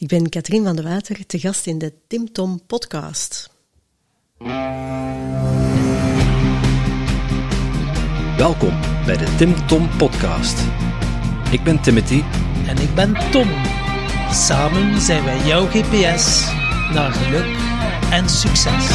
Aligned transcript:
Ik 0.00 0.08
ben 0.08 0.28
Katrien 0.28 0.64
van 0.64 0.76
de 0.76 0.82
Water, 0.82 1.26
te 1.26 1.38
gast 1.38 1.66
in 1.66 1.78
de 1.78 1.92
Tim 2.08 2.32
Tom 2.32 2.60
podcast. 2.66 3.50
Welkom 8.36 8.80
bij 9.06 9.16
de 9.16 9.34
Tim 9.38 9.66
Tom 9.66 9.88
podcast. 9.98 10.58
Ik 11.50 11.62
ben 11.62 11.80
Timothy 11.80 12.22
En 12.66 12.78
ik 12.78 12.94
ben 12.94 13.30
Tom. 13.30 13.48
Samen 14.32 15.00
zijn 15.00 15.24
wij 15.24 15.46
jouw 15.46 15.66
GPS 15.66 16.46
naar 16.92 17.12
geluk 17.12 17.56
en 18.10 18.28
succes. 18.28 18.88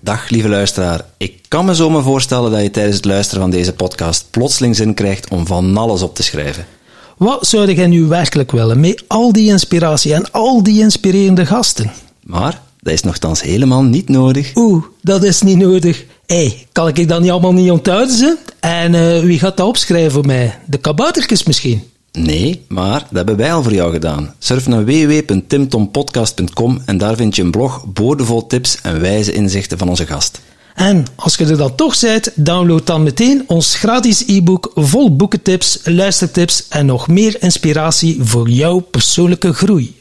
Dag 0.00 0.28
lieve 0.28 0.48
luisteraar. 0.48 1.04
Ik 1.16 1.44
kan 1.48 1.64
me 1.64 1.74
zo 1.74 1.90
maar 1.90 2.02
voorstellen 2.02 2.50
dat 2.50 2.62
je 2.62 2.70
tijdens 2.70 2.96
het 2.96 3.04
luisteren 3.04 3.42
van 3.42 3.50
deze 3.50 3.74
podcast 3.74 4.30
plotseling 4.30 4.76
zin 4.76 4.94
krijgt 4.94 5.28
om 5.28 5.46
van 5.46 5.76
alles 5.76 6.02
op 6.02 6.14
te 6.14 6.22
schrijven. 6.22 6.75
Wat 7.16 7.46
zou 7.46 7.72
jij 7.72 7.86
nu 7.86 8.04
werkelijk 8.04 8.52
willen 8.52 8.80
met 8.80 9.04
al 9.06 9.32
die 9.32 9.50
inspiratie 9.50 10.14
en 10.14 10.32
al 10.32 10.62
die 10.62 10.80
inspirerende 10.80 11.46
gasten? 11.46 11.92
Maar 12.22 12.62
dat 12.80 12.92
is 12.92 13.02
nogthans 13.02 13.42
helemaal 13.42 13.82
niet 13.82 14.08
nodig. 14.08 14.52
Oeh, 14.54 14.84
dat 15.02 15.22
is 15.22 15.42
niet 15.42 15.56
nodig. 15.56 16.04
Hé, 16.26 16.36
hey, 16.36 16.66
kan 16.72 16.88
ik 16.88 17.08
dat 17.08 17.20
niet 17.20 17.30
allemaal 17.30 17.52
niet 17.52 17.70
onthouden? 17.70 18.16
Ze? 18.16 18.36
En 18.60 18.94
eh, 18.94 19.20
wie 19.20 19.38
gaat 19.38 19.56
dat 19.56 19.66
opschrijven 19.66 20.12
voor 20.12 20.26
mij? 20.26 20.58
De 20.66 20.78
kaboutertjes 20.78 21.44
misschien? 21.44 21.82
Nee, 22.12 22.64
maar 22.68 23.00
dat 23.00 23.10
hebben 23.12 23.36
wij 23.36 23.52
al 23.52 23.62
voor 23.62 23.74
jou 23.74 23.92
gedaan. 23.92 24.34
Surf 24.38 24.66
naar 24.66 24.84
www.timtompodcast.com 24.84 26.82
en 26.84 26.98
daar 26.98 27.16
vind 27.16 27.36
je 27.36 27.42
een 27.42 27.50
blog 27.50 27.84
boordevol 27.86 28.46
tips 28.46 28.78
en 28.82 29.00
wijze 29.00 29.32
inzichten 29.32 29.78
van 29.78 29.88
onze 29.88 30.06
gast. 30.06 30.40
En 30.76 31.04
als 31.14 31.36
je 31.36 31.46
er 31.46 31.56
dan 31.56 31.74
toch 31.74 32.00
bent, 32.00 32.30
download 32.34 32.86
dan 32.86 33.02
meteen 33.02 33.44
ons 33.46 33.74
gratis 33.74 34.26
e-book 34.26 34.70
vol 34.74 35.16
boekentips, 35.16 35.80
luistertips 35.84 36.68
en 36.68 36.86
nog 36.86 37.08
meer 37.08 37.42
inspiratie 37.42 38.22
voor 38.22 38.48
jouw 38.48 38.78
persoonlijke 38.78 39.52
groei. 39.52 39.96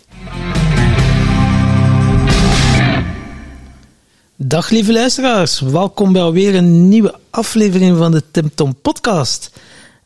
Dag 4.35 4.69
lieve 4.69 4.93
luisteraars, 4.93 5.59
welkom 5.59 6.13
bij 6.13 6.21
alweer 6.21 6.55
een 6.55 6.89
nieuwe 6.89 7.15
aflevering 7.29 7.97
van 7.97 8.11
de 8.11 8.23
Tim 8.31 8.55
Tom 8.55 8.75
podcast. 8.81 9.51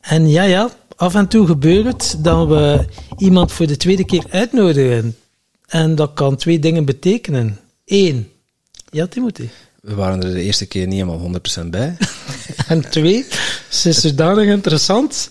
En 0.02 0.30
ja, 0.30 0.44
ja, 0.44 0.70
af 0.96 1.16
en 1.16 1.28
toe 1.28 1.46
gebeurt 1.46 1.86
het 1.86 2.16
dat 2.20 2.48
we 2.48 2.86
iemand 3.18 3.52
voor 3.52 3.68
de 3.68 3.78
tweede 3.78 4.06
keer 4.06 4.26
uitnodigen. 4.30 5.18
En 5.68 5.96
dat 5.96 6.14
kan 6.14 6.36
twee 6.36 6.60
dingen 6.60 6.86
betekenen. 6.86 7.60
Eén, 7.86 8.32
ja 8.92 9.08
Timothy. 9.08 9.48
We 9.82 9.96
waren 9.96 10.24
er 10.24 10.34
de 10.34 10.42
eerste 10.42 10.66
keer 10.66 10.88
niet 10.88 11.06
helemaal 11.06 11.32
100% 11.64 11.68
bij. 11.70 11.98
En 12.68 12.90
twee, 12.90 13.26
ze 13.70 13.90
is 13.90 14.02
zodanig 14.02 14.46
interessant 14.46 15.30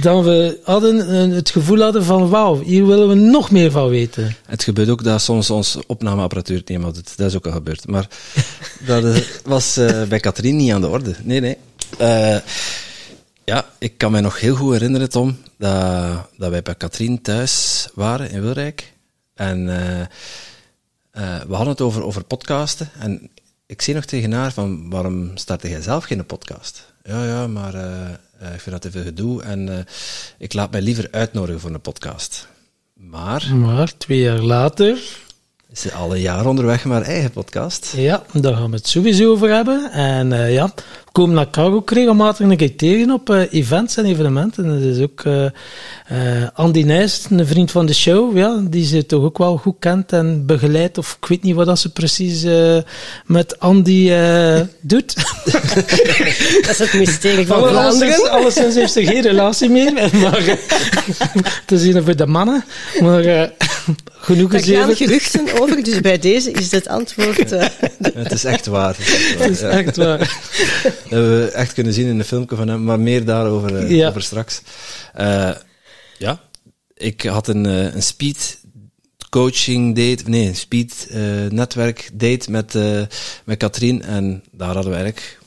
dat 0.00 0.24
we 0.24 0.60
hadden 0.64 1.08
eh, 1.08 1.36
het 1.36 1.50
gevoel 1.50 1.80
hadden 1.80 2.04
van 2.04 2.28
wauw, 2.28 2.62
hier 2.62 2.86
willen 2.86 3.08
we 3.08 3.14
nog 3.14 3.50
meer 3.50 3.70
van 3.70 3.88
weten. 3.88 4.36
Het 4.46 4.62
gebeurt 4.62 4.88
ook 4.88 5.04
dat 5.04 5.22
soms 5.22 5.50
ons 5.50 5.78
opnameapparatuur 5.86 6.56
het 6.56 6.68
niet 6.68 6.78
helemaal 6.78 7.02
doet. 7.02 7.16
Dat 7.16 7.26
is 7.26 7.36
ook 7.36 7.46
al 7.46 7.52
gebeurd. 7.52 7.86
Maar 7.86 8.08
dat 8.86 9.04
eh, 9.04 9.16
was 9.44 9.76
eh, 9.76 10.02
bij 10.02 10.20
Katrien 10.20 10.56
niet 10.56 10.72
aan 10.72 10.80
de 10.80 10.88
orde. 10.88 11.14
Nee, 11.22 11.40
nee. 11.40 11.56
Ja, 13.44 13.66
ik 13.78 13.98
kan 13.98 14.10
mij 14.12 14.20
nog 14.20 14.40
heel 14.40 14.54
goed 14.54 14.72
herinneren, 14.72 15.10
Tom, 15.10 15.38
dat, 15.58 16.28
dat 16.36 16.50
wij 16.50 16.62
bij 16.62 16.74
Katrien 16.74 17.22
thuis 17.22 17.88
waren 17.94 18.30
in 18.30 18.42
Wilrijk. 18.42 18.92
En 19.34 19.66
we 21.12 21.54
hadden 21.54 21.68
het 21.68 21.80
over, 21.80 22.04
over 22.04 22.24
podcasten. 22.24 22.90
En 22.98 23.30
ik 23.72 23.82
zei 23.82 23.96
nog 23.96 24.04
tegen 24.04 24.32
haar 24.32 24.52
van, 24.52 24.90
waarom 24.90 25.30
start 25.34 25.62
jij 25.62 25.80
zelf 25.80 26.04
geen 26.04 26.26
podcast? 26.26 26.92
Ja, 27.04 27.24
ja, 27.24 27.46
maar 27.46 27.74
eh, 27.74 28.04
eh, 28.38 28.54
ik 28.54 28.60
vind 28.60 28.70
dat 28.70 28.80
te 28.80 28.90
veel 28.90 29.02
gedoe 29.02 29.42
en 29.42 29.78
eh, 29.78 29.84
ik 30.38 30.52
laat 30.52 30.70
mij 30.70 30.80
liever 30.80 31.08
uitnodigen 31.10 31.60
voor 31.60 31.70
een 31.70 31.80
podcast. 31.80 32.48
Maar 32.94 33.54
Maar 33.54 33.96
twee 33.96 34.18
jaar 34.18 34.40
later, 34.40 34.98
is 35.70 35.80
ze 35.80 35.92
al 35.92 36.14
een 36.14 36.20
jaar 36.20 36.46
onderweg 36.46 36.84
met 36.84 36.92
haar 36.92 37.06
eigen 37.06 37.30
podcast. 37.30 37.92
ja, 37.96 38.22
daar 38.32 38.54
gaan 38.54 38.70
we 38.70 38.76
het 38.76 38.88
sowieso 38.88 39.30
over 39.30 39.54
hebben. 39.54 39.90
En 39.92 40.52
ja, 40.52 40.72
komen 41.12 41.38
elkaar 41.38 41.72
ook 41.72 41.90
regelmatig 41.90 42.46
een 42.46 42.56
keer 42.56 42.76
tegen 42.76 43.10
op 43.10 43.30
eh, 43.30 43.52
events 43.52 43.96
en 43.96 44.04
evenementen. 44.04 44.68
Dat 44.68 44.96
is 44.96 45.02
ook 45.02 45.20
eh, 45.24 45.44
eh, 45.44 46.48
Andy 46.54 46.82
Nijs, 46.82 47.24
een 47.30 47.46
vriend 47.46 47.70
van 47.70 47.86
de 47.86 47.94
show, 47.94 48.36
ja, 48.36 48.60
die 48.70 48.84
ze 48.86 49.06
toch 49.06 49.22
ook 49.24 49.38
wel 49.38 49.56
goed 49.56 49.76
kent 49.78 50.12
en 50.12 50.46
begeleidt. 50.46 50.98
Of 50.98 51.16
ik 51.20 51.28
weet 51.28 51.42
niet 51.42 51.54
wat 51.54 51.66
dat 51.66 51.78
ze 51.78 51.92
precies 51.92 52.44
met 53.26 53.58
Andy 53.60 54.10
eh, 54.10 54.60
doet. 54.80 55.14
Dat 56.62 56.70
is 56.70 56.78
het 56.78 56.92
mysterie 56.92 57.46
van 57.46 57.68
Vlaanderen. 57.68 58.30
alleszins 58.30 58.74
heeft 58.74 58.92
ze 58.92 59.04
geen 59.04 59.22
relatie 59.22 59.68
meer, 59.68 59.92
maar 60.22 60.58
te 61.66 61.78
zien 61.78 62.02
voor 62.04 62.16
de 62.16 62.26
mannen. 62.26 62.64
Maar 63.00 63.50
genoeg 64.10 64.52
Er 64.52 64.58
is 64.68 64.76
gaan 64.76 64.96
geruchten 64.96 65.60
over, 65.60 65.82
dus 65.84 66.00
bij 66.00 66.18
deze 66.18 66.50
is 66.50 66.70
het 66.70 66.88
antwoord. 66.88 67.52
eh, 67.52 67.66
Het 68.02 68.32
is 68.32 68.44
echt 68.44 68.66
waar. 68.66 68.96
Het 68.96 69.08
is 69.08 69.12
echt 69.12 69.36
waar, 69.36 69.48
Dat 69.48 69.50
is 69.50 69.62
echt 69.62 69.96
waar. 69.96 70.38
Dat 71.02 71.10
hebben 71.10 71.40
we 71.40 71.50
echt 71.50 71.72
kunnen 71.72 71.92
zien 71.92 72.06
in 72.06 72.18
een 72.18 72.24
filmpje 72.24 72.56
van 72.56 72.68
hem, 72.68 72.84
maar 72.84 73.00
meer 73.00 73.24
daarover 73.24 73.76
eh, 73.76 73.90
Ja. 73.90 74.08
over 74.08 74.22
straks. 74.22 74.62
Eh, 75.14 75.50
ja, 76.18 76.40
ik 76.94 77.22
had 77.22 77.48
een, 77.48 77.66
eh, 77.66 77.94
een 77.94 78.02
speed 78.02 78.60
coaching 79.30 79.96
date, 79.96 80.30
nee, 80.30 80.46
een 80.46 80.56
speed 80.56 81.06
netwerk 81.50 82.10
date 82.12 82.50
met, 82.50 82.74
met 83.44 83.58
Katrien 83.58 84.02
en 84.02 84.44
daar 84.50 84.74
hadden 84.74 84.92
we 84.92 84.98
eigenlijk 84.98 85.38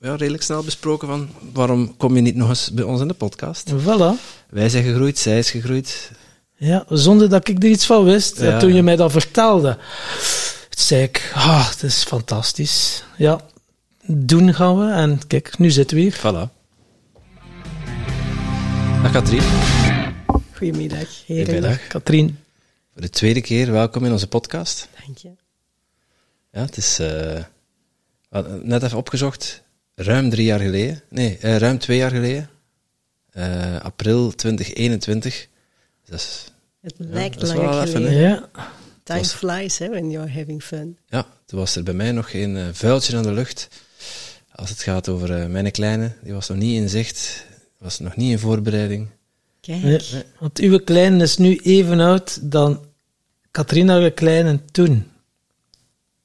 ja, 0.00 0.14
redelijk 0.16 0.42
snel 0.42 0.62
besproken 0.62 1.08
van 1.08 1.28
waarom 1.52 1.96
kom 1.96 2.14
je 2.16 2.20
niet 2.22 2.34
nog 2.36 2.48
eens 2.48 2.70
bij 2.72 2.84
ons 2.84 3.00
in 3.00 3.08
de 3.08 3.14
podcast? 3.14 3.70
Voilà. 3.72 4.20
Wij 4.50 4.68
zijn 4.68 4.84
gegroeid, 4.84 5.18
zij 5.18 5.38
is 5.38 5.50
gegroeid. 5.50 6.10
Ja, 6.56 6.84
zonder 6.88 7.28
dat 7.28 7.48
ik 7.48 7.62
er 7.62 7.68
iets 7.68 7.86
van 7.86 8.04
wist. 8.04 8.40
Ja. 8.40 8.58
Toen 8.58 8.74
je 8.74 8.82
mij 8.82 8.96
dat 8.96 9.12
vertelde, 9.12 9.78
zei 10.70 11.02
ik, 11.02 11.30
ah, 11.34 11.70
het 11.70 11.82
is 11.82 12.02
fantastisch. 12.04 13.04
Ja, 13.16 13.40
doen 14.06 14.54
gaan 14.54 14.78
we. 14.78 14.92
En 14.92 15.26
kijk, 15.26 15.58
nu 15.58 15.70
zitten 15.70 15.96
we 15.96 16.02
hier. 16.02 16.14
Voilà. 16.18 16.52
Dag 19.02 19.12
Katrien. 19.12 19.42
Goedemiddag, 20.54 21.08
heren. 21.26 21.44
Goedemiddag. 21.44 21.86
Katrien, 21.86 22.38
Voor 22.92 23.02
de 23.02 23.10
tweede 23.10 23.40
keer 23.40 23.72
welkom 23.72 24.04
in 24.04 24.12
onze 24.12 24.28
podcast. 24.28 24.88
Dank 25.04 25.18
je. 25.18 25.30
Ja, 26.52 26.60
het 26.60 26.76
is 26.76 26.98
eh, 26.98 27.42
net 28.62 28.82
even 28.82 28.98
opgezocht. 28.98 29.62
Ruim 29.94 30.30
drie 30.30 30.44
jaar 30.44 30.60
geleden. 30.60 31.02
Nee, 31.08 31.38
eh, 31.40 31.56
ruim 31.56 31.78
twee 31.78 31.96
jaar 31.96 32.10
geleden. 32.10 32.48
Eh, 33.30 33.76
april 33.80 34.30
2021. 34.34 35.48
Dat 36.04 36.18
is, 36.20 36.44
Het 36.80 36.94
lijkt 36.98 37.42
is 37.42 37.48
langer 37.48 37.74
even, 37.82 37.88
geleden. 37.88 38.20
ja. 38.20 38.48
Time 39.02 39.18
was- 39.18 39.32
flies 39.32 39.78
hè, 39.78 39.88
when 39.88 40.10
you're 40.10 40.30
having 40.32 40.62
fun. 40.62 40.98
ja, 41.08 41.26
toen 41.46 41.58
was 41.58 41.76
er 41.76 41.82
bij 41.82 41.94
mij 41.94 42.12
nog 42.12 42.30
geen 42.30 42.74
vuiltje 42.74 43.16
aan 43.16 43.22
de 43.22 43.32
lucht. 43.32 43.68
Als 44.54 44.70
het 44.70 44.82
gaat 44.82 45.08
over 45.08 45.40
eh, 45.40 45.46
mijn 45.46 45.70
kleine, 45.70 46.12
die 46.22 46.32
was 46.32 46.48
nog 46.48 46.58
niet 46.58 46.76
in 46.80 46.88
zicht. 46.88 47.44
Was 47.78 47.98
nog 47.98 48.16
niet 48.16 48.30
in 48.30 48.38
voorbereiding. 48.38 49.08
Kijk, 49.60 50.24
Want 50.38 50.58
uw 50.58 50.78
kleine 50.78 51.22
is 51.22 51.36
nu 51.36 51.60
even 51.62 52.00
oud 52.00 52.38
dan 52.50 52.80
Katrien 53.50 53.88
haar 53.88 54.10
kleine 54.10 54.60
toen. 54.72 55.06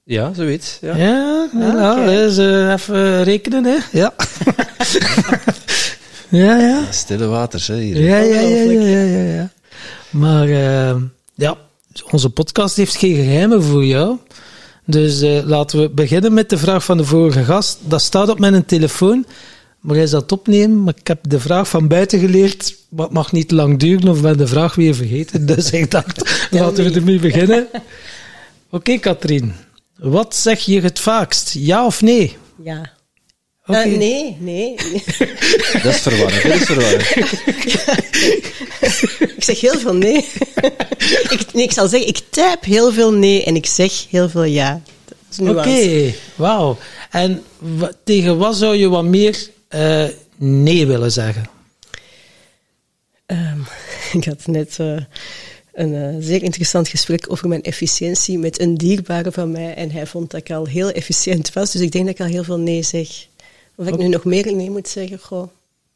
Ja, 0.04 0.34
zoiets. 0.34 0.78
Ja. 0.82 0.96
Ja, 0.96 1.50
eh, 2.08 2.72
even 2.72 3.24
rekenen, 3.24 3.64
hè. 3.64 3.78
Ja. 4.00 4.14
ja, 6.30 6.58
ja. 6.58 6.92
Stille 6.92 7.26
waters, 7.26 7.68
hè, 7.68 7.76
hier. 7.76 8.02
Ja, 8.02 8.18
ja, 8.18 8.40
ja, 8.40 8.72
ja, 8.72 9.04
ja, 9.04 9.34
ja. 9.34 9.52
Maar 10.10 10.50
eh, 10.50 11.02
ja, 11.36 11.58
onze 12.12 12.30
podcast 12.30 12.76
heeft 12.76 12.96
geen 12.96 13.16
geheimen 13.16 13.64
voor 13.64 13.86
jou. 13.86 14.18
Dus 14.90 15.22
eh, 15.22 15.46
laten 15.46 15.80
we 15.80 15.90
beginnen 15.90 16.34
met 16.34 16.50
de 16.50 16.58
vraag 16.58 16.84
van 16.84 16.98
de 16.98 17.06
vorige 17.06 17.44
gast. 17.44 17.78
Dat 17.82 18.02
staat 18.02 18.30
op 18.30 18.40
mijn 18.40 18.66
telefoon, 18.66 19.26
maar 19.80 19.96
hij 19.96 20.08
zal 20.08 20.22
het 20.22 20.32
opnemen. 20.32 20.84
Maar 20.84 20.94
ik 21.00 21.08
heb 21.08 21.20
de 21.22 21.40
vraag 21.40 21.70
van 21.70 21.88
buiten 21.88 22.20
geleerd, 22.20 22.76
maar 22.90 23.06
het 23.06 23.14
mag 23.14 23.32
niet 23.32 23.52
lang 23.52 23.80
duren 23.80 24.10
of 24.10 24.22
ben 24.22 24.38
de 24.38 24.48
vraag 24.48 24.76
weer 24.76 24.96
vergeten. 24.96 25.46
Dus 25.46 25.72
ik 25.72 25.92
dacht, 25.92 26.32
laten 26.52 26.84
we 26.84 26.92
ermee 26.92 27.20
beginnen. 27.20 27.68
Oké, 28.70 28.98
Katrien. 28.98 29.54
Wat 29.98 30.36
zeg 30.36 30.60
je 30.60 30.82
het 30.82 31.00
vaakst? 31.00 31.54
Ja 31.54 31.86
of 31.86 32.02
nee? 32.02 32.38
ja. 32.64 32.98
Eh, 33.70 33.86
nee, 33.86 34.38
nee. 34.40 34.76
Dat 35.84 35.94
is 35.94 36.00
verwarrend. 36.00 36.44
Dat 36.44 36.56
is 36.56 36.66
verwarrend. 36.66 37.16
ik 39.38 39.44
zeg 39.44 39.60
heel 39.60 39.80
veel 39.80 39.94
nee. 39.94 40.26
ik, 41.30 41.46
nee. 41.54 41.64
Ik 41.64 41.72
zal 41.72 41.88
zeggen, 41.88 42.10
ik 42.10 42.22
typ 42.30 42.58
heel 42.62 42.94
veel 42.94 43.14
nee 43.14 43.44
en 43.44 43.56
ik 43.56 43.66
zeg 43.66 44.06
heel 44.10 44.30
veel 44.30 44.44
ja. 44.44 44.82
Oké, 45.42 46.14
wauw. 46.36 46.78
En 47.10 47.44
tegen 48.04 48.38
wat 48.38 48.56
zou 48.56 48.76
je 48.76 48.90
wat 48.90 49.04
meer 49.04 49.50
eh, 49.68 50.06
nee 50.36 50.88
willen 50.88 51.12
zeggen? 51.12 51.50
Ehm, 53.26 53.60
ik 54.18 54.26
had 54.26 54.48
net 54.48 54.80
eh, 54.80 54.98
een 55.74 56.22
zeer 56.22 56.44
interessant 56.44 56.88
gesprek 56.88 57.32
over 57.32 57.48
mijn 57.48 57.64
efficiëntie 57.64 58.38
met 58.38 58.60
een 58.60 58.76
dierbare 58.76 59.32
van 59.32 59.52
mij. 59.52 59.74
En 59.74 59.92
hij 59.92 60.06
vond 60.06 60.32
dat 60.32 60.40
ik 60.40 60.52
al 60.52 60.66
heel 60.66 60.92
efficiënt 60.92 61.54
was. 61.54 61.72
Dus 61.72 61.82
ik 61.82 61.92
denk 61.92 62.06
dat 62.06 62.14
ik 62.14 62.22
al 62.22 62.32
heel 62.32 62.44
veel 62.44 62.60
nee 62.60 62.84
zeg. 62.84 63.28
Of 63.80 63.88
ik 63.88 63.98
nu 63.98 64.08
nog 64.08 64.24
meer 64.24 64.56
nee 64.56 64.70
moet 64.70 64.88
zeggen, 64.88 65.20
goh. 65.20 65.48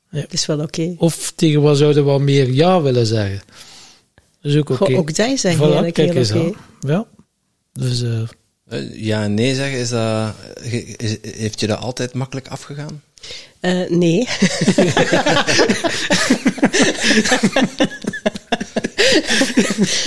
Ja. 0.09 0.21
Dat 0.21 0.33
is 0.33 0.45
wel 0.45 0.59
oké. 0.59 0.95
Of 0.97 1.33
tegen 1.35 1.61
wat 1.61 1.77
zouden 1.77 2.03
we 2.05 2.09
wat 2.11 2.21
meer 2.21 2.49
ja 2.51 2.81
willen 2.81 3.05
zeggen? 3.05 3.41
Dat 4.41 4.51
is 4.51 4.57
ook 4.57 4.69
oké. 4.69 4.95
Ook 4.97 5.09
is 5.09 5.17
eigenlijk 5.19 5.57
Voilà, 5.57 5.83
heel 5.83 5.91
kijk 5.91 6.15
eens 6.15 6.31
oké. 6.31 6.39
aan. 6.39 6.53
Ja. 6.79 7.05
Dus 7.73 8.01
eh, 8.01 8.21
Eh, 8.69 9.03
Ja 9.03 9.23
en 9.23 9.33
nee 9.33 9.55
zeggen, 9.55 9.79
is 9.79 9.89
dat, 9.89 10.33
is- 10.97 11.17
heeft 11.21 11.59
je 11.59 11.67
dat 11.67 11.79
altijd 11.79 12.13
makkelijk 12.13 12.47
afgegaan? 12.47 13.01
Eh, 13.59 13.89
nee. 13.89 14.27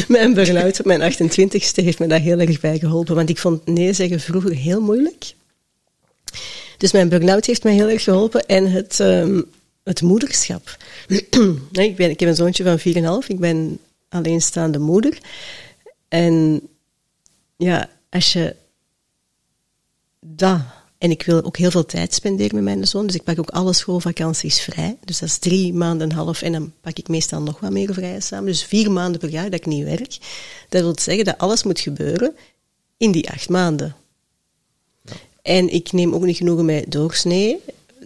mijn 0.08 0.34
burn-out 0.34 0.78
op 0.78 0.84
mijn 0.86 1.12
28ste 1.12 1.84
heeft 1.84 1.98
me 1.98 2.06
daar 2.06 2.20
heel 2.20 2.38
erg 2.38 2.60
bij 2.60 2.78
geholpen. 2.78 3.14
Want 3.14 3.28
ik 3.28 3.38
vond 3.38 3.66
nee 3.66 3.92
zeggen 3.92 4.20
vroeger 4.20 4.54
heel 4.54 4.80
moeilijk. 4.80 5.24
Dus 6.76 6.92
mijn 6.92 7.08
burn-out 7.08 7.46
heeft 7.46 7.62
mij 7.62 7.74
heel 7.74 7.88
erg 7.88 8.02
geholpen. 8.02 8.46
En 8.46 8.70
het, 8.70 9.00
ehm, 9.00 9.42
het 9.84 10.02
moederschap. 10.02 10.76
Ik, 11.72 11.98
ik 11.98 12.20
heb 12.20 12.28
een 12.28 12.34
zoontje 12.34 12.64
van 12.64 13.22
4,5. 13.22 13.28
Ik 13.28 13.38
ben 13.38 13.78
alleenstaande 14.08 14.78
moeder. 14.78 15.18
En 16.08 16.60
ja, 17.56 17.90
als 18.10 18.32
je 18.32 18.56
dat. 20.20 20.60
En 20.98 21.10
ik 21.10 21.22
wil 21.22 21.44
ook 21.44 21.56
heel 21.56 21.70
veel 21.70 21.86
tijd 21.86 22.14
spenderen 22.14 22.54
met 22.54 22.64
mijn 22.64 22.86
zoon. 22.86 23.06
Dus 23.06 23.14
ik 23.14 23.22
pak 23.22 23.38
ook 23.38 23.50
alle 23.50 23.72
schoolvakanties 23.72 24.60
vrij. 24.60 24.96
Dus 25.04 25.18
dat 25.18 25.28
is 25.28 25.38
drie 25.38 25.74
maanden 25.74 26.10
en 26.10 26.16
half. 26.16 26.42
En 26.42 26.52
dan 26.52 26.72
pak 26.80 26.98
ik 26.98 27.08
meestal 27.08 27.42
nog 27.42 27.60
wat 27.60 27.70
meer 27.70 27.94
vrij 27.94 28.20
samen. 28.20 28.46
Dus 28.46 28.64
vier 28.64 28.90
maanden 28.90 29.20
per 29.20 29.28
jaar 29.28 29.50
dat 29.50 29.60
ik 29.60 29.66
niet 29.66 29.84
werk. 29.84 30.18
Dat 30.68 30.82
wil 30.82 30.98
zeggen 30.98 31.24
dat 31.24 31.38
alles 31.38 31.62
moet 31.62 31.80
gebeuren 31.80 32.36
in 32.96 33.12
die 33.12 33.30
acht 33.30 33.48
maanden. 33.48 33.96
En 35.46 35.72
ik 35.72 35.92
neem 35.92 36.14
ook 36.14 36.24
niet 36.24 36.36
genoegen 36.36 36.64
met 36.64 36.92
doorsnee. 36.92 37.58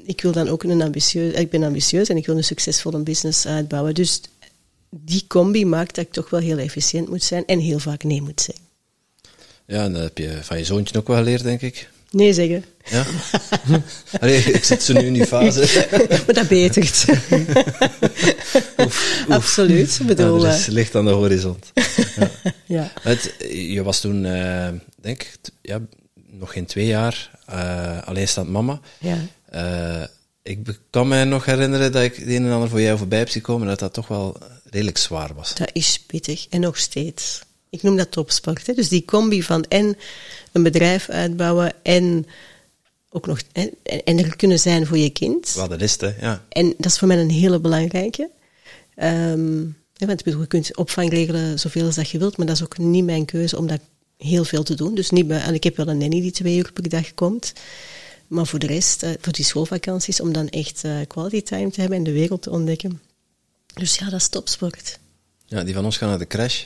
Ik 0.05 0.21
wil 0.21 0.33
dan 0.33 0.49
ook 0.49 0.63
een 0.63 0.83
ambitieus... 0.83 1.33
Ik 1.33 1.51
ben 1.51 1.63
ambitieus 1.63 2.09
en 2.09 2.17
ik 2.17 2.27
wil 2.27 2.37
een 2.37 2.45
succesvolle 2.45 2.99
business 2.99 3.47
uitbouwen. 3.47 3.95
Dus 3.95 4.21
die 4.91 5.25
combi 5.27 5.67
maakt 5.67 5.95
dat 5.95 6.05
ik 6.05 6.13
toch 6.13 6.31
wel 6.31 6.41
heel 6.41 6.59
efficiënt 6.59 7.09
moet 7.09 7.23
zijn 7.23 7.47
en 7.47 7.59
heel 7.59 7.79
vaak 7.79 8.03
nee 8.03 8.23
moet 8.23 8.41
zeggen. 8.41 8.65
Ja, 9.67 9.85
en 9.85 9.93
dat 9.93 10.03
heb 10.03 10.19
je 10.19 10.39
van 10.43 10.59
je 10.59 10.65
zoontje 10.65 10.99
ook 10.99 11.07
wel 11.07 11.17
geleerd, 11.17 11.43
denk 11.43 11.61
ik. 11.61 11.89
Nee 12.11 12.33
zeggen. 12.33 12.65
Ja? 12.85 13.07
Allee, 14.21 14.39
ik 14.39 14.65
zit 14.65 14.83
zo 14.83 14.93
nu 14.93 15.01
in 15.01 15.13
die 15.13 15.27
fase. 15.27 15.89
maar 16.27 16.35
dat 16.35 16.49
betert. 16.49 17.05
Absoluut. 19.29 20.01
Bedoel, 20.07 20.43
Ja, 20.43 20.49
er 20.49 20.59
is 20.59 20.67
licht 20.67 20.95
aan 20.95 21.05
de 21.05 21.11
horizon. 21.11 21.57
ja. 22.67 22.93
Het, 23.03 23.35
je 23.53 23.83
was 23.83 24.01
toen, 24.01 24.25
eh, 24.25 24.69
denk 25.01 25.23
ik, 25.23 25.31
ja, 25.63 25.81
nog 26.31 26.53
geen 26.53 26.67
twee 26.67 26.87
jaar 26.87 27.31
eh 27.47 28.03
alleenstaand 28.03 28.49
mama. 28.49 28.81
Ja. 28.99 29.19
Eh, 29.45 30.03
ik 30.43 30.81
kan 30.91 31.09
me 31.09 31.25
nog 31.25 31.45
herinneren 31.45 31.93
dat 31.93 32.03
ik 32.03 32.25
de 32.27 32.35
een 32.35 32.45
en 32.45 32.53
ander 32.53 32.69
voor 32.69 32.81
jou 32.81 32.99
voorbij 32.99 33.19
heb 33.19 33.29
zien 33.29 33.43
komen, 33.43 33.67
dat 33.67 33.79
dat 33.79 33.93
toch 33.93 34.09
wel 34.09 34.37
redelijk 34.71 34.99
zwaar 34.99 35.35
was. 35.35 35.55
Dat 35.55 35.71
is 35.73 36.01
pittig. 36.07 36.47
En 36.51 36.61
nog 36.61 36.79
steeds. 36.79 37.43
Ik 37.71 37.83
noem 37.83 37.97
dat 37.97 38.11
topsport. 38.11 38.67
Hè. 38.67 38.73
Dus 38.73 38.89
die 38.89 39.05
combi 39.05 39.43
van 39.43 39.65
en 39.65 39.97
een 40.53 40.63
bedrijf 40.63 41.09
uitbouwen 41.09 41.73
en 41.83 42.27
ook 43.11 43.27
nog 43.27 43.41
en, 43.53 43.71
en 44.05 44.19
er 44.19 44.37
kunnen 44.37 44.59
zijn 44.59 44.87
voor 44.87 44.99
je 44.99 45.11
kind. 45.11 45.53
Wat 45.53 45.71
dat 45.71 45.81
is, 45.81 45.93
het, 45.93 46.01
hè, 46.01 46.13
ja. 46.21 46.45
En 46.49 46.75
dat 46.77 46.87
is 46.87 46.99
voor 46.99 47.09
mij 47.09 47.19
een 47.19 47.31
hele 47.31 47.61
belangrijke. 47.61 48.31
Ehm, 48.95 49.67
want 50.07 50.23
je 50.25 50.47
kunt 50.47 50.77
opvang 50.77 51.11
regelen 51.11 51.59
zoveel 51.59 51.87
als 51.87 51.95
dat 51.95 52.11
je 52.11 52.19
wilt, 52.19 52.37
maar 52.37 52.47
dat 52.47 52.57
is 52.57 52.63
ook 52.63 52.79
niet 52.79 53.05
mijn 53.05 53.25
keuze 53.25 53.59
om 53.59 53.67
dat 53.67 53.81
heel 54.21 54.45
veel 54.45 54.63
te 54.63 54.75
doen. 54.75 54.95
Dus 54.95 55.11
niet 55.11 55.27
bij, 55.27 55.41
en 55.41 55.55
ik 55.55 55.65
heb 55.65 55.77
wel 55.77 55.89
een 55.89 55.99
nanny 55.99 56.21
die 56.21 56.31
twee 56.31 56.57
uur 56.57 56.73
per 56.73 56.89
dag 56.89 57.15
komt. 57.15 57.53
Maar 58.27 58.47
voor 58.47 58.59
de 58.59 58.67
rest, 58.67 59.03
eh, 59.03 59.11
voor 59.21 59.33
die 59.33 59.45
schoolvakanties, 59.45 60.21
om 60.21 60.33
dan 60.33 60.49
echt 60.49 60.85
eh, 60.85 60.97
quality 61.07 61.43
time 61.43 61.71
te 61.71 61.81
hebben 61.81 61.99
en 61.99 62.05
de 62.05 62.13
wereld 62.13 62.43
te 62.43 62.51
ontdekken. 62.51 63.01
Dus 63.75 63.97
ja, 63.97 64.05
dat 64.11 64.21
is 64.21 64.29
topsport. 64.29 64.99
ja. 65.47 65.65
Die 65.65 65.75
van 65.75 65.85
ons 65.85 65.97
gaan 65.97 66.09
naar 66.09 66.19
de 66.19 66.27
crash, 66.27 66.65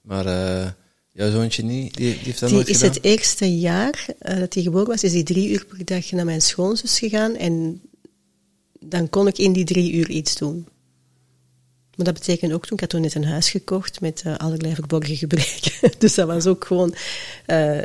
maar 0.00 0.26
eh, 0.26 0.70
jouw 1.12 1.30
zoontje 1.30 1.62
niet, 1.62 1.94
die, 1.94 2.14
die 2.14 2.18
heeft 2.24 2.40
dat 2.40 2.48
Die 2.48 2.58
nooit 2.58 2.68
is 2.70 2.76
gedaan? 2.76 2.92
het 2.92 3.04
eerste 3.04 3.58
jaar 3.58 4.06
dat 4.18 4.54
hij 4.54 4.62
geboren 4.62 4.86
was, 4.86 5.04
is 5.04 5.12
hij 5.12 5.22
drie 5.22 5.48
uur 5.48 5.64
per 5.64 5.84
dag 5.84 6.10
naar 6.10 6.24
mijn 6.24 6.42
schoonzus 6.42 6.98
gegaan. 6.98 7.36
En 7.36 7.82
dan 8.80 9.08
kon 9.08 9.26
ik 9.26 9.38
in 9.38 9.52
die 9.52 9.64
drie 9.64 9.92
uur 9.92 10.10
iets 10.10 10.36
doen. 10.36 10.66
Maar 11.96 12.06
dat 12.06 12.14
betekent 12.14 12.52
ook 12.52 12.66
toen, 12.66 12.74
ik 12.74 12.80
had 12.80 12.88
toen 12.88 13.00
net 13.00 13.14
een 13.14 13.24
huis 13.24 13.50
gekocht 13.50 14.00
met 14.00 14.22
eh, 14.24 14.36
allerlei 14.36 14.74
verborgen 14.74 15.16
gebreken. 15.16 15.72
dus 15.98 16.14
dat 16.14 16.26
was 16.26 16.46
ook 16.46 16.64
gewoon 16.64 16.94
eh 17.46 17.78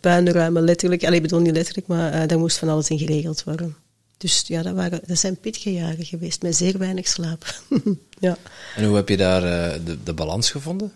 puinruimen, 0.00 0.62
letterlijk. 0.62 1.04
Allee, 1.04 1.16
ik 1.16 1.22
bedoel 1.22 1.40
niet 1.40 1.54
letterlijk, 1.54 1.86
maar 1.86 2.12
eh, 2.12 2.28
daar 2.28 2.38
moest 2.38 2.58
van 2.58 2.68
alles 2.68 2.90
in 2.90 2.98
geregeld 2.98 3.44
worden. 3.44 3.76
Dus 4.16 4.44
ja, 4.46 4.62
dat, 4.62 4.74
waren, 4.74 5.00
dat 5.06 5.18
zijn 5.18 5.36
pittige 5.36 5.72
jaren 5.72 6.04
geweest, 6.04 6.42
met 6.42 6.56
zeer 6.56 6.78
weinig 6.78 7.08
slaap. 7.08 7.60
ja. 8.18 8.36
En 8.76 8.84
hoe 8.84 8.96
heb 8.96 9.08
je 9.08 9.16
daar 9.16 9.40
de, 9.84 9.98
de 10.04 10.12
balans 10.12 10.50
gevonden? 10.50 10.92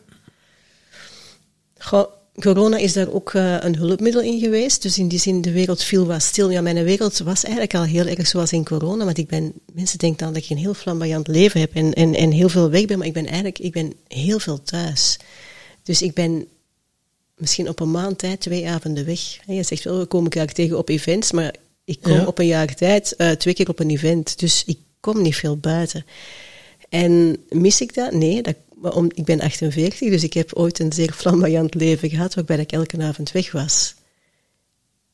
Goh, 1.79 2.12
corona 2.40 2.76
is 2.76 2.93
daar 2.93 3.12
ook 3.12 3.34
eh, 3.34 3.56
een 3.61 3.76
hulpmiddel 3.76 4.20
in 4.23 4.38
geweest. 4.40 4.82
Dus 4.82 4.99
in 4.99 5.08
die 5.08 5.19
zin, 5.19 5.40
de 5.40 5.52
wereld 5.52 5.82
viel 5.82 6.06
wat 6.06 6.23
stil. 6.23 6.50
Ja, 6.50 6.61
mijn 6.61 6.84
wereld 6.84 7.19
was 7.19 7.43
eigenlijk 7.44 7.75
al 7.75 7.82
heel 7.84 8.06
erg 8.06 8.26
zoals 8.26 8.52
in 8.52 8.64
corona. 8.64 9.05
Want 9.05 9.19
ik 9.19 9.26
ben, 9.29 9.52
mensen 9.73 9.99
denken 9.99 10.19
dan 10.25 10.32
dat 10.32 10.43
ik 10.43 10.50
een 10.50 10.56
heel 10.56 10.75
flamboyant 10.75 11.29
leven 11.29 11.61
heb 11.61 11.75
en, 11.75 11.93
en, 11.93 12.14
en 12.14 12.31
heel 12.31 12.49
veel 12.49 12.70
weg 12.70 12.84
ben. 12.84 12.99
Maar 12.99 13.06
ik 13.06 13.12
ben 13.12 13.26
eigenlijk, 13.26 13.58
ik 13.58 13.73
ben 13.73 13.93
heel 14.08 14.38
veel 14.38 14.62
thuis. 14.62 15.19
Dus 15.82 16.02
ik 16.02 16.14
ben 16.14 16.46
misschien 17.37 17.69
op 17.69 17.81
een 17.81 17.90
maand 17.90 18.19
tijd 18.19 18.40
twee 18.40 18.69
avonden 18.69 19.05
weg. 19.05 19.38
En 19.46 19.55
je 19.55 19.62
zegt 19.62 19.84
wel, 19.84 19.99
we 19.99 20.06
komen 20.06 20.31
elkaar 20.31 20.52
tegen 20.55 20.79
op 20.79 20.88
events. 20.88 21.32
Maar 21.32 21.55
ik 21.84 21.99
kom 22.02 22.12
Ja. 22.12 22.26
op 22.26 22.38
een 22.38 22.46
jaar 22.46 22.75
tijd 22.75 23.17
eh, 23.17 23.31
twee 23.31 23.55
keer 23.55 23.69
op 23.69 23.79
een 23.81 23.90
event. 23.90 24.38
Dus 24.38 24.62
ik 24.67 24.79
kom 25.00 25.23
niet 25.23 25.37
veel 25.37 25.56
buiten. 25.56 26.05
En 26.88 27.37
mis 27.49 27.81
ik 27.81 27.94
dat? 27.94 28.12
Nee, 28.12 28.43
dat, 28.43 28.55
om, 28.82 29.11
ik 29.14 29.25
ben 29.25 29.40
48, 29.40 30.11
dus 30.11 30.23
ik 30.23 30.32
heb 30.32 30.55
ooit 30.55 30.79
een 30.79 30.93
zeer 30.93 31.12
flamboyant 31.12 31.75
leven 31.75 32.11
gehad, 32.11 32.34
waarbij 32.34 32.58
ik 32.58 32.73
elke 32.73 33.02
avond 33.02 33.32
weg 33.32 33.52
was. 33.52 33.94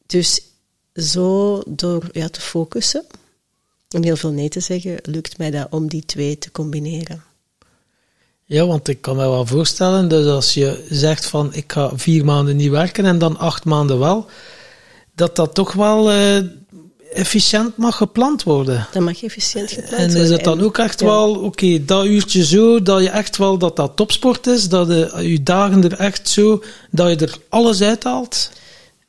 Dus 0.06 0.42
zo 0.94 1.62
door 1.66 2.08
ja, 2.12 2.28
te 2.28 2.40
focussen 2.40 3.04
en 3.88 4.02
heel 4.02 4.16
veel 4.16 4.30
nee 4.30 4.48
te 4.48 4.60
zeggen, 4.60 4.96
lukt 5.02 5.38
mij 5.38 5.50
dat 5.50 5.66
om 5.70 5.88
die 5.88 6.04
twee 6.04 6.38
te 6.38 6.50
combineren. 6.50 7.22
ja, 8.44 8.66
want 8.66 8.88
ik 8.88 9.00
kan 9.00 9.16
me 9.16 9.22
wel 9.28 9.46
voorstellen, 9.46 10.08
dus 10.08 10.26
als 10.26 10.54
je 10.54 10.86
zegt 10.90 11.26
van 11.26 11.54
ik 11.54 11.72
ga 11.72 11.90
vier 11.96 12.24
maanden 12.24 12.56
niet 12.56 12.70
werken 12.70 13.04
en 13.04 13.18
dan 13.18 13.38
acht 13.38 13.64
maanden 13.64 13.98
wel, 13.98 14.26
dat 15.14 15.36
dat 15.36 15.54
toch 15.54 15.72
wel 15.72 16.10
eh, 16.10 16.38
efficiënt 17.12 17.76
mag 17.76 17.96
gepland 17.96 18.42
worden. 18.42 18.86
Dat 18.92 19.02
mag 19.02 19.22
efficiënt 19.22 19.70
gepland 19.70 19.92
En 19.92 20.06
worden. 20.06 20.22
is 20.22 20.30
het 20.30 20.44
dan 20.44 20.58
En- 20.58 20.64
ook 20.64 20.78
echt 20.78 21.00
ja. 21.00 21.06
wel, 21.06 21.34
oké, 21.34 21.84
dat 21.84 22.04
uurtje 22.06 22.44
zo, 22.44 22.82
dat 22.82 23.02
je 23.02 23.08
echt 23.10 23.36
wel, 23.36 23.58
dat 23.58 23.76
dat 23.76 23.96
topsport 23.96 24.46
is, 24.46 24.68
dat 24.68 24.86
de, 24.88 25.12
je 25.28 25.42
dagen 25.42 25.84
er 25.84 25.92
echt 25.98 26.28
zo, 26.28 26.62
dat 26.90 27.08
je 27.08 27.26
er 27.26 27.38
alles 27.48 27.82
uithaalt? 27.82 28.50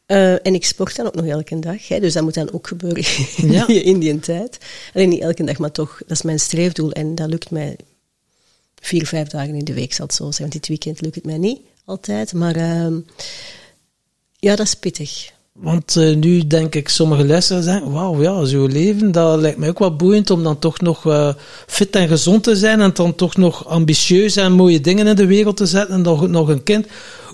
Eh, 0.06 0.32
en 0.46 0.54
ik 0.54 0.66
sport 0.66 0.96
dan 0.96 1.06
ook 1.06 1.16
nog 1.16 1.26
elke 1.26 1.60
dag, 1.60 1.88
hè, 1.88 2.00
dus 2.00 2.14
dat 2.14 2.24
moet 2.24 2.34
dan 2.34 2.52
ook 2.52 2.68
gebeuren 2.68 3.04
Ja. 3.52 3.68
in 3.92 4.00
die 4.00 4.20
tijd. 4.20 4.58
Alleen 4.94 5.10
niet 5.10 5.22
elke 5.22 5.44
dag, 5.44 5.58
maar 5.58 5.72
toch, 5.72 5.98
dat 6.08 6.18
is 6.18 6.22
mijn 6.22 6.40
streefdoel 6.40 6.92
en 6.92 7.16
dat 7.16 7.30
lukt 7.30 7.52
mij 7.52 7.76
vier, 8.82 9.06
vijf 9.08 9.28
dagen 9.28 9.56
in 9.56 9.66
de 9.66 9.74
week, 9.74 9.94
zal 9.94 10.06
het 10.06 10.16
zo 10.16 10.24
zijn. 10.32 10.50
Want 10.50 10.52
dit 10.52 10.68
weekend 10.68 11.02
lukt 11.02 11.16
het 11.16 11.26
mij 11.26 11.38
niet 11.38 11.60
altijd, 11.86 12.34
maar 12.34 12.56
ehm, 12.56 13.00
ja, 14.40 14.56
dat 14.56 14.66
is 14.66 14.74
pittig. 14.76 15.32
Want 15.62 15.96
eh, 15.96 16.16
nu 16.16 16.48
denk 16.48 16.76
ik, 16.76 16.90
sommige 16.90 17.26
luisteraars 17.26 17.66
zeggen, 17.66 17.92
wauw, 17.92 18.22
ja, 18.22 18.46
zo 18.46 18.66
leven, 18.66 19.12
dat 19.12 19.40
lijkt 19.40 19.58
mij 19.58 19.70
ook 19.70 19.80
wel 19.80 19.96
boeiend 19.96 20.30
om 20.30 20.44
dan 20.44 20.60
toch 20.60 20.80
nog 20.82 21.06
eh, 21.06 21.34
fit 21.68 21.96
en 21.96 22.08
gezond 22.08 22.44
te 22.44 22.56
zijn 22.56 22.82
en 22.82 22.92
dan 22.94 23.16
toch 23.16 23.36
nog 23.36 23.68
ambitieus 23.68 24.36
en 24.36 24.52
mooie 24.52 24.82
dingen 24.82 25.08
in 25.08 25.16
de 25.16 25.26
wereld 25.26 25.58
te 25.58 25.66
zetten 25.66 25.96
en 25.96 26.04
dan 26.04 26.32
nog 26.32 26.48
een 26.48 26.64
kind. 26.64 26.88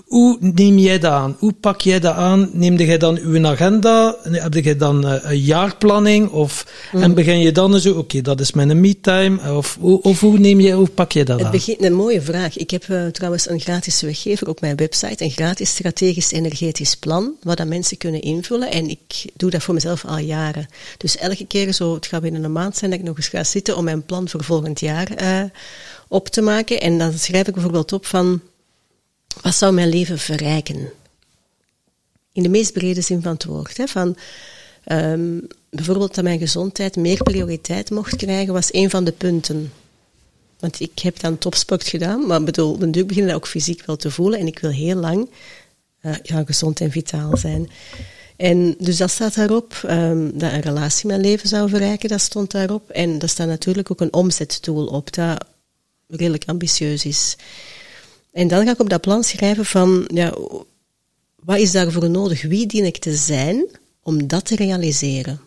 Hoe 0.06 0.36
neem 0.40 0.78
jij 0.78 0.98
dat 0.98 1.12
aan? 1.12 1.36
Hoe 1.38 1.52
pak 1.52 1.80
jij 1.80 2.00
dat 2.00 2.14
aan? 2.14 2.50
Neemde 2.52 2.84
jij 2.86 2.98
dan 2.98 3.18
uw 3.18 3.46
agenda? 3.46 4.16
Heb 4.22 4.54
jij 4.54 4.76
dan 4.76 5.06
eh, 5.06 5.30
een 5.30 5.38
jaarplanning? 5.40 6.30
Of, 6.30 6.66
En 6.92 7.14
begin 7.14 7.38
je 7.38 7.52
dan 7.52 7.80
zo, 7.80 7.92
oké, 7.94 8.20
dat 8.20 8.40
is 8.40 8.52
mijn 8.52 8.80
me-time? 8.80 9.54
Of, 9.56 9.76
hoe- 9.80 10.02
of 10.02 10.20
hoe, 10.20 10.38
neem 10.38 10.60
je, 10.60 10.72
hoe 10.72 10.88
pak 10.88 11.12
je 11.12 11.24
dat 11.24 11.36
Het 11.36 11.46
aan? 11.46 11.52
begint 11.52 11.82
een 11.82 11.94
mooie 11.94 12.20
vraag. 12.22 12.56
Ik 12.56 12.70
heb 12.70 12.84
eh, 12.88 13.06
trouwens 13.06 13.48
een 13.48 13.60
gratis 13.60 14.00
weggever 14.02 14.48
op 14.48 14.60
mijn 14.60 14.76
website, 14.76 15.24
een 15.24 15.30
gratis 15.30 15.70
strategisch 15.70 16.32
energetisch 16.32 16.96
plan, 16.96 17.32
waar 17.42 17.56
dat 17.56 17.66
mensen 17.66 17.96
kunnen 17.96 18.20
invullen. 18.22 18.70
En 18.70 18.88
ik 18.88 19.24
doe 19.36 19.50
dat 19.50 19.62
voor 19.62 19.74
mezelf 19.74 20.04
al 20.04 20.18
jaren. 20.18 20.66
Dus 20.96 21.16
elke 21.16 21.46
keer 21.46 21.72
zo, 21.72 21.94
het 21.94 22.06
gaat 22.06 22.22
binnen 22.22 22.44
een 22.44 22.52
maand 22.52 22.76
zijn 22.76 22.90
dat 22.90 23.00
ik 23.00 23.06
nog 23.06 23.16
eens 23.16 23.28
ga 23.28 23.44
zitten 23.44 23.76
om 23.76 23.84
mijn 23.84 24.04
plan 24.04 24.28
voor 24.28 24.44
volgend 24.44 24.80
jaar 24.80 25.10
eh, 25.10 25.40
op 26.08 26.28
te 26.28 26.40
maken. 26.42 26.80
En 26.80 26.98
dan 26.98 27.12
schrijf 27.12 27.46
ik 27.46 27.52
bijvoorbeeld 27.54 27.92
op 27.92 28.06
van, 28.06 28.40
wat 29.42 29.54
zou 29.54 29.72
mijn 29.72 29.88
leven 29.88 30.18
verrijken? 30.18 30.90
In 32.32 32.42
de 32.42 32.48
meest 32.48 32.72
brede 32.72 33.00
zin 33.00 33.22
van 33.22 33.32
het 33.32 33.44
woord. 33.44 33.76
Hè, 33.76 33.86
van, 33.86 34.16
ehm, 34.84 35.38
bijvoorbeeld 35.70 36.14
dat 36.14 36.24
mijn 36.24 36.38
gezondheid 36.38 36.96
meer 36.96 37.22
prioriteit 37.22 37.90
mocht 37.90 38.16
krijgen, 38.16 38.52
was 38.52 38.72
een 38.72 38.90
van 38.90 39.04
de 39.04 39.12
punten. 39.12 39.72
Want 40.58 40.80
ik 40.80 40.98
heb 40.98 41.20
dan 41.20 41.38
topsport 41.38 41.88
gedaan, 41.88 42.26
maar 42.26 42.38
ik 42.38 42.44
bedoel, 42.44 42.78
duur 42.78 43.06
beginnen 43.06 43.32
dat 43.32 43.42
ook 43.42 43.48
fysiek 43.48 43.86
wel 43.86 43.96
te 43.96 44.10
voelen. 44.10 44.38
En 44.38 44.46
ik 44.46 44.58
wil 44.58 44.70
heel 44.70 44.96
lang 44.96 45.28
eh, 46.00 46.14
ja, 46.22 46.44
gezond 46.44 46.80
en 46.80 46.90
vitaal 46.90 47.36
zijn. 47.36 47.70
En 48.36 48.74
dus 48.78 48.96
dat 48.96 49.10
staat 49.10 49.34
daarop. 49.34 49.82
Um, 49.90 50.38
dat 50.38 50.52
een 50.52 50.60
relatie 50.60 51.06
mijn 51.06 51.20
leven 51.20 51.48
zou 51.48 51.68
verrijken, 51.68 52.08
dat 52.08 52.20
stond 52.20 52.50
daarop. 52.50 52.90
En 52.90 53.20
er 53.20 53.28
staat 53.28 53.46
natuurlijk 53.46 53.90
ook 53.90 54.00
een 54.00 54.12
omzetdoel 54.12 54.86
op, 54.86 55.14
dat 55.14 55.44
redelijk 56.06 56.44
ambitieus 56.46 57.04
is. 57.04 57.36
En 58.36 58.48
dan 58.48 58.64
ga 58.64 58.72
ik 58.72 58.80
op 58.80 58.90
dat 58.90 59.00
plan 59.00 59.24
schrijven 59.24 59.64
van, 59.64 60.08
ja, 60.14 60.38
wat 61.36 61.58
is 61.58 61.72
daarvoor 61.72 62.10
nodig? 62.10 62.42
Wie 62.42 62.66
dien 62.66 62.84
ik 62.84 62.98
te 62.98 63.14
zijn 63.14 63.66
om 64.02 64.26
dat 64.26 64.44
te 64.44 64.56
realiseren? 64.56 65.40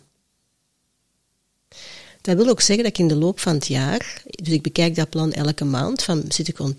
Dat 2.20 2.36
wil 2.36 2.48
ook 2.48 2.60
zeggen 2.60 2.84
dat 2.84 2.92
ik 2.92 2.98
in 2.98 3.08
de 3.08 3.14
loop 3.14 3.40
van 3.40 3.54
het 3.54 3.66
jaar, 3.66 4.22
dus 4.26 4.52
ik 4.52 4.62
bekijk 4.62 4.94
dat 4.94 5.10
plan 5.10 5.32
elke 5.32 5.64
maand, 5.64 6.02
van 6.02 6.24
zit 6.28 6.48
ik 6.48 6.58
on 6.58 6.74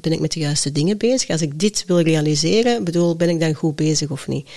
ben 0.00 0.12
ik 0.12 0.20
met 0.20 0.32
de 0.32 0.40
juiste 0.40 0.72
dingen 0.72 0.98
bezig? 0.98 1.28
Als 1.28 1.42
ik 1.42 1.58
dit 1.58 1.84
wil 1.86 2.00
realiseren, 2.00 2.84
bedoel, 2.84 3.16
ben 3.16 3.28
ik 3.28 3.40
dan 3.40 3.54
goed 3.54 3.76
bezig 3.76 4.10
of 4.10 4.28
niet? 4.28 4.48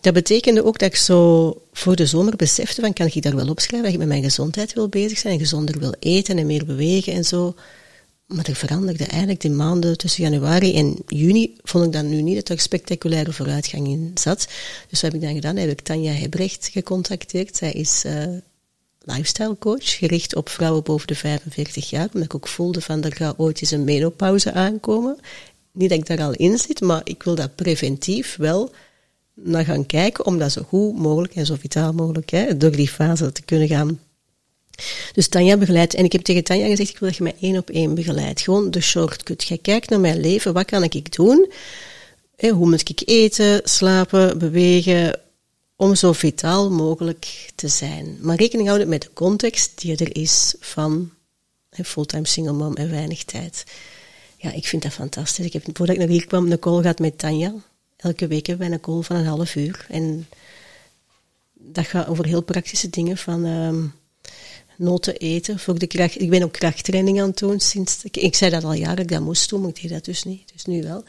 Dat 0.00 0.14
betekende 0.14 0.64
ook 0.64 0.78
dat 0.78 0.88
ik 0.88 0.96
zo 0.96 1.54
voor 1.72 1.96
de 1.96 2.06
zomer 2.06 2.36
besefte 2.36 2.80
van, 2.80 2.92
kan 2.92 3.06
ik 3.06 3.22
daar 3.22 3.36
wel 3.36 3.48
opschrijven 3.48 3.82
dat 3.82 3.92
ik 3.92 3.98
met 3.98 4.08
mijn 4.08 4.22
gezondheid 4.22 4.72
wil 4.72 4.88
bezig 4.88 5.18
zijn 5.18 5.38
gezonder 5.38 5.78
wil 5.78 5.94
eten 5.98 6.38
en 6.38 6.46
meer 6.46 6.64
bewegen 6.64 7.12
en 7.12 7.24
zo. 7.24 7.54
Maar 8.34 8.48
er 8.48 8.54
veranderde 8.54 9.04
eigenlijk 9.04 9.40
de 9.40 9.50
maanden 9.50 9.98
tussen 9.98 10.22
januari 10.22 10.76
en 10.76 10.96
juni, 11.06 11.56
vond 11.62 11.84
ik 11.84 11.92
dan 11.92 12.08
nu 12.08 12.22
niet 12.22 12.34
dat 12.34 12.48
er 12.48 12.60
spectaculaire 12.60 13.32
vooruitgang 13.32 13.86
in 13.86 14.10
zat. 14.14 14.48
Dus 14.88 15.00
wat 15.00 15.12
heb 15.12 15.14
ik 15.14 15.20
dan 15.20 15.34
gedaan? 15.34 15.56
Heb 15.56 15.70
ik 15.70 15.80
Tanja 15.80 16.12
Hebrecht 16.12 16.68
gecontacteerd. 16.72 17.56
Zij 17.56 17.72
is 17.72 18.04
uh, 18.06 18.24
lifestyle 19.00 19.56
coach, 19.58 19.96
gericht 19.96 20.34
op 20.36 20.48
vrouwen 20.48 20.82
boven 20.82 21.06
de 21.06 21.14
45 21.14 21.90
jaar, 21.90 22.06
omdat 22.06 22.22
ik 22.22 22.34
ook 22.34 22.48
voelde 22.48 22.80
van, 22.80 23.02
er 23.02 23.16
gaat 23.16 23.38
ooit 23.38 23.60
eens 23.60 23.70
een 23.70 23.84
menopauze 23.84 24.52
aankomen. 24.52 25.18
Niet 25.72 25.88
dat 25.88 25.98
ik 25.98 26.06
daar 26.06 26.22
al 26.22 26.32
in 26.32 26.58
zit, 26.58 26.80
maar 26.80 27.00
ik 27.04 27.22
wil 27.22 27.34
dat 27.34 27.54
preventief 27.54 28.36
wel 28.36 28.72
naar 29.34 29.64
gaan 29.64 29.86
kijken, 29.86 30.26
om 30.26 30.38
dat 30.38 30.52
zo 30.52 30.62
goed 30.62 30.98
mogelijk 30.98 31.34
en 31.34 31.46
zo 31.46 31.56
vitaal 31.58 31.92
mogelijk 31.92 32.30
hè, 32.30 32.56
door 32.56 32.76
die 32.76 32.88
fase 32.88 33.32
te 33.32 33.42
kunnen 33.42 33.68
gaan. 33.68 33.98
Dus 35.12 35.28
Tanja 35.28 35.56
begeleidt, 35.56 35.94
en 35.94 36.04
ik 36.04 36.12
heb 36.12 36.22
tegen 36.22 36.44
Tanja 36.44 36.66
gezegd, 36.66 36.90
ik 36.90 36.98
wil 36.98 37.08
dat 37.08 37.16
je 37.16 37.22
mij 37.22 37.36
één 37.40 37.56
op 37.56 37.70
één 37.70 37.94
begeleidt. 37.94 38.40
Gewoon 38.40 38.70
de 38.70 38.80
shortcut. 38.80 39.44
Je 39.44 39.58
kijkt 39.58 39.90
naar 39.90 40.00
mijn 40.00 40.20
leven, 40.20 40.52
wat 40.52 40.64
kan 40.64 40.84
ik 40.84 41.12
doen? 41.12 41.52
hoe 42.48 42.68
moet 42.68 42.88
ik 42.88 43.02
eten, 43.04 43.60
slapen, 43.64 44.38
bewegen, 44.38 45.20
om 45.76 45.94
zo 45.94 46.12
vitaal 46.12 46.70
mogelijk 46.70 47.50
te 47.54 47.68
zijn. 47.68 48.18
Maar 48.20 48.36
rekening 48.36 48.68
houden 48.68 48.88
met 48.88 49.02
de 49.02 49.12
context 49.12 49.80
die 49.80 49.96
er 49.96 50.16
is 50.16 50.54
van 50.60 51.10
fulltime 51.84 52.26
single 52.26 52.52
mom 52.52 52.76
en 52.76 52.90
weinig 52.90 53.24
tijd. 53.24 53.64
Ja, 54.36 54.52
ik 54.52 54.66
vind 54.66 54.82
dat 54.82 54.92
fantastisch. 54.92 55.44
Ik 55.44 55.52
heb, 55.52 55.62
voordat 55.72 55.94
ik 55.94 55.98
naar 55.98 56.10
hier 56.10 56.26
kwam, 56.26 56.52
een 56.52 56.58
call 56.58 56.80
gehad 56.80 56.98
met 56.98 57.18
Tanja. 57.18 57.54
Elke 57.96 58.26
week 58.26 58.46
hebben 58.46 58.66
wij 58.66 58.74
een 58.74 58.82
call 58.82 59.02
van 59.02 59.16
een 59.16 59.26
half 59.26 59.54
uur. 59.54 59.86
En 59.88 60.28
dat 61.52 61.86
gaat 61.86 62.08
over 62.08 62.26
heel 62.26 62.42
praktische 62.42 62.90
dingen 62.90 63.16
van 63.16 63.44
um, 63.44 63.94
noten 64.80 65.16
eten 65.16 65.58
voor 65.58 65.78
de 65.78 65.86
kracht. 65.86 66.20
Ik 66.20 66.30
ben 66.30 66.42
ook 66.42 66.52
krachttraining 66.52 67.20
aan 67.20 67.28
het 67.28 67.38
doen 67.38 67.60
sinds. 67.60 68.04
Ik, 68.04 68.16
ik 68.16 68.34
zei 68.34 68.50
dat 68.50 68.64
al 68.64 68.72
jaren, 68.72 68.98
ik 68.98 69.08
dat 69.08 69.20
moest 69.20 69.48
doen, 69.48 69.60
maar 69.60 69.68
ik 69.68 69.82
deed 69.82 69.90
dat 69.90 70.04
dus 70.04 70.24
niet. 70.24 70.52
Dus 70.52 70.64
nu 70.64 70.82
wel. 70.82 71.04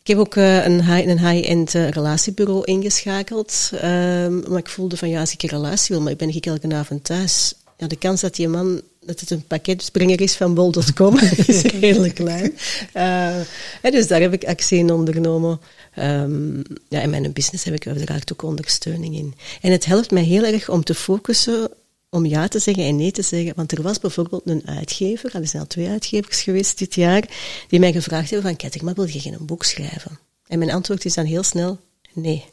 Ik 0.00 0.08
heb 0.08 0.18
ook 0.18 0.34
uh, 0.34 0.64
een 0.64 0.84
high-end 0.84 1.20
high 1.20 1.76
uh, 1.76 1.88
relatiebureau 1.88 2.64
ingeschakeld. 2.64 3.70
Um, 3.74 4.44
maar 4.48 4.58
ik 4.58 4.68
voelde 4.68 4.96
van 4.96 5.08
ja, 5.08 5.20
als 5.20 5.32
ik 5.32 5.42
een 5.42 5.48
relatie 5.48 5.94
wil, 5.94 6.04
maar 6.04 6.12
ik 6.12 6.18
ben 6.18 6.28
ik 6.28 6.46
elke 6.46 6.74
avond 6.74 7.04
thuis. 7.04 7.54
Ja, 7.76 7.86
de 7.86 7.96
kans 7.96 8.20
dat 8.20 8.34
die 8.34 8.48
man 8.48 8.82
dat 9.04 9.20
het 9.20 9.30
een 9.30 9.46
pakketsprenger 9.46 10.20
is 10.20 10.36
van 10.36 10.54
bol.com 10.54 11.18
is 11.46 11.62
redelijk 11.62 12.14
klein. 12.14 12.56
Uh, 12.94 13.92
dus 13.92 14.06
daar 14.06 14.20
heb 14.20 14.32
ik 14.32 14.44
actie 14.44 14.78
in 14.78 14.92
ondernomen. 14.92 15.60
Um, 15.98 16.62
ja, 16.88 17.00
in 17.00 17.10
mijn 17.10 17.32
business 17.32 17.64
heb 17.64 17.74
ik 17.74 17.86
uiteraard 17.86 18.32
ook 18.32 18.42
ondersteuning 18.42 19.16
in. 19.16 19.34
En 19.60 19.72
het 19.72 19.84
helpt 19.84 20.10
mij 20.10 20.22
heel 20.22 20.44
erg 20.44 20.68
om 20.68 20.84
te 20.84 20.94
focussen 20.94 21.70
om 22.14 22.26
ja 22.26 22.48
te 22.48 22.58
zeggen 22.58 22.84
en 22.84 22.96
nee 22.96 23.10
te 23.10 23.22
zeggen. 23.22 23.52
Want 23.56 23.72
er 23.72 23.82
was 23.82 23.98
bijvoorbeeld 23.98 24.42
een 24.44 24.62
uitgever, 24.66 25.34
er 25.34 25.46
zijn 25.46 25.62
al 25.62 25.68
twee 25.68 25.88
uitgevers 25.88 26.42
geweest 26.42 26.78
dit 26.78 26.94
jaar, 26.94 27.28
die 27.68 27.80
mij 27.80 27.92
gevraagd 27.92 28.30
hebben 28.30 28.48
van, 28.48 28.56
Ketting, 28.56 28.84
maar 28.84 28.94
wil 28.94 29.06
je 29.06 29.20
geen 29.20 29.36
boek 29.40 29.64
schrijven? 29.64 30.18
En 30.46 30.58
mijn 30.58 30.70
antwoord 30.70 31.04
is 31.04 31.14
dan 31.14 31.24
heel 31.24 31.42
snel, 31.42 31.78
nee. 32.12 32.44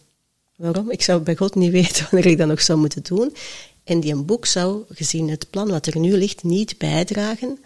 Waarom? 0.56 0.92
Ik 0.92 1.02
zou 1.02 1.22
bij 1.22 1.36
God 1.36 1.56
niet 1.56 1.72
weten 1.82 2.08
wanneer 2.12 2.32
ik 2.32 2.38
dat 2.38 2.48
nog 2.48 2.62
zou 2.62 2.80
moeten 2.80 3.04
doen. 3.04 3.36
En 3.84 4.00
die 4.00 4.14
een 4.14 4.26
boek 4.26 4.46
zou, 4.46 4.84
gezien 4.90 5.30
het 5.30 5.50
plan 5.50 5.70
wat 5.70 5.86
er 5.86 6.00
nu 6.00 6.18
ligt, 6.18 6.44
niet 6.44 6.78
bijdragen 6.78 7.60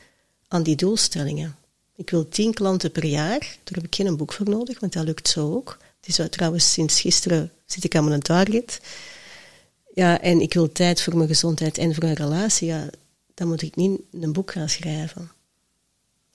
aan 0.48 0.64
die 0.64 0.76
doelstellingen. 0.76 1.56
Ik 1.96 2.10
wil 2.10 2.30
tien 2.30 2.54
klanten 2.54 2.92
per 2.92 3.06
jaar, 3.06 3.40
daar 3.40 3.76
heb 3.76 3.84
ik 3.84 3.96
geen 3.96 4.18
boek 4.18 4.34
voor 4.34 4.50
nodig, 4.50 4.80
want 4.80 4.94
dat 4.94 5.04
lukt 5.04 5.28
zo 5.28 5.54
ook. 5.54 5.78
Het 6.02 6.20
is 6.20 6.28
trouwens 6.30 6.72
sinds 6.72 7.02
gisteren 7.02 7.52
zit 7.66 7.84
ik 7.84 7.96
aan 7.96 8.08
mijn 8.08 8.22
target. 8.22 8.80
Ja, 9.94 10.22
en 10.22 10.42
ik 10.42 10.54
wil 10.54 10.72
tijd 10.72 11.02
voor 11.02 11.16
mijn 11.16 11.28
gezondheid 11.28 11.78
en 11.78 11.94
voor 11.94 12.04
een 12.04 12.14
relatie. 12.14 12.68
Ja, 12.68 12.90
dan 13.34 13.48
moet 13.48 13.62
ik 13.62 13.76
niet 13.76 14.00
een 14.22 14.34
boek 14.34 14.52
gaan 14.52 14.70
schrijven. 14.70 15.32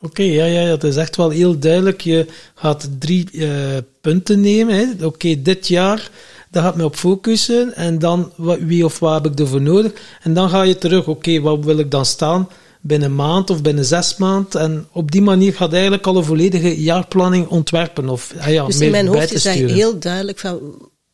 Oké, 0.00 0.22
ja, 0.22 0.44
ja, 0.44 0.60
ja, 0.60 0.70
het 0.70 0.84
is 0.84 0.96
echt 0.96 1.16
wel 1.16 1.30
heel 1.30 1.58
duidelijk. 1.58 2.00
Je 2.00 2.26
gaat 2.54 2.88
drie 2.98 3.28
uh, 3.32 3.76
punten 4.00 4.40
nemen. 4.40 4.98
Oké, 5.02 5.42
dit 5.42 5.68
jaar, 5.68 6.10
daar 6.50 6.62
gaat 6.62 6.76
me 6.76 6.84
op 6.84 6.96
focussen. 6.96 7.74
En 7.74 7.98
dan, 7.98 8.32
wie 8.60 8.84
of 8.84 8.98
wat 8.98 9.22
heb 9.22 9.32
ik 9.32 9.38
ervoor 9.38 9.62
nodig? 9.62 9.92
En 10.22 10.34
dan 10.34 10.48
ga 10.48 10.62
je 10.62 10.78
terug, 10.78 11.08
oké, 11.08 11.40
wat 11.40 11.64
wil 11.64 11.78
ik 11.78 11.90
dan 11.90 12.06
staan? 12.06 12.48
Binnen 12.80 13.08
een 13.08 13.14
maand 13.14 13.50
of 13.50 13.62
binnen 13.62 13.84
zes 13.84 14.16
maanden. 14.16 14.60
En 14.60 14.86
op 14.92 15.10
die 15.10 15.22
manier 15.22 15.54
gaat 15.54 15.72
eigenlijk 15.72 16.06
al 16.06 16.16
een 16.16 16.24
volledige 16.24 16.82
jaarplanning 16.82 17.48
ontwerpen. 17.48 18.08
Of, 18.08 18.34
ah 18.38 18.52
ja, 18.52 18.66
dus 18.66 18.80
in 18.80 18.90
mijn 18.90 19.06
hoofd 19.06 19.32
is 19.32 19.44
heel 19.44 19.98
duidelijk 19.98 20.38
van 20.38 20.60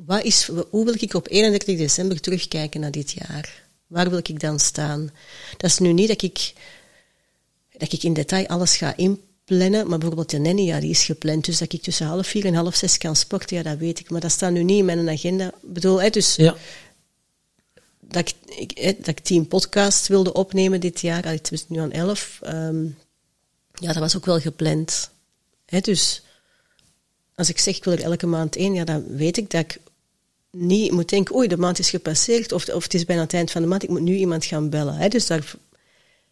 wat 0.07 0.25
is, 0.25 0.51
hoe 0.71 0.85
wil 0.85 0.95
ik 0.99 1.15
op 1.15 1.29
31 1.29 1.77
december 1.77 2.21
terugkijken 2.21 2.81
naar 2.81 2.91
dit 2.91 3.11
jaar? 3.11 3.63
Waar 3.87 4.11
wil 4.11 4.19
ik 4.19 4.41
dan 4.41 4.61
staan? 4.61 5.11
Dat 5.57 5.71
is 5.71 5.79
nu 5.79 5.93
niet 5.93 6.09
dat 6.09 6.23
ik, 6.23 6.53
dat 7.79 7.93
ik 7.93 8.03
in 8.03 8.13
detail 8.13 8.47
alles 8.47 8.77
ga 8.77 8.97
inplannen, 8.97 9.89
maar 9.89 9.99
bijvoorbeeld 9.99 10.31
de 10.31 10.39
nanny, 10.39 10.63
ja, 10.63 10.81
die 10.81 10.91
is 10.91 11.05
gepland, 11.05 11.45
dus 11.45 11.59
dat 11.59 11.73
ik 11.73 11.83
tussen 11.83 12.07
half 12.07 12.27
vier 12.27 12.45
en 12.45 12.55
half 12.55 12.75
zes 12.75 12.99
kan 12.99 13.17
sporten, 13.17 13.57
ja, 13.57 13.63
dat 13.63 13.79
weet 13.79 14.01
ik. 14.01 14.11
Maar 14.11 14.21
dat 14.21 14.31
staat 14.31 14.53
nu 14.53 14.63
niet 14.63 14.79
in 14.79 14.85
mijn 14.85 15.09
agenda. 15.09 15.47
Ik 15.47 15.73
bedoel, 15.73 16.03
hè, 16.03 16.11
dus 16.11 16.37
ja. 16.37 16.57
dat, 18.01 18.35
ik, 18.47 18.79
hè, 18.79 18.95
dat 18.99 19.09
ik 19.09 19.21
tien 19.21 19.49
podcasts 19.49 20.09
wilde 20.09 20.33
opnemen 20.33 20.81
dit 20.81 21.01
jaar, 21.01 21.25
het 21.25 21.53
is 21.53 21.69
nu 21.69 21.79
aan 21.79 21.93
elf, 21.93 22.41
um, 22.47 22.99
ja, 23.75 23.93
dat 23.93 24.03
was 24.03 24.17
ook 24.17 24.27
wel 24.27 24.41
gepland. 24.41 25.11
Hè, 25.67 25.81
dus 25.81 26.23
als 27.35 27.49
ik 27.49 27.59
zeg 27.59 27.77
ik 27.77 27.85
wil 27.85 27.93
er 27.93 28.03
elke 28.03 28.27
maand 28.27 28.57
één, 28.57 28.75
ja, 28.75 28.85
dan 28.85 29.17
weet 29.17 29.37
ik 29.37 29.51
dat 29.51 29.61
ik 29.61 29.81
niet 30.55 30.93
moet 30.93 31.09
denken, 31.09 31.35
oei, 31.35 31.49
de 31.49 31.57
maand 31.57 31.79
is 31.79 31.91
gepasseerd, 31.91 32.53
of, 32.53 32.69
of 32.69 32.83
het 32.83 32.95
is 32.95 33.05
bijna 33.05 33.23
het 33.23 33.35
eind 33.35 33.51
van 33.51 33.63
de 33.63 33.69
maand, 33.69 33.83
ik 33.83 33.89
moet 33.89 34.01
nu 34.01 34.15
iemand 34.15 34.45
gaan 34.45 34.71
bellen. 34.71 34.95
Hè? 34.95 35.09
Dus 35.09 35.27
daar... 35.27 35.55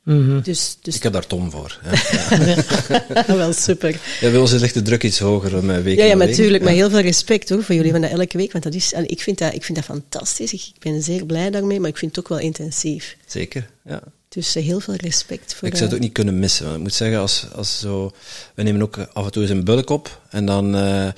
Mm 0.02 0.42
dus, 0.42 0.76
dus 0.80 0.96
ik 0.96 1.02
heb 1.02 1.12
daar 1.12 1.26
Tom 1.26 1.50
voor. 1.50 1.80
Ja. 1.84 3.26
wel 3.36 3.52
super. 3.52 4.00
Ja, 4.20 4.30
bij 4.30 4.38
ons 4.38 4.52
ligt 4.52 4.74
de 4.74 4.82
druk 4.82 5.02
iets 5.02 5.18
hoger 5.18 5.56
om 5.56 5.66
week 5.82 5.98
Ja, 5.98 6.04
ja 6.04 6.14
natuurlijk. 6.14 6.64
Maar 6.64 6.72
heel 6.72 6.90
veel 6.90 7.00
respect 7.00 7.48
hoor, 7.48 7.62
voor 7.62 7.74
jullie 7.74 7.90
van 7.90 8.00
dat 8.00 8.10
elke 8.10 8.36
week. 8.36 8.52
Want 8.52 8.64
dat 8.64 8.74
is, 8.74 8.92
ik, 8.92 9.20
vind 9.20 9.38
dat, 9.38 9.54
ik 9.54 9.64
vind 9.64 9.78
dat 9.78 9.86
fantastisch. 9.86 10.52
Ik 10.52 10.74
ben 10.78 11.02
zeer 11.02 11.26
blij 11.26 11.50
daarmee, 11.50 11.80
maar 11.80 11.88
ik 11.88 11.96
vind 11.96 12.16
het 12.16 12.24
ook 12.24 12.30
wel 12.30 12.38
intensief. 12.38 13.16
Zeker, 13.26 13.68
ja. 13.84 14.02
Dus 14.32 14.54
heel 14.54 14.80
veel 14.80 14.94
respect 14.94 15.54
voor... 15.54 15.68
Ik 15.68 15.74
zou 15.74 15.84
het 15.84 15.94
ook 15.94 16.00
niet 16.04 16.12
kunnen 16.12 16.38
missen. 16.38 16.64
Want 16.64 16.76
ik 16.76 16.82
moet 16.82 16.94
zeggen, 16.94 17.18
als, 17.18 17.46
als 17.54 17.78
zo, 17.78 18.12
we 18.54 18.62
nemen 18.62 18.82
ook 18.82 18.98
af 18.98 19.24
en 19.24 19.32
toe 19.32 19.42
eens 19.42 19.50
een 19.50 19.64
bulk 19.64 19.90
op. 19.90 20.22
En 20.30 20.46
dan, 20.46 20.76
uh, 20.76 21.08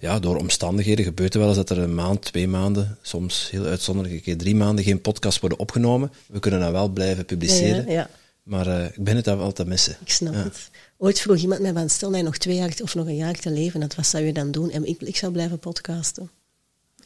ja, 0.00 0.18
door 0.18 0.36
omstandigheden 0.36 1.04
gebeurt 1.04 1.34
er 1.34 1.40
wel 1.40 1.48
eens 1.48 1.56
dat 1.56 1.70
er 1.70 1.78
een 1.78 1.94
maand, 1.94 2.22
twee 2.22 2.48
maanden, 2.48 2.98
soms 3.02 3.48
heel 3.50 3.64
uitzonderlijk 3.64 4.14
een 4.14 4.22
keer 4.22 4.36
drie 4.36 4.54
maanden 4.54 4.84
geen 4.84 5.00
podcast 5.00 5.40
worden 5.40 5.58
opgenomen. 5.58 6.12
We 6.26 6.38
kunnen 6.38 6.60
dan 6.60 6.72
wel 6.72 6.88
blijven 6.88 7.24
publiceren. 7.24 7.86
Ja, 7.86 7.92
ja, 7.92 8.10
Maar 8.42 8.66
uh, 8.66 8.84
ik 8.84 9.04
ben 9.04 9.16
het 9.16 9.24
dan 9.24 9.38
wel 9.38 9.52
te 9.52 9.64
missen. 9.64 9.96
Ik 10.00 10.10
snap 10.10 10.34
het. 10.34 10.70
Ooit 10.96 11.20
vroeg 11.20 11.36
iemand 11.36 11.60
mij 11.60 11.72
van, 11.72 11.90
stel 11.90 12.08
dat 12.08 12.18
je 12.18 12.24
nog 12.24 12.36
twee 12.36 12.56
jaar 12.56 12.74
of 12.82 12.94
nog 12.94 13.06
een 13.06 13.16
jaar 13.16 13.34
te 13.34 13.50
leven 13.50 13.88
wat 13.96 14.06
zou 14.06 14.24
je 14.24 14.32
dan 14.32 14.50
doen? 14.50 14.70
En 14.70 14.84
ik, 14.84 15.00
ik 15.02 15.16
zou 15.16 15.32
blijven 15.32 15.58
podcasten. 15.58 16.30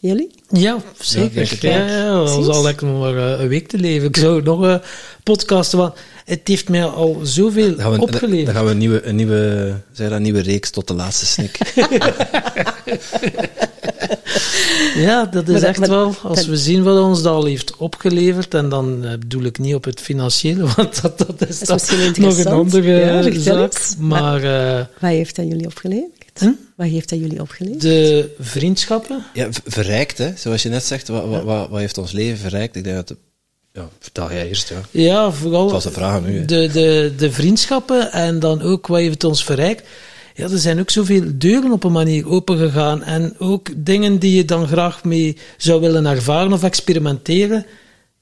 Jullie? 0.00 0.30
Ja, 0.48 0.76
zeker. 1.00 1.58
Ja, 1.60 1.86
ja, 1.86 2.10
al 2.10 2.42
zal 2.42 2.62
lekker 2.62 2.86
nog 2.86 3.00
maar 3.00 3.16
eh, 3.16 3.40
een 3.40 3.48
week 3.48 3.68
te 3.68 3.78
leven. 3.78 4.08
Ik 4.08 4.16
zou 4.16 4.42
nog 4.42 4.60
een 4.60 4.80
podcasten, 5.22 5.78
want 5.78 5.94
het 6.24 6.40
heeft 6.44 6.68
mij 6.68 6.84
al 6.84 7.20
zoveel 7.22 7.76
dan 7.76 8.00
opgeleverd. 8.00 8.46
Dan 8.46 8.54
gaan 8.54 8.64
we 8.64 8.70
een 8.70 8.78
nieuwe, 8.78 9.06
een 9.06 9.16
nieuwe, 9.16 9.74
zeg 9.92 10.08
dat, 10.08 10.16
een 10.16 10.22
nieuwe 10.22 10.40
reeks 10.40 10.70
tot 10.70 10.88
de 10.88 10.94
laatste 10.94 11.26
snik. 11.26 11.58
ja, 15.06 15.24
dat 15.24 15.48
is 15.48 15.62
echt 15.62 15.86
wel, 15.86 16.14
als 16.22 16.46
we 16.46 16.56
zien 16.56 16.82
wat 16.82 17.02
ons 17.02 17.22
dat 17.22 17.34
al 17.34 17.44
heeft 17.44 17.76
opgeleverd, 17.76 18.54
en 18.54 18.68
dan 18.68 19.04
uh, 19.04 19.10
bedoel 19.10 19.42
ik 19.42 19.58
niet 19.58 19.74
op 19.74 19.84
het 19.84 20.00
financiële, 20.00 20.66
want 20.76 21.02
dat, 21.02 21.18
dat 21.18 21.48
is, 21.48 21.58
dat 21.58 21.82
is 21.82 22.16
nog 22.16 22.38
een 22.38 22.46
andere 22.46 23.40
zaak. 23.40 23.72
Maar, 23.98 24.44
uh, 24.44 24.84
wat 25.00 25.10
heeft 25.10 25.36
dat 25.36 25.46
jullie 25.46 25.66
opgeleverd? 25.66 26.17
Hm? 26.38 26.50
Wat 26.76 26.86
heeft 26.86 27.08
dat 27.08 27.18
jullie 27.18 27.40
opgeleverd? 27.40 27.80
De 27.80 28.34
vriendschappen. 28.38 29.24
Ja, 29.34 29.48
verrijkt, 29.64 30.18
hè. 30.18 30.32
Zoals 30.36 30.62
je 30.62 30.68
net 30.68 30.84
zegt, 30.84 31.08
wat, 31.08 31.26
wat, 31.28 31.42
wat, 31.44 31.68
wat 31.68 31.78
heeft 31.80 31.98
ons 31.98 32.12
leven 32.12 32.38
verrijkt? 32.38 32.76
Ik 32.76 32.84
denk 32.84 32.96
dat... 33.06 33.16
ja, 33.72 33.88
vertel 33.98 34.32
jij 34.32 34.48
eerst, 34.48 34.68
ja. 34.68 34.80
Ja, 34.90 35.30
vooral... 35.30 35.62
Dat 35.62 35.72
was 35.72 35.82
de 35.82 35.90
vraag 35.90 36.22
nu, 36.22 36.44
De, 36.44 36.68
de, 36.72 37.12
de 37.16 37.32
vriendschappen 37.32 38.12
en 38.12 38.38
dan 38.38 38.62
ook 38.62 38.86
wat 38.86 38.98
heeft 39.00 39.24
ons 39.24 39.44
verrijkt. 39.44 39.88
ja, 40.34 40.44
er 40.44 40.58
zijn 40.58 40.80
ook 40.80 40.90
zoveel 40.90 41.22
deuren 41.34 41.72
op 41.72 41.84
een 41.84 41.92
manier 41.92 42.28
opengegaan. 42.28 43.02
En 43.02 43.34
ook 43.38 43.68
dingen 43.76 44.18
die 44.18 44.36
je 44.36 44.44
dan 44.44 44.66
graag 44.66 45.04
mee 45.04 45.36
zou 45.56 45.80
willen 45.80 46.06
ervaren 46.06 46.52
of 46.52 46.62
experimenteren. 46.62 47.66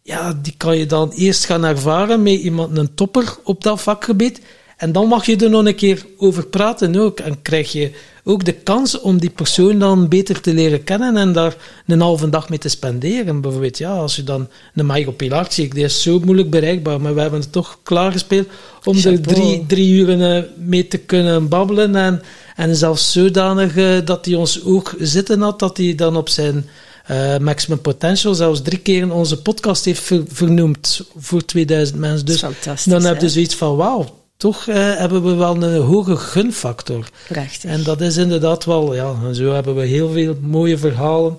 Ja, 0.03 0.39
die 0.43 0.55
kan 0.57 0.79
je 0.79 0.87
dan 0.87 1.11
eerst 1.11 1.45
gaan 1.45 1.65
ervaren 1.65 2.23
met 2.23 2.33
iemand, 2.41 2.79
een 2.79 2.95
topper 2.95 3.37
op 3.45 3.63
dat 3.63 3.83
vakgebied. 3.83 4.41
En 4.77 4.93
dan 4.93 5.09
mag 5.09 5.27
je 5.27 5.37
er 5.37 5.51
nog 5.51 5.67
een 5.67 5.75
keer 5.75 6.07
over 6.17 6.47
praten 6.47 6.97
ook. 6.97 7.21
En 7.21 7.43
krijg 7.43 7.73
je 7.73 7.91
ook 8.25 8.45
de 8.45 8.53
kans 8.53 9.01
om 9.01 9.19
die 9.21 9.31
persoon 9.31 9.79
dan 9.79 10.09
beter 10.09 10.41
te 10.41 10.55
leren 10.55 10.85
kennen 10.85 11.17
en 11.17 11.33
daar 11.33 11.57
een 11.87 12.01
halve 12.01 12.29
dag 12.29 12.49
mee 12.49 12.59
te 12.59 12.69
spenderen. 12.69 13.41
Bijvoorbeeld, 13.41 13.79
ja, 13.79 13.93
als 13.93 14.17
je 14.17 14.25
dan 14.25 14.49
een 14.75 14.87
Michael 14.87 15.13
Pilar 15.13 15.47
ziet, 15.49 15.75
die 15.75 15.85
is 15.85 16.03
zo 16.03 16.21
moeilijk 16.25 16.51
bereikbaar, 16.51 17.01
maar 17.01 17.15
we 17.15 17.21
hebben 17.21 17.41
het 17.41 17.53
toch 17.53 17.79
klaargespeeld 17.83 18.49
om 18.85 18.97
er 18.97 19.21
drie, 19.21 19.65
drie 19.67 19.95
uren 19.95 20.49
mee 20.57 20.89
te 20.89 20.99
kunnen 20.99 21.49
babbelen. 21.49 21.97
En, 21.97 22.23
en 22.57 22.77
zelfs 22.77 23.13
zodanig 23.13 23.77
uh, 23.77 23.99
dat 24.05 24.25
hij 24.25 24.35
ons 24.35 24.65
ook 24.65 24.95
zitten 24.99 25.41
had, 25.41 25.59
dat 25.59 25.77
hij 25.77 25.95
dan 25.95 26.17
op 26.17 26.29
zijn 26.29 26.69
uh, 27.11 27.39
Maximum 27.39 27.81
Potential 27.81 28.35
zelfs 28.35 28.63
drie 28.63 28.79
keer 28.79 29.13
onze 29.13 29.43
podcast 29.43 29.85
heeft 29.85 30.03
ver, 30.03 30.23
vernoemd 30.29 31.03
voor 31.17 31.45
2000 31.45 31.99
mensen. 31.99 32.27
Dus 32.27 32.45
dan 32.85 33.05
heb 33.05 33.21
je 33.21 33.29
zoiets 33.29 33.55
van, 33.55 33.77
wauw, 33.77 34.26
toch 34.37 34.67
uh, 34.67 34.75
hebben 34.75 35.25
we 35.25 35.35
wel 35.35 35.63
een 35.63 35.81
hoge 35.81 36.17
gunfactor. 36.17 37.09
Prachtig. 37.29 37.71
En 37.71 37.83
dat 37.83 38.01
is 38.01 38.17
inderdaad 38.17 38.65
wel, 38.65 38.95
ja, 38.95 39.15
en 39.25 39.35
zo 39.35 39.53
hebben 39.53 39.75
we 39.75 39.85
heel 39.85 40.11
veel 40.11 40.37
mooie 40.41 40.79
verhalen. 40.79 41.39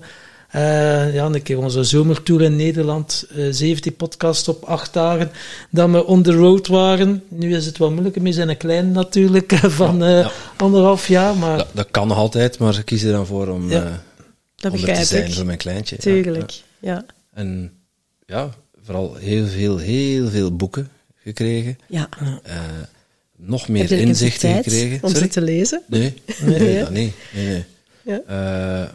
Uh, 0.54 1.14
ja, 1.14 1.24
een 1.24 1.42
keer 1.42 1.58
onze 1.58 1.84
zomertour 1.84 2.42
in 2.42 2.56
Nederland, 2.56 3.26
uh, 3.36 3.46
17 3.50 3.96
podcasts 3.96 4.48
op 4.48 4.64
acht 4.64 4.92
dagen, 4.92 5.30
dat 5.70 5.90
we 5.90 6.04
on 6.04 6.22
the 6.22 6.32
road 6.32 6.66
waren. 6.66 7.22
Nu 7.28 7.54
is 7.54 7.66
het 7.66 7.78
wel 7.78 7.90
moeilijker, 7.90 8.22
we 8.22 8.32
zijn 8.32 8.48
een 8.48 8.56
klein 8.56 8.92
natuurlijk, 8.92 9.52
van 9.80 9.98
ja, 9.98 10.18
ja. 10.18 10.30
anderhalf 10.56 11.08
jaar. 11.08 11.36
Maar... 11.36 11.56
Dat, 11.56 11.68
dat, 11.72 11.90
kan 11.90 12.08
nog 12.08 12.16
altijd, 12.16 12.58
maar 12.58 12.78
ik 12.78 12.84
kies 12.84 13.02
er 13.02 13.12
dan 13.12 13.26
voor 13.26 13.48
om, 13.48 13.70
ja. 13.70 14.02
dat 14.56 14.72
om 14.72 14.84
er 14.84 14.94
te 14.94 15.04
zijn 15.04 15.32
voor 15.32 15.46
mijn 15.46 15.58
kleintje. 15.58 15.96
Tuurlijk, 15.96 16.62
ja. 16.78 17.04
En 17.34 17.72
ja, 18.26 18.50
vooral 18.84 19.14
heel 19.14 19.46
veel, 19.46 19.78
heel 19.78 20.28
veel 20.28 20.56
boeken 20.56 20.90
gekregen. 21.28 21.78
Ja. 21.86 22.08
Uh, 22.22 22.64
nog 23.36 23.68
meer 23.68 23.92
inzichten 23.92 24.54
gekregen. 24.54 24.98
Om 25.02 25.14
ze 25.14 25.28
te 25.28 25.40
lezen? 25.40 25.82
Nee, 25.86 26.14
nee, 26.40 26.58
nee. 26.58 26.78
Dat 26.80 26.90
niet. 26.90 27.14
nee, 27.34 27.46
nee. 27.46 27.64
Ja. 28.02 28.20
Uh, 28.84 28.88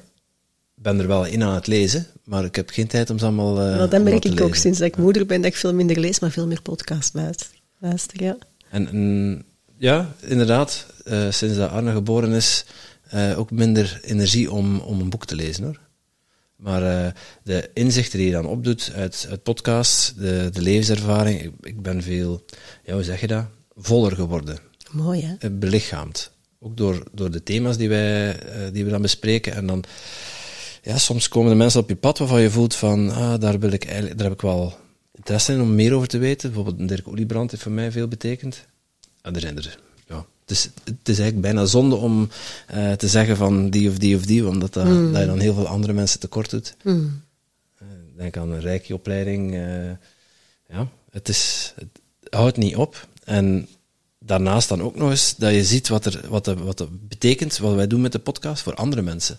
ben 0.76 1.00
er 1.00 1.08
wel 1.08 1.26
in 1.26 1.44
aan 1.44 1.54
het 1.54 1.68
lezen, 1.68 2.08
maar 2.24 2.46
ik 2.46 2.56
heb 2.56 2.70
geen 2.70 2.88
tijd 2.88 3.10
om 3.10 3.18
ze 3.20 3.26
allemaal. 3.26 3.70
Uh, 3.70 3.78
well, 3.78 3.88
dat 3.88 4.04
merk 4.04 4.26
ik 4.26 4.42
ook 4.42 4.56
sinds 4.56 4.80
dat 4.80 4.88
ik 4.88 4.98
moeder 4.98 5.26
ben, 5.26 5.42
dat 5.42 5.52
ik 5.52 5.58
veel 5.58 5.74
minder 5.74 6.00
lees, 6.00 6.20
maar 6.20 6.32
veel 6.32 6.48
meer 6.48 6.62
podcast 6.62 7.14
luister. 7.80 8.24
Ja. 8.24 8.38
En, 8.70 8.88
en 8.88 9.46
ja, 9.78 10.16
inderdaad, 10.22 10.86
sinds 11.30 11.56
dat 11.56 11.70
Arne 11.70 11.92
geboren 11.92 12.32
is, 12.32 12.66
ook 13.36 13.52
minder 13.52 14.00
energie 14.04 14.52
om, 14.52 14.80
om 14.80 15.00
een 15.00 15.10
boek 15.10 15.26
te 15.26 15.36
lezen 15.36 15.64
hoor. 15.64 15.80
Maar 16.56 16.82
uh, 16.82 17.12
de 17.44 17.70
inzichten 17.74 18.18
die 18.18 18.28
je 18.28 18.34
dan 18.34 18.46
opdoet 18.46 18.92
uit, 18.96 19.28
uit 19.30 19.44
podcasts, 19.44 20.14
de, 20.14 20.50
de 20.54 20.62
levenservaring, 20.62 21.42
ik, 21.42 21.52
ik, 21.62 21.82
ben 21.82 22.04
veel, 22.04 22.46
ja, 22.84 22.94
hoe 22.94 23.04
zeg 23.04 23.22
je 23.22 23.28
dat? 23.28 23.46
Voller 23.76 24.16
geworden. 24.16 24.58
Mooi, 24.92 25.22
hè? 25.22 25.50
Uh, 25.50 25.58
belichaamd. 25.58 26.32
Ook 26.60 26.78
door, 26.78 27.04
door 27.12 27.32
de 27.32 27.44
thema's 27.44 27.78
die, 27.78 27.90
wij, 27.90 28.36
uh, 28.36 28.74
die 28.74 28.86
we 28.86 28.92
dan 28.92 29.02
bespreken. 29.02 29.54
En 29.54 29.68
dan, 29.68 29.84
ja, 30.82 30.98
soms 30.98 31.28
komen 31.28 31.52
er 31.52 31.58
mensen 31.58 31.80
op 31.80 31.90
je 31.90 31.96
pad 31.96 32.18
waarvan 32.18 32.42
je 32.42 32.50
voelt 32.50 32.76
van, 32.76 33.12
ah, 33.12 33.40
daar, 33.40 33.60
wil 33.60 33.72
ik 33.72 33.86
eigenlijk, 33.86 34.18
daar 34.18 34.28
heb 34.28 34.36
ik 34.36 34.42
wel 34.42 34.78
interesse 35.12 35.54
in 35.54 35.62
om 35.62 35.76
meer 35.76 35.94
over 35.94 36.08
te 36.08 36.18
weten. 36.18 36.54
Bijvoorbeeld 36.54 36.88
Dirk 36.88 37.08
Oliebrand 37.08 37.52
heeft 37.52 37.64
voor 37.64 37.72
mij 37.72 37.92
veel 37.92 38.08
betekend. 38.08 38.66
En 39.22 39.36
er 39.36 39.42
zijn 39.42 39.58
er 39.58 39.80
dus 40.54 40.70
het 40.84 41.10
is 41.10 41.20
eigenlijk 41.20 41.42
bijna 41.42 41.66
zonde 41.66 41.96
om 41.96 42.30
uh, 42.76 42.92
te 42.92 43.08
zeggen 43.08 43.38
van 43.38 43.70
die 43.70 43.90
of 43.90 43.98
die 43.98 44.16
of 44.16 44.26
die, 44.26 44.48
omdat 44.48 44.74
dat, 44.74 44.86
mm. 44.86 45.12
dat 45.12 45.22
je 45.22 45.28
dan 45.28 45.40
heel 45.40 45.54
veel 45.54 45.68
andere 45.68 45.94
mensen 45.94 46.20
tekort 46.20 46.50
doet. 46.50 46.76
Mm. 46.84 47.22
Uh, 47.82 47.88
denk 48.18 48.38
aan 48.38 48.52
een 48.52 48.62
rijke 48.62 48.94
opleiding. 48.94 49.54
Uh, 49.54 49.92
ja, 50.70 50.88
het, 51.12 51.30
is, 51.30 51.74
het 51.76 52.34
houdt 52.34 52.58
niet 52.58 52.76
op. 52.76 53.08
En 53.24 53.68
daarnaast 54.20 54.70
dan 54.70 54.82
ook 54.82 54.96
nog 54.96 55.10
eens 55.10 55.36
dat 55.38 55.54
je 55.54 55.64
ziet 55.64 55.88
wat, 55.88 56.06
er, 56.06 56.22
wat, 56.30 56.46
de, 56.46 56.56
wat 56.56 56.78
dat 56.78 57.08
betekent, 57.08 57.58
wat 57.58 57.76
wij 57.76 57.88
doen 57.88 58.02
met 58.02 58.12
de 58.12 58.20
podcast 58.20 58.64
voor 58.64 58.76
andere 58.76 59.02
mensen. 59.02 59.38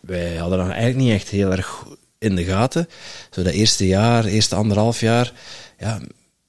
Wij 0.00 0.36
hadden 0.36 0.58
dat 0.58 0.68
eigenlijk 0.68 1.04
niet 1.04 1.12
echt 1.12 1.28
heel 1.28 1.50
erg 1.50 1.84
in 2.18 2.34
de 2.34 2.44
gaten. 2.44 2.88
Zo 3.30 3.42
dat 3.42 3.52
eerste 3.52 3.86
jaar, 3.86 4.24
eerste 4.24 4.54
anderhalf 4.54 5.00
jaar, 5.00 5.32
ja, 5.78 6.00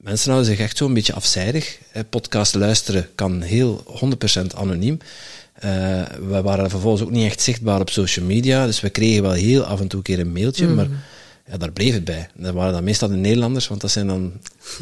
mensen 0.02 0.32
houden 0.32 0.52
zich 0.52 0.60
echt 0.60 0.78
zo'n 0.78 0.94
beetje 0.94 1.14
afzijdig. 1.14 1.80
Podcast 2.10 2.56
luisteren 2.56 3.08
kan 3.16 3.42
heel 3.42 3.84
100% 4.44 4.56
anoniem. 4.56 4.98
Uh, 5.66 6.04
we 6.30 6.42
waren 6.42 6.70
vervolgens 6.70 7.04
ook 7.04 7.12
niet 7.12 7.26
echt 7.26 7.42
zichtbaar 7.42 7.80
op 7.80 7.90
social 7.90 8.26
media, 8.26 8.66
dus 8.66 8.82
we 8.82 8.90
kregen 8.90 9.22
wel 9.22 9.32
heel 9.32 9.64
af 9.64 9.80
en 9.80 9.88
toe 9.88 10.00
een 10.00 10.06
keer 10.06 10.20
een 10.20 10.32
mailtje, 10.32 10.68
mm. 10.68 10.76
maar 10.76 10.88
ja, 11.48 11.58
daar 11.58 11.72
bleef 11.72 11.94
het 11.94 12.04
bij. 12.04 12.30
Dat 12.36 12.54
waren 12.54 12.74
dan 12.74 12.84
meestal 12.84 13.08
de 13.08 13.16
Nederlanders, 13.16 13.68
want 13.68 13.82
dat 13.82 13.92
zijn 13.92 14.08
dan 14.08 14.32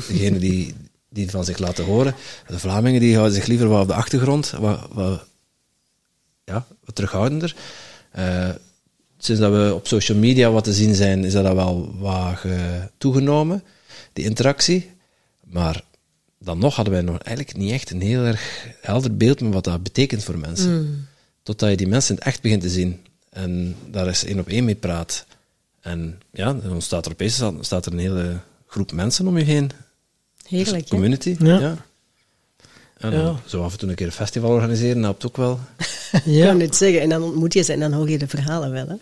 degenen 0.07 0.39
die, 0.39 0.73
die 1.09 1.29
van 1.29 1.45
zich 1.45 1.57
laten 1.57 1.85
horen. 1.85 2.15
De 2.47 2.59
Vlamingen 2.59 2.99
die 2.99 3.15
houden 3.15 3.35
zich 3.35 3.45
liever 3.45 3.67
wat 3.67 3.81
op 3.81 3.87
de 3.87 3.93
achtergrond, 3.93 4.53
wat, 4.59 4.87
wat, 4.91 5.25
ja, 6.43 6.65
wat 6.85 6.95
terughoudender. 6.95 7.55
Uh, 8.17 8.49
sinds 9.17 9.41
dat 9.41 9.51
we 9.51 9.73
op 9.73 9.87
social 9.87 10.17
media 10.17 10.51
wat 10.51 10.63
te 10.63 10.73
zien 10.73 10.95
zijn, 10.95 11.25
is 11.25 11.33
dat 11.33 11.53
wel 11.53 11.95
wat 11.97 12.39
toegenomen, 12.97 13.63
die 14.13 14.25
interactie. 14.25 14.97
Maar 15.49 15.83
dan 16.39 16.57
nog 16.57 16.75
hadden 16.75 16.93
wij 16.93 17.03
nog 17.03 17.17
eigenlijk 17.17 17.57
niet 17.57 17.71
echt 17.71 17.91
een 17.91 18.01
heel 18.01 18.23
erg 18.23 18.67
helder 18.81 19.17
beeld 19.17 19.39
van 19.39 19.51
wat 19.51 19.63
dat 19.63 19.83
betekent 19.83 20.23
voor 20.23 20.37
mensen. 20.37 20.85
Mm. 20.85 21.05
Totdat 21.43 21.69
je 21.69 21.77
die 21.77 21.87
mensen 21.87 22.09
in 22.09 22.15
het 22.15 22.27
echt 22.27 22.41
begint 22.41 22.61
te 22.61 22.69
zien 22.69 22.99
en 23.29 23.75
daar 23.91 24.07
eens 24.07 24.23
één 24.23 24.39
op 24.39 24.47
één 24.47 24.65
mee 24.65 24.75
praat. 24.75 25.25
En 25.81 26.21
ja, 26.31 26.53
dan 26.53 26.71
ontstaat 26.71 27.05
er 27.05 27.11
opeens 27.11 27.43
staat 27.61 27.85
er 27.85 27.91
een 27.91 27.99
hele 27.99 28.39
groep 28.67 28.91
mensen 28.91 29.27
om 29.27 29.37
je 29.37 29.43
heen. 29.43 29.71
Heerlijk, 30.47 30.81
dus 30.81 30.89
community. 30.89 31.35
Ja. 31.39 31.59
ja. 31.59 31.85
En 32.97 33.11
ja. 33.11 33.35
zo 33.45 33.63
af 33.63 33.71
en 33.71 33.77
toe 33.77 33.89
een 33.89 33.95
keer 33.95 34.05
een 34.05 34.11
festival 34.11 34.49
organiseren, 34.49 35.03
helpt 35.03 35.25
ook 35.25 35.37
wel. 35.37 35.59
ja. 36.25 36.43
Ik 36.43 36.43
kan 36.43 36.59
het 36.59 36.75
zeggen. 36.75 37.01
En 37.01 37.09
dan 37.09 37.23
ontmoet 37.23 37.53
je 37.53 37.61
ze 37.61 37.73
en 37.73 37.79
dan 37.79 37.93
hoor 37.93 38.09
je 38.09 38.17
de 38.17 38.27
verhalen 38.27 38.71
wel. 38.71 38.87
Hè? 38.87 38.95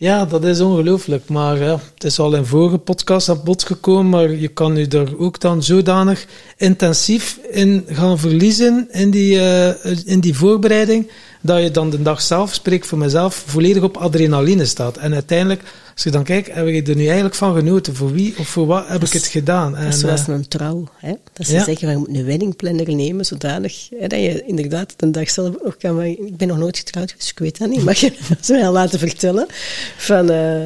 Ja, 0.00 0.24
dat 0.24 0.44
is 0.44 0.60
ongelooflijk. 0.60 1.28
Maar 1.28 1.58
het 1.58 2.04
is 2.04 2.18
al 2.18 2.34
in 2.34 2.44
vorige 2.44 2.78
podcast 2.78 3.28
aan 3.28 3.40
bod 3.44 3.64
gekomen, 3.64 4.08
maar 4.08 4.30
je 4.30 4.48
kan 4.48 4.76
je 4.76 4.88
er 4.88 5.18
ook 5.18 5.40
dan 5.40 5.62
zodanig 5.62 6.26
intensief 6.56 7.38
in 7.50 7.84
gaan 7.88 8.18
verliezen 8.18 8.88
in 8.90 9.10
die, 9.10 9.34
uh, 9.34 10.06
in 10.06 10.20
die 10.20 10.34
voorbereiding, 10.34 11.10
dat 11.40 11.62
je 11.62 11.70
dan 11.70 11.90
de 11.90 12.02
dag 12.02 12.20
zelf, 12.20 12.54
spreek 12.54 12.84
voor 12.84 12.98
mezelf, 12.98 13.42
volledig 13.46 13.82
op 13.82 13.96
adrenaline 13.96 14.64
staat. 14.64 14.96
En 14.96 15.14
uiteindelijk, 15.14 15.62
als 15.94 16.02
je 16.02 16.10
dan 16.10 16.24
kijkt, 16.24 16.54
heb 16.54 16.66
je 16.66 16.82
er 16.82 16.96
nu 16.96 17.04
eigenlijk 17.04 17.34
van 17.34 17.54
genoten? 17.54 17.94
Voor 17.94 18.12
wie 18.12 18.34
of 18.38 18.48
voor 18.48 18.66
wat 18.66 18.88
heb 18.88 19.04
ik 19.04 19.12
het 19.12 19.26
gedaan? 19.26 19.76
En, 19.76 19.92
zoals 19.92 20.28
uh, 20.28 20.34
een 20.34 20.48
trouw. 20.48 20.88
Hè? 20.96 21.14
Dat 21.32 21.46
ze 21.46 21.52
ja. 21.52 21.64
zeggen, 21.64 21.90
je 21.90 21.96
moet 21.96 22.08
een 22.08 22.24
weddingplanner 22.24 22.94
nemen, 22.94 23.24
zodanig 23.24 23.88
hè, 23.98 24.06
dat 24.06 24.20
je 24.20 24.44
inderdaad 24.46 24.94
de 24.96 25.10
dag 25.10 25.30
zelf 25.30 25.54
nog 25.64 25.76
kan... 25.76 26.02
Ik 26.02 26.36
ben 26.36 26.48
nog 26.48 26.58
nooit 26.58 26.78
getrouwd, 26.78 27.14
dus 27.18 27.30
ik 27.30 27.38
weet 27.38 27.58
dat 27.58 27.68
niet. 27.68 27.84
Mag 27.84 27.98
je 27.98 28.12
dat 28.28 28.46
wel 28.46 28.72
laten 28.72 28.98
vertellen? 28.98 29.46
Van... 29.96 30.30
Uh, 30.30 30.64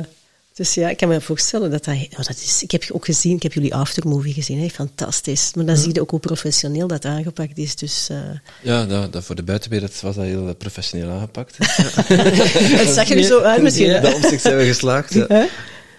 dus 0.55 0.75
ja, 0.75 0.89
ik 0.89 0.97
kan 0.97 1.09
me 1.09 1.21
voorstellen 1.21 1.71
dat 1.71 1.85
dat, 1.85 1.95
oh, 1.95 2.17
dat 2.17 2.37
is... 2.37 2.63
Ik 2.63 2.71
heb 2.71 2.85
ook 2.93 3.05
gezien, 3.05 3.37
ik 3.37 3.43
heb 3.43 3.53
jullie 3.53 3.75
aftermovie 3.75 4.33
gezien, 4.33 4.61
hè, 4.61 4.69
fantastisch. 4.69 5.51
Maar 5.55 5.65
dan 5.65 5.77
zie 5.77 5.95
je 5.95 6.01
ook 6.01 6.11
hoe 6.11 6.21
professioneel 6.21 6.87
dat 6.87 7.05
aangepakt 7.05 7.59
is. 7.59 7.77
Dus, 7.77 8.09
uh... 8.11 8.19
Ja, 8.63 8.87
dat, 8.87 9.13
dat 9.13 9.25
voor 9.25 9.35
de 9.35 9.43
buitenwereld 9.43 10.01
was 10.01 10.15
dat 10.15 10.25
heel 10.25 10.55
professioneel 10.55 11.11
aangepakt. 11.11 11.57
het 12.81 12.89
zag 12.89 13.11
er 13.11 13.23
zo 13.23 13.41
uit 13.41 13.63
misschien. 13.63 13.87
Ja. 13.87 14.01
Dat 14.01 14.15
opzicht 14.15 14.43
zijn 14.43 14.57
we 14.57 14.65
geslaagd. 14.65 15.15
Ja. 15.15 15.25
Huh? 15.29 15.45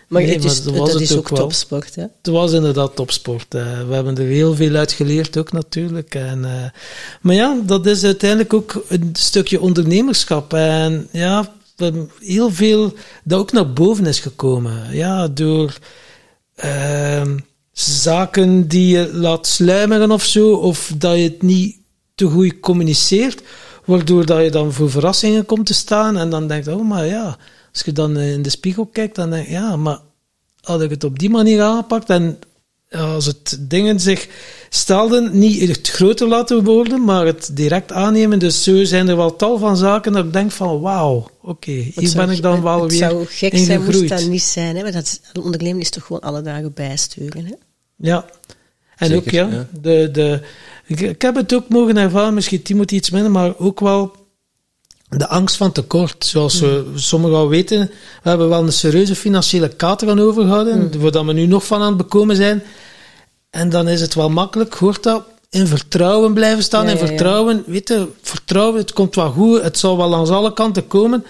Maar 0.08 0.22
Nee, 0.22 0.34
het 0.34 0.44
is, 0.44 0.64
maar 0.64 0.74
dat 0.74 0.78
was 0.78 0.92
dat 0.92 1.00
het 1.00 1.10
is 1.10 1.18
ook 1.18 1.36
topsport. 1.36 1.96
Hè? 1.96 2.02
Het 2.02 2.28
was 2.28 2.52
inderdaad 2.52 2.96
topsport. 2.96 3.54
eh. 3.56 3.88
we 3.88 3.94
hebben 3.94 4.18
er 4.18 4.26
heel 4.26 4.56
veel 4.56 4.76
uit 4.76 4.92
geleerd 4.92 5.38
ook 5.38 5.52
natuurlijk. 5.52 6.16
En, 6.16 6.46
eh, 6.46 6.70
maar 7.22 7.36
ja, 7.36 7.58
dat 7.66 7.86
is 7.86 8.04
uiteindelijk 8.04 8.54
ook 8.54 8.86
een 8.88 9.10
stukje 9.14 9.62
ondernemerschap. 9.62 10.54
En 10.54 11.08
ja, 11.12 11.54
heel 12.20 12.52
veel 12.52 12.94
dat 13.24 13.40
ook 13.40 13.52
naar 13.52 13.74
boven 13.74 14.06
is 14.06 14.20
gekomen. 14.20 14.96
Ja, 14.96 15.28
door 15.28 15.78
ehm, 16.56 17.38
zaken 17.72 18.68
die 18.68 18.98
je 18.98 19.14
laat 19.14 19.48
sluimeren 19.48 20.12
of 20.12 20.24
zo, 20.24 20.54
of 20.54 20.94
dat 20.98 21.16
je 21.16 21.24
het 21.24 21.42
niet 21.42 21.78
te 22.16 22.26
goed 22.26 22.60
communiceert, 22.60 23.44
waardoor 23.86 24.26
dat 24.26 24.44
je 24.44 24.52
dan 24.52 24.74
voor 24.74 24.90
verrassingen 24.90 25.46
komt 25.46 25.66
te 25.66 25.74
staan 25.74 26.18
en 26.18 26.30
dan 26.30 26.48
denkt, 26.48 26.68
oh 26.68 26.88
maar 26.90 27.06
ja, 27.06 27.38
als 27.72 27.82
je 27.82 27.92
dan 27.92 28.18
in 28.18 28.42
de 28.42 28.50
spiegel 28.50 28.86
kijkt, 28.86 29.16
dan 29.16 29.30
denk 29.30 29.46
je, 29.46 29.52
ja, 29.52 29.76
maar 29.76 30.00
had 30.62 30.82
ik 30.82 30.90
het 30.90 31.04
op 31.04 31.20
die 31.20 31.30
manier 31.30 31.62
aangepakt 31.62 32.10
en 32.10 32.40
als 32.94 33.26
het 33.26 33.58
dingen 33.62 34.00
zich 34.00 34.28
stelden, 34.70 35.40
niet 35.40 35.70
het 35.70 35.90
groter 35.90 36.28
laten 36.28 36.64
worden, 36.64 37.04
maar 37.04 37.26
het 37.26 37.50
direct 37.54 37.92
aannemen. 37.92 38.40
Dus 38.40 38.64
zo 38.64 38.84
zijn 38.84 39.08
er 39.08 39.16
wel 39.18 39.36
tal 39.36 39.58
van 39.58 39.78
zaken 39.78 40.12
dat 40.12 40.26
ik 40.26 40.34
denk 40.34 40.52
van 40.52 40.80
wauw, 40.82 41.28
oké, 41.42 41.72
hier 41.72 41.92
Het 41.96 42.10
zou- 42.10 42.26
ben 42.26 42.36
ik 42.36 42.42
dan 42.42 42.62
wel 42.62 42.82
het 42.82 42.92
weer 42.92 43.00
zou 43.00 43.26
gek 43.26 43.36
zijn 43.38 43.52
moest 43.52 43.70
ingegroeid. 43.70 44.10
dat 44.10 44.30
niet 44.30 44.42
zijn. 44.42 44.76
Hè? 44.76 44.82
Maar 44.84 44.92
dat 44.92 45.20
een 45.34 45.42
onderneming 45.44 45.82
is 45.82 45.90
toch 45.90 46.06
gewoon 46.06 46.22
alle 46.22 46.42
dagen 46.42 46.74
bijsturen. 46.74 47.46
Hè? 47.46 47.54
Ja. 47.96 48.26
En 48.98 49.08
Zeker, 49.08 49.44
ook, 49.46 49.52
ja, 49.52 49.58
ja. 49.58 49.68
De, 49.82 50.10
de, 50.12 50.42
Ik, 50.86 51.00
ik 51.00 51.22
heb 51.22 51.36
het 51.36 51.54
ook 51.54 51.70
mogen 51.70 51.98
ervaren, 51.98 52.34
misschien 52.34 52.62
Timothy 52.62 52.96
iets 52.96 53.10
minder, 53.10 53.32
maar 53.32 53.58
ook 53.58 53.80
wel 53.80 54.16
de 55.18 55.28
angst 55.28 55.56
van 55.56 55.72
tekort. 55.72 56.26
Zoals 56.26 56.60
we 56.60 56.86
sommigen 56.96 57.38
al 57.38 57.50
weten, 57.50 57.92
we 58.24 58.30
hebben 58.30 58.50
wel 58.50 58.64
een 58.64 58.72
serieuze 58.74 59.16
financiële 59.16 59.68
kater 59.68 60.10
aan 60.10 60.20
overgehouden, 60.20 60.90
Mm. 60.94 61.12
waar 61.12 61.26
we 61.26 61.34
nu 61.34 61.46
nog 61.46 61.66
van 61.66 61.82
aan 61.82 61.88
het 61.88 61.98
bekomen 61.98 62.36
zijn. 62.36 62.64
En 63.50 63.70
dan 63.70 63.88
is 63.88 64.02
het 64.02 64.14
wel 64.14 64.30
makkelijk, 64.30 64.74
hoort 64.74 65.04
dat, 65.04 65.24
in 65.50 65.68
vertrouwen 65.68 66.34
blijven 66.34 66.64
staan. 66.64 66.86
Ja, 66.86 66.92
in 66.92 66.96
ja, 66.96 67.02
ja. 67.02 67.08
vertrouwen, 67.08 67.64
weet 67.68 67.88
je, 67.88 68.08
vertrouwen, 68.22 68.80
het 68.80 68.94
komt 68.94 69.16
wel 69.16 69.32
goed, 69.32 69.62
het 69.62 69.78
zal 69.78 69.98
wel 69.98 70.10
langs 70.10 70.30
alle 70.30 70.54
kanten 70.54 70.88
komen. 70.88 71.26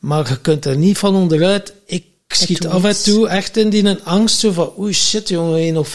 Maar 0.00 0.28
je 0.28 0.40
kunt 0.40 0.64
er 0.64 0.76
niet 0.76 0.98
van 0.98 1.14
onderuit. 1.14 1.72
Ik 1.86 2.04
schiet 2.28 2.66
af 2.66 2.84
en 2.84 3.02
toe 3.02 3.28
echt 3.28 3.56
in 3.56 3.70
die 3.70 3.84
een 3.84 4.04
angst 4.04 4.38
zo 4.38 4.52
van, 4.52 4.72
oei 4.78 4.92
shit 4.92 5.28
jongen, 5.28 5.52
we 5.52 5.60
hebben 5.60 5.74
nog 5.74 5.88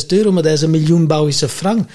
25.000 0.00 0.06
euro, 0.06 0.32
maar 0.32 0.42
dat 0.42 0.52
is 0.52 0.62
een 0.62 0.70
miljoen 0.70 1.06
Belgische 1.06 1.48
frank. 1.48 1.88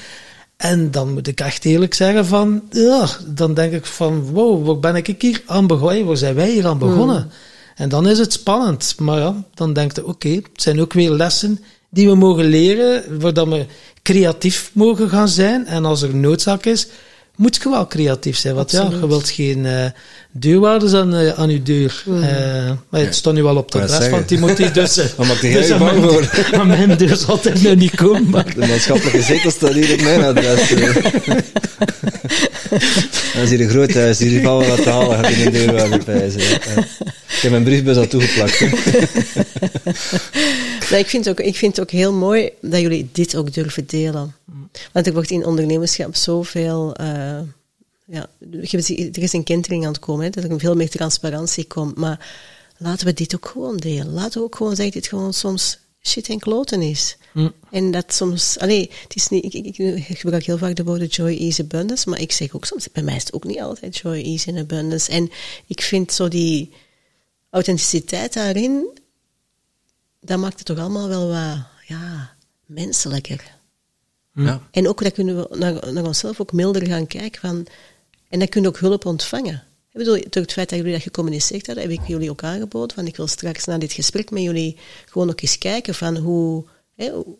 En 0.60 0.91
dan 0.91 1.13
moet 1.13 1.28
ik 1.28 1.39
echt 1.39 1.65
eerlijk 1.65 1.93
zeggen 1.93 2.26
van, 2.26 2.62
ja, 2.72 3.08
dan 3.28 3.54
denk 3.54 3.74
ik 3.74 3.86
van, 3.86 4.22
wow, 4.22 4.65
waar 4.65 4.80
ben 4.80 4.95
ik 4.95 5.22
hier 5.22 5.43
aan 5.45 5.67
begonnen? 5.67 6.06
Waar 6.06 6.17
zijn 6.17 6.36
wij 6.36 6.52
hier 6.52 6.67
aan 6.67 6.78
begonnen? 6.78 7.32
En 7.76 7.89
dan 7.89 8.08
is 8.08 8.19
het 8.19 8.34
spannend. 8.34 8.95
Maar 8.98 9.19
ja, 9.19 9.43
dan 9.54 9.74
denk 9.74 9.95
je, 9.95 10.06
oké, 10.06 10.30
het 10.30 10.50
zijn 10.54 10.82
ook 10.82 10.93
weer 10.93 11.12
lessen 11.12 11.60
die 11.89 12.08
we 12.08 12.15
mogen 12.15 12.45
leren, 12.45 13.19
waar 13.19 13.34
dat 13.34 13.48
we 13.48 13.65
creatief 14.04 14.72
mogen 14.74 15.10
gaan 15.10 15.28
zijn. 15.28 15.65
En 15.65 15.86
als 15.86 16.02
er 16.02 16.15
noodzaak 16.15 16.65
is, 16.65 16.88
moet 17.36 17.56
je 17.56 17.69
wel 17.69 17.88
creatief 17.88 18.38
zijn. 18.38 18.56
Want 18.56 18.72
ja, 18.72 18.80
Absoluut. 18.80 19.02
je 19.02 19.08
wilt 19.08 19.30
geen 19.30 19.65
eh 19.65 19.86
deurwaarders 20.32 20.94
aan, 20.94 21.15
eh, 21.15 21.39
aan 21.39 21.50
je 21.50 21.63
deur. 21.63 22.04
Eh, 22.08 22.72
maar 22.89 23.02
het 23.02 23.15
staat 23.15 23.34
nu 23.34 23.44
wel 23.44 23.56
op 23.56 23.72
de 23.72 23.78
Ik 23.78 23.84
adres 23.84 24.08
van. 24.08 24.26
Timothy, 24.26 24.72
dus... 24.72 24.98
eh, 25.18 25.28
maakt 25.28 25.42
jij 25.42 25.52
dus 25.54 25.68
je 25.68 25.76
bang 25.78 26.00
mijn- 26.00 26.12
voor? 26.12 26.30
Aan 26.60 26.68
mijn 26.68 26.98
deur 26.98 27.15
zal 27.15 27.36
het 27.36 27.46
er 27.46 27.60
nu 27.62 27.76
niet 27.76 27.96
komen, 27.96 28.30
maar... 28.34 28.54
De 28.56 28.65
maatschappelijke 28.68 29.22
zetel 29.22 29.52
staat 29.52 29.74
hier 29.74 29.94
op 29.94 30.02
mijn 30.02 30.24
adres. 30.24 30.72
eh. 30.72 30.96
Dat 33.34 33.44
is 33.44 33.50
hier 33.50 33.62
een 33.62 33.70
groot 33.70 33.94
huis, 33.94 34.20
hier 34.20 34.42
vallen 34.42 34.68
wat 34.68 34.84
te 34.84 34.89
halen, 34.89 35.18
gaat 35.18 35.32
in 35.32 35.44
de 35.44 35.52
deur 35.52 35.89
waar 35.89 36.04
pijzen. 36.04 36.39
Ik 36.42 37.46
heb 37.46 37.52
mijn 37.52 37.63
briefbus 37.63 37.96
al 37.98 38.08
toegeplakt. 38.08 38.60
Nou, 40.89 41.02
ik, 41.02 41.08
vind 41.08 41.26
het 41.26 41.39
ook, 41.39 41.46
ik 41.46 41.56
vind 41.56 41.76
het 41.76 41.86
ook 41.86 41.92
heel 41.92 42.13
mooi 42.13 42.50
dat 42.62 42.80
jullie 42.80 43.10
dit 43.12 43.36
ook 43.36 43.54
durven 43.54 43.84
delen. 43.88 44.36
Want 44.92 45.08
er 45.08 45.13
wordt 45.13 45.32
in 45.32 45.46
ondernemerschap 45.46 46.15
zoveel... 46.15 46.96
eh 46.96 47.08
ja, 48.10 48.30
er 48.39 49.24
is 49.24 49.34
een 49.34 49.43
kentering 49.43 49.86
aan 49.86 49.91
het 49.91 50.02
komen, 50.02 50.24
hè, 50.24 50.30
dat 50.30 50.43
er 50.43 50.60
veel 50.60 50.76
meer 50.76 50.89
transparantie 50.89 51.65
komt. 51.65 51.98
Maar 51.98 52.32
laten 52.78 53.06
we 53.06 53.13
dit 53.13 53.36
ook 53.36 53.45
gewoon 53.45 53.78
delen. 53.78 54.13
Laten 54.13 54.39
we 54.39 54.45
ook 54.45 54.56
gewoon 54.56 54.76
zeggen 54.76 54.93
dat 54.93 55.02
dit 55.02 55.12
gewoon 55.12 55.34
soms 55.34 55.80
shit 56.02 56.30
en 56.30 56.39
kloten 56.39 56.82
is. 56.82 57.17
Mm. 57.34 57.54
En 57.72 57.91
dat 57.91 58.13
soms... 58.13 58.60
Allee, 58.60 58.91
het 59.04 59.15
is 59.15 59.30
niet, 59.30 59.43
ik, 59.43 59.54
ik, 59.54 59.78
ik 60.08 60.19
gebruik 60.19 60.45
heel 60.45 60.58
vaak 60.58 60.76
de 60.76 60.84
woorden 60.84 61.08
joy, 61.08 61.38
ease, 61.38 61.62
abundance, 61.62 62.10
maar 62.10 62.22
ik 62.22 62.32
zeg 62.32 62.56
ook 62.56 62.65
soms, 62.65 62.91
bij 62.91 63.04
mij 63.04 63.15
is 63.15 63.24
het 63.24 63.34
ook 63.34 63.43
niet 63.43 63.62
altijd 63.62 63.98
joy, 63.98 64.22
ease 64.22 64.48
en 64.48 64.58
abundance. 64.58 65.12
En 65.12 65.32
ik 65.67 65.82
vind 65.82 66.12
zo 66.12 66.28
die 66.28 66.74
authenticiteit 67.50 68.34
daarin, 68.34 69.00
dat 70.22 70.39
maakt 70.39 70.58
het 70.58 70.65
toch 70.65 70.80
allemaal 70.80 71.08
wel 71.08 71.28
wat 71.28 71.58
ja, 71.88 72.36
menselijker. 72.65 73.58
Ja. 74.34 74.67
En 74.72 74.88
ook 74.88 75.04
dat 75.04 75.13
kunnen 75.13 75.36
we 75.36 75.58
naar, 75.58 75.93
naar 75.93 76.06
onszelf 76.06 76.39
ook 76.39 76.52
milder 76.52 76.88
gaan 76.88 77.08
kijken 77.08 77.41
van, 77.41 77.67
en 78.30 78.39
dan 78.39 78.48
kun 78.48 78.62
je 78.62 78.68
ook 78.68 78.80
hulp 78.80 79.06
ontvangen. 79.06 79.63
Ik 79.92 79.98
bedoel, 79.98 80.20
door 80.30 80.42
het 80.42 80.52
feit 80.54 80.70
dat 80.70 80.78
jullie 80.78 80.94
dat 80.94 81.02
gecommuniceerd 81.02 81.65
hebben, 81.65 81.84
heb 81.84 81.94
ik 81.94 82.08
jullie 82.08 82.30
ook 82.30 82.44
aangeboden 82.44 82.96
van 82.96 83.08
ik 83.08 83.15
wil 83.18 83.28
straks 83.28 83.65
na 83.65 83.78
dit 83.78 83.92
gesprek 83.92 84.32
met 84.32 84.42
jullie 84.44 84.78
gewoon 85.06 85.30
ook 85.30 85.42
eens 85.42 85.58
kijken 85.58 85.96
van 85.96 86.18
hoe, 86.18 86.65
hè, 86.96 87.10
hoe- 87.10 87.36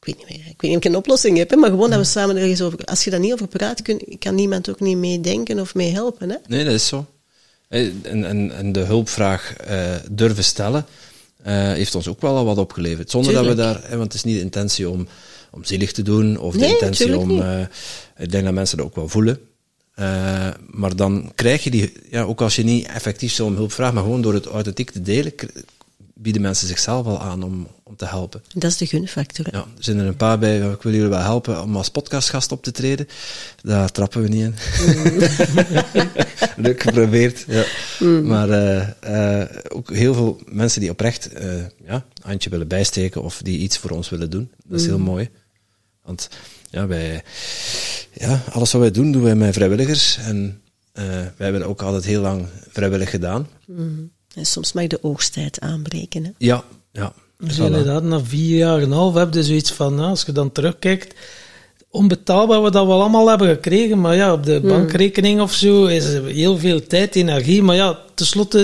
ik 0.00 0.04
weet 0.04 0.16
niet 0.16 0.28
meer, 0.28 0.38
ik 0.46 0.60
weet 0.60 0.70
niet 0.70 0.70
of 0.70 0.76
ik 0.76 0.84
een 0.84 0.96
oplossing 0.96 1.36
heb, 1.38 1.50
hè, 1.50 1.56
maar 1.56 1.70
gewoon 1.70 1.90
dat 1.90 1.98
we 1.98 2.04
samen 2.04 2.36
er 2.36 2.42
eens 2.42 2.60
over, 2.62 2.84
als 2.84 3.04
je 3.04 3.10
daar 3.10 3.20
niet 3.20 3.32
over 3.32 3.48
praat, 3.48 3.82
kun, 3.82 4.16
kan 4.18 4.34
niemand 4.34 4.70
ook 4.70 4.80
niet 4.80 4.96
mee 4.96 5.20
denken 5.20 5.60
of 5.60 5.74
mee 5.74 5.92
helpen. 5.92 6.30
Hè? 6.30 6.36
Nee, 6.46 6.64
dat 6.64 6.72
is 6.72 6.86
zo. 6.86 7.06
En, 7.68 8.00
en, 8.02 8.50
en 8.56 8.72
de 8.72 8.80
hulpvraag 8.80 9.56
eh, 9.56 9.94
durven 10.10 10.44
stellen 10.44 10.86
eh, 11.42 11.54
heeft 11.72 11.94
ons 11.94 12.08
ook 12.08 12.20
wel 12.20 12.36
al 12.36 12.44
wat 12.44 12.58
opgeleverd. 12.58 13.10
Zonder 13.10 13.32
dat 13.32 13.46
we 13.46 13.54
daar, 13.54 13.80
hè, 13.82 13.90
want 13.96 14.02
het 14.02 14.14
is 14.14 14.24
niet 14.24 14.34
de 14.34 14.40
intentie 14.40 14.88
om, 14.90 15.08
om 15.50 15.64
zielig 15.64 15.92
te 15.92 16.02
doen, 16.02 16.38
of 16.38 16.52
de 16.52 16.58
Nee, 16.58 16.70
intentie 16.72 17.18
om. 17.18 17.40
eh, 17.42 17.60
ik 18.18 18.30
denk 18.30 18.44
dat 18.44 18.52
mensen 18.54 18.76
dat 18.76 18.86
ook 18.86 18.94
wel 18.94 19.08
voelen. 19.08 19.40
Eh, 19.98 20.48
maar 20.70 20.96
dan 20.96 21.32
krijg 21.34 21.64
je 21.64 21.70
die, 21.70 21.92
ja, 22.10 22.22
ook 22.22 22.40
als 22.40 22.56
je 22.56 22.64
niet 22.64 22.86
effectief 22.86 23.32
zo 23.32 23.44
om 23.44 23.54
hulp 23.54 23.72
vraagt, 23.72 23.94
maar 23.94 24.02
gewoon 24.02 24.22
door 24.22 24.34
het 24.34 24.46
authentiek 24.46 24.90
te 24.90 25.02
delen, 25.02 25.32
bieden 26.14 26.42
mensen 26.42 26.68
zichzelf 26.68 27.06
al 27.06 27.20
aan 27.20 27.42
om, 27.42 27.66
om 27.82 27.96
te 27.96 28.04
helpen. 28.04 28.42
Dat 28.54 28.70
is 28.70 28.76
de 28.76 28.86
gunfactor. 28.86 29.46
hè. 29.50 29.56
Ja, 29.58 29.64
er 29.64 29.84
zijn 29.84 29.98
er 29.98 30.06
een 30.06 30.16
paar 30.16 30.38
bij, 30.38 30.58
ik 30.58 30.82
wil 30.82 30.92
jullie 30.92 31.08
wel 31.08 31.20
helpen 31.20 31.62
om 31.62 31.76
als 31.76 31.90
podcastgast 31.90 32.52
op 32.52 32.62
te 32.62 32.70
treden. 32.70 33.08
Daar 33.62 33.92
trappen 33.92 34.22
we 34.22 34.28
niet 34.28 34.42
in. 34.42 34.54
Leuk 36.64 36.82
geprobeerd. 36.82 37.44
Ja. 37.48 37.64
Maar 38.22 38.50
eh, 38.50 39.40
eh, 39.40 39.48
ook 39.68 39.92
heel 39.94 40.14
veel 40.14 40.40
mensen 40.46 40.80
die 40.80 40.90
oprecht 40.90 41.30
ja, 41.84 41.94
een 41.94 42.02
handje 42.22 42.50
willen 42.50 42.68
bijsteken 42.68 43.22
of 43.22 43.40
die 43.42 43.58
iets 43.58 43.78
voor 43.78 43.90
ons 43.90 44.08
willen 44.08 44.30
doen. 44.30 44.50
Dat 44.64 44.80
is 44.80 44.86
heel 44.86 44.98
mooi. 44.98 45.30
Want 46.02 46.28
ja, 46.70 46.86
wij, 46.86 47.22
ja, 48.12 48.42
alles 48.52 48.72
wat 48.72 48.80
wij 48.80 48.90
doen, 48.90 49.12
doen 49.12 49.22
wij 49.22 49.34
met 49.34 49.54
vrijwilligers. 49.54 50.18
En 50.18 50.60
eh, 50.92 51.04
wij 51.04 51.32
hebben 51.36 51.62
ook 51.62 51.82
altijd 51.82 52.04
heel 52.04 52.20
lang 52.20 52.46
vrijwillig 52.70 53.10
gedaan. 53.10 53.48
En 54.34 54.46
soms 54.46 54.72
mag 54.72 54.86
de 54.86 55.02
oogsttijd 55.02 55.60
aanbreken. 55.60 56.24
Hè? 56.24 56.30
Ja, 56.38 56.64
ja. 56.92 57.12
Dus 57.38 57.58
Voilà. 57.58 57.62
inderdaad, 57.64 58.02
na 58.02 58.20
vier 58.24 58.56
jaar 58.56 58.76
en 58.76 58.82
een 58.82 58.92
half 58.92 59.14
heb 59.14 59.34
je 59.34 59.44
zoiets 59.44 59.72
van, 59.72 59.94
nou, 59.94 60.08
als 60.08 60.22
je 60.22 60.32
dan 60.32 60.52
terugkijkt, 60.52 61.14
onbetaalbaar 61.90 62.60
wat 62.60 62.72
dat 62.72 62.86
we 62.86 62.92
allemaal 62.92 63.28
hebben 63.28 63.48
gekregen, 63.48 64.00
maar 64.00 64.16
ja, 64.16 64.32
op 64.32 64.44
de 64.44 64.60
bankrekening 64.60 65.40
of 65.40 65.52
zo 65.52 65.86
is 65.86 66.04
er 66.04 66.24
heel 66.24 66.58
veel 66.58 66.86
tijd, 66.86 67.16
energie, 67.16 67.62
maar 67.62 67.76
ja, 67.76 67.98
tenslotte, 68.14 68.58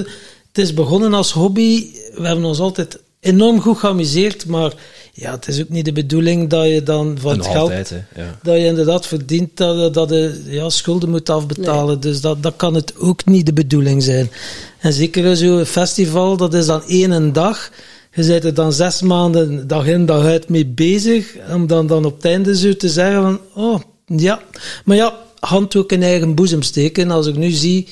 het 0.48 0.58
is 0.58 0.74
begonnen 0.74 1.14
als 1.14 1.32
hobby, 1.32 1.86
we 2.14 2.26
hebben 2.26 2.44
ons 2.44 2.58
altijd 2.58 2.98
enorm 3.20 3.60
goed 3.60 3.78
geamuseerd, 3.78 4.46
maar 4.46 4.72
ja, 5.16 5.30
het 5.32 5.48
is 5.48 5.60
ook 5.60 5.68
niet 5.68 5.84
de 5.84 5.92
bedoeling 5.92 6.50
dat 6.50 6.66
je 6.68 6.82
dan 6.82 7.16
van 7.20 7.30
En 7.32 7.36
het 7.38 7.46
geld 7.46 7.58
altijd, 7.60 7.90
hè. 7.90 8.22
Ja. 8.22 8.38
dat 8.42 8.56
je 8.56 8.64
inderdaad 8.64 9.06
verdient 9.06 9.56
dat, 9.56 9.78
je- 9.84 9.90
dat 9.90 10.08
je 10.08 10.42
ja, 10.46 10.68
schulden 10.68 11.10
moet 11.10 11.30
afbetalen. 11.30 12.00
Dus 12.00 12.20
dat, 12.20 12.42
dat 12.42 12.54
kan 12.56 12.74
het 12.74 12.96
ook 12.98 13.24
niet 13.24 13.46
de 13.46 13.52
bedoeling 13.52 14.02
zijn. 14.02 14.30
En 14.78 14.92
zeker 14.92 15.36
zo'n 15.36 15.64
festival, 15.64 16.36
dat 16.36 16.54
is 16.54 16.66
dan 16.66 16.82
één 16.86 17.32
dag. 17.32 17.70
Je 18.12 18.26
bent 18.26 18.44
er 18.44 18.54
dan 18.54 18.72
zes 18.72 19.02
maanden 19.02 19.66
dag 19.66 19.86
in 19.86 20.06
dag 20.06 20.24
uit 20.24 20.48
mee 20.48 20.66
bezig. 20.66 21.34
Om 21.52 21.66
dan, 21.66 21.86
dan 21.86 22.04
op 22.04 22.16
het 22.16 22.24
einde 22.24 22.56
zo 22.56 22.76
te 22.76 22.88
zeggen 22.88 23.22
van, 23.22 23.40
oh, 23.54 23.80
ja. 24.06 24.42
Maar 24.84 24.96
ja, 24.96 25.18
hand 25.40 25.76
ook 25.76 25.92
in 25.92 26.02
eigen 26.02 26.34
boezem 26.34 26.62
steken. 26.62 27.10
Als 27.10 27.26
ik 27.26 27.36
nu 27.36 27.50
zie, 27.50 27.88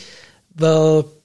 wel, 0.57 1.22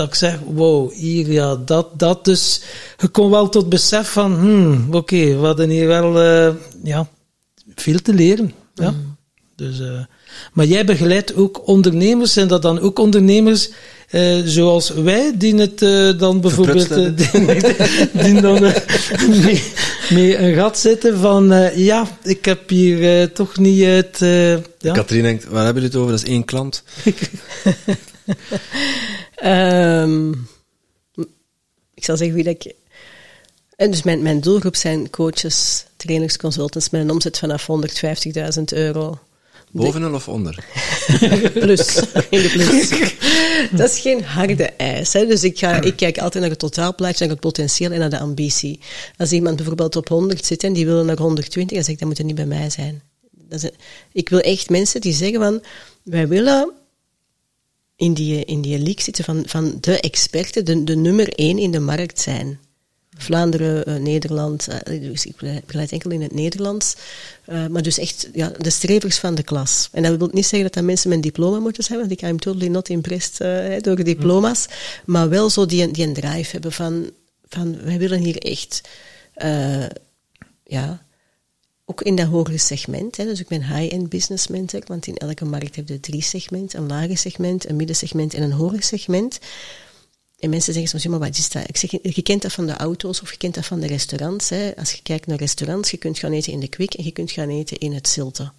dat 0.00 0.08
ik 0.08 0.14
zeg, 0.14 0.38
wow, 0.54 0.92
hier, 0.92 1.32
ja, 1.32 1.56
dat, 1.56 1.98
dat. 1.98 2.24
Dus 2.24 2.62
je 2.98 3.08
komt 3.08 3.30
wel 3.30 3.48
tot 3.48 3.68
besef 3.68 4.08
van, 4.08 4.34
hmm, 4.34 4.86
oké, 4.90 5.16
we 5.16 5.46
hadden 5.46 5.68
hier 5.68 5.86
wel, 5.86 6.20
eh, 6.20 6.54
ja, 6.82 7.08
veel 7.74 7.98
te 8.02 8.14
leren. 8.14 8.52
Ja. 8.74 8.94
Dus, 9.56 9.80
eh, 9.80 10.04
maar 10.52 10.66
jij 10.66 10.84
begeleidt 10.84 11.34
ook 11.34 11.66
ondernemers, 11.66 12.32
zijn 12.32 12.48
dat 12.48 12.62
dan 12.62 12.80
ook 12.80 12.98
ondernemers 12.98 13.70
eh, 14.08 14.38
zoals 14.44 14.88
wij, 14.90 15.32
die 15.36 15.54
het 15.54 15.78
dan 16.18 16.40
bijvoorbeeld 16.40 16.94
die, 17.18 17.30
die 18.12 18.40
dan 18.40 18.60
mee, 19.28 19.62
mee 20.10 20.38
een 20.38 20.54
gat 20.54 20.78
zitten 20.78 21.18
van 21.18 21.70
ja, 21.74 22.06
ik 22.22 22.44
heb 22.44 22.68
hier 22.68 23.32
toch 23.32 23.58
niet 23.58 23.84
het. 23.84 24.18
ja. 24.78 24.92
Katrien 24.92 25.22
denkt, 25.22 25.44
waar 25.44 25.64
hebben 25.64 25.82
jullie 25.82 25.96
het 25.96 25.98
over? 26.06 26.10
Dat 26.10 26.22
is 26.22 26.28
één 26.28 26.44
klant. 26.44 26.82
Ehm, 29.34 30.30
ik 31.94 32.04
zal 32.04 32.16
zeggen 32.16 32.36
wie 32.36 32.44
dat 32.44 32.64
ik... 32.64 32.74
En 33.76 33.90
dus 33.90 34.02
mijn, 34.02 34.22
mijn 34.22 34.40
doelgroep 34.40 34.76
zijn 34.76 35.10
coaches, 35.10 35.84
trainers, 35.96 36.36
consultants 36.36 36.90
met 36.90 37.00
een 37.00 37.10
omzet 37.10 37.38
vanaf 37.38 37.66
150.000 38.58 38.62
euro. 38.64 39.18
Bovenal 39.72 40.14
of 40.14 40.28
onder? 40.28 40.64
Plus, 41.52 41.96
in 42.30 42.42
de 42.42 42.50
plus. 42.52 42.88
Dat 43.70 43.90
is 43.90 43.98
geen 44.00 44.24
harde 44.24 44.64
eis. 44.64 45.12
Hè. 45.12 45.26
Dus 45.26 45.44
ik, 45.44 45.58
ga, 45.58 45.80
ik 45.80 45.96
kijk 45.96 46.18
altijd 46.18 46.42
naar 46.42 46.50
het 46.50 46.58
totaalplaatje, 46.58 47.24
naar 47.24 47.32
het 47.32 47.40
potentieel 47.40 47.90
en 47.90 47.98
naar 47.98 48.10
de 48.10 48.18
ambitie. 48.18 48.80
Als 49.16 49.32
iemand 49.32 49.56
bijvoorbeeld 49.56 49.96
op 49.96 50.08
100 50.08 50.46
zit 50.46 50.64
en 50.64 50.72
die 50.72 50.86
wil 50.86 51.04
naar 51.04 51.18
120, 51.18 51.76
dan 51.76 51.84
zeg 51.84 51.94
ik, 51.94 52.00
dat 52.00 52.08
moet 52.08 52.18
er 52.18 52.24
niet 52.24 52.34
bij 52.34 52.46
mij 52.46 52.70
zijn. 52.70 53.02
Dat 53.30 53.62
is, 53.62 53.70
ik 54.12 54.28
wil 54.28 54.40
echt 54.40 54.70
mensen 54.70 55.00
die 55.00 55.12
zeggen 55.12 55.40
van, 55.40 55.62
wij 56.02 56.28
willen 56.28 56.72
in 58.00 58.14
die, 58.14 58.44
in 58.44 58.60
die 58.60 58.78
league 58.78 59.02
zitten 59.02 59.24
van, 59.24 59.42
van 59.46 59.78
de 59.80 60.00
experten, 60.00 60.64
de, 60.64 60.84
de 60.84 60.96
nummer 60.96 61.32
één 61.34 61.58
in 61.58 61.70
de 61.70 61.80
markt 61.80 62.20
zijn. 62.20 62.58
Vlaanderen, 63.16 63.84
eh, 63.84 63.94
Nederland, 63.94 64.68
dus 64.84 65.26
ik 65.26 65.36
begeleid 65.66 65.92
enkel 65.92 66.10
in 66.10 66.22
het 66.22 66.34
Nederlands. 66.34 66.96
Eh, 67.44 67.66
maar 67.66 67.82
dus 67.82 67.98
echt 67.98 68.28
ja, 68.32 68.52
de 68.58 68.70
strevers 68.70 69.18
van 69.18 69.34
de 69.34 69.42
klas. 69.42 69.88
En 69.92 70.02
dat 70.02 70.16
wil 70.16 70.28
niet 70.32 70.46
zeggen 70.46 70.62
dat 70.62 70.74
dat 70.74 70.84
mensen 70.84 71.08
met 71.08 71.18
een 71.18 71.24
diploma 71.24 71.58
moeten 71.58 71.84
zijn, 71.84 71.98
want 71.98 72.10
ik 72.10 72.22
I'm 72.22 72.38
totally 72.38 72.68
not 72.68 72.88
impressed 72.88 73.84
door 73.84 74.04
diploma's. 74.04 74.66
Maar 75.04 75.28
wel 75.28 75.50
zo 75.50 75.66
die, 75.66 75.90
die 75.90 76.06
een 76.06 76.14
drive 76.14 76.50
hebben 76.50 76.72
van, 76.72 77.10
van 77.48 77.82
wij 77.82 77.98
willen 77.98 78.18
hier 78.18 78.38
echt, 78.38 78.80
ja, 80.64 81.02
ook 81.90 82.02
in 82.02 82.14
dat 82.14 82.26
hogere 82.26 82.58
segment. 82.58 83.16
Hè. 83.16 83.24
Dus 83.24 83.40
ik 83.40 83.48
ben 83.48 83.62
high-end 83.62 84.08
business 84.08 84.46
mentor, 84.46 84.82
want 84.86 85.06
in 85.06 85.16
elke 85.16 85.44
markt 85.44 85.76
heb 85.76 85.88
je 85.88 86.00
drie 86.00 86.22
segmenten. 86.22 86.78
Een 86.78 86.86
lager 86.86 87.18
segment, 87.18 87.68
een 87.68 87.76
middensegment 87.76 88.34
en 88.34 88.42
een 88.42 88.52
hoger 88.52 88.82
segment. 88.82 89.38
En 90.38 90.50
mensen 90.50 90.72
zeggen 90.72 90.90
soms, 90.90 91.02
ja, 91.02 91.18
wat 91.18 91.38
is 91.38 91.50
dat? 91.50 91.68
Ik 91.68 91.76
zeg, 91.76 91.90
je 91.90 92.22
kent 92.22 92.42
dat 92.42 92.52
van 92.52 92.66
de 92.66 92.76
auto's 92.76 93.22
of 93.22 93.30
je 93.30 93.36
kent 93.36 93.54
dat 93.54 93.66
van 93.66 93.80
de 93.80 93.86
restaurants. 93.86 94.48
Hè. 94.48 94.76
Als 94.76 94.92
je 94.92 95.02
kijkt 95.02 95.26
naar 95.26 95.38
restaurants, 95.38 95.90
je 95.90 95.96
kunt 95.96 96.18
gaan 96.18 96.32
eten 96.32 96.52
in 96.52 96.60
de 96.60 96.68
Kwik 96.68 96.94
en 96.94 97.04
je 97.04 97.12
kunt 97.12 97.30
gaan 97.30 97.48
eten 97.48 97.78
in 97.78 97.92
het 97.92 98.08
Zilte. 98.08 98.52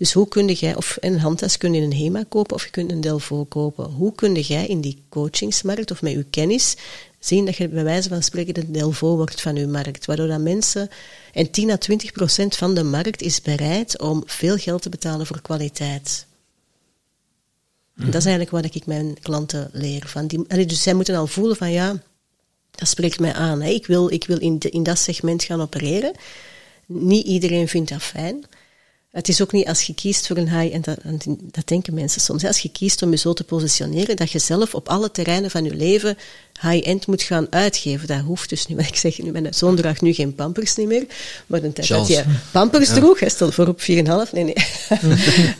Dus 0.00 0.12
hoe 0.12 0.28
kun 0.28 0.46
jij, 0.46 0.76
of 0.76 0.96
een 1.00 1.18
handtas 1.18 1.56
kun 1.56 1.72
je 1.74 1.80
in 1.80 1.90
een 1.90 1.96
HEMA 1.96 2.24
kopen 2.28 2.54
of 2.54 2.64
je 2.64 2.70
kunt 2.70 2.90
een 2.90 3.00
Delvo 3.00 3.44
kopen. 3.44 3.84
Hoe 3.84 4.14
kun 4.14 4.34
jij 4.34 4.66
in 4.66 4.80
die 4.80 5.02
coachingsmarkt 5.08 5.90
of 5.90 6.02
met 6.02 6.12
je 6.12 6.24
kennis 6.30 6.76
zien 7.18 7.44
dat 7.44 7.56
je 7.56 7.68
bij 7.68 7.84
wijze 7.84 8.08
van 8.08 8.22
spreken 8.22 8.54
de 8.54 8.70
Delvo 8.70 9.16
wordt 9.16 9.40
van 9.40 9.56
je 9.56 9.66
markt. 9.66 10.06
Waardoor 10.06 10.26
dat 10.26 10.40
mensen, 10.40 10.88
en 11.32 11.50
10 11.50 11.70
à 11.70 11.76
20 11.76 12.12
procent 12.12 12.56
van 12.56 12.74
de 12.74 12.82
markt 12.82 13.22
is 13.22 13.42
bereid 13.42 14.00
om 14.00 14.22
veel 14.26 14.56
geld 14.56 14.82
te 14.82 14.88
betalen 14.88 15.26
voor 15.26 15.40
kwaliteit. 15.40 16.26
Dat 17.94 18.14
is 18.14 18.26
eigenlijk 18.26 18.50
wat 18.50 18.74
ik 18.74 18.86
mijn 18.86 19.16
klanten 19.22 19.70
leer. 19.72 20.02
Van 20.06 20.26
die, 20.26 20.66
dus 20.66 20.82
zij 20.82 20.94
moeten 20.94 21.14
al 21.14 21.26
voelen 21.26 21.56
van 21.56 21.70
ja, 21.70 22.02
dat 22.70 22.88
spreekt 22.88 23.20
mij 23.20 23.32
aan. 23.32 23.62
Ik 23.62 23.86
wil, 23.86 24.12
ik 24.12 24.24
wil 24.24 24.38
in, 24.38 24.58
de, 24.58 24.70
in 24.70 24.82
dat 24.82 24.98
segment 24.98 25.44
gaan 25.44 25.60
opereren. 25.60 26.12
Niet 26.86 27.26
iedereen 27.26 27.68
vindt 27.68 27.90
dat 27.90 28.02
fijn. 28.02 28.44
Het 29.10 29.28
is 29.28 29.42
ook 29.42 29.52
niet 29.52 29.66
als 29.66 29.82
je 29.82 29.94
kiest 29.94 30.26
voor 30.26 30.36
een 30.36 30.58
high, 30.58 30.74
en 30.74 30.80
dat, 30.80 30.98
dat 31.42 31.68
denken 31.68 31.94
mensen 31.94 32.20
soms, 32.20 32.44
als 32.44 32.58
je 32.58 32.68
kiest 32.68 33.02
om 33.02 33.10
je 33.10 33.16
zo 33.16 33.32
te 33.32 33.44
positioneren, 33.44 34.16
dat 34.16 34.30
je 34.30 34.38
zelf 34.38 34.74
op 34.74 34.88
alle 34.88 35.10
terreinen 35.10 35.50
van 35.50 35.64
je 35.64 35.74
leven 35.74 36.18
high-end 36.60 37.06
moet 37.06 37.22
gaan 37.22 37.46
uitgeven. 37.50 38.06
Dat 38.06 38.20
hoeft 38.20 38.48
dus 38.48 38.66
niet. 38.66 38.78
Ik 38.88 38.96
zeg 38.96 39.18
nu, 39.18 39.30
mijn 39.30 39.54
zoon 39.54 39.76
draagt 39.76 40.00
nu 40.00 40.12
geen 40.12 40.34
pampers 40.34 40.76
niet 40.76 40.86
meer. 40.86 41.06
Maar 41.46 41.60
de 41.60 41.72
tijd 41.72 41.88
dat 41.88 42.08
je 42.08 42.24
pampers 42.50 42.88
droeg, 42.88 43.20
hij 43.20 43.28
stelde 43.28 43.52
voor 43.52 43.66
op 43.66 43.80
4,5. 43.80 43.86
Nee, 43.86 44.04
nee. 44.32 44.54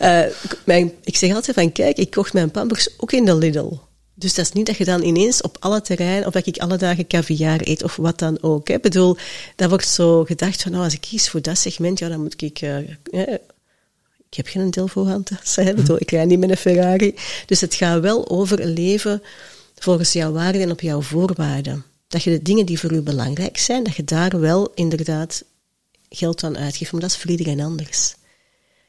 uh, 0.01 0.33
mijn, 0.65 0.91
ik 1.03 1.15
zeg 1.15 1.33
altijd 1.33 1.55
van, 1.55 1.71
kijk, 1.71 1.97
ik 1.97 2.11
kocht 2.11 2.33
mijn 2.33 2.51
pampers 2.51 2.89
ook 2.97 3.11
in 3.11 3.25
de 3.25 3.35
Lidl. 3.35 3.73
Dus 4.21 4.33
dat 4.33 4.45
is 4.45 4.51
niet 4.51 4.65
dat 4.65 4.77
je 4.77 4.85
dan 4.85 5.03
ineens 5.03 5.41
op 5.41 5.57
alle 5.59 5.81
terreinen, 5.81 6.27
of 6.27 6.33
dat 6.33 6.45
ik 6.45 6.57
alle 6.57 6.77
dagen 6.77 7.07
caviar 7.07 7.59
eet, 7.63 7.83
of 7.83 7.95
wat 7.95 8.19
dan 8.19 8.41
ook. 8.41 8.69
Ik 8.69 8.81
bedoel, 8.81 9.17
dat 9.55 9.69
wordt 9.69 9.87
zo 9.87 10.23
gedacht 10.25 10.61
van, 10.61 10.71
nou, 10.71 10.83
als 10.83 10.93
ik 10.93 11.01
kies 11.01 11.29
voor 11.29 11.41
dat 11.41 11.57
segment, 11.57 11.99
ja, 11.99 12.09
dan 12.09 12.21
moet 12.21 12.41
ik... 12.41 12.61
Uh, 12.61 12.77
ik 14.29 14.37
heb 14.37 14.47
geen 14.47 14.71
Delvo-handtas, 14.71 15.57
ik 15.97 16.11
rij 16.11 16.25
niet 16.25 16.39
met 16.39 16.49
een 16.49 16.57
Ferrari. 16.57 17.15
Dus 17.45 17.61
het 17.61 17.75
gaat 17.75 18.01
wel 18.01 18.29
over 18.29 18.59
een 18.59 18.73
leven 18.73 19.21
volgens 19.75 20.13
jouw 20.13 20.31
waarden 20.31 20.61
en 20.61 20.71
op 20.71 20.81
jouw 20.81 21.01
voorwaarden. 21.01 21.83
Dat 22.07 22.23
je 22.23 22.29
de 22.29 22.41
dingen 22.41 22.65
die 22.65 22.79
voor 22.79 22.91
u 22.91 23.01
belangrijk 23.01 23.57
zijn, 23.57 23.83
dat 23.83 23.95
je 23.95 24.03
daar 24.03 24.39
wel 24.39 24.71
inderdaad 24.75 25.43
geld 26.09 26.43
aan 26.43 26.57
uitgeeft, 26.57 26.91
maar 26.91 27.01
dat 27.01 27.09
is 27.09 27.17
voor 27.17 27.31
iedereen 27.31 27.61
anders. 27.61 28.15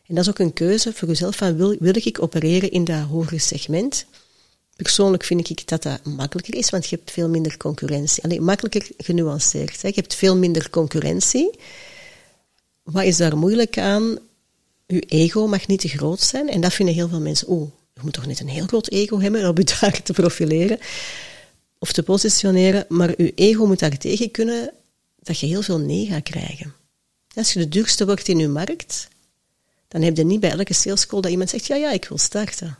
En 0.06 0.14
dat 0.14 0.24
is 0.24 0.30
ook 0.30 0.38
een 0.38 0.52
keuze 0.52 0.92
voor 0.92 1.08
jezelf 1.08 1.36
van 1.36 1.56
wil, 1.56 1.76
wil 1.78 1.96
ik 1.96 2.22
opereren 2.22 2.70
in 2.70 2.84
dat 2.84 3.00
hogere 3.00 3.38
segment? 3.38 4.06
Persoonlijk 4.76 5.24
vind 5.24 5.50
ik 5.50 5.68
dat 5.68 5.82
dat 5.82 6.04
makkelijker 6.04 6.54
is, 6.54 6.70
want 6.70 6.88
je 6.88 6.96
hebt 6.96 7.11
veel 7.11 7.28
minder 7.28 7.56
concurrentie. 7.56 8.22
Alleen 8.22 8.44
makkelijker 8.44 8.88
genuanceerd. 8.96 9.82
Hè. 9.82 9.88
Je 9.88 9.94
hebt 9.94 10.14
veel 10.14 10.37
minder 10.37 10.70
concurrentie. 10.70 11.50
Wat 12.82 13.04
is 13.04 13.16
daar 13.16 13.37
moeilijk 13.37 13.78
aan? 13.78 14.18
Je 14.87 15.00
ego 15.00 15.46
mag 15.46 15.66
niet 15.66 15.80
te 15.80 15.88
groot 15.88 16.20
zijn. 16.20 16.48
En 16.48 16.61
dat 16.61 16.72
vinden 16.72 16.94
heel 16.94 17.08
veel 17.08 17.20
mensen, 17.20 17.48
oh, 17.48 17.70
je 17.94 18.00
moet 18.02 18.12
toch 18.12 18.26
niet 18.26 18.40
een 18.40 18.48
heel 18.48 18.66
groot 18.66 18.88
ego 18.88 19.20
hebben 19.20 19.48
om 19.48 19.56
je 19.56 19.76
daar 19.80 20.02
te 20.02 20.12
profileren 20.12 20.78
of 21.78 21.92
te 21.92 22.02
positioneren. 22.02 22.85
Maar 22.88 23.22
je 23.22 23.35
ego 23.35 23.66
moet 23.66 23.78
daar 23.78 23.98
tegen 23.98 24.30
kunnen 24.30 24.72
dat 25.18 25.38
je 25.38 25.46
heel 25.46 25.62
veel 25.62 25.78
nee 25.78 26.06
gaat 26.06 26.22
krijgen. 26.22 26.74
Als 27.35 27.52
je 27.52 27.58
de 27.58 27.68
duurste 27.68 28.04
wordt 28.04 28.28
in 28.28 28.38
je 28.38 28.48
markt, 28.48 29.08
dan 29.88 30.02
heb 30.02 30.16
je 30.16 30.24
niet 30.24 30.40
bij 30.40 30.50
elke 30.50 30.72
sales 30.74 31.06
call 31.06 31.20
dat 31.20 31.30
iemand 31.30 31.50
zegt, 31.50 31.66
ja, 31.66 31.76
ja, 31.76 31.90
ik 31.90 32.04
wil 32.04 32.18
starten. 32.18 32.78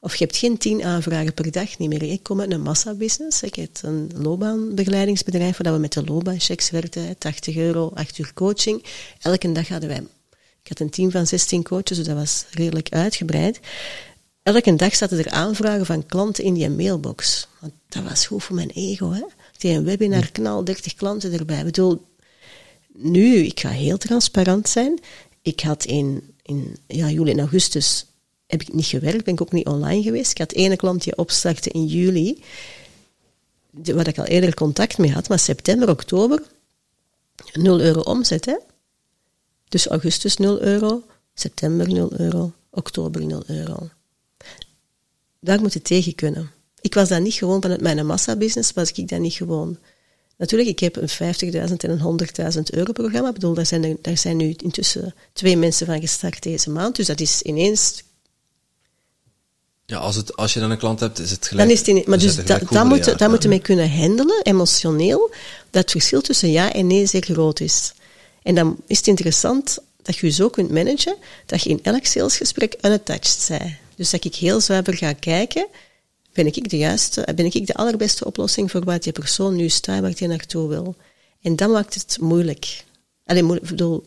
Of 0.00 0.16
je 0.16 0.24
hebt 0.24 0.36
geen 0.36 0.58
tien 0.58 0.84
aanvragen 0.84 1.34
per 1.34 1.50
dag 1.50 1.78
niet 1.78 1.88
meer. 1.88 2.02
Ik 2.02 2.22
kom 2.22 2.40
uit 2.40 2.52
een 2.52 2.62
massabusiness. 2.62 3.42
Ik 3.42 3.54
heb 3.54 3.70
een 3.82 4.10
loopbaanbegeleidingsbedrijf 4.14 5.58
waar 5.62 5.72
we 5.72 5.78
met 5.78 5.92
de 5.92 6.04
loopbaanchecks 6.04 6.70
werkten. 6.70 7.18
80 7.18 7.56
euro, 7.56 7.90
8 7.94 8.18
uur 8.18 8.30
coaching. 8.34 8.84
Elke 9.20 9.52
dag 9.52 9.68
hadden 9.68 9.88
wij... 9.88 10.06
Ik 10.62 10.68
had 10.68 10.80
een 10.80 10.90
team 10.90 11.10
van 11.10 11.26
16 11.26 11.62
coaches, 11.62 11.96
dus 11.96 12.06
dat 12.06 12.16
was 12.16 12.44
redelijk 12.50 12.88
uitgebreid. 12.88 13.60
Elke 14.42 14.76
dag 14.76 14.94
zaten 14.94 15.18
er 15.18 15.30
aanvragen 15.30 15.86
van 15.86 16.06
klanten 16.06 16.44
in 16.44 16.54
die 16.54 16.70
mailbox. 16.70 17.48
Want 17.60 17.72
dat 17.88 18.02
was 18.02 18.26
goed 18.26 18.42
voor 18.42 18.54
mijn 18.54 18.70
ego. 18.70 19.10
Hè? 19.10 19.22
Die 19.56 19.72
een 19.72 19.84
webinar 19.84 20.30
knal, 20.30 20.64
30 20.64 20.94
klanten 20.94 21.32
erbij. 21.32 21.58
Ik 21.58 21.64
bedoel, 21.64 22.06
nu, 22.92 23.36
ik 23.36 23.60
ga 23.60 23.68
heel 23.68 23.98
transparant 23.98 24.68
zijn. 24.68 24.98
Ik 25.42 25.60
had 25.60 25.84
in, 25.84 26.34
in 26.42 26.76
ja, 26.86 27.10
juli 27.10 27.30
en 27.30 27.38
augustus 27.38 28.06
heb 28.48 28.62
ik 28.62 28.72
niet 28.72 28.86
gewerkt, 28.86 29.24
ben 29.24 29.34
ik 29.34 29.40
ook 29.40 29.52
niet 29.52 29.66
online 29.66 30.02
geweest. 30.02 30.30
Ik 30.30 30.38
had 30.38 30.52
ene 30.52 30.76
klant 30.76 31.02
die 31.02 31.72
in 31.72 31.86
juli, 31.86 32.42
waar 33.70 34.08
ik 34.08 34.18
al 34.18 34.24
eerder 34.24 34.54
contact 34.54 34.98
mee 34.98 35.12
had, 35.12 35.28
maar 35.28 35.38
september, 35.38 35.90
oktober, 35.90 36.42
0 37.52 37.80
euro 37.80 38.00
omzet. 38.00 38.44
Hè? 38.44 38.56
Dus 39.68 39.86
augustus 39.86 40.36
0 40.36 40.60
euro, 40.60 41.02
september 41.34 41.88
0 41.88 42.12
euro, 42.12 42.52
oktober 42.70 43.26
0 43.26 43.42
euro. 43.46 43.88
Daar 45.40 45.60
moet 45.60 45.72
je 45.72 45.82
tegen 45.82 46.14
kunnen. 46.14 46.50
Ik 46.80 46.94
was 46.94 47.08
dat 47.08 47.20
niet 47.20 47.34
gewoon 47.34 47.62
vanuit 47.62 47.80
mijn 47.80 48.06
massabusiness, 48.06 48.72
was 48.72 48.92
ik 48.92 49.08
dat 49.08 49.20
niet 49.20 49.32
gewoon. 49.32 49.78
Natuurlijk, 50.36 50.70
ik 50.70 50.78
heb 50.78 50.96
een 50.96 51.08
50.000 51.08 51.76
en 51.76 52.00
een 52.00 52.20
100.000 52.54 52.60
euro 52.70 52.92
programma. 52.92 53.28
Ik 53.28 53.34
bedoel, 53.34 53.54
daar 53.54 53.66
zijn, 53.66 53.98
daar 54.02 54.18
zijn 54.18 54.36
nu 54.36 54.54
intussen 54.56 55.14
twee 55.32 55.56
mensen 55.56 55.86
van 55.86 56.00
gestart 56.00 56.42
deze 56.42 56.70
maand. 56.70 56.96
Dus 56.96 57.06
dat 57.06 57.20
is 57.20 57.42
ineens 57.42 58.02
ja, 59.90 59.98
als, 59.98 60.16
het, 60.16 60.36
als 60.36 60.54
je 60.54 60.60
dan 60.60 60.70
een 60.70 60.78
klant 60.78 61.00
hebt, 61.00 61.18
is 61.18 61.30
het 61.30 61.46
gelijk. 61.46 61.68
Dan 61.68 61.76
is 61.76 61.78
het 61.78 61.88
in, 61.88 62.02
maar 62.06 62.18
dus 62.18 62.36
dat, 62.36 62.62
dat, 62.70 62.84
moet, 62.84 63.18
dat 63.18 63.28
moeten 63.28 63.48
mee 63.48 63.60
kunnen 63.60 63.90
handelen, 63.90 64.42
emotioneel, 64.42 65.30
dat 65.70 65.82
het 65.82 65.90
verschil 65.90 66.20
tussen 66.20 66.50
ja 66.50 66.72
en 66.72 66.86
nee 66.86 67.06
zeer 67.06 67.22
groot 67.22 67.60
is. 67.60 67.92
En 68.42 68.54
dan 68.54 68.76
is 68.86 68.96
het 68.96 69.06
interessant 69.06 69.78
dat 70.02 70.16
je 70.16 70.26
je 70.26 70.32
zo 70.32 70.48
kunt 70.48 70.70
managen, 70.70 71.16
dat 71.46 71.62
je 71.62 71.70
in 71.70 71.78
elk 71.82 72.06
salesgesprek 72.06 72.76
unattached 72.82 73.46
bent. 73.48 73.72
Dus 73.96 74.10
dat 74.10 74.24
ik 74.24 74.34
heel 74.34 74.60
zuiver 74.60 74.96
ga 74.96 75.12
kijken, 75.12 75.66
ben 76.32 76.46
ik 76.46 76.70
de 76.70 76.78
juiste, 76.78 77.28
ben 77.34 77.44
ik 77.44 77.66
de 77.66 77.74
allerbeste 77.74 78.24
oplossing 78.24 78.70
voor 78.70 78.84
wat 78.84 79.02
die 79.02 79.12
persoon 79.12 79.56
nu 79.56 79.68
staat, 79.68 80.00
waar 80.00 80.12
hij 80.16 80.28
naartoe 80.28 80.68
wil. 80.68 80.96
En 81.42 81.56
dat 81.56 81.70
maakt 81.70 81.94
het 81.94 82.16
moeilijk. 82.20 82.84
Alleen, 83.26 83.54
ik 83.54 83.62
bedoel, 83.62 84.06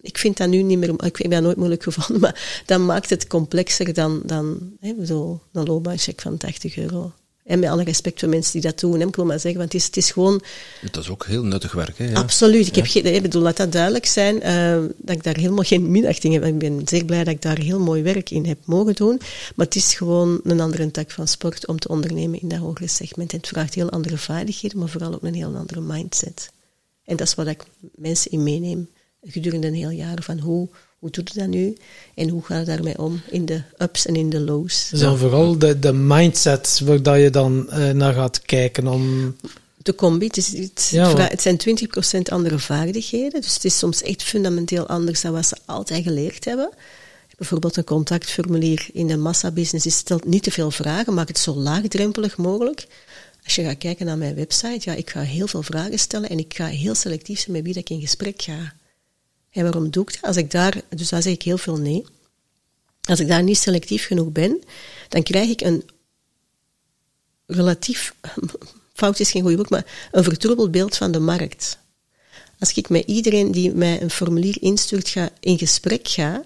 ik 0.00 0.18
vind 0.18 0.36
dat 0.36 0.48
nu 0.48 0.62
niet 0.62 0.78
meer, 0.78 1.04
ik 1.04 1.16
heb 1.16 1.30
dat 1.30 1.42
nooit 1.42 1.56
moeilijk 1.56 1.82
gevonden, 1.82 2.20
maar 2.24 2.62
dat 2.66 2.80
maakt 2.80 3.10
het 3.10 3.26
complexer 3.26 3.94
dan, 3.94 4.22
dan 4.24 4.72
hè, 4.80 4.94
bedoel, 4.94 5.40
een 5.52 5.64
loopbaancheck 5.64 6.20
van 6.20 6.36
80 6.36 6.76
euro. 6.76 7.12
En 7.44 7.58
met 7.58 7.68
alle 7.68 7.82
respect 7.82 8.20
voor 8.20 8.28
mensen 8.28 8.52
die 8.52 8.60
dat 8.60 8.80
doen, 8.80 9.00
ik 9.00 9.16
wil 9.16 9.24
maar 9.24 9.40
zeggen, 9.40 9.60
want 9.60 9.72
het 9.72 9.80
is, 9.80 9.86
het 9.86 9.96
is 9.96 10.10
gewoon... 10.10 10.42
Dat 10.92 11.02
is 11.02 11.10
ook 11.10 11.26
heel 11.26 11.44
nuttig 11.44 11.72
werk, 11.72 11.98
hè? 11.98 12.04
Ja. 12.04 12.14
Absoluut. 12.14 12.66
Ik, 12.66 12.74
heb 12.74 12.86
geen, 12.86 13.14
ik 13.14 13.22
bedoel, 13.22 13.42
laat 13.42 13.56
dat 13.56 13.72
duidelijk 13.72 14.06
zijn, 14.06 14.36
uh, 14.36 14.88
dat 14.96 15.16
ik 15.16 15.22
daar 15.22 15.36
helemaal 15.36 15.64
geen 15.64 15.90
minachting 15.90 16.34
heb. 16.34 16.44
Ik 16.44 16.58
ben 16.58 16.82
zeer 16.84 17.04
blij 17.04 17.24
dat 17.24 17.34
ik 17.34 17.42
daar 17.42 17.58
heel 17.58 17.80
mooi 17.80 18.02
werk 18.02 18.30
in 18.30 18.46
heb 18.46 18.58
mogen 18.64 18.94
doen. 18.94 19.20
Maar 19.54 19.66
het 19.66 19.74
is 19.74 19.94
gewoon 19.94 20.40
een 20.44 20.60
andere 20.60 20.90
tak 20.90 21.10
van 21.10 21.28
sport 21.28 21.66
om 21.66 21.78
te 21.78 21.88
ondernemen 21.88 22.40
in 22.40 22.48
dat 22.48 22.58
hogere 22.58 22.88
segment. 22.88 23.32
En 23.32 23.38
het 23.38 23.48
vraagt 23.48 23.74
heel 23.74 23.90
andere 23.90 24.18
vaardigheden, 24.18 24.78
maar 24.78 24.88
vooral 24.88 25.14
ook 25.14 25.22
een 25.22 25.34
heel 25.34 25.56
andere 25.56 25.80
mindset. 25.80 26.50
En 27.04 27.16
dat 27.16 27.26
is 27.26 27.34
wat 27.34 27.46
ik 27.46 27.64
mensen 27.94 28.30
in 28.30 28.42
meeneem 28.42 28.88
gedurende 29.26 29.66
een 29.66 29.74
heel 29.74 29.90
jaar 29.90 30.22
van 30.22 30.38
hoe, 30.38 30.68
hoe 30.98 31.10
doet 31.10 31.28
het 31.28 31.38
dat 31.38 31.48
nu 31.48 31.76
en 32.14 32.28
hoe 32.28 32.42
gaat 32.42 32.56
het 32.56 32.66
daarmee 32.66 32.98
om 32.98 33.20
in 33.30 33.46
de 33.46 33.62
ups 33.78 34.06
en 34.06 34.16
in 34.16 34.30
de 34.30 34.40
lows. 34.40 34.88
Dus 34.88 35.00
dan 35.00 35.18
vooral 35.18 35.58
de, 35.58 35.78
de 35.78 35.92
mindset 35.92 36.80
waar 36.84 37.02
dat 37.02 37.20
je 37.20 37.30
dan 37.30 37.66
uh, 37.68 37.90
naar 37.90 38.12
gaat 38.12 38.40
kijken 38.40 38.86
om... 38.86 39.36
De 39.82 39.94
combi, 39.94 40.26
het, 40.26 40.36
is, 40.36 40.52
het, 40.58 40.88
ja, 40.90 41.16
het 41.16 41.42
zijn 41.42 41.60
20% 42.18 42.20
andere 42.22 42.58
vaardigheden, 42.58 43.40
dus 43.40 43.54
het 43.54 43.64
is 43.64 43.78
soms 43.78 44.02
echt 44.02 44.22
fundamenteel 44.22 44.86
anders 44.86 45.20
dan 45.20 45.32
wat 45.32 45.46
ze 45.46 45.56
altijd 45.64 46.02
geleerd 46.02 46.44
hebben. 46.44 46.70
Bijvoorbeeld 47.36 47.76
een 47.76 47.84
contactformulier 47.84 48.86
in 48.92 49.06
de 49.06 49.16
massabusiness, 49.16 49.82
die 49.82 49.92
stelt 49.92 50.24
niet 50.24 50.42
te 50.42 50.50
veel 50.50 50.70
vragen, 50.70 51.14
maak 51.14 51.28
het 51.28 51.38
zo 51.38 51.54
laagdrempelig 51.54 52.36
mogelijk. 52.36 52.86
Als 53.44 53.54
je 53.54 53.62
gaat 53.62 53.78
kijken 53.78 54.06
naar 54.06 54.18
mijn 54.18 54.34
website, 54.34 54.90
ja, 54.90 54.96
ik 54.96 55.10
ga 55.10 55.20
heel 55.20 55.46
veel 55.46 55.62
vragen 55.62 55.98
stellen 55.98 56.28
en 56.28 56.38
ik 56.38 56.54
ga 56.54 56.66
heel 56.66 56.94
selectief 56.94 57.40
zijn 57.40 57.52
met 57.52 57.62
wie 57.62 57.74
dat 57.74 57.82
ik 57.82 57.90
in 57.90 58.00
gesprek 58.00 58.42
ga. 58.42 58.72
En 59.50 59.62
waarom 59.62 59.90
doe 59.90 60.02
ik 60.02 60.12
dat? 60.12 60.22
Als 60.22 60.36
ik 60.36 60.50
daar, 60.50 60.82
dus 60.88 61.08
daar 61.08 61.22
zeg 61.22 61.32
ik 61.32 61.42
heel 61.42 61.58
veel 61.58 61.76
nee. 61.76 62.04
Als 63.00 63.20
ik 63.20 63.28
daar 63.28 63.42
niet 63.42 63.58
selectief 63.58 64.06
genoeg 64.06 64.32
ben, 64.32 64.62
dan 65.08 65.22
krijg 65.22 65.48
ik 65.50 65.60
een 65.60 65.84
relatief, 67.46 68.14
fout 68.92 69.20
is 69.20 69.30
geen 69.30 69.42
goed 69.42 69.54
woord, 69.54 69.70
maar 69.70 70.08
een 70.12 70.24
vertroebeld 70.24 70.70
beeld 70.70 70.96
van 70.96 71.12
de 71.12 71.20
markt. 71.20 71.78
Als 72.58 72.72
ik 72.72 72.88
met 72.88 73.06
iedereen 73.06 73.52
die 73.52 73.74
mij 73.74 74.02
een 74.02 74.10
formulier 74.10 74.56
instuurt 74.60 75.08
ga, 75.08 75.30
in 75.40 75.58
gesprek 75.58 76.08
ga, 76.08 76.44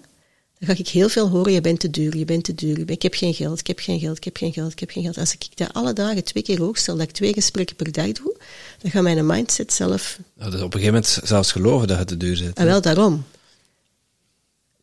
dan 0.65 0.75
ga 0.75 0.81
ik 0.81 0.87
heel 0.87 1.09
veel 1.09 1.29
horen, 1.29 1.51
je 1.51 1.61
bent 1.61 1.79
te 1.79 1.89
duur, 1.89 2.17
je 2.17 2.25
bent 2.25 2.43
te 2.43 2.55
duur, 2.55 2.89
ik 2.89 3.01
heb 3.01 3.13
geen 3.13 3.33
geld, 3.33 3.59
ik 3.59 3.67
heb 3.67 3.79
geen 3.79 3.99
geld, 3.99 4.17
ik 4.17 4.23
heb 4.23 4.37
geen 4.37 4.53
geld, 4.53 4.71
ik 4.71 4.79
heb 4.79 4.89
geen 4.89 5.03
geld. 5.03 5.17
Als 5.17 5.33
ik 5.33 5.57
dat 5.57 5.73
alle 5.73 5.93
dagen 5.93 6.23
twee 6.23 6.43
keer 6.43 6.59
hoog 6.59 6.77
stel, 6.77 6.97
dat 6.97 7.07
ik 7.07 7.13
twee 7.13 7.33
gesprekken 7.33 7.75
per 7.75 7.91
dag 7.91 8.11
doe, 8.11 8.35
dan 8.81 8.91
gaat 8.91 9.03
mijn 9.03 9.25
mindset 9.25 9.73
zelf... 9.73 10.19
Nou, 10.33 10.51
dus 10.51 10.61
op 10.61 10.73
een 10.73 10.79
gegeven 10.79 10.93
moment 10.93 11.19
zelfs 11.23 11.51
geloven 11.51 11.87
dat 11.87 11.97
het 11.97 12.07
te 12.07 12.17
duur 12.17 12.35
zit. 12.35 12.57
En 12.57 12.63
ah, 12.63 12.69
wel 12.69 12.81
daarom. 12.81 13.25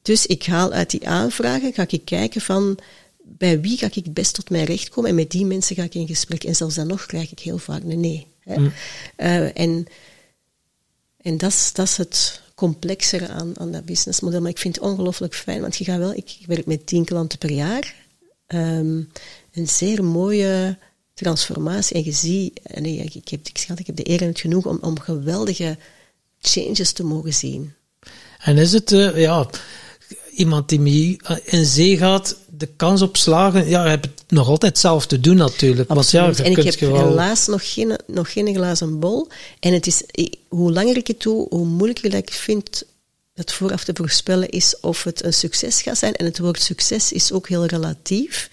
Dus 0.02 0.26
ik 0.26 0.46
haal 0.46 0.72
uit 0.72 0.90
die 0.90 1.08
aanvragen, 1.08 1.72
ga 1.72 1.84
ik 1.88 2.04
kijken 2.04 2.40
van 2.40 2.78
bij 3.22 3.60
wie 3.60 3.78
ga 3.78 3.86
ik 3.86 3.94
het 3.94 4.14
best 4.14 4.34
tot 4.34 4.50
mijn 4.50 4.64
recht 4.64 4.88
komen 4.88 5.10
en 5.10 5.16
met 5.16 5.30
die 5.30 5.46
mensen 5.46 5.76
ga 5.76 5.82
ik 5.82 5.94
in 5.94 6.06
gesprek. 6.06 6.44
En 6.44 6.56
zelfs 6.56 6.74
dan 6.74 6.86
nog 6.86 7.06
krijg 7.06 7.30
ik 7.30 7.38
heel 7.38 7.58
vaak 7.58 7.82
een 7.82 8.00
nee. 8.00 8.26
Hè. 8.40 8.58
Mm. 8.58 8.72
Uh, 9.16 9.58
en 9.58 9.86
en 11.22 11.38
dat 11.38 11.50
is, 11.50 11.72
dat 11.72 11.86
is 11.86 11.96
het 11.96 12.41
complexere 12.54 13.28
aan, 13.28 13.58
aan 13.58 13.72
dat 13.72 13.84
businessmodel. 13.84 14.40
Maar 14.40 14.50
ik 14.50 14.58
vind 14.58 14.74
het 14.74 14.84
ongelooflijk 14.84 15.34
fijn, 15.34 15.60
want 15.60 15.76
je 15.76 15.84
gaat 15.84 15.98
wel, 15.98 16.14
ik, 16.14 16.38
werk 16.46 16.66
met 16.66 16.86
tien 16.86 17.04
klanten 17.04 17.38
per 17.38 17.50
jaar. 17.50 17.94
Um, 18.46 19.10
een 19.52 19.68
zeer 19.68 20.04
mooie 20.04 20.78
transformatie. 21.14 21.96
En 21.96 22.04
je 22.04 22.12
ziet, 22.12 22.60
nee, 22.74 22.96
ik, 22.96 23.28
heb, 23.28 23.48
ik, 23.48 23.58
schat, 23.58 23.78
ik 23.78 23.86
heb 23.86 23.96
de 23.96 24.10
eer 24.10 24.20
en 24.20 24.26
het 24.26 24.40
genoeg 24.40 24.66
om, 24.66 24.78
om 24.80 24.98
geweldige 24.98 25.78
changes 26.40 26.92
te 26.92 27.04
mogen 27.04 27.34
zien. 27.34 27.74
En 28.38 28.58
is 28.58 28.72
het, 28.72 28.92
uh, 28.92 29.16
ja, 29.16 29.50
iemand 30.32 30.68
die 30.68 31.18
eh, 31.22 31.36
in 31.44 31.64
zee 31.64 31.96
gaat, 31.96 32.36
de 32.62 32.68
kans 32.77 33.03
op 33.03 33.16
slagen, 33.16 33.68
ja, 33.68 33.83
je 33.85 33.88
hebt 33.90 34.05
het 34.05 34.25
nog 34.29 34.48
altijd 34.48 34.79
zelf 34.79 35.07
te 35.07 35.20
doen 35.20 35.37
natuurlijk. 35.37 35.90
Absoluut. 35.90 36.37
ja, 36.37 36.44
en 36.44 36.51
ik 36.51 36.62
heb 36.62 36.81
helaas 36.81 37.46
nog 37.46 37.72
geen, 37.72 37.98
nog 38.07 38.33
geen 38.33 38.55
glazen 38.55 38.98
bol. 38.98 39.29
En 39.61 39.72
het 39.72 39.87
is, 39.87 40.03
hoe 40.48 40.72
langer 40.72 40.96
ik 40.96 41.07
het 41.07 41.20
doe, 41.20 41.46
hoe 41.48 41.66
moeilijker 41.66 42.14
ik 42.14 42.31
vind 42.31 42.85
het 43.35 43.53
vooraf 43.53 43.85
te 43.85 43.92
voorspellen 43.94 44.48
is 44.48 44.81
of 44.81 45.05
het 45.05 45.25
een 45.25 45.33
succes 45.33 45.83
gaat 45.83 45.98
zijn. 45.98 46.14
En 46.14 46.25
het 46.25 46.38
woord 46.38 46.62
succes 46.62 47.12
is 47.12 47.33
ook 47.33 47.48
heel 47.48 47.66
relatief. 47.66 48.51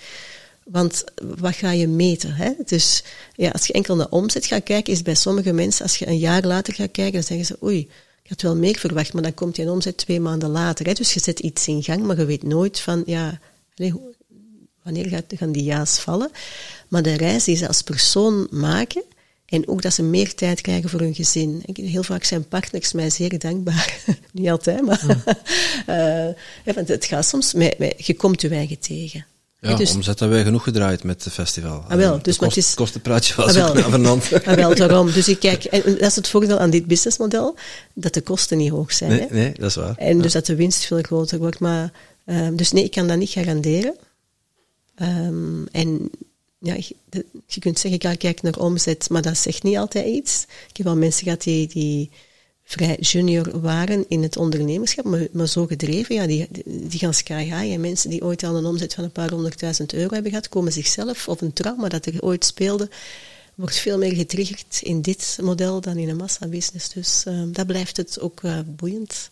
Want 0.64 1.04
wat 1.38 1.56
ga 1.56 1.72
je 1.72 1.88
meten? 1.88 2.34
Hè? 2.34 2.52
Dus 2.66 3.04
ja, 3.36 3.50
als 3.50 3.68
je 3.68 3.74
enkel 3.74 3.96
naar 3.96 4.10
omzet 4.10 4.46
gaat 4.46 4.64
kijken, 4.64 4.94
is 4.94 5.02
bij 5.02 5.16
sommige 5.16 5.54
mensen, 5.54 5.84
als 5.84 5.98
je 5.98 6.08
een 6.08 6.18
jaar 6.18 6.44
later 6.44 6.74
gaat 6.74 6.92
kijken, 6.92 7.14
dan 7.14 7.24
zeggen 7.24 7.46
ze, 7.46 7.58
oei, 7.64 7.90
je 8.24 8.30
had 8.30 8.42
wel 8.42 8.56
meer 8.56 8.78
verwacht, 8.78 9.14
maar 9.14 9.24
dan 9.24 9.34
komt 9.34 9.56
je 9.56 9.72
omzet 9.72 9.98
twee 9.98 10.20
maanden 10.20 10.50
later. 10.50 10.86
Hè? 10.86 10.94
Dus 10.94 11.14
je 11.14 11.20
zet 11.20 11.40
iets 11.40 11.68
in 11.68 11.84
gang, 11.84 12.04
maar 12.04 12.18
je 12.18 12.26
weet 12.26 12.44
nooit 12.44 12.80
van, 12.80 13.04
ja, 13.06 13.40
wanneer 14.84 15.08
gaat, 15.08 15.24
gaan 15.30 15.52
die 15.52 15.64
ja's 15.64 16.00
vallen. 16.00 16.32
Maar 16.88 17.02
de 17.02 17.14
reis 17.14 17.44
die 17.44 17.56
ze 17.56 17.68
als 17.68 17.82
persoon 17.82 18.48
maken, 18.52 19.04
en 19.46 19.68
ook 19.68 19.82
dat 19.82 19.94
ze 19.94 20.04
meer 20.04 20.36
tijd 20.36 20.62
krijgen 20.62 20.90
voor 20.90 21.00
hun 21.00 21.16
gezin. 21.16 21.64
Heel 21.74 22.04
vaak 22.04 22.24
zijn 22.24 22.48
partners 22.48 22.92
mij 22.92 23.10
zeer 23.10 23.40
dankbaar. 23.40 23.98
Niet 24.32 24.50
altijd, 24.50 24.86
maar 24.86 25.24
ja. 25.86 26.34
uh, 26.66 26.74
want 26.76 26.88
het 26.88 27.06
gaat 27.06 27.26
soms, 27.26 27.54
met, 27.54 27.94
je 27.98 28.16
komt 28.16 28.42
je 28.42 28.50
eigen 28.50 28.80
tegen. 28.80 29.26
Ja, 29.62 29.76
dus, 29.76 29.94
omzet 29.94 30.20
hebben 30.20 30.38
wij 30.38 30.46
genoeg 30.46 30.64
gedraaid 30.64 31.04
met 31.04 31.24
het 31.24 31.34
festival. 31.34 31.84
Ah, 31.88 31.98
wel, 31.98 32.22
dus, 32.22 32.38
kost, 32.38 32.56
het 32.56 32.66
is, 32.66 32.74
kostenpraatje 32.74 33.36
was 33.36 33.56
ah, 33.56 33.68
ook 33.68 33.74
naar 33.74 33.84
ah, 34.46 34.56
wel, 34.56 34.76
daarom. 34.76 35.12
Dus 35.12 35.28
ik 35.28 35.40
kijk, 35.40 35.64
en 35.76 35.82
dat 35.84 36.02
is 36.02 36.16
het 36.16 36.28
voordeel 36.28 36.60
aan 36.60 36.70
dit 36.70 36.86
businessmodel, 36.86 37.56
dat 37.94 38.14
de 38.14 38.22
kosten 38.22 38.58
niet 38.58 38.70
hoog 38.70 38.94
zijn. 38.94 39.10
Nee, 39.10 39.20
hè? 39.20 39.34
nee 39.34 39.54
dat 39.54 39.70
is 39.70 39.76
waar. 39.76 39.96
En 39.98 40.22
dus 40.22 40.32
dat 40.32 40.46
de 40.46 40.56
winst 40.56 40.86
veel 40.86 41.02
groter 41.02 41.38
wordt. 41.38 41.60
Maar, 41.60 41.92
um, 42.30 42.56
dus 42.56 42.72
nee, 42.72 42.84
ik 42.84 42.92
kan 42.92 43.08
dat 43.08 43.18
niet 43.18 43.30
garanderen. 43.30 43.96
Um, 45.02 45.68
en 45.72 46.10
ja, 46.60 46.74
je, 46.74 46.96
je 47.46 47.60
kunt 47.60 47.80
zeggen, 47.80 48.00
ik 48.00 48.06
ga 48.06 48.16
kijken 48.16 48.46
naar 48.46 48.66
omzet, 48.66 49.10
maar 49.10 49.22
dat 49.22 49.38
zegt 49.38 49.64
niet 49.64 49.78
altijd 49.78 50.06
iets. 50.06 50.46
Ik 50.70 50.78
heb 50.78 50.86
wel 50.86 50.96
mensen 50.96 51.24
gehad 51.24 51.44
die, 51.44 51.68
die 51.68 52.10
vrij 52.64 52.98
junior 53.00 53.62
waren 53.62 54.06
in 54.08 54.24
het 54.24 54.38
ondernemerschap, 54.38 55.06
maar, 55.06 55.28
maar 55.32 55.48
zo 55.48 55.66
gedreven, 55.66 56.16
ja, 56.16 56.28
die, 56.28 56.48
die 56.66 57.00
gaan 57.00 57.14
sky 57.14 57.44
high. 57.44 57.74
En 57.74 57.82
mensen 57.82 58.10
die 58.10 58.24
ooit 58.24 58.44
al 58.44 58.56
een 58.56 58.66
omzet 58.66 58.94
van 58.94 59.04
een 59.04 59.12
paar 59.12 59.30
honderdduizend 59.30 59.94
euro 59.94 60.14
hebben 60.14 60.32
gehad, 60.32 60.50
komen 60.50 60.72
zichzelf, 60.72 61.28
of 61.28 61.42
een 61.42 61.54
trauma 61.54 61.88
dat 61.88 62.06
er 62.06 62.22
ooit 62.22 62.46
speelde, 62.46 62.90
wordt 63.56 63.78
veel 63.78 63.98
meer 63.98 64.16
getriggerd 64.16 64.80
in 64.82 65.02
dit 65.02 65.38
model 65.42 65.82
dan 65.82 65.98
in 65.98 66.10
een 66.10 66.16
massabusiness. 66.16 66.90
Dus 66.90 67.24
uh, 67.28 67.42
dat 67.52 67.68
blijft 67.68 67.98
het 67.98 68.20
ook 68.20 68.42
uh, 68.42 68.60
boeiend 68.66 69.30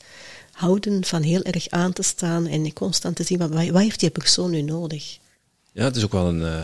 houden 0.58 1.06
van 1.06 1.22
heel 1.22 1.41
erg 1.41 1.70
aan 1.70 1.93
te 1.93 2.04
staan 2.04 2.48
en 2.48 2.74
constant 2.74 3.15
te 3.15 3.24
zien, 3.24 3.38
wat, 3.38 3.50
wat 3.50 3.82
heeft 3.82 4.00
die 4.00 4.10
persoon 4.10 4.52
nu 4.52 4.62
nodig? 4.62 5.17
Ja, 5.72 5.84
het 5.84 5.96
is 5.96 6.04
ook 6.04 6.12
wel 6.12 6.28
een, 6.28 6.41
uh, 6.41 6.60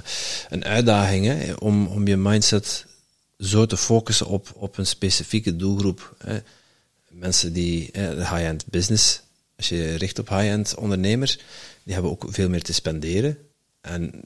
een 0.49 0.65
uitdaging 0.65 1.25
hè, 1.25 1.53
om, 1.53 1.87
om 1.87 2.07
je 2.07 2.17
mindset 2.17 2.85
zo 3.39 3.65
te 3.65 3.77
focussen 3.77 4.27
op, 4.27 4.51
op 4.55 4.77
een 4.77 4.85
specifieke 4.85 5.55
doelgroep. 5.55 6.15
Hè 6.17 6.39
mensen 7.13 7.53
die 7.53 7.91
eh, 7.91 8.31
high-end 8.31 8.65
business, 8.65 9.21
als 9.57 9.69
je 9.69 9.95
richt 9.95 10.19
op 10.19 10.29
high-end 10.29 10.75
ondernemers, 10.75 11.37
die 11.83 11.93
hebben 11.93 12.11
ook 12.11 12.25
veel 12.27 12.49
meer 12.49 12.61
te 12.61 12.73
spenderen. 12.73 13.37
En 13.81 14.21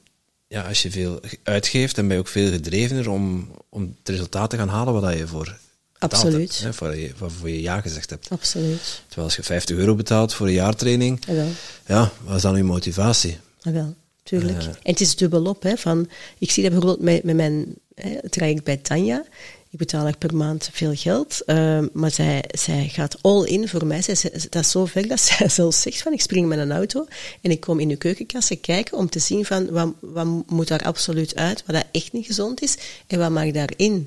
ja, 0.46 0.62
als 0.62 0.82
je 0.82 0.90
veel 0.90 1.20
uitgeeft, 1.42 1.96
dan 1.96 2.06
ben 2.06 2.16
je 2.16 2.22
ook 2.22 2.28
veel 2.28 2.50
gedrevener 2.50 3.10
om, 3.10 3.50
om 3.68 3.96
het 3.98 4.08
resultaat 4.08 4.50
te 4.50 4.56
gaan 4.56 4.68
halen 4.68 5.00
wat 5.00 5.18
je 5.18 5.26
voor 5.26 5.56
Absoluut. 5.98 6.66
Voor, 6.70 6.96
je, 6.96 7.12
voor 7.16 7.50
je 7.50 7.60
ja 7.60 7.80
gezegd 7.80 8.10
hebt. 8.10 8.30
Absoluut. 8.30 9.02
Terwijl 9.06 9.26
als 9.26 9.36
je 9.36 9.42
50 9.42 9.76
euro 9.76 9.94
betaalt 9.94 10.34
voor 10.34 10.46
een 10.46 10.52
jaartraining, 10.52 11.18
Jawel. 11.26 11.48
ja, 11.86 12.12
wat 12.24 12.36
is 12.36 12.42
dan 12.42 12.56
je 12.56 12.62
motivatie? 12.62 13.38
Jawel, 13.60 13.94
tuurlijk. 14.22 14.62
Uh, 14.62 14.66
en 14.66 14.76
het 14.82 15.00
is 15.00 15.16
dubbelop. 15.16 15.62
Hè, 15.62 15.76
van, 15.76 16.08
ik 16.38 16.50
zie 16.50 16.62
dat 16.62 16.72
bijvoorbeeld 16.72 17.04
met, 17.04 17.24
met 17.24 17.36
mijn 17.36 17.74
hè, 17.94 18.28
traject 18.28 18.64
bij 18.64 18.76
Tanja. 18.76 19.24
Ik 19.70 19.78
betaal 19.78 20.04
haar 20.04 20.16
per 20.16 20.36
maand 20.36 20.68
veel 20.72 20.94
geld, 20.94 21.42
uh, 21.46 21.80
maar 21.92 22.10
zij, 22.10 22.44
zij 22.50 22.88
gaat 22.88 23.22
all 23.22 23.44
in 23.44 23.68
voor 23.68 23.86
mij. 23.86 24.02
Zij, 24.02 24.16
dat 24.50 24.62
is 24.62 24.70
zo 24.70 24.84
ver 24.84 25.08
dat 25.08 25.20
zij 25.30 25.48
zelfs 25.48 25.80
zegt 25.80 26.02
van 26.02 26.12
ik 26.12 26.20
spring 26.20 26.46
met 26.46 26.58
een 26.58 26.72
auto 26.72 27.06
en 27.40 27.50
ik 27.50 27.60
kom 27.60 27.80
in 27.80 27.88
de 27.88 27.96
keukenkassen 27.96 28.60
kijken 28.60 28.98
om 28.98 29.10
te 29.10 29.18
zien 29.18 29.44
van 29.44 29.70
wat, 29.70 29.92
wat 30.00 30.26
moet 30.46 30.68
daar 30.68 30.82
absoluut 30.82 31.36
uit, 31.36 31.62
wat 31.66 31.76
dat 31.76 31.86
echt 31.92 32.12
niet 32.12 32.26
gezond 32.26 32.62
is 32.62 32.76
en 33.06 33.18
wat 33.18 33.30
mag 33.30 33.50
daarin. 33.50 34.06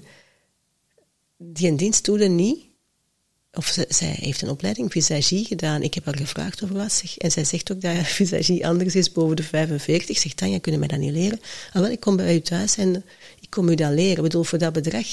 Die 1.44 1.68
een 1.68 1.78
dienst 1.78 2.06
doet 2.06 2.30
niet. 2.30 2.60
Of 3.54 3.68
ze, 3.68 3.86
zij 3.90 4.16
heeft 4.20 4.42
een 4.42 4.50
opleiding 4.50 4.92
visagie 4.92 5.46
gedaan. 5.46 5.82
Ik 5.82 5.94
heb 5.94 6.06
haar 6.06 6.18
gevraagd 6.18 6.64
over 6.64 6.76
wat. 6.76 6.92
Zeg, 6.92 7.18
en 7.18 7.32
zij 7.32 7.44
zegt 7.44 7.72
ook 7.72 7.82
dat 7.82 8.08
visagie 8.22 8.68
anders 8.68 8.96
is 8.96 9.12
boven 9.12 9.36
de 9.36 9.44
45. 9.44 10.18
Zegt 10.18 10.38
Tanja, 10.38 10.60
kunnen 10.60 10.80
mij 10.80 10.90
dat 10.90 11.00
niet 11.00 11.12
leren? 11.12 11.40
Ah, 11.74 11.82
wel, 11.82 11.92
ik 11.92 12.00
kom 12.00 12.16
bij 12.16 12.36
u 12.36 12.42
thuis 12.42 12.78
en 12.78 13.06
ik 13.40 13.50
kom 13.50 13.70
u 13.70 13.76
dat 13.76 13.92
leren. 13.92 14.16
Ik 14.16 14.22
bedoel, 14.22 14.44
voor 14.44 14.58
dat 14.58 14.74
bedrag 14.74 15.08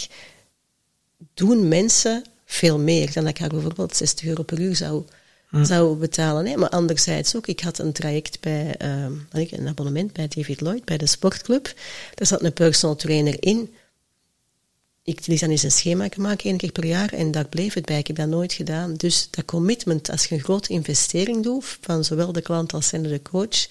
doen 1.34 1.68
mensen 1.68 2.24
veel 2.44 2.78
meer 2.78 3.12
dan 3.12 3.24
dat 3.24 3.32
ik 3.32 3.38
haar 3.38 3.48
bijvoorbeeld 3.48 3.96
60 3.96 4.26
euro 4.26 4.42
per 4.42 4.60
uur 4.60 4.76
zou, 4.76 5.04
hm. 5.48 5.64
zou 5.64 5.96
betalen. 5.96 6.46
Hè. 6.46 6.56
Maar 6.56 6.68
anderzijds 6.68 7.36
ook, 7.36 7.46
ik 7.46 7.60
had 7.60 7.78
een 7.78 7.92
traject 7.92 8.40
bij, 8.40 8.76
uh, 8.82 9.50
een 9.50 9.68
abonnement 9.68 10.12
bij 10.12 10.28
David 10.28 10.60
Lloyd, 10.60 10.84
bij 10.84 10.96
de 10.96 11.06
sportclub. 11.06 11.74
Daar 12.14 12.26
zat 12.26 12.42
een 12.42 12.52
personal 12.52 12.96
trainer 12.96 13.36
in. 13.40 13.74
Ik 15.08 15.26
liet 15.26 15.40
dan 15.40 15.50
eens 15.50 15.62
een 15.62 15.70
schema 15.70 16.08
maken, 16.16 16.44
één 16.44 16.56
keer 16.56 16.72
per 16.72 16.86
jaar, 16.86 17.12
en 17.12 17.30
daar 17.30 17.48
bleef 17.48 17.74
het 17.74 17.86
bij. 17.86 17.98
Ik 17.98 18.06
heb 18.06 18.16
dat 18.16 18.26
nooit 18.26 18.52
gedaan. 18.52 18.94
Dus 18.94 19.28
dat 19.30 19.44
commitment, 19.44 20.10
als 20.10 20.24
je 20.26 20.34
een 20.34 20.40
grote 20.40 20.72
investering 20.72 21.42
doet, 21.42 21.78
van 21.80 22.04
zowel 22.04 22.32
de 22.32 22.40
klant 22.40 22.72
als 22.72 22.90
de 22.90 23.20
coach, 23.22 23.66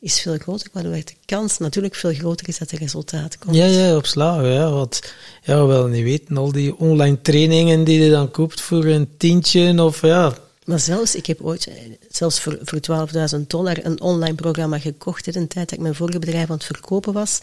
is 0.00 0.20
veel 0.20 0.36
groter, 0.36 0.68
waardoor 0.72 0.92
de 0.92 1.14
kans 1.24 1.58
natuurlijk 1.58 1.94
veel 1.94 2.12
groter 2.12 2.48
is 2.48 2.58
dat 2.58 2.70
er 2.70 2.78
resultaat 2.78 3.38
komt. 3.38 3.56
Ja, 3.56 3.64
ja, 3.64 3.96
op 3.96 4.06
slagen. 4.06 4.52
Ja, 4.52 4.70
wat, 4.70 5.12
ja, 5.42 5.66
wel 5.66 5.86
niet 5.86 6.02
weten, 6.02 6.36
al 6.36 6.52
die 6.52 6.76
online 6.78 7.20
trainingen 7.22 7.84
die 7.84 8.00
je 8.00 8.10
dan 8.10 8.30
koopt 8.30 8.60
voor 8.60 8.84
een 8.84 9.08
tientje 9.16 9.82
of 9.82 10.02
ja. 10.02 10.34
Maar 10.64 10.80
zelfs, 10.80 11.14
ik 11.14 11.26
heb 11.26 11.40
ooit, 11.40 11.68
zelfs 12.10 12.40
voor, 12.40 12.58
voor 12.62 12.80
12.000 13.34 13.46
dollar, 13.46 13.84
een 13.84 14.00
online 14.00 14.34
programma 14.34 14.78
gekocht 14.78 15.26
in 15.26 15.40
een 15.40 15.48
tijd 15.48 15.68
dat 15.68 15.78
ik 15.78 15.84
mijn 15.84 15.94
vorige 15.94 16.18
bedrijf 16.18 16.50
aan 16.50 16.56
het 16.56 16.64
verkopen 16.64 17.12
was. 17.12 17.40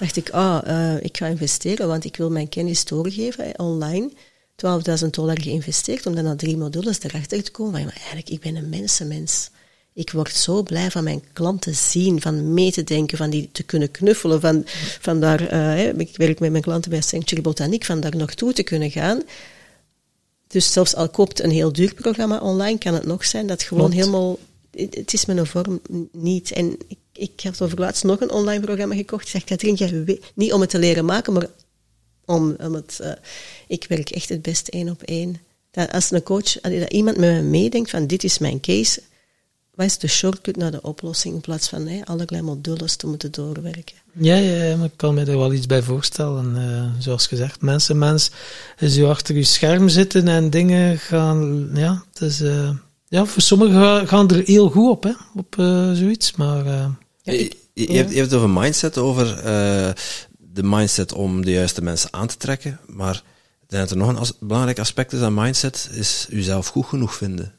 Dacht 0.00 0.16
ik, 0.16 0.30
ah, 0.30 0.66
uh, 0.66 1.02
ik 1.02 1.16
ga 1.16 1.26
investeren, 1.26 1.88
want 1.88 2.04
ik 2.04 2.16
wil 2.16 2.30
mijn 2.30 2.48
kennis 2.48 2.84
doorgeven 2.84 3.58
online. 3.58 4.10
12.000 5.02 5.10
dollar 5.10 5.40
geïnvesteerd 5.40 6.06
om 6.06 6.14
dan 6.14 6.24
na 6.24 6.36
drie 6.36 6.56
modules 6.56 7.02
erachter 7.02 7.42
te 7.42 7.50
komen. 7.50 7.84
Maar 7.84 7.92
eigenlijk, 7.92 8.28
ik 8.28 8.40
ben 8.40 8.56
een 8.56 8.68
mensenmens 8.68 9.50
ik 9.92 10.10
word 10.10 10.34
zo 10.34 10.62
blij 10.62 10.90
van 10.90 11.04
mijn 11.04 11.22
klanten 11.32 11.74
zien, 11.74 12.20
van 12.20 12.54
mee 12.54 12.72
te 12.72 12.84
denken, 12.84 13.18
van 13.18 13.30
die 13.30 13.48
te 13.52 13.62
kunnen 13.62 13.90
knuffelen, 13.90 14.40
van, 14.40 14.62
van 15.00 15.20
daar, 15.20 15.52
uh, 15.52 15.98
ik 15.98 16.16
werk 16.16 16.40
met 16.40 16.50
mijn 16.50 16.62
klanten 16.62 16.90
bij 16.90 17.00
Sanctuary 17.00 17.42
Botaniek, 17.42 17.84
van 17.84 18.00
daar 18.00 18.16
naartoe 18.16 18.52
te 18.52 18.62
kunnen 18.62 18.90
gaan. 18.90 19.22
Dus 20.46 20.72
zelfs 20.72 20.94
al 20.94 21.08
koopt 21.08 21.40
een 21.40 21.50
heel 21.50 21.72
duur 21.72 21.94
programma 21.94 22.38
online, 22.38 22.78
kan 22.78 22.94
het 22.94 23.06
nog 23.06 23.24
zijn 23.24 23.46
dat 23.46 23.62
gewoon 23.62 23.90
helemaal, 23.90 24.38
het, 24.70 25.12
is 25.12 25.24
mijn 25.24 25.46
vorm 25.46 25.80
niet. 26.12 26.52
En 26.52 26.76
ik, 26.88 26.98
ik 27.20 27.40
heb 27.40 27.54
over 27.60 27.78
laatst 27.78 28.04
nog 28.04 28.20
een 28.20 28.30
online 28.30 28.64
programma 28.64 28.94
gekocht. 28.94 29.22
Ik 29.22 29.28
zeg, 29.28 29.44
Katrien, 29.44 29.74
jij 29.74 30.18
niet 30.34 30.52
om 30.52 30.60
het 30.60 30.70
te 30.70 30.78
leren 30.78 31.04
maken, 31.04 31.32
maar 31.32 31.46
om, 32.24 32.56
om 32.60 32.74
het, 32.74 32.98
uh, 33.02 33.12
ik 33.68 33.86
werk 33.88 34.10
echt 34.10 34.28
het 34.28 34.42
best 34.42 34.68
één 34.68 34.88
op 34.88 35.02
één. 35.02 35.40
Dat 35.70 35.92
als 35.92 36.10
een 36.10 36.22
coach, 36.22 36.60
dat 36.60 36.92
iemand 36.92 37.16
met 37.16 37.34
me 37.34 37.42
meedenkt 37.42 37.90
van 37.90 38.06
dit 38.06 38.24
is 38.24 38.38
mijn 38.38 38.60
case, 38.60 39.02
wat 39.74 39.86
is 39.86 39.98
de 39.98 40.08
shortcut 40.08 40.56
naar 40.56 40.70
de 40.70 40.82
oplossing 40.82 41.34
in 41.34 41.40
plaats 41.40 41.68
van 41.68 41.86
hè, 41.86 42.00
allerlei 42.04 42.42
modules 42.42 42.96
te 42.96 43.06
moeten 43.06 43.32
doorwerken? 43.32 43.96
Ja, 44.12 44.36
ja, 44.36 44.76
maar 44.76 44.86
ik 44.86 44.96
kan 44.96 45.14
me 45.14 45.24
er 45.24 45.38
wel 45.38 45.52
iets 45.52 45.66
bij 45.66 45.82
voorstellen. 45.82 46.56
Uh, 46.56 47.02
zoals 47.02 47.26
gezegd, 47.26 47.60
mensen, 47.60 47.98
mens, 47.98 48.30
zo 48.88 49.08
achter 49.08 49.34
je 49.34 49.44
scherm 49.44 49.88
zitten 49.88 50.28
en 50.28 50.50
dingen 50.50 50.98
gaan, 50.98 51.70
ja, 51.74 52.04
het 52.12 52.22
is... 52.22 52.40
Uh, 52.40 52.70
ja, 53.08 53.24
voor 53.24 53.42
sommigen 53.42 54.08
gaan 54.08 54.30
er 54.30 54.42
heel 54.44 54.70
goed 54.70 54.90
op, 54.90 55.02
hè, 55.02 55.12
op 55.34 55.54
zoiets. 55.94 56.32
Maar, 56.36 56.90
ja, 57.22 57.32
je, 57.32 57.56
je, 57.72 57.92
hebt, 57.92 58.10
je 58.10 58.16
hebt 58.16 58.30
het 58.30 58.40
over 58.40 58.50
mindset, 58.50 58.98
over 58.98 59.36
uh, 59.36 59.90
de 60.38 60.62
mindset 60.62 61.12
om 61.12 61.44
de 61.44 61.50
juiste 61.50 61.82
mensen 61.82 62.12
aan 62.12 62.26
te 62.26 62.36
trekken. 62.36 62.80
Maar 62.86 63.22
dat 63.66 63.90
er 63.90 63.96
nog 63.96 64.08
een 64.08 64.18
as 64.18 64.38
belangrijk 64.38 64.78
aspect 64.78 65.12
is 65.12 65.20
aan 65.20 65.34
mindset, 65.34 65.90
is 65.92 66.26
jezelf 66.30 66.66
goed 66.66 66.86
genoeg 66.86 67.14
vinden 67.14 67.54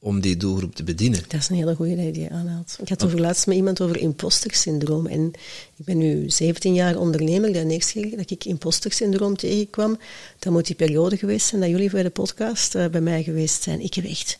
om 0.00 0.20
die 0.20 0.36
doelgroep 0.36 0.74
te 0.74 0.82
bedienen. 0.82 1.22
Dat 1.28 1.40
is 1.40 1.48
een 1.48 1.56
hele 1.56 1.74
goede 1.74 1.92
idee 1.92 2.12
die 2.12 2.22
je 2.22 2.30
aanhaalt. 2.30 2.76
Ik 2.80 2.88
had 2.88 3.04
over 3.04 3.20
laatst 3.20 3.46
met 3.46 3.56
iemand 3.56 3.80
over 3.80 3.96
imposter-syndroom. 3.96 5.06
En 5.06 5.32
ik 5.76 5.84
ben 5.84 5.98
nu 5.98 6.30
17 6.30 6.74
jaar 6.74 6.96
ondernemer. 6.96 7.52
De 7.52 7.66
eerste 7.66 8.00
keer 8.00 8.16
dat 8.16 8.30
ik 8.30 8.44
imposter-syndroom 8.44 9.36
tegenkwam, 9.36 9.98
dan 10.38 10.52
moet 10.52 10.66
die 10.66 10.76
periode 10.76 11.16
geweest 11.16 11.46
zijn 11.46 11.60
dat 11.60 11.70
jullie 11.70 11.90
voor 11.90 12.02
de 12.02 12.10
podcast 12.10 12.74
uh, 12.74 12.86
bij 12.86 13.00
mij 13.00 13.22
geweest 13.22 13.62
zijn. 13.62 13.80
Ik 13.80 13.94
heb 13.94 14.04
echt 14.04 14.38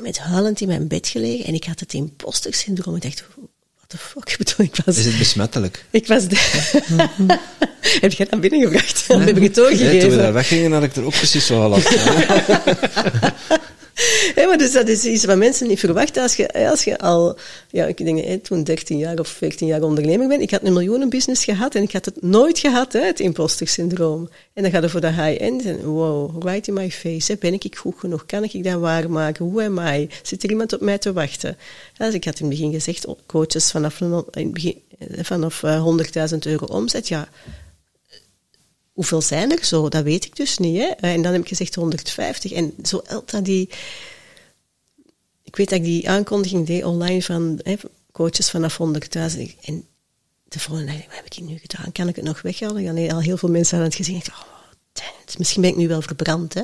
met 0.00 0.18
huilend 0.18 0.60
in 0.60 0.68
mijn 0.68 0.88
bed 0.88 1.08
gelegen 1.08 1.44
en 1.44 1.54
ik 1.54 1.64
had 1.64 1.80
het 1.80 1.92
imposter-syndroom. 1.92 2.96
Ik 2.96 3.02
dacht, 3.02 3.24
what 3.88 4.00
the 4.00 4.06
fuck? 4.08 4.30
Ik 4.32 4.38
bedoel, 4.38 4.66
ik 4.66 4.84
was... 4.84 4.98
Is 4.98 5.04
het 5.04 5.18
besmettelijk? 5.18 5.84
Ik 5.90 6.06
was... 6.06 6.28
De... 6.28 6.36
heb 8.00 8.12
jij 8.12 8.26
dat 8.30 8.40
binnengebracht? 8.40 9.04
Nee. 9.08 9.18
heb 9.18 9.36
ik 9.36 9.42
het 9.42 9.54
doorgegeven. 9.54 9.92
Nee, 9.92 10.00
toen 10.00 10.10
we 10.10 10.16
daar 10.16 10.32
weggingen 10.32 10.72
had 10.72 10.82
ik 10.82 10.96
er 10.96 11.04
ook 11.04 11.12
precies 11.12 11.46
zo 11.46 11.62
al 11.62 11.78
Maar 14.46 14.58
dus 14.58 14.72
dat 14.72 14.88
is 14.88 15.04
iets 15.04 15.24
wat 15.24 15.36
mensen 15.36 15.68
niet 15.68 15.78
verwachten. 15.78 16.22
Als 16.22 16.36
je, 16.36 16.68
als 16.68 16.84
je 16.84 16.98
al, 16.98 17.38
ja, 17.70 17.86
ik 17.86 17.96
denk 17.96 18.24
hey, 18.24 18.38
toen 18.38 18.64
13 18.64 18.98
jaar 18.98 19.18
of 19.18 19.28
14 19.28 19.66
jaar 19.66 19.82
ondernemer 19.82 20.28
bent, 20.28 20.42
ik 20.42 20.50
had 20.50 20.62
een 20.62 20.72
miljoenenbusiness 20.72 21.44
gehad 21.44 21.74
en 21.74 21.82
ik 21.82 21.92
had 21.92 22.04
het 22.04 22.22
nooit 22.22 22.58
gehad, 22.58 22.92
hè, 22.92 23.00
het 23.00 23.20
imposter 23.20 23.68
syndroom. 23.68 24.28
En 24.52 24.62
dan 24.62 24.72
gaat 24.72 24.82
het 24.82 24.90
voor 24.90 25.00
de 25.00 25.12
high-end 25.12 25.64
en 25.64 25.84
wow, 25.84 26.42
right 26.42 26.68
in 26.68 26.74
my 26.74 26.90
face. 26.90 27.32
Hè, 27.32 27.38
ben 27.38 27.52
ik 27.52 27.76
goed 27.76 27.94
genoeg? 27.98 28.26
Kan 28.26 28.44
ik 28.44 28.64
dat 28.64 28.80
waarmaken? 28.80 29.44
Hoe 29.44 29.64
am 29.64 29.78
I? 29.78 30.08
Zit 30.22 30.42
er 30.42 30.50
iemand 30.50 30.72
op 30.72 30.80
mij 30.80 30.98
te 30.98 31.12
wachten? 31.12 31.56
Dus 31.96 32.14
ik 32.14 32.24
had 32.24 32.38
in 32.40 32.46
het 32.46 32.54
begin 32.54 32.72
gezegd, 32.72 33.06
coaches 33.26 33.70
vanaf, 33.70 34.00
in 34.00 34.24
het 34.30 34.52
begin, 34.52 34.82
vanaf 35.22 35.62
100.000 35.62 36.38
euro 36.38 36.66
omzet, 36.66 37.08
ja, 37.08 37.28
hoeveel 38.98 39.22
zijn 39.22 39.50
er 39.50 39.64
zo? 39.64 39.88
Dat 39.88 40.04
weet 40.04 40.24
ik 40.24 40.36
dus 40.36 40.58
niet. 40.58 40.76
Hè? 40.76 40.86
En 40.86 41.22
dan 41.22 41.32
heb 41.32 41.42
ik 41.42 41.48
gezegd 41.48 41.74
150. 41.74 42.52
En 42.52 42.74
zo 42.84 43.02
altijd 43.08 43.44
die... 43.44 43.68
Ik 45.42 45.56
weet 45.56 45.68
dat 45.68 45.78
ik 45.78 45.84
die 45.84 46.08
aankondiging 46.08 46.66
deed 46.66 46.84
online 46.84 47.22
van 47.22 47.60
hè, 47.62 47.76
coaches 48.12 48.50
vanaf 48.50 48.78
100.000. 48.78 49.60
En 49.60 49.86
de 50.44 50.58
volgende 50.58 50.92
dag, 50.92 51.06
wat 51.06 51.14
heb 51.14 51.24
ik 51.24 51.40
nu 51.40 51.58
gedaan? 51.58 51.92
Kan 51.92 52.08
ik 52.08 52.16
het 52.16 52.24
nog 52.24 52.42
weghalen? 52.42 52.82
Ja, 52.82 52.92
nee, 52.92 53.12
al 53.12 53.20
heel 53.20 53.36
veel 53.36 53.48
mensen 53.48 53.78
hadden 53.78 53.96
het 53.96 54.06
gezien. 54.06 54.20
Ik 54.20 54.26
dacht, 54.26 54.42
oh, 54.42 55.38
misschien 55.38 55.62
ben 55.62 55.70
ik 55.70 55.76
nu 55.76 55.88
wel 55.88 56.02
verbrand, 56.02 56.54
hè? 56.54 56.62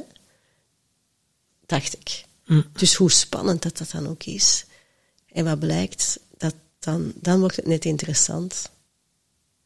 Dacht 1.66 1.94
ik. 1.94 2.24
Mm. 2.46 2.64
Dus 2.72 2.94
hoe 2.94 3.10
spannend 3.10 3.62
dat 3.62 3.78
dat 3.78 3.90
dan 3.90 4.08
ook 4.08 4.24
is. 4.24 4.64
En 5.32 5.44
wat 5.44 5.58
blijkt, 5.58 6.18
dat 6.38 6.54
dan, 6.78 7.12
dan 7.14 7.40
wordt 7.40 7.56
het 7.56 7.66
net 7.66 7.84
interessant. 7.84 8.70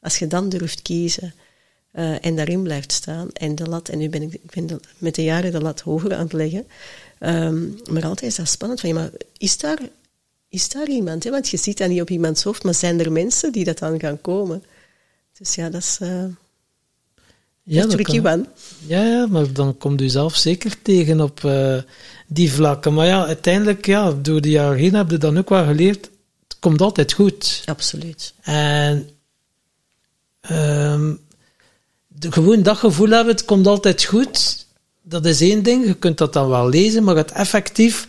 Als 0.01 0.19
je 0.19 0.27
dan 0.27 0.49
durft 0.49 0.83
kiezen 0.83 1.35
uh, 1.99 2.25
en 2.25 2.37
daarin 2.37 2.63
blijft 2.63 2.93
staan. 2.93 3.29
En 3.33 3.55
de 3.55 3.67
lat, 3.67 3.89
en 3.89 3.99
nu 3.99 4.09
ben 4.09 4.23
ik, 4.23 4.33
ik 4.33 4.51
ben 4.55 4.81
met 4.99 5.15
de 5.15 5.25
jaren 5.25 5.53
de 5.53 5.61
lat 5.61 5.81
hoger 5.81 6.15
aan 6.15 6.25
het 6.25 6.33
leggen. 6.33 6.67
Um, 7.21 7.79
maar 7.91 8.05
altijd 8.05 8.31
is 8.31 8.37
dat 8.37 8.49
spannend 8.49 8.81
van, 8.81 8.89
je, 8.89 8.95
maar 8.95 9.11
is 9.39 9.59
daar, 9.59 9.79
is 10.49 10.69
daar 10.69 10.89
iemand? 10.89 11.25
Hè? 11.25 11.31
Want 11.31 11.49
je 11.49 11.57
ziet 11.57 11.79
dat 11.79 11.89
niet 11.89 12.01
op 12.01 12.11
iemands 12.11 12.43
hoofd, 12.43 12.63
maar 12.63 12.75
zijn 12.75 13.01
er 13.01 13.13
mensen 13.13 13.53
die 13.53 13.65
dat 13.65 13.79
dan 13.79 14.01
gaan 14.01 14.21
komen? 14.21 14.63
Dus 15.39 15.55
ja, 15.55 15.71
dat 15.71 15.81
is... 15.81 15.99
Uh, 16.03 16.25
ja, 17.63 17.83
dat 17.83 17.91
tricky 17.91 18.19
one. 18.19 18.45
Ja, 18.87 19.03
ja, 19.03 19.27
maar 19.27 19.53
dan 19.53 19.79
komt 19.79 20.01
u 20.01 20.09
zelf 20.09 20.37
zeker 20.37 20.83
tegen 20.83 21.21
op 21.21 21.41
uh, 21.45 21.79
die 22.27 22.53
vlakken. 22.53 22.95
Maar 22.95 23.07
ja, 23.07 23.27
uiteindelijk, 23.27 23.87
ja, 23.87 24.13
door 24.13 24.41
de 24.41 24.51
jaren 24.51 24.79
heen 24.79 24.95
heb 24.95 25.11
je 25.11 25.19
dan 25.19 25.39
ook 25.39 25.49
wel 25.49 25.65
geleerd, 25.65 26.11
het 26.49 26.57
komt 26.59 26.81
altijd 26.81 27.13
goed. 27.13 27.63
Absoluut. 27.65 28.35
En 28.41 29.11
um, 30.51 31.21
gewoon 32.21 32.63
dat 32.63 32.77
gevoel 32.77 33.09
hebben, 33.09 33.35
het 33.35 33.45
komt 33.45 33.67
altijd 33.67 34.05
goed. 34.05 34.67
Dat 35.03 35.27
is 35.27 35.41
één 35.41 35.63
ding, 35.63 35.87
je 35.87 35.95
kunt 35.95 36.19
dat 36.19 36.33
dan 36.33 36.49
wel 36.49 36.69
lezen, 36.69 37.05
maar 37.05 37.17
het 37.17 37.31
effectief, 37.31 38.07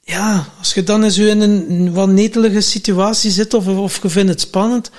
ja, 0.00 0.48
als 0.58 0.74
je 0.74 0.82
dan 0.82 1.02
eens 1.02 1.18
in 1.18 1.40
een 1.40 1.92
wat 1.92 2.08
netelige 2.08 2.60
situatie 2.60 3.30
zit 3.30 3.54
of, 3.54 3.66
of 3.66 4.02
je 4.02 4.08
vindt 4.08 4.30
het 4.30 4.40
spannend, 4.40 4.90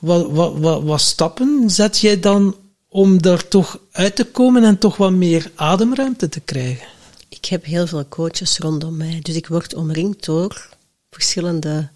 wat, 0.00 0.30
wat, 0.30 0.58
wat, 0.58 0.82
wat 0.82 1.00
stappen 1.00 1.70
zet 1.70 1.98
jij 1.98 2.20
dan 2.20 2.56
om 2.88 3.22
daar 3.22 3.48
toch 3.48 3.78
uit 3.92 4.16
te 4.16 4.24
komen 4.24 4.64
en 4.64 4.78
toch 4.78 4.96
wat 4.96 5.12
meer 5.12 5.50
ademruimte 5.54 6.28
te 6.28 6.40
krijgen? 6.40 6.86
Ik 7.28 7.44
heb 7.44 7.64
heel 7.64 7.86
veel 7.86 8.08
coaches 8.08 8.58
rondom 8.58 8.96
mij, 8.96 9.18
dus 9.22 9.34
ik 9.34 9.46
word 9.46 9.74
omringd 9.74 10.24
door 10.24 10.68
verschillende 11.10 11.88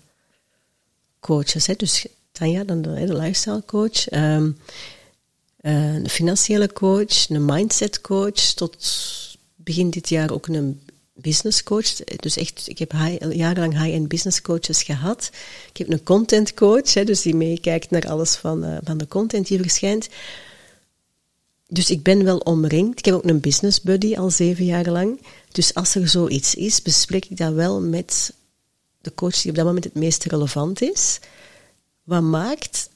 coaches. 1.21 1.67
Hè. 1.67 1.75
Dus 1.77 2.07
Tanja, 2.33 2.65
dan 2.65 2.83
de, 2.83 3.07
de 3.07 3.17
lifestyle 3.17 3.63
coach. 3.67 4.13
Um, 4.13 4.57
uh, 5.63 5.95
een 5.95 6.09
financiële 6.09 6.73
coach, 6.73 7.29
een 7.29 7.45
mindset 7.45 8.01
coach, 8.01 8.41
tot 8.55 8.77
begin 9.57 9.91
dit 9.91 10.09
jaar 10.09 10.31
ook 10.31 10.47
een 10.47 10.81
business 11.15 11.63
coach. 11.63 11.95
Dus 11.95 12.37
echt, 12.37 12.69
ik 12.69 12.79
heb 12.79 12.93
high, 12.93 13.33
jarenlang 13.33 13.73
high-end 13.73 14.09
business 14.09 14.43
coaches 14.43 14.83
gehad. 14.83 15.31
Ik 15.69 15.77
heb 15.77 15.89
een 15.89 16.03
content 16.03 16.55
coach, 16.55 16.95
hè, 16.95 17.05
dus 17.05 17.23
die 17.23 17.35
meekijkt 17.35 17.91
naar 17.91 18.09
alles 18.09 18.37
van, 18.37 18.65
uh, 18.65 18.77
van 18.85 18.99
de 18.99 19.09
content 19.09 19.47
die 19.47 19.61
verschijnt. 19.61 20.09
Dus 21.69 21.91
ik 21.91 22.03
ben 22.03 22.25
wel 22.25 22.39
omringd. 22.39 22.99
Ik 22.99 23.05
heb 23.05 23.15
ook 23.15 23.25
een 23.25 23.41
business 23.41 23.81
buddy 23.81 24.17
al 24.17 24.31
zeven 24.31 24.65
jaar 24.65 24.91
lang. 24.91 25.21
Dus 25.53 25.75
als 25.75 25.95
er 25.95 26.09
zoiets 26.09 26.55
is, 26.55 26.83
bespreek 26.83 27.25
ik 27.25 27.37
dat 27.37 27.53
wel 27.53 27.81
met 27.81 28.35
de 29.01 29.15
coach 29.15 29.41
die 29.41 29.51
op 29.51 29.57
dat 29.57 29.65
moment 29.65 29.85
het 29.85 29.95
meest 29.95 30.25
relevant 30.25 30.83
is. 30.83 31.19
Wat 32.03 32.23
maakt 32.23 32.91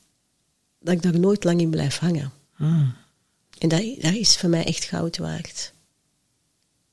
dat 0.81 0.95
ik 0.95 1.03
daar 1.03 1.19
nooit 1.19 1.45
lang 1.45 1.61
in 1.61 1.71
blijf 1.71 1.99
hangen. 1.99 2.33
En 2.59 3.69
dat, 3.69 3.83
dat 4.01 4.13
is 4.13 4.37
voor 4.37 4.49
mij 4.49 4.65
echt 4.65 4.85
goud 4.85 5.17
waard. 5.17 5.73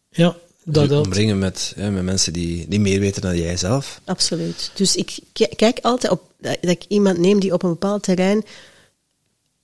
Ja, 0.09 0.35
dat 0.63 0.89
dus 0.89 1.05
omringen 1.05 1.39
met, 1.39 1.73
ja, 1.75 1.89
met 1.89 2.03
mensen 2.03 2.33
die, 2.33 2.67
die 2.67 2.79
meer 2.79 2.99
weten 2.99 3.21
dan 3.21 3.37
jij 3.37 3.57
zelf. 3.57 4.01
Absoluut. 4.05 4.71
Dus 4.75 4.95
ik 4.95 5.19
kijk 5.55 5.79
altijd 5.81 6.11
op 6.11 6.21
dat 6.39 6.57
ik 6.61 6.85
iemand 6.87 7.17
neem 7.17 7.39
die 7.39 7.53
op 7.53 7.63
een 7.63 7.69
bepaald 7.69 8.03
terrein, 8.03 8.37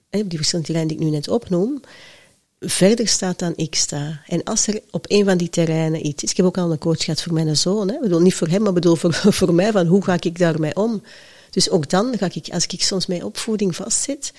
op 0.09 0.29
die 0.29 0.37
verschillende 0.37 0.71
terreinen 0.71 0.87
die 0.87 0.97
ik 0.97 1.11
nu 1.11 1.17
net 1.17 1.27
opnoem, 1.27 1.81
verder 2.59 3.07
staat 3.07 3.39
dan 3.39 3.53
ik 3.55 3.75
sta. 3.75 4.21
En 4.27 4.43
als 4.43 4.67
er 4.67 4.81
op 4.91 5.05
een 5.07 5.25
van 5.25 5.37
die 5.37 5.49
terreinen 5.49 6.05
iets 6.05 6.23
is, 6.23 6.31
ik 6.31 6.37
heb 6.37 6.45
ook 6.45 6.57
al 6.57 6.71
een 6.71 6.77
coach 6.77 7.03
gehad 7.03 7.21
voor 7.21 7.33
mijn 7.33 7.57
zoon, 7.57 7.87
hè, 7.87 7.95
ik 7.95 8.01
bedoel 8.01 8.21
niet 8.21 8.35
voor 8.35 8.47
hem, 8.47 8.61
maar 8.61 8.73
bedoel 8.73 8.95
voor, 8.95 9.13
voor 9.39 9.53
mij, 9.53 9.71
van 9.71 9.87
hoe 9.87 10.03
ga 10.03 10.17
ik 10.19 10.39
daarmee 10.39 10.75
om? 10.75 11.03
Dus 11.49 11.69
ook 11.69 11.89
dan 11.89 12.17
ga 12.17 12.29
ik, 12.33 12.49
als 12.49 12.65
ik 12.65 12.81
soms 12.83 13.05
mijn 13.05 13.23
opvoeding 13.23 13.75
vastzit, 13.75 14.33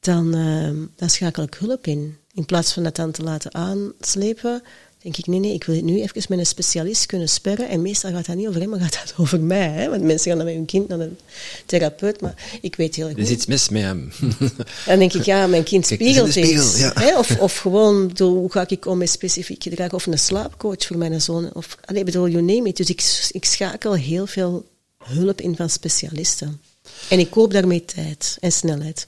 dan, 0.00 0.36
uh, 0.36 0.70
dan 0.96 1.10
schakel 1.10 1.42
ik 1.42 1.54
hulp 1.54 1.86
in. 1.86 2.16
In 2.34 2.44
plaats 2.44 2.72
van 2.72 2.82
dat 2.82 2.96
dan 2.96 3.10
te 3.10 3.22
laten 3.22 3.54
aanslepen, 3.54 4.62
denk 5.02 5.16
ik, 5.16 5.26
nee, 5.26 5.40
nee, 5.40 5.54
ik 5.54 5.64
wil 5.64 5.74
het 5.74 5.84
nu 5.84 6.00
even 6.00 6.22
met 6.28 6.38
een 6.38 6.46
specialist 6.46 7.06
kunnen 7.06 7.28
sperren. 7.28 7.68
En 7.68 7.82
meestal 7.82 8.10
gaat 8.10 8.26
dat 8.26 8.36
niet 8.36 8.48
over 8.48 8.60
hem, 8.60 8.70
maar 8.70 8.80
gaat 8.80 9.00
dat 9.04 9.14
over 9.22 9.40
mij. 9.40 9.68
Hè? 9.68 9.88
Want 9.88 10.02
mensen 10.02 10.28
gaan 10.28 10.36
dan 10.36 10.46
met 10.46 10.54
hun 10.54 10.64
kind 10.64 10.88
naar 10.88 11.00
een 11.00 11.18
therapeut, 11.66 12.20
maar 12.20 12.58
ik 12.60 12.76
weet 12.76 12.94
heel 12.94 13.08
goed. 13.08 13.16
Er 13.16 13.22
is 13.22 13.30
iets 13.30 13.46
mis 13.46 13.68
met 13.68 13.82
hem. 13.82 14.12
dan 14.86 14.98
denk 14.98 15.12
ik, 15.12 15.22
ja, 15.22 15.46
mijn 15.46 15.62
kind 15.62 15.86
spiegelt 15.86 16.34
iets. 16.34 16.78
Ja. 16.78 16.92
Hè? 16.94 17.18
Of, 17.18 17.38
of 17.38 17.56
gewoon, 17.56 18.12
hoe 18.18 18.52
ga 18.52 18.64
ik 18.68 18.86
om 18.86 18.98
met 18.98 19.10
specifiek 19.10 19.62
gedrag? 19.62 19.92
Of 19.92 20.06
een 20.06 20.18
slaapcoach 20.18 20.86
voor 20.86 20.98
mijn 20.98 21.20
zoon. 21.20 21.50
Of, 21.54 21.76
allee, 21.84 22.04
bedoel, 22.04 22.28
you 22.28 22.42
name 22.42 22.68
it. 22.68 22.76
Dus 22.76 22.90
ik, 22.90 23.28
ik 23.30 23.44
schakel 23.44 23.94
heel 23.94 24.26
veel 24.26 24.68
hulp 25.04 25.40
in 25.40 25.56
van 25.56 25.70
specialisten. 25.70 26.60
En 27.08 27.18
ik 27.18 27.30
koop 27.30 27.52
daarmee 27.52 27.84
tijd 27.84 28.36
en 28.40 28.52
snelheid. 28.52 29.06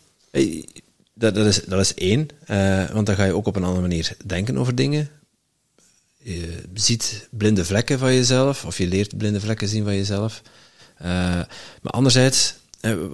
Dat, 1.15 1.35
dat, 1.35 1.47
is, 1.47 1.65
dat 1.65 1.81
is 1.81 1.95
één, 1.95 2.29
uh, 2.51 2.91
want 2.91 3.07
dan 3.07 3.17
ga 3.17 3.25
je 3.25 3.35
ook 3.35 3.47
op 3.47 3.57
een 3.57 3.65
andere 3.65 3.81
manier 3.81 4.17
denken 4.27 4.59
over 4.59 4.75
dingen. 4.75 5.09
Je 6.19 6.63
ziet 6.75 7.29
blinde 7.31 7.65
vlekken 7.65 7.99
van 7.99 8.15
jezelf, 8.15 8.65
of 8.65 8.79
je 8.79 8.87
leert 8.87 9.17
blinde 9.17 9.41
vlekken 9.41 9.69
zien 9.69 9.85
van 9.85 9.95
jezelf. 9.95 10.43
Uh, 11.03 11.07
maar 11.83 11.93
anderzijds, 11.93 12.55
uh, 12.81 13.05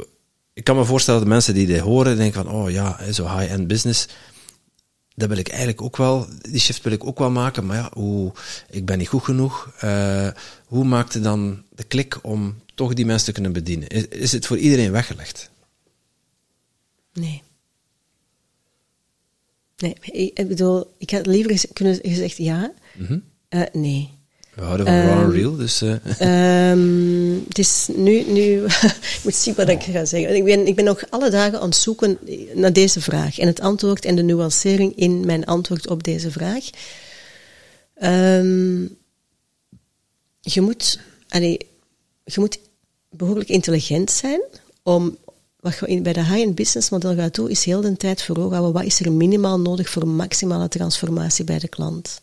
ik 0.53 0.65
kan 0.65 0.77
me 0.77 0.85
voorstellen 0.85 1.21
dat 1.21 1.29
mensen 1.29 1.55
die 1.55 1.67
dit 1.67 1.81
horen 1.81 2.17
denken 2.17 2.45
van, 2.45 2.53
oh 2.53 2.71
ja, 2.71 3.13
zo 3.13 3.39
high-end 3.39 3.67
business, 3.67 4.07
dat 5.15 5.29
wil 5.29 5.39
ik 5.39 5.49
eigenlijk 5.49 5.83
ook 5.83 5.97
wel, 5.97 6.27
die 6.51 6.61
shift 6.61 6.83
wil 6.83 6.93
ik 6.93 7.07
ook 7.07 7.19
wel 7.19 7.31
maken, 7.31 7.67
maar 7.67 7.77
ja, 7.77 7.91
hoe, 7.93 8.33
ik 8.71 8.87
ben 8.87 8.99
niet 8.99 9.09
goed 9.09 9.25
genoeg. 9.25 9.75
Hoe 10.67 10.85
maakte 10.85 11.21
dan 11.21 11.63
de 11.75 11.85
klik 11.85 12.19
om 12.23 12.63
toch 12.75 12.95
die 12.95 13.07
mensen 13.07 13.27
te 13.27 13.33
kunnen 13.33 13.53
bedienen? 13.53 13.89
Is 14.11 14.33
het 14.33 14.47
voor 14.47 14.59
iedereen 14.59 14.93
weggelegd? 14.93 15.51
Nee. 17.13 17.43
Nee, 19.79 19.95
ik 20.35 20.49
bedoel, 20.49 20.95
ik 20.99 21.11
had 21.11 21.27
liever 21.27 21.69
kunnen 21.73 21.99
gezegd 22.03 22.37
ja. 22.37 22.73
Mm 22.97 23.23
uh, 23.51 23.63
nee. 23.73 24.17
We 24.55 24.65
houden 24.65 24.87
van 24.87 24.95
um, 24.95 25.07
raw 25.07 25.35
real, 25.35 25.57
dus... 25.57 25.83
Uh. 25.83 26.71
Um, 26.71 27.45
het 27.49 27.59
is 27.59 27.89
nu... 27.97 28.23
nu 28.23 28.65
ik 29.17 29.21
moet 29.23 29.35
zien 29.35 29.55
wat 29.55 29.69
ik 29.69 29.83
ga 29.83 30.05
zeggen. 30.05 30.37
Ik 30.37 30.45
ben, 30.45 30.67
ik 30.67 30.75
ben 30.75 30.85
nog 30.85 31.11
alle 31.11 31.31
dagen 31.31 31.61
aan 31.61 31.69
het 31.69 31.77
zoeken 31.77 32.19
naar 32.55 32.73
deze 32.73 33.01
vraag. 33.01 33.39
En 33.39 33.47
het 33.47 33.61
antwoord 33.61 34.05
en 34.05 34.17
de 34.17 34.23
nuancering 34.23 34.97
in 34.97 35.27
mijn 35.27 35.45
antwoord 35.45 35.89
op 35.89 36.05
deze 36.05 36.31
vraag. 36.31 36.65
Um, 38.03 38.97
je 40.41 40.61
moet, 40.61 41.01
allee, 41.29 41.59
je 42.25 42.41
moet 42.41 42.59
behoorlijk 43.11 43.49
intelligent 43.49 44.11
zijn 44.11 44.41
om 44.83 45.19
wat 45.61 45.79
je 45.87 46.01
bij 46.01 46.13
de 46.13 46.25
high-end 46.25 46.55
business 46.55 46.91
model 46.91 47.15
gaat 47.15 47.35
doen, 47.35 47.51
is 47.51 47.65
heel 47.65 47.81
de 47.81 47.97
tijd 47.97 48.23
voor 48.23 48.37
ogen 48.37 48.53
houden 48.53 48.73
wat 48.73 48.85
is 48.85 49.01
er 49.01 49.13
minimaal 49.13 49.61
nodig 49.61 49.91
voor 49.91 50.09
maximale 50.09 50.69
transformatie 50.69 51.45
bij 51.45 51.59
de 51.59 51.69
klant. 51.69 52.21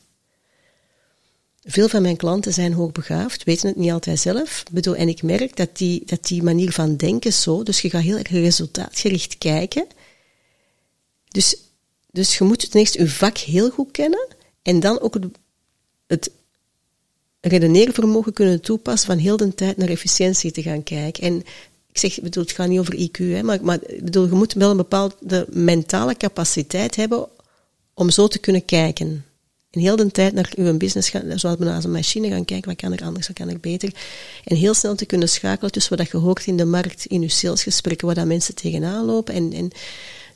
Veel 1.64 1.88
van 1.88 2.02
mijn 2.02 2.18
klanten 2.18 2.54
zijn 2.54 2.74
hoogbegaafd, 2.74 3.44
weten 3.44 3.68
het 3.68 3.78
niet 3.78 3.92
altijd 3.92 4.20
zelf. 4.20 4.64
Bedoel, 4.72 4.96
en 4.96 5.08
ik 5.08 5.24
merk 5.24 5.56
dat 5.56 5.78
die, 5.78 6.06
dat 6.06 6.28
die 6.28 6.44
manier 6.44 6.72
van 6.72 6.96
denken 6.96 7.34
zo, 7.34 7.64
dus 7.64 7.82
je 7.82 7.90
gaat 7.90 8.02
heel 8.02 8.18
erg 8.18 8.30
resultaatgericht 8.30 9.38
kijken. 9.38 9.88
Dus, 11.28 11.58
dus 12.12 12.38
je 12.38 12.44
moet 12.44 12.72
ten 12.72 12.80
eerste 12.80 13.00
je 13.00 13.10
vak 13.10 13.38
heel 13.38 13.70
goed 13.70 13.92
kennen 13.92 14.28
en 14.62 14.80
dan 14.80 15.00
ook 15.00 15.14
het, 15.14 15.26
het 16.08 16.32
redeneervermogen 17.42 18.34
kunnen 18.34 18.62
toepassen 18.62 19.08
van 19.08 19.18
heel 19.18 19.38
de 19.38 19.54
tijd 19.54 19.78
naar 19.78 19.90
efficiëntie 19.90 20.52
te 20.52 20.62
gaan 20.62 20.84
kijken. 20.84 21.24
En 21.24 21.44
ik 21.96 22.02
zeg, 22.02 22.22
bedoel, 22.22 22.44
het 22.44 22.52
gaat 22.52 22.68
niet 22.68 22.80
over 22.80 22.96
IQ, 22.96 23.18
hè, 23.18 23.44
maar, 23.44 23.60
maar 23.62 23.80
bedoel, 24.00 24.26
je 24.26 24.32
moet 24.32 24.54
wel 24.54 24.70
een 24.70 24.78
bepaalde 24.78 25.48
mentale 25.50 26.18
capaciteit 26.18 26.96
hebben 26.96 27.28
om 27.94 28.10
zo 28.10 28.28
te 28.28 28.40
kunnen 28.40 28.66
kijken. 28.66 29.26
En 29.72 29.80
heel 29.80 29.96
de 29.96 30.12
tijd 30.12 30.34
naar 30.34 30.52
uw 30.56 30.78
business 30.78 31.10
gaan, 31.10 31.40
zoals 31.40 31.58
naar 31.58 31.84
een 31.84 31.92
machine 31.92 32.30
gaan 32.30 32.46
kijken, 32.46 32.70
wat 32.70 32.78
kan 32.78 32.94
er 32.94 33.04
anders, 33.04 33.28
wat 33.28 33.36
kan 33.36 33.50
er 33.50 33.60
beter. 33.60 33.94
En 34.44 34.56
heel 34.56 34.74
snel 34.74 34.96
te 34.96 35.06
kunnen 35.06 35.30
schakelen 35.30 35.72
tussen 35.72 35.98
wat 35.98 36.10
je 36.10 36.18
hoort 36.18 36.46
in 36.46 36.58
de 36.58 36.66
markt, 36.66 37.06
in 37.06 37.22
uw 37.22 37.30
salesgesprekken, 37.30 38.06
waar 38.06 38.16
dat 38.16 38.26
mensen 38.26 38.56
tegenaan 38.56 39.06
lopen. 39.06 39.34
En, 39.34 39.54
en 39.54 39.72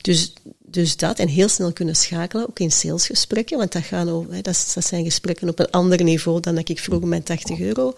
dus, 0.00 0.32
dus 0.58 0.96
dat, 0.96 1.18
en 1.18 1.28
heel 1.28 1.48
snel 1.48 1.72
kunnen 1.72 1.96
schakelen, 1.96 2.48
ook 2.48 2.58
in 2.58 2.72
salesgesprekken, 2.72 3.58
want 3.58 3.72
dat, 3.72 3.82
gaan 3.82 4.08
over, 4.08 4.32
hè, 4.32 4.40
dat, 4.40 4.70
dat 4.74 4.86
zijn 4.86 5.04
gesprekken 5.04 5.48
op 5.48 5.58
een 5.58 5.70
ander 5.70 6.02
niveau 6.02 6.40
dan 6.40 6.54
dat 6.54 6.68
ik 6.68 6.78
vroeger 6.78 7.08
mijn 7.08 7.22
80 7.22 7.60
euro 7.60 7.94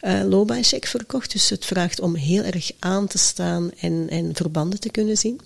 eh 0.00 0.22
loopbaancheck 0.24 0.86
verkocht. 0.86 1.32
Dus 1.32 1.50
het 1.50 1.64
vraagt 1.64 2.00
om 2.00 2.14
heel 2.14 2.42
erg 2.42 2.70
aan 2.78 3.06
te 3.06 3.18
staan 3.18 3.70
en, 3.80 4.06
en 4.08 4.34
verbanden 4.34 4.80
te 4.80 4.90
kunnen 4.90 5.16
zien. 5.16 5.40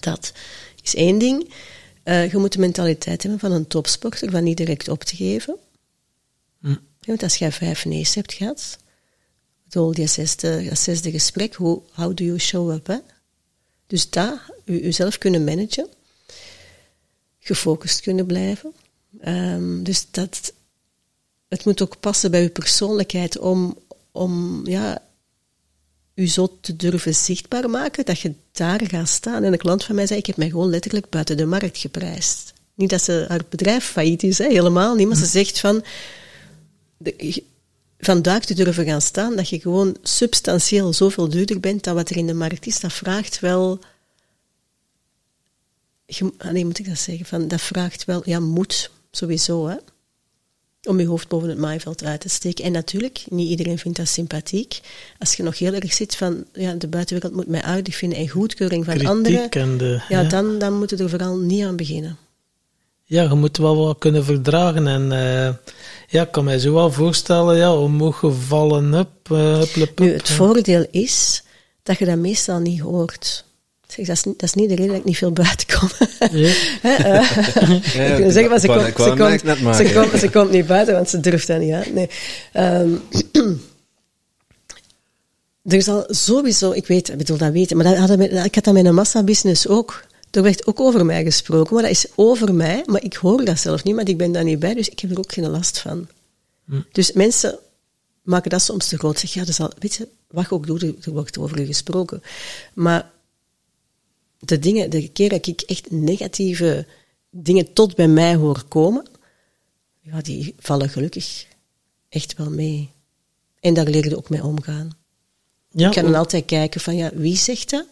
Dat 0.00 0.32
is 0.82 0.94
één 0.94 1.18
ding. 1.18 1.54
Eh, 2.02 2.30
je 2.30 2.36
moet 2.36 2.52
de 2.52 2.58
mentaliteit 2.58 3.22
hebben 3.22 3.40
van 3.40 3.52
een 3.52 3.66
topsporter, 3.66 4.30
van 4.30 4.44
niet 4.44 4.56
direct 4.56 4.88
op 4.88 5.04
te 5.04 5.16
geven. 5.16 5.56
Hm. 6.60 6.76
Want 7.00 7.22
als 7.22 7.36
jij 7.36 7.52
vijf 7.52 7.84
nee's 7.84 8.14
hebt 8.14 8.32
gehad, 8.32 8.78
bedoel, 9.64 9.92
die 9.92 10.06
zesde, 10.06 10.70
zesde 10.72 11.10
gesprek, 11.10 11.54
hoe, 11.54 11.82
how 11.92 12.16
do 12.16 12.24
you 12.24 12.38
show 12.38 12.70
up? 12.72 12.86
Hè? 12.86 12.96
Dus 13.88 14.10
dat, 14.10 14.38
u, 14.64 14.84
uzelf 14.84 15.18
kunnen 15.18 15.44
managen, 15.44 15.88
gefocust 17.38 18.00
kunnen 18.00 18.26
blijven. 18.26 18.72
Ehm, 19.20 19.82
dus 19.82 20.06
dat, 20.10 20.52
het 21.48 21.64
moet 21.64 21.82
ook 21.82 22.00
passen 22.00 22.30
bij 22.30 22.42
uw 22.42 22.50
persoonlijkheid 22.50 23.38
om, 23.38 23.78
om 24.12 24.62
ja, 24.66 25.02
u 26.14 26.26
zo 26.26 26.58
te 26.60 26.76
durven 26.76 27.14
zichtbaar 27.14 27.70
maken 27.70 28.04
dat 28.04 28.20
je 28.20 28.34
daar 28.52 28.80
gaat 28.86 29.08
staan. 29.08 29.42
En 29.44 29.52
een 29.52 29.58
klant 29.58 29.84
van 29.84 29.94
mij 29.94 30.06
zei, 30.06 30.18
ik 30.18 30.26
heb 30.26 30.36
mij 30.36 30.48
gewoon 30.48 30.70
letterlijk 30.70 31.08
buiten 31.08 31.36
de 31.36 31.46
markt 31.46 31.78
geprijsd. 31.78 32.52
Niet 32.74 32.90
dat 32.90 33.02
ze 33.02 33.24
haar 33.28 33.42
bedrijf 33.48 33.84
failliet 33.84 34.22
is, 34.22 34.38
hè, 34.38 34.46
helemaal 34.46 34.94
niet, 34.94 35.08
maar 35.08 35.16
ze 35.16 35.26
zegt 35.26 35.60
van, 35.60 35.84
de, 36.96 37.42
van 37.98 38.22
daar 38.22 38.40
te 38.40 38.54
durven 38.54 38.84
gaan 38.84 39.00
staan, 39.00 39.36
dat 39.36 39.48
je 39.48 39.60
gewoon 39.60 39.96
substantieel 40.02 40.92
zoveel 40.92 41.28
duurder 41.28 41.60
bent 41.60 41.84
dan 41.84 41.94
wat 41.94 42.10
er 42.10 42.16
in 42.16 42.26
de 42.26 42.34
markt 42.34 42.66
is, 42.66 42.80
dat 42.80 42.92
vraagt 42.92 43.40
wel... 43.40 43.78
Je, 46.06 46.32
nee, 46.52 46.64
moet 46.64 46.78
ik 46.78 46.88
dat 46.88 46.98
zeggen? 46.98 47.26
Van, 47.26 47.48
dat 47.48 47.60
vraagt 47.60 48.04
wel, 48.04 48.22
ja, 48.24 48.40
moed, 48.40 48.90
sowieso, 49.10 49.66
hè. 49.66 49.76
Om 50.82 51.00
je 51.00 51.06
hoofd 51.06 51.28
boven 51.28 51.48
het 51.48 51.58
maaiveld 51.58 52.04
uit 52.04 52.20
te 52.20 52.28
steken. 52.28 52.64
En 52.64 52.72
natuurlijk, 52.72 53.24
niet 53.28 53.48
iedereen 53.48 53.78
vindt 53.78 53.98
dat 53.98 54.08
sympathiek. 54.08 54.80
Als 55.18 55.34
je 55.34 55.42
nog 55.42 55.58
heel 55.58 55.74
erg 55.74 55.92
zit 55.92 56.16
van, 56.16 56.44
ja, 56.52 56.74
de 56.74 56.88
buitenwereld 56.88 57.34
moet 57.34 57.46
mij 57.46 57.62
aardig 57.62 57.96
vinden 57.96 58.18
en 58.18 58.28
goedkeuring 58.28 58.84
van 58.84 58.94
Kritiek 58.94 59.12
anderen, 59.12 59.50
en 59.50 59.78
de, 59.78 60.02
ja, 60.08 60.20
ja. 60.20 60.28
Dan, 60.28 60.58
dan 60.58 60.78
moet 60.78 60.90
je 60.90 60.96
er 60.96 61.08
vooral 61.08 61.36
niet 61.36 61.64
aan 61.64 61.76
beginnen. 61.76 62.18
Ja, 63.10 63.22
je 63.22 63.34
moet 63.34 63.56
wel 63.56 63.76
wat 63.76 63.98
kunnen 63.98 64.24
verdragen. 64.24 64.86
En 64.86 65.12
eh, 65.12 65.54
ja, 66.08 66.22
ik 66.22 66.30
kan 66.32 66.44
mij 66.44 66.58
zo 66.58 66.72
wel 66.74 66.92
voorstellen, 66.92 67.56
ja, 67.56 67.74
omhoog 67.76 68.18
gevallen, 68.18 68.94
up, 68.94 69.08
uh, 69.32 69.60
up, 69.60 69.76
up, 69.76 69.98
Nu, 69.98 70.12
het 70.12 70.28
voordeel 70.30 70.86
is 70.90 71.42
dat 71.82 71.98
je 71.98 72.04
dat 72.04 72.16
meestal 72.16 72.58
niet 72.58 72.80
hoort. 72.80 73.44
Zeg, 73.86 74.06
dat, 74.06 74.16
is, 74.16 74.24
niet- 74.24 74.38
dat 74.40 74.48
is 74.48 74.54
niet 74.54 74.68
de 74.68 74.74
reden 74.74 74.90
dat 74.90 74.98
ik 74.98 75.04
niet 75.04 75.16
veel 75.16 75.32
buiten 75.32 75.66
kom. 75.78 75.88
Ja. 76.32 76.52
Hè, 76.82 76.94
eh, 76.94 77.30
Ja, 77.94 78.04
ik 78.04 78.16
wil 78.18 78.30
zeggen, 78.30 78.50
maar 78.50 78.60
ze 78.60 78.66
komt, 78.66 78.86
ik 78.86 78.96
wou 78.96 79.10
ze, 79.16 79.22
hem 79.24 79.30
komt, 79.30 79.42
net 79.42 79.56
ze, 79.56 79.62
maken. 79.62 79.92
komt, 79.92 80.20
ze 80.20 80.30
komt 80.30 80.50
niet 80.50 80.66
buiten, 80.66 80.94
want 80.94 81.08
ze 81.10 81.20
durft 81.20 81.46
dat 81.46 81.60
niet 81.60 81.72
uit. 81.72 81.94
Nee. 81.94 82.08
Ehm, 82.52 82.88
er 85.64 85.76
is 85.76 85.88
al 85.88 86.04
sowieso, 86.08 86.70
ik 86.70 86.86
weet, 86.86 87.08
ik 87.08 87.16
bedoel 87.18 87.36
dat 87.36 87.52
weten, 87.52 87.76
maar 87.76 87.86
dat 87.86 87.96
hadden 87.96 88.18
we- 88.18 88.28
ik 88.44 88.54
had 88.54 88.64
dat 88.64 88.74
met 88.74 88.84
een 88.84 88.94
massabusiness 88.94 89.68
ook. 89.68 90.04
Er 90.30 90.42
werd 90.42 90.66
ook 90.66 90.80
over 90.80 91.04
mij 91.06 91.24
gesproken, 91.24 91.74
maar 91.74 91.82
dat 91.82 91.92
is 91.92 92.06
over 92.14 92.54
mij, 92.54 92.82
maar 92.86 93.04
ik 93.04 93.14
hoor 93.14 93.44
dat 93.44 93.58
zelf 93.58 93.84
niet, 93.84 93.94
want 93.94 94.08
ik 94.08 94.16
ben 94.16 94.32
daar 94.32 94.44
niet 94.44 94.58
bij, 94.58 94.74
dus 94.74 94.88
ik 94.88 95.00
heb 95.00 95.10
er 95.10 95.18
ook 95.18 95.32
geen 95.32 95.48
last 95.48 95.78
van. 95.78 96.08
Hm. 96.64 96.80
Dus 96.92 97.12
mensen 97.12 97.58
maken 98.22 98.50
dat 98.50 98.62
soms 98.62 98.88
te 98.88 98.98
groot. 98.98 99.18
Zeg, 99.18 99.32
ja, 99.32 99.40
dat 99.40 99.48
is 99.48 99.60
al, 99.60 99.72
weet 99.78 99.94
je, 99.94 100.08
wat 100.26 100.50
ook 100.50 100.66
doet, 100.66 100.82
er 100.82 100.94
er 101.02 101.12
wordt 101.12 101.38
over 101.38 101.60
je 101.60 101.66
gesproken. 101.66 102.22
Maar 102.74 103.10
de 104.38 104.58
dingen, 104.58 104.90
de 104.90 105.08
keer 105.08 105.28
dat 105.28 105.46
ik 105.46 105.60
echt 105.60 105.90
negatieve 105.90 106.86
dingen 107.30 107.72
tot 107.72 107.94
bij 107.94 108.08
mij 108.08 108.34
hoor 108.34 108.64
komen, 108.68 109.06
ja, 110.00 110.20
die 110.20 110.54
vallen 110.58 110.88
gelukkig 110.88 111.46
echt 112.08 112.36
wel 112.36 112.50
mee. 112.50 112.90
En 113.60 113.74
daar 113.74 113.86
leer 113.86 114.08
je 114.08 114.16
ook 114.16 114.28
mee 114.28 114.44
omgaan. 114.44 114.90
Ja, 115.70 115.86
ik 115.86 115.94
kan 115.94 116.04
dan 116.04 116.14
altijd 116.14 116.44
kijken 116.44 116.80
van, 116.80 116.96
ja, 116.96 117.10
wie 117.14 117.36
zegt 117.36 117.70
dat? 117.70 117.86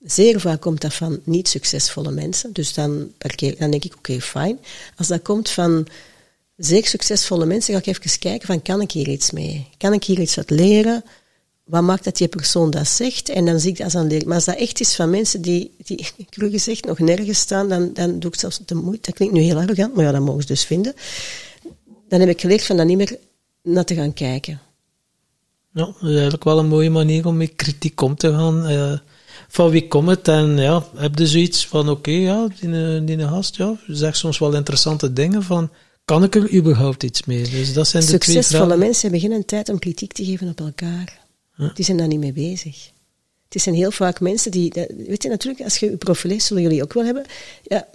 Zeer 0.00 0.40
vaak 0.40 0.60
komt 0.60 0.80
dat 0.80 0.94
van 0.94 1.20
niet 1.24 1.48
succesvolle 1.48 2.10
mensen. 2.10 2.52
Dus 2.52 2.74
dan, 2.74 3.12
dan 3.58 3.70
denk 3.70 3.84
ik, 3.84 3.96
oké, 3.96 4.20
fijn. 4.20 4.58
Als 4.96 5.06
dat 5.06 5.22
komt 5.22 5.50
van 5.50 5.86
zeer 6.56 6.86
succesvolle 6.86 7.46
mensen, 7.46 7.74
ga 7.74 7.80
ik 7.80 7.86
even 7.86 8.18
kijken 8.18 8.46
van, 8.46 8.62
kan 8.62 8.80
ik 8.80 8.90
hier 8.90 9.08
iets 9.08 9.30
mee? 9.30 9.68
Kan 9.76 9.92
ik 9.92 10.04
hier 10.04 10.20
iets 10.20 10.38
uit 10.38 10.50
leren? 10.50 11.04
Wat 11.64 11.82
maakt 11.82 12.04
dat 12.04 12.16
die 12.16 12.28
persoon 12.28 12.70
dat 12.70 12.88
zegt? 12.88 13.28
En 13.28 13.44
dan 13.44 13.60
zie 13.60 13.70
ik 13.70 13.76
dat 13.76 13.84
als 13.84 13.94
aan 13.94 14.06
leren. 14.06 14.26
Maar 14.26 14.36
als 14.36 14.44
dat 14.44 14.56
echt 14.56 14.80
is 14.80 14.94
van 14.94 15.10
mensen 15.10 15.42
die, 15.42 15.74
die 15.84 16.06
cru 16.30 16.50
gezegd, 16.50 16.84
nog 16.84 16.98
nergens 16.98 17.38
staan, 17.38 17.68
dan, 17.68 17.92
dan 17.92 18.18
doe 18.18 18.30
ik 18.32 18.38
zelfs 18.38 18.60
de 18.64 18.74
moeite. 18.74 19.02
Dat 19.02 19.14
klinkt 19.14 19.34
nu 19.34 19.40
heel 19.40 19.58
arrogant, 19.58 19.94
maar 19.94 20.04
ja, 20.04 20.12
dat 20.12 20.20
mogen 20.20 20.42
ze 20.42 20.46
dus 20.48 20.64
vinden. 20.64 20.94
Dan 22.08 22.20
heb 22.20 22.28
ik 22.28 22.40
geleerd 22.40 22.64
van 22.64 22.76
dat 22.76 22.86
niet 22.86 22.96
meer 22.96 23.18
naar 23.62 23.84
te 23.84 23.94
gaan 23.94 24.12
kijken. 24.12 24.60
ja, 25.72 25.84
dat 25.84 25.94
is 26.02 26.08
eigenlijk 26.08 26.44
wel 26.44 26.58
een 26.58 26.68
mooie 26.68 26.90
manier 26.90 27.26
om 27.26 27.36
met 27.36 27.56
kritiek 27.56 28.00
om 28.00 28.16
te 28.16 28.30
gaan. 28.30 28.66
eh, 28.66 28.98
van 29.48 29.70
wie 29.70 29.88
komt 29.88 30.08
het? 30.08 30.28
En 30.28 30.56
ja, 30.56 30.84
heb 30.96 31.18
je 31.18 31.26
zoiets 31.26 31.66
van, 31.66 31.88
oké, 31.88 32.10
ja, 32.10 32.48
die, 32.60 33.04
die 33.04 33.18
gast, 33.18 33.56
ja, 33.56 33.76
zegt 33.86 34.16
soms 34.16 34.38
wel 34.38 34.54
interessante 34.54 35.12
dingen 35.12 35.42
van, 35.42 35.70
kan 36.04 36.24
ik 36.24 36.34
er 36.34 36.54
überhaupt 36.54 37.02
iets 37.02 37.24
mee? 37.24 37.48
Dus 37.48 37.72
dat 37.72 37.88
zijn 37.88 38.06
de 38.06 38.18
twee 38.18 38.34
Succesvolle 38.34 38.76
mensen 38.76 39.20
geen 39.20 39.44
tijd 39.44 39.68
om 39.68 39.78
kritiek 39.78 40.12
te 40.12 40.24
geven 40.24 40.48
op 40.48 40.60
elkaar. 40.60 41.26
Die 41.74 41.84
zijn 41.84 41.96
daar 41.96 42.06
niet 42.06 42.20
mee 42.20 42.32
bezig. 42.32 42.90
Het 43.48 43.62
zijn 43.62 43.74
heel 43.74 43.90
vaak 43.90 44.20
mensen 44.20 44.50
die, 44.50 44.72
weet 45.06 45.22
je, 45.22 45.28
natuurlijk, 45.28 45.64
als 45.64 45.76
je 45.76 45.90
je 45.90 45.96
profiel 45.96 46.30
leest, 46.30 46.46
zullen 46.46 46.62
jullie 46.62 46.82
ook 46.82 46.92
wel 46.92 47.04
hebben. 47.04 47.24
Ja, 47.62 47.88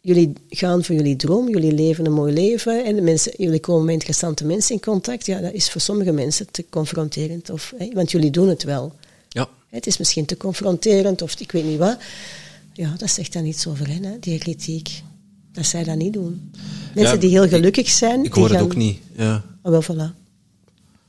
jullie 0.00 0.32
gaan 0.48 0.84
voor 0.84 0.94
jullie 0.94 1.16
droom, 1.16 1.48
jullie 1.48 1.72
leven 1.72 2.06
een 2.06 2.12
mooi 2.12 2.32
leven 2.32 2.84
en 2.84 2.94
de 2.94 3.02
mensen, 3.02 3.32
jullie 3.36 3.60
komen 3.60 3.84
met 3.84 3.94
interessante 3.94 4.44
mensen 4.44 4.74
in 4.74 4.80
contact. 4.80 5.26
Ja, 5.26 5.40
dat 5.40 5.52
is 5.52 5.70
voor 5.70 5.80
sommige 5.80 6.12
mensen 6.12 6.46
te 6.50 6.64
confronterend, 6.70 7.50
of, 7.50 7.72
hè, 7.76 7.88
want 7.92 8.10
jullie 8.10 8.30
doen 8.30 8.48
het 8.48 8.62
wel. 8.62 8.92
Het 9.68 9.86
is 9.86 9.96
misschien 9.98 10.24
te 10.24 10.36
confronterend 10.36 11.22
of 11.22 11.40
ik 11.40 11.52
weet 11.52 11.64
niet 11.64 11.78
wat. 11.78 11.98
Ja, 12.72 12.94
dat 12.98 13.10
zegt 13.10 13.32
dan 13.32 13.44
iets 13.44 13.66
over 13.66 13.88
hen, 13.88 14.04
hè, 14.04 14.18
die 14.18 14.38
kritiek. 14.38 15.02
Dat 15.52 15.66
zij 15.66 15.84
dat 15.84 15.96
niet 15.96 16.12
doen. 16.12 16.50
Mensen 16.94 17.14
Ja, 17.14 17.20
die 17.20 17.30
heel 17.30 17.48
gelukkig 17.48 17.88
zijn. 17.88 18.24
Ik 18.24 18.32
hoor 18.32 18.44
het 18.44 18.52
gaan- 18.52 18.62
ook 18.64 18.76
niet. 18.76 18.98
Ja. 19.16 19.44
Oh, 19.62 19.70
wel, 19.72 19.82
voilà. 19.82 20.14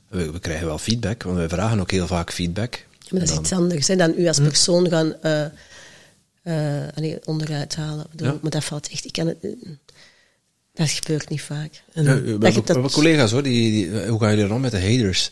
We, 0.08 0.30
we 0.30 0.38
krijgen 0.38 0.66
wel 0.66 0.78
feedback, 0.78 1.22
want 1.22 1.36
wij 1.36 1.48
vragen 1.48 1.80
ook 1.80 1.90
heel 1.90 2.06
vaak 2.06 2.32
feedback. 2.32 2.86
Maar 3.10 3.20
dat 3.20 3.28
is 3.30 3.36
iets 3.36 3.52
anders. 3.52 3.88
Hè, 3.88 3.96
dan 3.96 4.14
u 4.16 4.26
als 4.26 4.38
persoon 4.38 4.88
gaan 4.88 5.14
eh, 5.22 5.44
eh, 6.42 6.88
allee, 6.94 7.26
onderuit 7.26 7.76
halen. 7.76 8.06
Ja. 8.16 8.38
Maar 8.42 8.50
dat 8.50 8.64
valt 8.64 8.88
echt... 8.88 9.04
Ik 9.04 9.12
kan 9.12 9.26
het, 9.26 9.36
eh, 9.40 9.50
dat 10.74 10.90
gebeurt 10.90 11.28
niet 11.28 11.42
vaak. 11.42 11.82
En- 11.92 12.04
Ja, 12.04 12.14
we, 12.14 12.20
dat 12.38 12.42
hebben, 12.52 12.52
je 12.52 12.62
dat- 12.82 12.92
collega's 12.92 13.30
hoor, 13.30 13.42
die, 13.42 13.70
die, 13.90 14.06
hoe 14.06 14.20
gaan 14.20 14.36
jullie 14.36 14.54
om 14.54 14.60
met 14.60 14.70
de 14.70 14.80
haters? 14.80 15.30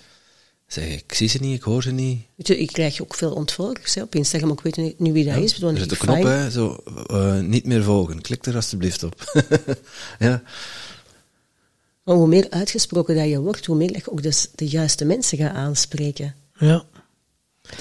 Zeg, 0.68 0.84
ik 0.84 1.14
zie 1.14 1.28
ze 1.28 1.38
niet, 1.40 1.56
ik 1.56 1.62
hoor 1.62 1.82
ze 1.82 1.90
niet. 1.90 2.20
Weet 2.34 2.46
je, 2.46 2.58
ik 2.58 2.66
krijg 2.66 3.02
ook 3.02 3.14
veel 3.14 3.32
ontvolgers 3.32 3.94
hè, 3.94 4.02
op 4.02 4.14
Instagram, 4.14 4.48
maar 4.48 4.58
ik 4.58 4.64
weet 4.64 4.76
niet, 4.76 4.98
niet 4.98 5.12
wie 5.12 5.24
dat 5.24 5.36
is. 5.36 5.62
Er 5.62 5.78
zit 5.78 5.90
een 5.90 5.96
knop, 5.96 6.22
hè, 6.22 6.50
zo, 6.50 6.82
eh, 7.06 7.38
niet 7.40 7.66
meer 7.66 7.82
volgen. 7.82 8.20
Klik 8.20 8.46
er 8.46 8.54
alstublieft 8.54 9.02
op. 9.02 9.42
ja. 10.18 10.42
Maar 12.02 12.16
hoe 12.16 12.26
meer 12.26 12.46
uitgesproken 12.50 13.14
dat 13.16 13.28
je 13.28 13.40
wordt, 13.40 13.66
hoe 13.66 13.76
meer 13.76 13.92
dat 13.92 14.04
je 14.04 14.10
ook 14.10 14.22
dus 14.22 14.48
de 14.54 14.68
juiste 14.68 15.04
mensen 15.04 15.38
gaat 15.38 15.54
aanspreken. 15.54 16.34
Ja. 16.58 16.84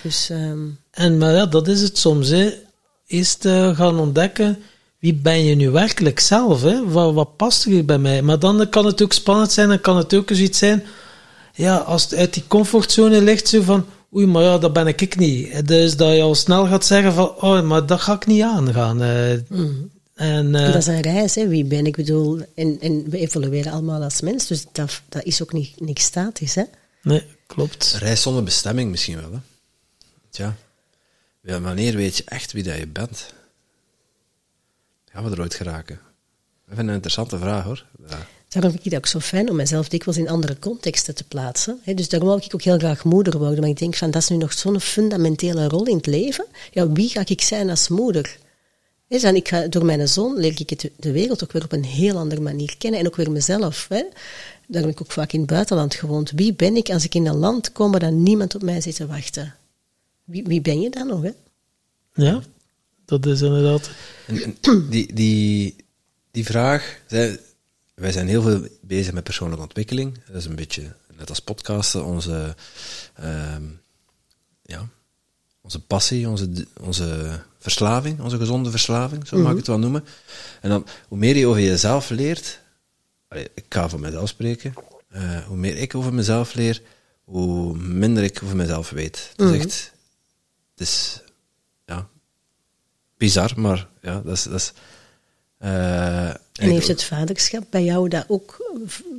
Dus 0.03 0.29
ehm, 0.29 0.67
En, 0.91 1.17
maar 1.17 1.33
ja, 1.33 1.45
dat 1.45 1.67
is 1.67 1.81
het 1.81 1.97
soms. 1.97 2.29
Hè. 2.29 2.53
Eerst 3.07 3.45
eh, 3.45 3.77
gaan 3.77 3.99
ontdekken, 3.99 4.57
wie 4.99 5.13
ben 5.13 5.43
je 5.43 5.55
nu 5.55 5.69
werkelijk 5.69 6.19
zelf? 6.19 6.61
Hè? 6.61 6.89
Wat, 6.89 7.13
wat 7.13 7.35
past 7.35 7.65
er 7.65 7.71
hier 7.71 7.85
bij 7.85 7.97
mij? 7.97 8.21
Maar 8.21 8.39
dan 8.39 8.69
kan 8.69 8.85
het 8.85 9.01
ook 9.01 9.13
spannend 9.13 9.51
zijn, 9.51 9.67
dan 9.67 9.81
kan 9.81 9.97
het 9.97 10.13
ook 10.13 10.29
eens 10.29 10.39
iets 10.39 10.57
zijn. 10.57 10.83
Ja, 11.57 11.77
als 11.77 12.03
het 12.03 12.13
uit 12.15 12.33
die 12.33 12.43
comfortzone 12.47 13.21
ligt, 13.21 13.47
zo 13.47 13.61
van, 13.61 13.85
oei, 14.15 14.25
maar 14.25 14.43
ja, 14.43 14.57
dat 14.57 14.73
ben 14.73 14.87
ik 14.87 15.17
niet. 15.17 15.67
Dus 15.67 15.97
dat 15.97 16.15
je 16.15 16.21
al 16.21 16.35
snel 16.35 16.67
gaat 16.67 16.85
zeggen 16.85 17.13
van, 17.13 17.35
oh, 17.35 17.61
maar 17.61 17.85
dat 17.85 18.01
ga 18.01 18.13
ik 18.13 18.25
niet 18.25 18.41
aangaan. 18.41 19.01
Eh, 19.01 19.33
Mm. 19.49 19.89
en, 20.13 20.55
eh, 20.55 20.65
Dat 20.65 20.75
is 20.75 20.87
een 20.87 21.01
reis, 21.01 21.35
hè. 21.35 21.47
wie 21.47 21.65
ben 21.65 21.85
ik? 21.85 21.95
bedoel, 21.95 22.41
en, 22.55 22.77
en 22.79 23.09
we 23.09 23.17
evolueren 23.17 23.71
allemaal 23.71 24.01
als 24.03 24.21
mens, 24.21 24.47
dus 24.47 24.65
dat, 24.71 25.01
dat 25.09 25.23
is 25.23 25.41
ook 25.41 25.53
niet, 25.53 25.79
niks 25.79 26.03
statisch. 26.03 26.55
Hè? 26.55 26.63
nee, 27.03 27.23
klopt. 27.47 27.91
Een 27.93 27.99
reis 27.99 28.21
zonder 28.21 28.43
bestemming 28.43 28.91
misschien 28.91 29.21
wel, 29.21 29.31
hè? 29.31 29.37
Tja. 30.29 30.55
Ja, 31.41 31.61
wanneer 31.61 31.95
weet 31.95 32.17
je 32.17 32.23
echt 32.25 32.51
wie 32.51 32.63
dat 32.63 32.77
je 32.77 32.87
bent? 32.87 33.33
Gaan 35.11 35.23
we 35.23 35.31
er 35.31 35.39
ooit 35.41 35.53
geraken? 35.55 35.99
Het 36.69 36.77
een 36.77 36.89
interessante 36.89 37.37
vraag, 37.37 37.63
hoor. 37.63 37.85
Ja. 38.09 38.27
Daarom 38.49 38.71
vind 38.71 38.85
ik 38.85 38.91
het 38.91 38.99
ook 38.99 39.07
zo 39.07 39.19
fijn 39.19 39.49
om 39.49 39.55
mezelf 39.55 39.89
dikwijls 39.89 40.19
in 40.19 40.29
andere 40.29 40.59
contexten 40.59 41.15
te 41.15 41.23
plaatsen. 41.23 41.79
hè. 41.83 41.93
Dus 41.93 42.09
daarom 42.09 42.29
wil 42.29 42.37
ik 42.37 42.53
ook 42.53 42.61
heel 42.61 42.77
graag 42.77 43.03
moeder 43.03 43.37
worden. 43.37 43.59
Maar 43.59 43.69
ik 43.69 43.77
denk 43.79 43.95
van, 43.95 44.11
dat 44.11 44.21
is 44.21 44.27
nu 44.29 44.37
nog 44.37 44.53
zo'n 44.53 44.79
fundamentele 44.81 45.67
rol 45.67 45.85
in 45.85 45.95
het 45.97 46.05
leven. 46.05 46.45
Ja, 46.71 46.91
wie 46.91 47.09
ga 47.09 47.23
ik 47.25 47.41
zijn 47.41 47.69
als 47.69 47.87
moeder? 47.87 48.37
Dan 49.07 49.35
ik 49.35 49.47
ga, 49.47 49.67
door 49.67 49.85
mijn 49.85 50.07
zoon 50.07 50.37
leer 50.37 50.53
ik 50.61 50.69
het, 50.69 50.89
de 50.95 51.11
wereld 51.11 51.43
ook 51.43 51.51
weer 51.51 51.63
op 51.63 51.71
een 51.71 51.83
heel 51.83 52.17
andere 52.17 52.41
manier 52.41 52.75
kennen. 52.77 52.99
En 52.99 53.05
ook 53.07 53.15
weer 53.15 53.31
mezelf. 53.31 53.85
Hè. 53.89 54.03
Daar 54.67 54.81
heb 54.81 54.91
ik 54.91 55.01
ook 55.01 55.11
vaak 55.11 55.31
in 55.33 55.39
het 55.39 55.49
buitenland 55.49 55.95
gewoond. 55.95 56.31
Wie 56.31 56.53
ben 56.53 56.75
ik 56.75 56.89
als 56.89 57.03
ik 57.03 57.15
in 57.15 57.25
een 57.27 57.37
land 57.37 57.71
kom 57.71 57.91
waar 57.91 57.99
dan 57.99 58.23
niemand 58.23 58.55
op 58.55 58.61
mij 58.61 58.81
zit 58.81 58.95
te 58.95 59.07
wachten? 59.07 59.55
Wie, 60.23 60.43
wie 60.43 60.61
ben 60.61 60.81
je 60.81 60.89
dan 60.89 61.07
nog? 61.07 61.21
Hè? 61.21 61.31
Ja, 62.13 62.41
dat 63.05 63.25
is 63.25 63.41
inderdaad... 63.41 63.89
En, 64.25 64.55
en 64.61 64.89
die, 64.89 65.13
die, 65.13 65.75
die 66.31 66.45
vraag, 66.45 66.99
zij- 67.07 67.39
wij 67.99 68.11
zijn 68.11 68.27
heel 68.27 68.41
veel 68.41 68.67
bezig 68.81 69.13
met 69.13 69.23
persoonlijke 69.23 69.63
ontwikkeling. 69.63 70.19
Dat 70.27 70.35
is 70.35 70.45
een 70.45 70.55
beetje, 70.55 70.95
net 71.17 71.29
als 71.29 71.39
podcasten, 71.39 72.05
onze, 72.05 72.55
ehm, 73.13 73.63
ja, 74.61 74.87
onze 75.61 75.79
passie, 75.79 76.29
onze, 76.29 76.49
onze 76.81 77.39
verslaving, 77.59 78.19
onze 78.19 78.37
gezonde 78.37 78.69
verslaving, 78.69 79.27
zo 79.27 79.37
mag 79.37 79.51
ik 79.51 79.57
het 79.57 79.67
wel 79.67 79.79
noemen. 79.79 80.05
En 80.61 80.69
dan, 80.69 80.85
hoe 81.07 81.17
meer 81.17 81.35
je 81.35 81.47
over 81.47 81.61
jezelf 81.61 82.09
leert, 82.09 82.61
allee, 83.27 83.49
ik 83.53 83.65
ga 83.69 83.89
voor 83.89 83.99
mezelf 83.99 84.29
spreken, 84.29 84.73
eh, 85.09 85.45
hoe 85.45 85.57
meer 85.57 85.77
ik 85.77 85.95
over 85.95 86.13
mezelf 86.13 86.53
leer, 86.53 86.81
hoe 87.23 87.77
minder 87.77 88.23
ik 88.23 88.39
over 88.43 88.55
mezelf 88.55 88.89
weet. 88.89 89.33
Het 89.35 89.49
is 89.49 89.59
echt, 89.59 89.93
het 90.71 90.87
is, 90.87 91.21
ja, 91.85 92.07
bizar, 93.17 93.53
maar 93.55 93.87
ja, 94.01 94.21
dat 94.21 94.33
is. 94.33 94.43
Dat 94.43 94.53
is 94.53 94.73
eh, 95.57 96.33
En 96.57 96.69
heeft 96.69 96.87
het 96.87 97.03
vaderschap 97.03 97.63
bij 97.69 97.83
jou 97.83 98.09
dat 98.09 98.25
ook 98.27 98.75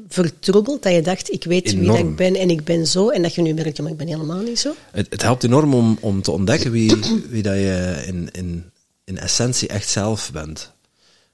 vertroebeld? 0.08 0.82
Dat 0.82 0.92
je 0.92 1.02
dacht, 1.02 1.32
ik 1.32 1.44
weet 1.44 1.72
wie 1.72 1.86
dat 1.86 1.98
ik 1.98 2.16
ben 2.16 2.34
en 2.34 2.50
ik 2.50 2.64
ben 2.64 2.86
zo. 2.86 3.08
En 3.08 3.22
dat 3.22 3.34
je 3.34 3.42
nu 3.42 3.54
merkt, 3.54 3.80
maar 3.80 3.90
ik 3.90 3.96
ben 3.96 4.06
helemaal 4.06 4.42
niet 4.42 4.58
zo. 4.58 4.74
het, 4.90 5.06
het 5.10 5.22
helpt 5.22 5.44
enorm 5.44 5.74
om, 5.74 5.98
om 6.00 6.22
te 6.22 6.30
ontdekken 6.30 6.70
wie, 6.70 6.94
wie 7.30 7.42
dat 7.42 7.54
je 7.54 8.02
in, 8.06 8.28
in, 8.32 8.70
in 9.04 9.18
essentie 9.18 9.68
echt 9.68 9.88
zelf 9.88 10.30
bent. 10.32 10.72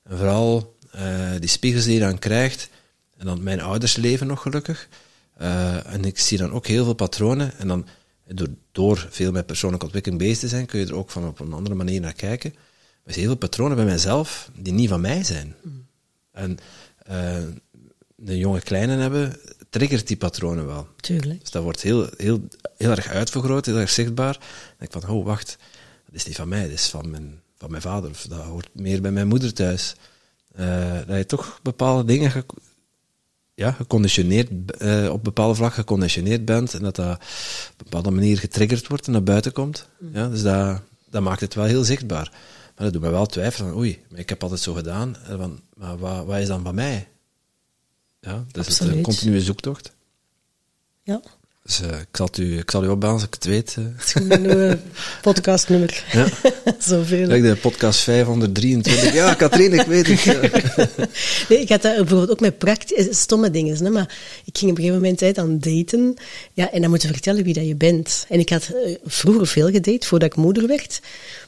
En 0.02 0.18
vooral 0.18 0.74
eh, 0.90 1.30
die 1.38 1.48
spiegels 1.48 1.84
die 1.84 1.94
je 1.94 2.00
dan 2.00 2.18
krijgt. 2.18 2.68
En 3.16 3.26
dan 3.26 3.42
mijn 3.42 3.60
ouders 3.60 3.96
leven 3.96 4.26
nog 4.26 4.42
gelukkig. 4.42 4.88
Eh, 5.36 5.92
en 5.92 6.04
ik 6.04 6.18
zie 6.18 6.38
dan 6.38 6.52
ook 6.52 6.66
heel 6.66 6.84
veel 6.84 6.94
patronen. 6.94 7.58
En 7.58 7.68
dan, 7.68 7.86
door, 8.26 8.48
door 8.72 9.06
veel 9.10 9.32
met 9.32 9.46
persoonlijke 9.46 9.84
ontwikkeling 9.84 10.20
bezig 10.22 10.38
te 10.38 10.48
zijn, 10.48 10.66
kun 10.66 10.80
je 10.80 10.86
er 10.86 10.94
ook 10.94 11.10
van 11.10 11.26
op 11.26 11.40
een 11.40 11.52
andere 11.52 11.74
manier 11.74 12.00
naar 12.00 12.12
kijken. 12.12 12.50
Maar 12.54 12.62
er 13.04 13.12
zijn 13.12 13.26
heel 13.26 13.36
veel 13.38 13.48
patronen 13.48 13.76
bij 13.76 13.84
mijzelf 13.84 14.50
die 14.56 14.72
niet 14.72 14.88
van 14.88 15.00
mij 15.00 15.24
zijn. 15.24 15.54
En 16.34 16.58
eh, 16.98 17.36
de 18.16 18.38
jonge 18.38 18.60
kleinen 18.60 18.98
hebben, 18.98 19.36
triggert 19.70 20.06
die 20.06 20.16
patronen 20.16 20.66
wel. 20.66 20.88
Tuurlijk. 21.00 21.40
Dus 21.40 21.50
dat 21.50 21.62
wordt 21.62 21.82
heel, 21.82 22.08
heel, 22.16 22.40
heel 22.76 22.90
erg 22.90 23.08
uitvergroot, 23.08 23.66
heel 23.66 23.78
erg 23.78 23.90
zichtbaar. 23.90 24.32
Dan 24.32 24.42
denk 24.78 24.94
ik 24.94 25.00
van, 25.00 25.10
oh, 25.16 25.24
wacht, 25.24 25.56
dat 26.06 26.14
is 26.14 26.26
niet 26.26 26.36
van 26.36 26.48
mij, 26.48 26.62
dat 26.62 26.70
is 26.70 26.88
van 26.88 27.10
mijn, 27.10 27.40
van 27.58 27.70
mijn 27.70 27.82
vader. 27.82 28.10
Of 28.10 28.22
dat 28.28 28.40
hoort 28.42 28.68
meer 28.72 29.00
bij 29.00 29.10
mijn 29.12 29.28
moeder 29.28 29.52
thuis. 29.52 29.94
Eh, 30.54 30.92
dat 31.06 31.16
je 31.16 31.26
toch 31.26 31.60
bepaalde 31.62 32.04
dingen 32.04 32.30
ge- 32.30 32.44
ja, 33.54 33.70
geconditioneerd, 33.70 34.76
eh, 34.76 35.08
op 35.12 35.24
bepaalde 35.24 35.54
vlak 35.54 35.74
geconditioneerd 35.74 36.44
bent. 36.44 36.74
En 36.74 36.82
dat 36.82 36.96
dat 36.96 37.14
op 37.14 37.20
een 37.20 37.84
bepaalde 37.84 38.10
manier 38.10 38.38
getriggerd 38.38 38.88
wordt 38.88 39.06
en 39.06 39.12
naar 39.12 39.22
buiten 39.22 39.52
komt. 39.52 39.88
Ja, 40.12 40.28
dus 40.28 40.42
dat, 40.42 40.80
dat 41.10 41.22
maakt 41.22 41.40
het 41.40 41.54
wel 41.54 41.64
heel 41.64 41.84
zichtbaar. 41.84 42.32
Maar 42.76 42.84
dat 42.84 42.92
doet 42.92 43.02
mij 43.02 43.10
wel 43.10 43.26
twijfelen 43.26 43.68
van, 43.70 43.78
oei, 43.78 43.98
maar 44.10 44.20
ik 44.20 44.28
heb 44.28 44.42
altijd 44.42 44.60
zo 44.60 44.72
gedaan. 44.72 45.16
Van, 45.36 45.60
maar 45.76 45.98
wat, 45.98 46.24
wat 46.26 46.38
is 46.38 46.46
dan 46.46 46.62
van 46.62 46.74
mij? 46.74 47.08
Ja, 48.20 48.44
dat 48.50 48.66
is 48.66 48.78
een 48.78 48.84
Absoluut. 48.86 49.04
continue 49.04 49.40
zoektocht. 49.40 49.92
Ja, 51.02 51.20
Dus 51.62 51.80
eh, 51.80 52.00
ik, 52.00 52.06
zal 52.12 52.28
u, 52.38 52.58
ik 52.58 52.70
zal 52.70 52.84
u 52.84 52.88
opbellen 52.88 53.14
als 53.14 53.24
ik 53.24 53.34
het 53.34 53.44
weet. 53.44 53.76
eh. 54.14 54.38
nieuwe 54.38 54.78
podcastnummer. 55.22 56.04
Ja. 56.12 56.26
Zoveel. 56.78 57.28
Kijk, 57.28 57.42
de 57.42 57.56
podcast 57.56 58.00
523. 58.00 59.12
Ja, 59.12 59.34
Katrien, 59.34 59.72
ik 59.72 59.86
weet 59.86 60.06
het. 60.06 60.20
ja. 60.20 60.40
Nee, 61.48 61.60
ik 61.60 61.68
had 61.68 61.82
dat 61.82 61.96
bijvoorbeeld 61.96 62.30
ook 62.30 62.40
met 62.40 62.58
praktische, 62.58 63.12
stomme 63.14 63.50
dingen. 63.50 63.84
Hè, 63.84 63.90
maar 63.90 64.16
ik 64.44 64.58
ging 64.58 64.70
op 64.70 64.76
een 64.78 64.82
gegeven 64.84 65.02
moment 65.02 65.20
hè, 65.20 65.32
dan 65.32 65.58
daten. 65.58 66.14
Ja, 66.52 66.70
en 66.72 66.80
dan 66.80 66.90
moeten 66.90 67.08
vertellen 67.08 67.44
wie 67.44 67.54
dat 67.54 67.66
je 67.66 67.74
bent. 67.74 68.26
En 68.28 68.38
ik 68.38 68.48
had 68.48 68.62
eh, 68.84 68.94
vroeger 69.04 69.46
veel 69.46 69.70
gedate, 69.70 70.06
voordat 70.06 70.28
ik 70.28 70.36
moeder 70.36 70.66
werd. 70.66 71.00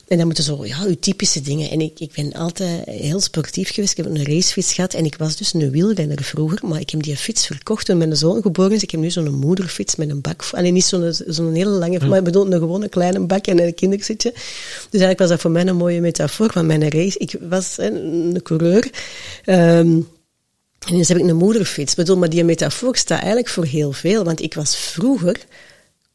En 0.09 0.17
dan 0.17 0.27
moeten 0.27 0.45
zo, 0.45 0.67
ja, 0.67 0.85
uw 0.85 0.97
typische 1.01 1.41
dingen. 1.41 1.71
En 1.71 1.81
ik, 1.81 2.01
ik 2.01 2.13
ben 2.15 2.33
altijd 2.33 2.85
heel 2.85 3.21
sportief 3.21 3.73
geweest. 3.73 3.99
Ik 3.99 4.05
heb 4.05 4.15
een 4.15 4.25
racefiets 4.25 4.73
gehad. 4.73 4.95
En 4.95 5.05
ik 5.05 5.15
was 5.19 5.37
dus 5.37 5.55
een 5.55 5.71
wielrenner 5.71 6.23
vroeger. 6.23 6.59
Maar 6.63 6.81
ik 6.81 6.91
heb 6.91 7.03
die 7.03 7.17
fiets 7.17 7.47
verkocht 7.47 7.87
toen 7.87 7.99
mijn 7.99 8.17
zoon 8.17 8.43
geboren 8.43 8.73
is. 8.73 8.83
Ik 8.83 8.91
heb 8.91 9.01
nu 9.01 9.11
zo'n 9.11 9.35
moederfiets 9.35 9.97
met 9.97 10.11
een 10.11 10.21
bak. 10.21 10.45
Alleen 10.53 10.73
niet 10.73 10.85
zo'n 10.85 11.13
zo'n 11.27 11.55
hele 11.55 11.71
lange, 11.71 12.07
maar 12.07 12.19
ik 12.19 12.25
bedoel 12.25 12.53
een 12.53 12.59
gewone 12.59 12.89
kleine 12.89 13.21
bak 13.21 13.47
en 13.47 13.63
een 13.63 13.75
kinderzitje. 13.75 14.31
Dus 14.33 14.43
eigenlijk 14.91 15.19
was 15.19 15.29
dat 15.29 15.41
voor 15.41 15.51
mij 15.51 15.67
een 15.67 15.77
mooie 15.77 16.01
metafoor 16.01 16.53
van 16.53 16.67
mijn 16.67 16.91
race. 16.91 17.19
Ik 17.19 17.37
was 17.41 17.77
hè, 17.77 17.91
een 17.91 18.41
coureur. 18.43 18.91
Ehm, 19.45 20.01
en 20.89 20.97
dus 20.97 21.09
heb 21.09 21.19
ik 21.19 21.29
een 21.29 21.37
moederfiets. 21.37 21.91
Ik 21.91 21.97
bedoel, 21.97 22.17
maar 22.17 22.31
die 22.31 22.45
metafoor 22.45 22.97
staat 22.97 23.19
eigenlijk 23.19 23.49
voor 23.49 23.65
heel 23.65 23.93
veel. 23.93 24.25
Want 24.25 24.43
ik 24.43 24.55
was 24.55 24.77
vroeger 24.77 25.37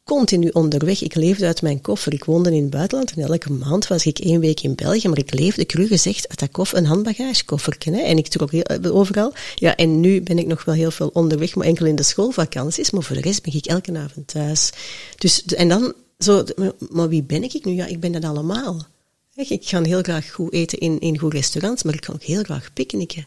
continu 0.04 0.48
onderweg. 0.48 1.02
Ik 1.02 1.14
leefde 1.14 1.46
uit 1.46 1.62
mijn 1.62 1.80
koffer. 1.80 2.12
Ik 2.12 2.24
woonde 2.24 2.54
in 2.54 2.62
het 2.62 2.70
buitenland 2.70 3.12
en 3.12 3.22
elke 3.22 3.52
maand 3.52 3.86
was 3.86 4.06
ik 4.06 4.18
één 4.18 4.40
week 4.40 4.60
in 4.60 4.74
België. 4.74 5.08
Maar 5.08 5.18
ik 5.18 5.34
leefde, 5.34 5.66
cru 5.66 5.86
gezegd, 5.86 6.28
uit 6.28 6.38
dat 6.38 6.50
koffer, 6.50 6.78
een 6.78 6.86
handbagagekoffertje. 6.86 7.92
Hè. 7.92 8.00
En 8.00 8.18
ik 8.18 8.28
trok 8.28 8.52
eh, 8.52 8.96
overal. 8.96 9.32
Ja, 9.54 9.76
en 9.76 10.00
nu 10.00 10.22
ben 10.22 10.38
ik 10.38 10.46
nog 10.46 10.64
wel 10.64 10.74
heel 10.74 10.90
veel 10.90 11.10
onderweg, 11.12 11.54
maar 11.54 11.66
enkel 11.66 11.86
in 11.86 11.96
de 11.96 12.02
schoolvakanties. 12.02 12.90
Maar 12.90 13.02
voor 13.02 13.16
de 13.16 13.22
rest 13.22 13.42
ben 13.42 13.54
ik 13.54 13.66
elke 13.66 13.98
avond 13.98 14.26
thuis. 14.26 14.70
Dus, 15.18 15.44
en 15.44 15.68
dan 15.68 15.94
zo, 16.18 16.44
maar- 16.90 17.08
wie 17.08 17.22
ben 17.22 17.42
ik 17.42 17.64
nu? 17.64 17.72
Ja, 17.72 17.86
ik 17.86 18.00
ben 18.00 18.12
dat 18.12 18.24
allemaal. 18.24 18.86
Ik 19.34 19.68
ga 19.68 19.82
heel 19.82 20.02
graag 20.02 20.30
goed 20.30 20.52
eten 20.52 20.78
in, 20.78 21.00
in 21.00 21.18
goed 21.18 21.32
restaurants, 21.32 21.82
maar 21.82 21.94
ik 21.94 22.00
kan 22.00 22.14
ook 22.14 22.22
heel 22.22 22.42
graag 22.42 22.72
picknicken. 22.72 23.26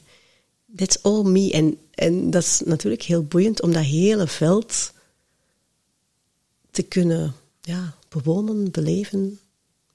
That's 0.76 0.98
all 1.02 1.24
me. 1.24 1.52
En, 1.52 1.78
en 1.94 2.30
dat 2.30 2.44
is 2.44 2.62
natuurlijk 2.66 3.02
heel 3.02 3.24
boeiend 3.24 3.62
om 3.62 3.74
dat 3.74 3.84
hele 3.84 4.28
veld 4.28 4.94
te 6.76 6.84
kunnen 6.84 7.34
ja, 7.62 7.94
bewonen, 8.10 8.72
beleven. 8.72 9.40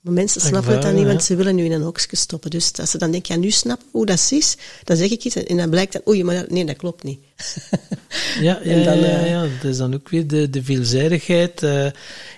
Maar 0.01 0.12
mensen 0.12 0.41
snappen 0.41 0.72
het 0.72 0.83
dan 0.83 0.95
niet, 0.95 1.07
want 1.07 1.24
ze 1.24 1.37
willen 1.37 1.55
nu 1.55 1.64
in 1.64 1.72
een 1.72 1.83
hokje 1.83 2.16
stoppen. 2.16 2.51
Dus 2.51 2.72
als 2.81 2.91
ze 2.91 2.99
dan 2.99 3.11
denken, 3.11 3.35
ja, 3.35 3.41
nu 3.41 3.51
snappen 3.51 3.87
hoe 3.91 4.07
dat 4.07 4.28
is, 4.31 4.57
dan 4.85 4.97
zeg 4.97 5.11
ik 5.11 5.24
iets 5.24 5.37
en 5.37 5.57
dan 5.57 5.70
blijkt 5.70 5.93
dat, 5.93 6.09
oei, 6.09 6.24
maar 6.24 6.35
dat- 6.35 6.51
nee, 6.51 6.64
dat 6.64 6.76
klopt 6.76 7.03
niet. 7.03 7.18
Ja, 8.41 8.61
ja, 8.64 8.70
En 8.70 8.85
dan, 8.85 8.99
ja, 8.99 9.05
eh, 9.20 9.28
ja, 9.31 9.41
dat 9.61 9.70
is 9.70 9.76
dan 9.76 9.95
ook 9.95 10.09
weer 10.09 10.26
de, 10.26 10.51
de 10.51 10.62
veelzijdigheid. 10.62 11.62
eh, 11.62 11.87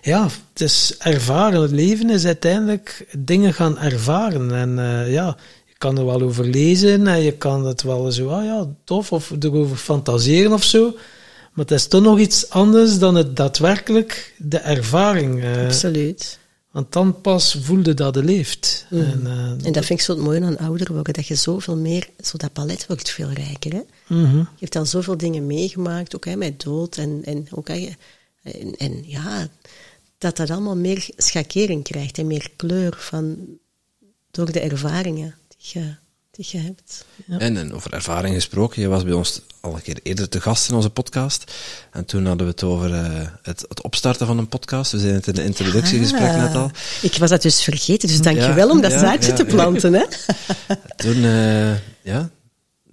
ja, 0.02 0.22
het 0.52 0.60
is 0.60 0.94
ervaren. 0.98 1.60
Het 1.62 1.70
leven 1.70 2.10
is 2.10 2.24
uiteindelijk 2.24 3.06
dingen 3.18 3.54
gaan 3.54 3.78
ervaren. 3.78 4.54
En 4.54 4.78
eh, 4.78 5.12
ja, 5.12 5.36
je 5.66 5.74
kan 5.78 5.98
er 5.98 6.04
wel 6.06 6.22
over 6.22 6.44
lezen 6.44 7.06
en 7.06 7.20
je 7.22 7.32
kan 7.32 7.66
het 7.66 7.82
wel 7.82 8.12
zo, 8.12 8.28
ah 8.28 8.44
ja, 8.44 8.68
tof, 8.84 9.12
of 9.12 9.32
erover 9.40 9.76
fantaseren 9.76 10.52
of 10.52 10.64
zo. 10.64 10.94
Maar 11.52 11.64
het 11.64 11.70
is 11.70 11.86
toch 11.86 12.02
nog 12.02 12.18
iets 12.18 12.50
anders 12.50 12.98
dan 12.98 13.14
het 13.14 13.36
daadwerkelijk 13.36 14.34
de 14.38 14.58
ervaring. 14.58 15.42
eh, 15.42 15.64
Absoluut. 15.64 16.38
want 16.70 16.92
dan 16.92 17.20
pas 17.20 17.56
voelde 17.60 17.94
dat 17.94 18.14
je 18.14 18.24
leeft. 18.24 18.86
Mhm. 18.90 19.02
En, 19.02 19.26
eh, 19.26 19.66
En 19.66 19.72
dat 19.72 19.84
vind 19.84 19.98
ik 19.98 20.00
zo 20.00 20.12
het 20.12 20.22
mooie 20.22 20.40
aan 20.42 20.58
ouder 20.58 20.92
worden, 20.92 21.12
dat 21.12 21.26
je 21.26 21.34
zoveel 21.34 21.76
meer, 21.76 22.08
zo 22.24 22.36
dat 22.36 22.52
palet 22.52 22.86
wordt 22.86 23.10
veel 23.10 23.30
rijker. 23.30 23.72
Hè? 23.72 23.80
mhm. 24.14 24.36
Je 24.36 24.46
hebt 24.58 24.76
al 24.76 24.86
zoveel 24.86 25.16
dingen 25.16 25.46
meegemaakt, 25.46 26.14
ook 26.16 26.24
hè, 26.24 26.36
met 26.36 26.60
dood 26.62 26.96
en, 26.96 27.20
en 27.24 27.46
ook 27.50 27.68
hè, 27.68 27.88
en, 28.42 28.76
en 28.76 29.02
ja, 29.06 29.48
dat 30.18 30.36
dat 30.36 30.50
allemaal 30.50 30.76
meer 30.76 31.08
schakering 31.16 31.84
krijgt 31.84 32.18
en 32.18 32.26
meer 32.26 32.50
kleur 32.56 32.94
van, 32.98 33.36
door 34.30 34.52
de 34.52 34.60
ervaringen 34.60 35.34
die 35.48 35.82
je, 35.82 35.94
die 36.32 36.46
je 36.50 36.58
hebt. 36.58 37.04
En, 37.38 37.56
en 37.56 37.74
over 37.74 37.92
ervaring 37.92 38.34
gesproken, 38.34 38.82
je 38.82 38.88
was 38.88 39.04
bij 39.04 39.12
ons 39.12 39.40
al 39.60 39.74
een 39.74 39.82
keer 39.82 39.98
eerder 40.02 40.28
te 40.28 40.40
gast 40.40 40.68
in 40.68 40.74
onze 40.74 40.90
podcast. 40.90 41.52
En 41.90 42.04
toen 42.04 42.26
hadden 42.26 42.46
we 42.46 42.52
het 42.52 42.62
over 42.62 42.94
eh, 42.94 43.28
het, 43.42 43.64
het 43.68 43.82
opstarten 43.82 44.26
van 44.26 44.38
een 44.38 44.48
podcast. 44.48 44.92
We 44.92 44.98
zijn 44.98 45.14
het 45.14 45.26
in 45.26 45.34
de 45.34 45.44
introductiegesprek 45.44 46.30
Ah, 46.30 46.36
net 46.36 46.54
al. 46.54 46.70
Ik 47.02 47.16
was 47.16 47.30
dat 47.30 47.42
dus 47.42 47.62
vergeten, 47.62 48.08
dus 48.08 48.20
dank 48.20 48.36
je 48.36 48.42
Ja, 48.42 48.54
wel 48.54 48.70
om 48.70 48.80
dat 48.80 48.92
ja, 48.92 48.98
zaadje 48.98 49.30
ja, 49.30 49.36
te 49.36 49.44
ja. 49.44 49.50
planten. 49.50 49.92
Hè? 49.92 50.04
Toen, 50.96 51.24
eh, 51.24 51.76
ja, 52.02 52.30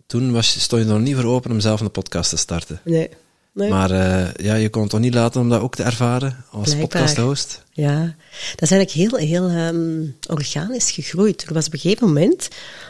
toen 0.07 0.31
was, 0.31 0.59
stond 0.59 0.81
je 0.81 0.87
nog 0.87 0.99
niet 0.99 1.15
voor 1.15 1.25
open 1.25 1.51
om 1.51 1.59
zelf 1.59 1.81
een 1.81 1.91
podcast 1.91 2.29
te 2.29 2.37
starten. 2.37 2.81
Nee. 2.83 3.09
Nee. 3.53 3.69
Maar 3.69 3.91
eh, 3.91 4.45
ja, 4.45 4.55
je 4.55 4.69
kon 4.69 4.81
het 4.81 4.91
toch 4.91 4.99
niet 4.99 5.13
laten 5.13 5.41
om 5.41 5.49
dat 5.49 5.61
ook 5.61 5.75
te 5.75 5.83
ervaren 5.83 6.45
als 6.51 6.75
podcast-host? 6.75 7.63
Ja, 7.71 8.15
dat 8.55 8.61
is 8.61 8.71
eigenlijk 8.71 8.91
heel, 8.91 9.15
heel 9.27 9.49
ehm, 9.49 10.05
organisch 10.27 10.91
gegroeid. 10.91 11.43
Er 11.47 11.53
was 11.53 11.65
op 11.65 11.73
een 11.73 11.79
gegeven 11.79 12.07
moment, 12.07 12.47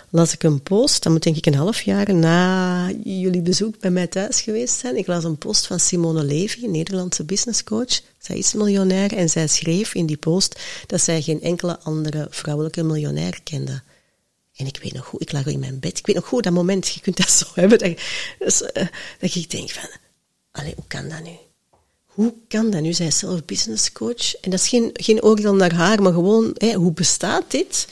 las 0.09 0.33
ik 0.33 0.43
een 0.43 0.63
post, 0.63 1.03
dat 1.03 1.11
moet 1.11 1.23
denk 1.23 1.35
ik 1.35 1.45
een 1.45 1.55
half 1.55 1.81
jaar 1.81 2.13
na 2.13 2.89
jullie 3.03 3.41
bezoek 3.41 3.79
bij 3.79 3.91
mij 3.91 4.07
thuis 4.07 4.41
geweest 4.41 4.79
zijn. 4.79 4.97
Ik 4.97 5.07
las 5.07 5.23
een 5.23 5.37
post 5.37 5.67
van 5.67 5.79
Simone 5.79 6.23
Levy, 6.23 6.63
een 6.63 6.71
Nederlandse 6.71 7.23
businesscoach. 7.23 8.01
Zij 8.17 8.37
is 8.37 8.53
miljonair 8.53 9.13
en 9.13 9.29
zij 9.29 9.47
schreef 9.47 9.93
in 9.93 10.05
die 10.05 10.17
post 10.17 10.59
dat 10.87 11.01
zij 11.01 11.21
geen 11.21 11.41
enkele 11.41 11.79
andere 11.79 12.27
vrouwelijke 12.29 12.83
miljonair 12.83 13.39
kende. 13.43 13.81
En 14.55 14.67
ik 14.67 14.79
weet 14.83 14.93
nog 14.93 15.05
goed, 15.05 15.21
ik 15.21 15.31
lag 15.31 15.45
in 15.45 15.59
mijn 15.59 15.79
bed. 15.79 15.97
Ik 15.97 16.05
weet 16.05 16.15
nog 16.15 16.25
goed 16.25 16.43
dat 16.43 16.53
moment, 16.53 16.87
je 16.87 16.99
kunt 16.99 17.17
dat 17.17 17.31
zo 17.31 17.45
hebben, 17.61 17.77
dat, 17.77 17.97
dus, 18.39 18.61
eh, 18.61 18.87
dat 19.19 19.35
ik 19.35 19.51
denk 19.51 19.69
van, 19.69 19.89
allee, 20.51 20.73
hoe 20.75 20.87
kan 20.87 21.09
dat 21.09 21.23
nu? 21.23 21.37
Hoe 22.05 22.33
kan 22.47 22.69
dat 22.69 22.81
nu? 22.81 22.93
Zij 22.93 23.07
is 23.07 23.17
zelf 23.17 23.45
business 23.45 23.91
coach. 23.91 24.35
En 24.35 24.51
dat 24.51 24.59
is 24.59 24.67
geen, 24.67 24.89
geen 24.93 25.23
oordeel 25.23 25.55
naar 25.55 25.73
haar, 25.73 26.01
maar 26.01 26.13
gewoon, 26.13 26.55
hoe 26.75 26.91
bestaat 26.91 27.51
dit? 27.51 27.87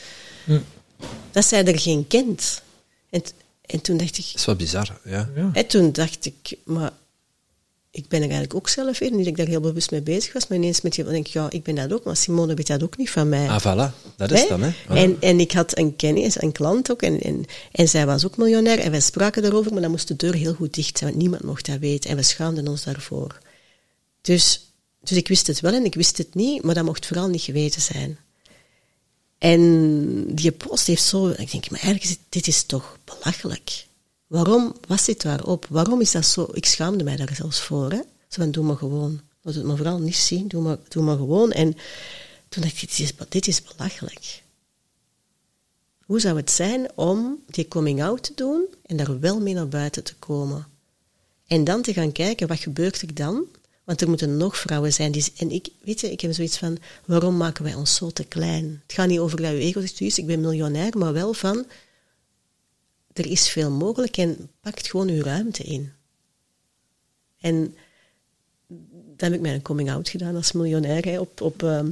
Dat 1.30 1.44
zij 1.44 1.64
er 1.64 1.78
geen 1.78 2.06
kent. 2.06 2.62
En, 3.10 3.22
en 3.66 3.80
toen 3.80 3.96
dacht 3.96 4.18
ik, 4.18 4.24
Dat 4.26 4.34
is 4.34 4.44
wel 4.44 4.56
bizar, 4.56 5.00
ja. 5.04 5.30
Ja. 5.36 5.50
hè, 5.52 5.64
toen 5.64 5.92
dacht 5.92 6.26
ik, 6.26 6.58
maar 6.64 6.92
ik 7.90 8.08
ben 8.08 8.18
er 8.18 8.24
eigenlijk 8.24 8.54
ook 8.54 8.68
zelf 8.68 9.00
in. 9.00 9.10
Niet 9.10 9.18
dat 9.18 9.26
ik 9.26 9.36
daar 9.36 9.46
heel 9.46 9.60
bewust 9.60 9.90
mee 9.90 10.02
bezig 10.02 10.32
was, 10.32 10.46
maar 10.46 10.58
ineens 10.58 10.80
met 10.80 10.96
je 10.96 11.04
denk 11.04 11.26
ik, 11.26 11.32
ja, 11.32 11.50
ik 11.50 11.62
ben 11.62 11.74
dat 11.74 11.92
ook, 11.92 12.04
maar 12.04 12.16
Simone 12.16 12.54
weet 12.54 12.66
dat 12.66 12.82
ook 12.82 12.96
niet 12.96 13.10
van 13.10 13.28
mij. 13.28 13.48
Ah, 13.48 13.60
voilà. 13.60 14.14
Dat 14.16 14.30
is 14.30 14.40
Hè? 14.40 14.48
dan, 14.48 14.62
hè. 14.62 14.70
Voilà. 14.72 14.86
En, 14.96 15.16
en 15.20 15.40
ik 15.40 15.52
had 15.52 15.78
een 15.78 15.96
kennis, 15.96 16.42
een 16.42 16.52
klant 16.52 16.90
ook, 16.90 17.02
en, 17.02 17.20
en, 17.20 17.44
en 17.72 17.88
zij 17.88 18.06
was 18.06 18.26
ook 18.26 18.36
miljonair, 18.36 18.78
en 18.78 18.90
wij 18.90 19.00
spraken 19.00 19.42
daarover, 19.42 19.72
maar 19.72 19.82
dan 19.82 19.90
moest 19.90 20.08
de 20.08 20.16
deur 20.16 20.34
heel 20.34 20.54
goed 20.54 20.74
dicht 20.74 20.98
zijn, 20.98 21.10
want 21.10 21.22
niemand 21.22 21.42
mocht 21.44 21.66
dat 21.66 21.78
weten, 21.78 22.10
en 22.10 22.16
we 22.16 22.22
schaamden 22.22 22.68
ons 22.68 22.84
daarvoor. 22.84 23.38
Dus, 24.20 24.72
dus 25.00 25.16
ik 25.16 25.28
wist 25.28 25.46
het 25.46 25.60
wel 25.60 25.72
en 25.72 25.84
ik 25.84 25.94
wist 25.94 26.18
het 26.18 26.34
niet, 26.34 26.62
maar 26.62 26.74
dat 26.74 26.84
mocht 26.84 27.06
vooral 27.06 27.28
niet 27.28 27.42
geweten 27.42 27.80
zijn. 27.80 28.18
En 29.38 30.34
die 30.34 30.52
post 30.52 30.86
heeft 30.86 31.02
zo, 31.02 31.28
ik 31.28 31.50
denk, 31.50 31.70
maar 31.70 31.84
het, 31.84 32.18
dit 32.28 32.46
is 32.46 32.62
toch 32.62 32.98
belachelijk. 33.04 33.86
Waarom 34.26 34.74
was 34.86 35.04
dit 35.04 35.22
daarop? 35.22 35.66
Waarom 35.68 36.00
is 36.00 36.10
dat 36.10 36.26
zo? 36.26 36.48
Ik 36.52 36.66
schaamde 36.66 37.04
mij 37.04 37.16
daar 37.16 37.34
zelfs 37.34 37.60
voor. 37.60 37.90
Hè? 37.90 38.00
Zo 38.28 38.42
van, 38.42 38.50
doe 38.50 38.64
maar 38.64 38.76
gewoon. 38.76 39.20
Laat 39.42 39.54
het 39.54 39.64
me 39.64 39.76
vooral 39.76 39.98
niet 39.98 40.16
zien, 40.16 40.48
doe 40.48 40.62
maar, 40.62 40.76
doe 40.88 41.02
maar 41.02 41.16
gewoon. 41.16 41.52
En 41.52 41.76
toen 42.48 42.62
dacht 42.62 42.82
ik, 42.82 42.96
dit 42.96 42.98
is, 42.98 43.12
dit 43.28 43.46
is 43.46 43.62
belachelijk. 43.62 44.42
Hoe 46.04 46.20
zou 46.20 46.36
het 46.36 46.50
zijn 46.50 46.88
om 46.94 47.42
die 47.46 47.68
coming-out 47.68 48.22
te 48.22 48.32
doen 48.34 48.64
en 48.86 48.96
daar 48.96 49.20
wel 49.20 49.40
mee 49.40 49.54
naar 49.54 49.68
buiten 49.68 50.04
te 50.04 50.14
komen? 50.14 50.66
En 51.46 51.64
dan 51.64 51.82
te 51.82 51.92
gaan 51.92 52.12
kijken, 52.12 52.48
wat 52.48 52.58
gebeurt 52.58 53.00
er 53.00 53.14
dan? 53.14 53.44
Want 53.88 54.00
er 54.00 54.08
moeten 54.08 54.36
nog 54.36 54.56
vrouwen 54.56 54.92
zijn 54.92 55.12
die... 55.12 55.32
En 55.36 55.50
ik, 55.50 55.68
weet 55.84 56.00
je, 56.00 56.10
ik 56.10 56.20
heb 56.20 56.32
zoiets 56.32 56.58
van, 56.58 56.78
waarom 57.04 57.36
maken 57.36 57.64
wij 57.64 57.74
ons 57.74 57.94
zo 57.94 58.10
te 58.10 58.24
klein? 58.24 58.80
Het 58.82 58.92
gaat 58.92 59.08
niet 59.08 59.18
over 59.18 59.42
dat 59.42 59.50
je 59.50 59.58
ego 59.58 59.80
"Juist, 59.94 60.18
ik 60.18 60.26
ben 60.26 60.40
miljonair, 60.40 60.98
maar 60.98 61.12
wel 61.12 61.32
van, 61.32 61.66
er 63.12 63.26
is 63.26 63.48
veel 63.48 63.70
mogelijk 63.70 64.16
en 64.16 64.50
pakt 64.60 64.88
gewoon 64.90 65.08
uw 65.08 65.22
ruimte 65.22 65.62
in. 65.62 65.92
En 67.40 67.74
dan 69.16 69.30
heb 69.30 69.32
ik 69.32 69.40
mij 69.40 69.54
een 69.54 69.62
coming-out 69.62 70.08
gedaan 70.08 70.36
als 70.36 70.52
miljonair 70.52 71.04
hè, 71.04 71.18
op, 71.18 71.40
op 71.40 71.62
ehm, 71.62 71.90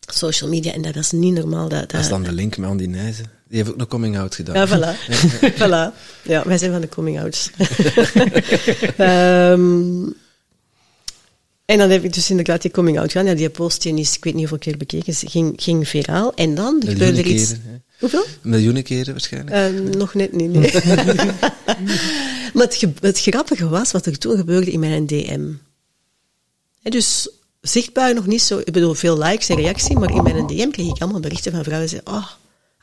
social 0.00 0.50
media. 0.50 0.72
En 0.72 0.82
dat 0.82 0.94
was 0.94 1.12
niet 1.12 1.34
normaal. 1.34 1.68
Dat, 1.68 1.90
Dat 1.90 2.00
is 2.00 2.08
dan 2.08 2.22
de 2.22 2.32
link 2.32 2.56
met 2.56 2.70
Andy 2.70 2.84
Nijzen. 2.84 3.24
Die 3.48 3.56
heeft 3.58 3.70
ook 3.70 3.76
nog 3.76 3.88
coming-out 3.88 4.34
gedaan. 4.34 4.54
ja, 4.54 4.68
voilà. 4.68 4.98
voilà. 5.62 5.96
Ja, 6.24 6.42
wij 6.44 6.58
zijn 6.58 6.72
van 6.72 6.80
de 6.80 6.88
coming-outs. 6.88 7.50
Ehm, 8.96 10.04
en 11.72 11.78
dan 11.78 11.90
heb 11.90 12.04
ik 12.04 12.12
dus 12.12 12.30
inderdaad 12.30 12.62
die 12.62 12.70
coming-out 12.70 13.12
gedaan. 13.12 13.26
Ja, 13.26 13.34
die 13.34 13.50
post 13.50 13.82
die 13.82 13.94
is, 13.94 14.16
ik 14.16 14.24
weet 14.24 14.34
niet 14.34 14.48
hoeveel 14.48 14.72
keer 14.72 14.76
bekeken, 14.76 15.14
ging, 15.14 15.52
ging 15.56 15.88
viraal. 15.88 16.34
En 16.34 16.54
dan 16.54 16.82
gebeurde 16.86 17.18
er 17.18 17.26
iets... 17.26 17.48
keren. 17.48 17.84
Hoeveel? 17.98 18.24
Miljoenen 18.42 18.82
keren 18.82 19.12
waarschijnlijk. 19.12 19.56
Eh, 19.56 19.94
nog 19.94 20.14
net 20.14 20.32
niet, 20.32 20.50
nee. 20.50 20.72
maar 22.54 22.66
het, 22.66 22.86
het 23.00 23.20
grappige 23.20 23.68
was 23.68 23.92
wat 23.92 24.06
er 24.06 24.18
toen 24.18 24.36
gebeurde 24.36 24.70
in 24.70 24.80
mijn 24.80 25.06
DM. 25.06 25.52
Dus 26.82 27.28
zichtbaar 27.60 28.14
nog 28.14 28.26
niet 28.26 28.42
zo, 28.42 28.58
ik 28.58 28.72
bedoel 28.72 28.94
veel 28.94 29.18
likes 29.18 29.48
en 29.48 29.56
reactie, 29.56 29.98
maar 29.98 30.14
in 30.14 30.22
mijn 30.22 30.46
DM 30.46 30.70
kreeg 30.70 30.88
ik 30.88 31.02
allemaal 31.02 31.20
berichten 31.20 31.52
van 31.52 31.64
vrouwen 31.64 31.88
die 31.88 32.00
zeiden, 32.02 32.22
oh, 32.22 32.30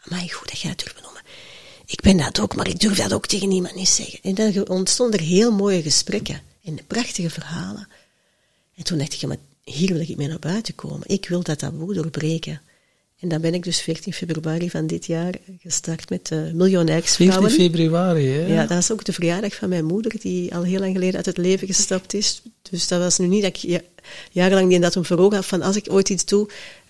amai, 0.05 0.29
goed 0.29 0.49
dat 0.49 0.59
jij 0.59 0.69
dat 0.69 0.79
durft 0.79 0.95
benoemen. 0.95 1.21
Ik 1.85 2.01
ben 2.01 2.17
dat 2.17 2.39
ook, 2.39 2.55
maar 2.55 2.67
ik 2.67 2.79
durf 2.79 2.97
dat 2.97 3.13
ook 3.13 3.27
tegen 3.27 3.49
niemand 3.49 3.75
niet 3.75 3.89
zeggen. 3.89 4.19
En 4.21 4.35
dan 4.35 4.67
ontstonden 4.67 5.19
er 5.19 5.25
heel 5.25 5.51
mooie 5.51 5.81
gesprekken 5.81 6.41
en 6.63 6.79
prachtige 6.87 7.29
verhalen. 7.29 7.87
En 8.79 8.85
toen 8.85 8.97
dacht 8.97 9.13
ik, 9.13 9.19
ja, 9.19 9.27
maar 9.27 9.37
hier 9.63 9.93
wil 9.93 10.01
ik 10.01 10.17
mee 10.17 10.27
naar 10.27 10.39
buiten 10.39 10.75
komen. 10.75 11.01
Ik 11.07 11.27
wil 11.29 11.43
dat 11.43 11.59
taboe 11.59 11.93
doorbreken. 11.93 12.61
En 13.19 13.29
dan 13.29 13.41
ben 13.41 13.53
ik 13.53 13.63
dus 13.63 13.81
14 13.81 14.13
februari 14.13 14.69
van 14.69 14.87
dit 14.87 15.05
jaar 15.05 15.33
gestart 15.61 16.09
met 16.09 16.29
uh, 16.31 16.39
14 16.39 16.57
miljonairsvrouwen. 16.57 17.51
februari, 17.51 18.27
hè? 18.27 18.45
Ja, 18.45 18.59
dat 18.59 18.69
was 18.69 18.91
ook 18.91 19.05
de 19.05 19.13
verjaardag 19.13 19.55
van 19.55 19.69
mijn 19.69 19.85
moeder, 19.85 20.19
die 20.19 20.55
al 20.55 20.63
heel 20.63 20.79
lang 20.79 20.93
geleden 20.93 21.15
uit 21.15 21.25
het 21.25 21.37
leven 21.37 21.67
gestapt 21.67 22.13
is. 22.13 22.41
Dus 22.69 22.87
dat 22.87 22.99
was 22.99 23.17
nu 23.17 23.27
niet 23.27 23.41
dat 23.41 23.49
ik 23.49 23.55
ja- 23.55 23.81
jarenlang 24.31 24.69
die 24.69 24.79
datum 24.79 25.05
voor 25.05 25.17
ogen 25.17 25.35
had 25.35 25.45
van 25.45 25.61
als 25.61 25.75
ik 25.75 25.91
ooit 25.91 26.09
iets 26.09 26.25
doe. 26.25 26.49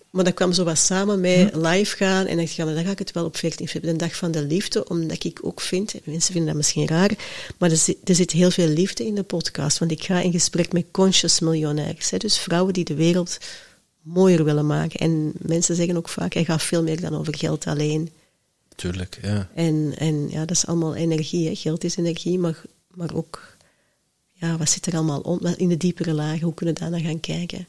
Maar 0.10 0.24
dat 0.24 0.34
kwam 0.34 0.54
zo 0.54 0.64
wat 0.64 0.78
samen 0.78 1.20
met 1.20 1.56
live 1.56 1.96
gaan. 1.96 2.26
En 2.26 2.38
dacht 2.38 2.50
ik, 2.50 2.56
ja, 2.56 2.66
maar 2.66 2.74
dan 2.74 2.84
ga 2.84 2.92
ik 2.92 3.00
het 3.00 3.12
wel 3.12 3.26
op 3.26 3.38
14 3.38 3.68
februari, 3.68 3.98
de 3.98 4.06
dag 4.06 4.16
van 4.16 4.32
de 4.32 4.44
liefde. 4.44 4.88
Omdat 4.88 5.24
ik 5.24 5.40
ook 5.42 5.62
vind, 5.62 5.94
en 5.94 6.02
mensen 6.04 6.32
vinden 6.32 6.46
dat 6.46 6.58
misschien 6.58 6.88
raar, 6.88 7.12
maar 7.58 7.72
er 7.72 7.78
zit, 7.78 7.98
er 8.10 8.16
zit 8.16 8.32
heel 8.32 8.52
veel 8.52 8.68
liefde 8.68 9.06
in 9.06 9.16
de 9.16 9.24
podcast. 9.24 9.78
Want 9.78 9.92
ik 9.92 10.04
ga 10.04 10.22
in 10.22 10.32
gesprek 10.32 10.74
met 10.74 10.86
conscious 10.92 11.40
miljonairs. 11.40 12.10
Hè, 12.10 12.18
dus 12.18 12.38
vrouwen 12.38 12.74
die 12.74 12.86
de 12.86 12.94
wereld 12.94 13.38
mooier 14.02 14.44
willen 14.44 14.66
maken. 14.66 15.00
En 15.00 15.32
mensen 15.38 15.76
zeggen 15.76 15.98
ook 15.98 16.10
vaak, 16.10 16.34
hij 16.34 16.46
gaat 16.46 16.64
veel 16.64 16.84
meer 16.84 17.02
dan 17.02 17.16
over 17.16 17.38
geld 17.38 17.66
alleen. 17.66 18.10
Tuurlijk, 18.76 19.20
ja. 19.22 19.50
En, 19.54 19.94
en 19.98 20.30
ja, 20.30 20.40
dat 20.40 20.56
is 20.56 20.66
allemaal 20.66 20.96
energie. 20.96 21.48
Hè. 21.48 21.56
Geld 21.56 21.84
is 21.84 21.96
energie, 21.96 22.40
maar, 22.40 22.62
maar 22.94 23.14
ook, 23.14 23.58
ja, 24.34 24.58
wat 24.58 24.70
zit 24.70 24.86
er 24.86 24.94
allemaal 24.94 25.40
wat 25.42 25.58
in 25.58 25.70
de 25.70 25.78
diepere 25.78 26.14
lagen? 26.14 26.42
Hoe 26.42 26.54
kunnen 26.54 26.76
we 26.76 26.82
daar 26.82 26.90
naar 26.90 27.00
gaan 27.00 27.20
kijken? 27.20 27.68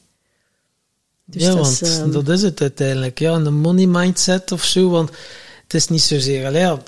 Dus 1.25 1.41
ja, 1.41 1.47
dat 1.47 1.57
want 1.57 1.81
is, 1.81 1.97
ehm, 1.97 2.11
dat 2.11 2.29
is 2.29 2.41
het 2.41 2.61
uiteindelijk. 2.61 3.19
Ja, 3.19 3.33
een 3.33 3.53
money 3.53 3.85
mindset 3.85 4.51
of 4.51 4.63
zo. 4.63 4.89
Want 4.89 5.09
het 5.63 5.73
is 5.73 5.87
niet 5.87 6.01
zozeer... 6.01 6.45
allee, 6.45 6.61
ja, 6.61 6.81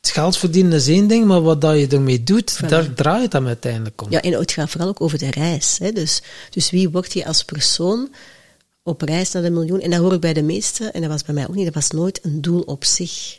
het 0.00 0.10
geld 0.10 0.36
verdienen 0.36 0.72
is 0.72 0.86
één 0.86 1.06
ding, 1.06 1.24
maar 1.26 1.42
wat 1.42 1.60
dat 1.60 1.78
je 1.78 1.86
ermee 1.86 2.24
doet, 2.24 2.56
Voilà. 2.56 2.68
daar 2.68 2.94
draait 2.94 3.22
het 3.22 3.30
dan 3.30 3.46
uiteindelijk 3.46 4.02
om. 4.02 4.10
Ja, 4.10 4.22
en 4.22 4.32
het 4.32 4.52
gaat 4.52 4.70
vooral 4.70 4.88
ook 4.88 5.00
over 5.00 5.18
de 5.18 5.30
reis. 5.30 5.78
Hè. 5.78 5.92
Dus, 5.92 6.22
dus 6.50 6.70
wie 6.70 6.88
wordt 6.88 7.12
je 7.12 7.26
als 7.26 7.44
persoon 7.44 8.14
op 8.82 9.02
reis 9.02 9.32
naar 9.32 9.42
de 9.42 9.50
miljoen? 9.50 9.80
En 9.80 9.90
dat 9.90 10.00
hoor 10.00 10.12
ik 10.12 10.20
bij 10.20 10.32
de 10.32 10.42
meesten, 10.42 10.92
en 10.92 11.00
dat 11.00 11.10
was 11.10 11.24
bij 11.24 11.34
mij 11.34 11.48
ook 11.48 11.54
niet, 11.54 11.64
dat 11.64 11.74
was 11.74 11.90
nooit 11.90 12.20
een 12.22 12.40
doel 12.40 12.60
op 12.60 12.84
zich. 12.84 13.38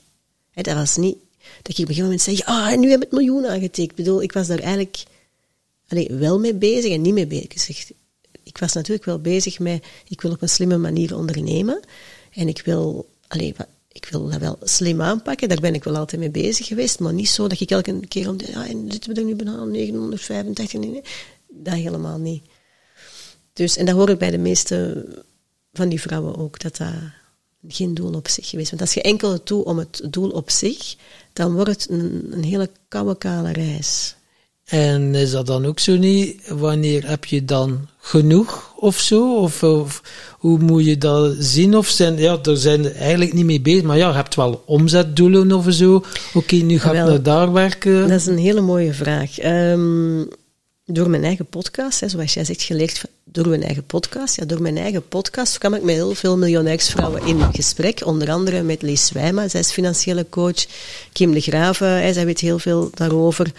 Hè, 0.51 0.61
dat 0.61 0.75
was 0.75 0.95
niet 0.95 1.15
dat 1.61 1.77
ik 1.77 1.83
op 1.83 1.89
een 1.89 1.95
gegeven 1.95 2.03
moment 2.03 2.21
zei, 2.21 2.41
ah, 2.45 2.77
nu 2.77 2.89
heb 2.89 3.03
ik 3.03 3.09
het 3.09 3.19
miljoen 3.19 3.45
aangetekend. 3.45 3.77
Ik 3.77 3.95
bedoel, 3.95 4.21
ik 4.21 4.31
was 4.31 4.47
daar 4.47 4.59
eigenlijk 4.59 5.03
allee, 5.87 6.07
wel 6.11 6.39
mee 6.39 6.53
bezig 6.53 6.91
en 6.91 7.01
niet 7.01 7.13
mee 7.13 7.27
bezig. 7.27 7.91
Ik 8.49 8.57
was 8.57 8.73
natuurlijk 8.73 9.05
wel 9.05 9.19
bezig 9.19 9.59
met, 9.59 9.85
ik 10.07 10.21
wil 10.21 10.31
op 10.31 10.41
een 10.41 10.49
slimme 10.49 10.77
manier 10.77 11.15
ondernemen. 11.15 11.79
En 12.31 12.47
ik 12.47 12.61
wil, 12.65 13.09
allee, 13.27 13.53
wa- 13.57 13.67
ik 13.91 14.05
wil 14.11 14.29
dat 14.29 14.39
wel 14.39 14.57
slim 14.63 15.01
aanpakken, 15.01 15.49
daar 15.49 15.59
ben 15.59 15.73
ik 15.73 15.83
wel 15.83 15.95
altijd 15.95 16.21
mee 16.21 16.29
bezig 16.29 16.67
geweest, 16.67 16.99
maar 16.99 17.13
niet 17.13 17.29
zo 17.29 17.47
dat 17.47 17.59
ik 17.59 17.71
elke 17.71 17.99
keer 18.07 18.29
om 18.29 18.35
ja, 18.45 18.67
en 18.67 18.91
zitten 18.91 19.13
we 19.13 19.19
er 19.19 19.25
nu 19.25 19.35
bijna 19.35 19.57
aan 19.57 19.71
985, 19.71 20.79
nee, 20.79 20.89
nee, 20.89 21.01
dat 21.47 21.73
helemaal 21.73 22.17
niet. 22.17 22.43
Dus, 23.53 23.77
en 23.77 23.85
dat 23.85 23.95
hoor 23.95 24.09
ik 24.09 24.17
bij 24.17 24.31
de 24.31 24.37
meeste 24.37 25.05
van 25.73 25.89
die 25.89 26.01
vrouwen 26.01 26.35
ook, 26.37 26.59
dat 26.59 26.77
dat 26.77 26.93
geen 27.67 27.93
doel 27.93 28.13
op 28.13 28.27
zich 28.27 28.49
geweest. 28.49 28.69
Want 28.69 28.81
als 28.81 28.93
je 28.93 29.01
enkel 29.01 29.39
doet 29.43 29.65
om 29.65 29.77
het 29.77 30.01
doel 30.09 30.29
op 30.29 30.49
zich, 30.49 30.95
dan 31.33 31.53
wordt 31.53 31.69
het 31.69 31.89
een, 31.89 32.27
een 32.31 32.43
hele 32.43 32.69
koude, 32.87 33.17
kale 33.17 33.51
reis. 33.51 34.15
En 34.69 35.15
is 35.15 35.31
dat 35.31 35.45
dan 35.45 35.65
ook 35.65 35.79
zo 35.79 35.97
niet? 35.97 36.47
Wanneer 36.47 37.09
heb 37.09 37.25
je 37.25 37.45
dan 37.45 37.87
genoeg 37.99 38.73
of 38.75 38.99
zo? 38.99 39.35
Of, 39.35 39.63
of 39.63 40.01
hoe 40.37 40.59
moet 40.59 40.85
je 40.85 40.97
dat 40.97 41.35
zien? 41.39 41.77
Of 41.77 41.87
zijn, 41.87 42.17
ja, 42.17 42.37
daar 42.37 42.55
zijn 42.55 42.81
we 42.81 42.89
eigenlijk 42.89 43.33
niet 43.33 43.45
mee 43.45 43.61
bezig, 43.61 43.83
maar 43.83 43.97
ja, 43.97 44.07
je 44.07 44.13
hebt 44.13 44.35
wel 44.35 44.63
omzetdoelen 44.65 45.51
of 45.51 45.65
zo. 45.69 46.03
Oké, 46.33 46.55
nu 46.55 46.79
ga 46.79 46.91
ik 46.91 46.95
naar 46.95 47.23
daar 47.23 47.51
werken. 47.51 48.01
Dat 48.01 48.19
is 48.19 48.25
een 48.25 48.37
hele 48.37 48.61
mooie 48.61 48.93
vraag. 48.93 49.39
Ehm, 49.39 50.23
door 50.85 51.09
mijn 51.09 51.23
eigen 51.23 51.45
podcast, 51.45 51.99
hè, 51.99 52.09
zoals 52.09 52.33
jij 52.33 52.45
zegt, 52.45 52.61
geleerd 52.61 53.03
door 53.23 53.47
mijn 53.47 53.63
eigen 53.63 53.83
podcast. 53.83 54.35
Ja, 54.35 54.45
door 54.45 54.61
mijn 54.61 54.77
eigen 54.77 55.07
podcast 55.07 55.57
kwam 55.57 55.73
ik 55.73 55.83
met 55.83 55.95
heel 55.95 56.13
veel 56.13 56.37
miljonairsvrouwen 56.37 57.25
in 57.25 57.41
gesprek. 57.53 58.05
Onder 58.05 58.31
andere 58.31 58.61
met 58.61 58.81
Lies 58.81 59.11
Wijma, 59.11 59.47
zij 59.47 59.59
is 59.59 59.71
financiële 59.71 60.25
coach. 60.29 60.65
Kim 61.13 61.33
de 61.33 61.41
Graven, 61.41 62.13
zij 62.13 62.25
weet 62.25 62.39
heel 62.39 62.59
veel 62.59 62.89
daarover. 62.93 63.51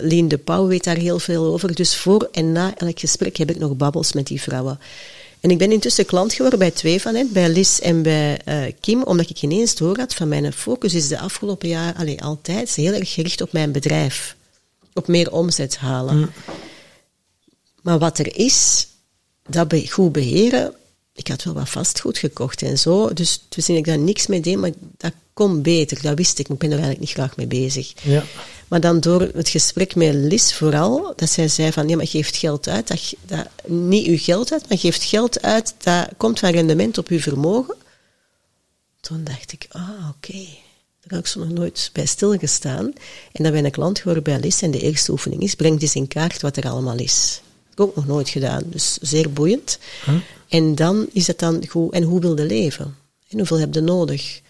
Lien 0.00 0.28
de 0.28 0.38
Pauw 0.38 0.66
weet 0.66 0.84
daar 0.84 0.96
heel 0.96 1.18
veel 1.18 1.44
over. 1.44 1.74
Dus 1.74 1.96
voor 1.96 2.28
en 2.32 2.52
na 2.52 2.76
elk 2.76 3.00
gesprek 3.00 3.36
heb 3.36 3.50
ik 3.50 3.58
nog 3.58 3.76
babbels 3.76 4.12
met 4.12 4.26
die 4.26 4.40
vrouwen. 4.40 4.78
En 5.40 5.50
ik 5.50 5.58
ben 5.58 5.72
intussen 5.72 6.06
klant 6.06 6.32
geworden 6.32 6.58
bij 6.58 6.70
twee 6.70 7.00
van 7.00 7.14
hen, 7.14 7.32
bij 7.32 7.48
Liz 7.48 7.78
en 7.78 8.02
bij 8.02 8.40
eh, 8.44 8.72
Kim, 8.80 9.02
omdat 9.02 9.30
ik 9.30 9.42
ineens 9.42 9.74
door 9.74 9.98
had 9.98 10.14
van 10.14 10.28
mijn 10.28 10.52
focus 10.52 10.94
is 10.94 11.08
de 11.08 11.18
afgelopen 11.18 11.68
jaar, 11.68 11.94
allee, 11.94 12.22
altijd 12.22 12.74
heel 12.74 12.92
erg 12.92 13.12
gericht 13.12 13.40
op 13.40 13.52
mijn 13.52 13.72
bedrijf. 13.72 14.36
Op 14.92 15.06
meer 15.06 15.32
omzet 15.32 15.76
halen. 15.76 16.32
Maar 17.82 17.98
wat 17.98 18.18
er 18.18 18.36
is, 18.36 18.86
dat 19.48 19.68
be 19.68 19.90
goed 19.90 20.12
beheren, 20.12 20.74
ik 21.12 21.28
had 21.28 21.42
wel 21.42 21.54
wat 21.54 21.68
vastgoed 21.68 22.18
gekocht 22.18 22.62
en 22.62 22.78
zo, 22.78 23.12
dus 23.12 23.44
dat 23.48 23.68
ik 23.68 23.84
daar 23.84 23.98
niks 23.98 24.26
mee 24.26 24.40
deed, 24.40 24.56
maar 24.56 24.72
dat 24.96 25.12
kon 25.38 25.62
beter, 25.62 26.02
dat 26.02 26.16
wist 26.16 26.38
ik, 26.38 26.48
maar 26.48 26.56
ik 26.56 26.62
ben 26.62 26.70
er 26.70 26.84
eigenlijk 26.84 27.06
niet 27.06 27.16
graag 27.16 27.36
mee 27.36 27.46
bezig. 27.46 27.92
Ja. 28.02 28.24
Maar 28.68 28.80
dan 28.80 29.00
door 29.00 29.20
het 29.20 29.48
gesprek 29.48 29.94
met 29.94 30.14
Lis 30.14 30.54
vooral, 30.54 31.12
dat 31.16 31.30
zij 31.30 31.48
zei 31.48 31.72
van, 31.72 31.88
ja, 31.88 31.96
maar 31.96 32.06
geeft 32.06 32.36
geld 32.36 32.68
uit, 32.68 32.88
dat, 32.88 33.14
dat, 33.26 33.48
niet 33.66 34.06
uw 34.06 34.18
geld 34.18 34.52
uit, 34.52 34.68
maar 34.68 34.78
geeft 34.78 35.02
geld 35.02 35.42
uit, 35.42 35.74
dat 35.82 36.08
komt 36.16 36.38
van 36.38 36.50
rendement 36.50 36.98
op 36.98 37.08
uw 37.08 37.18
vermogen. 37.18 37.76
Toen 39.00 39.24
dacht 39.24 39.52
ik, 39.52 39.66
ah, 39.70 40.08
oké. 40.16 40.44
Daar 41.00 41.16
heb 41.16 41.18
ik 41.18 41.26
zo 41.26 41.38
nog 41.40 41.50
nooit 41.50 41.90
bij 41.92 42.06
stilgestaan. 42.06 42.92
En 43.32 43.42
dan 43.42 43.52
ben 43.52 43.64
ik 43.64 43.72
klant 43.72 43.98
geworden 43.98 44.22
bij 44.22 44.40
Lis 44.40 44.62
en 44.62 44.70
de 44.70 44.80
eerste 44.80 45.12
oefening 45.12 45.42
is, 45.42 45.54
breng 45.54 45.80
eens 45.80 45.94
in 45.94 46.08
kaart 46.08 46.42
wat 46.42 46.56
er 46.56 46.68
allemaal 46.68 46.98
is. 46.98 47.40
Dat 47.40 47.68
heb 47.68 47.72
ik 47.72 47.80
ook 47.80 47.96
nog 47.96 48.06
nooit 48.06 48.28
gedaan, 48.28 48.62
dus 48.66 48.98
zeer 49.00 49.32
boeiend. 49.32 49.78
En 50.48 50.74
dan 50.74 51.06
is 51.12 51.26
het 51.26 51.38
dan 51.38 51.66
goed, 51.68 51.92
en 51.92 52.02
hoe 52.02 52.20
wil 52.20 52.36
je 52.38 52.44
leven? 52.44 52.96
En 53.28 53.38
hoeveel 53.38 53.58
heb 53.58 53.74
je 53.74 53.80
nodig? 53.80 54.40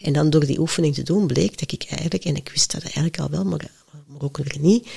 En 0.00 0.12
dan 0.12 0.30
door 0.30 0.46
die 0.46 0.60
oefening 0.60 0.94
te 0.94 1.02
doen, 1.02 1.26
bleek 1.26 1.58
dat 1.58 1.72
ik 1.72 1.84
eigenlijk, 1.88 2.24
en 2.24 2.36
ik 2.36 2.48
wist 2.48 2.72
dat 2.72 2.82
eigenlijk 2.82 3.18
al 3.18 3.30
wel, 3.30 3.44
maar, 3.44 3.70
maar 4.06 4.22
ook 4.22 4.36
weer 4.36 4.56
niet, 4.60 4.88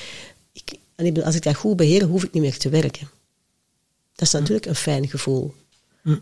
ik, 0.53 1.23
als 1.23 1.35
ik 1.35 1.43
dat 1.43 1.55
goed 1.55 1.77
beheer, 1.77 2.03
hoef 2.03 2.23
ik 2.23 2.33
niet 2.33 2.43
meer 2.43 2.57
te 2.57 2.69
werken. 2.69 3.09
Dat 4.15 4.27
is 4.27 4.33
natuurlijk 4.33 4.65
een 4.65 4.75
fijn 4.75 5.07
gevoel. 5.07 5.53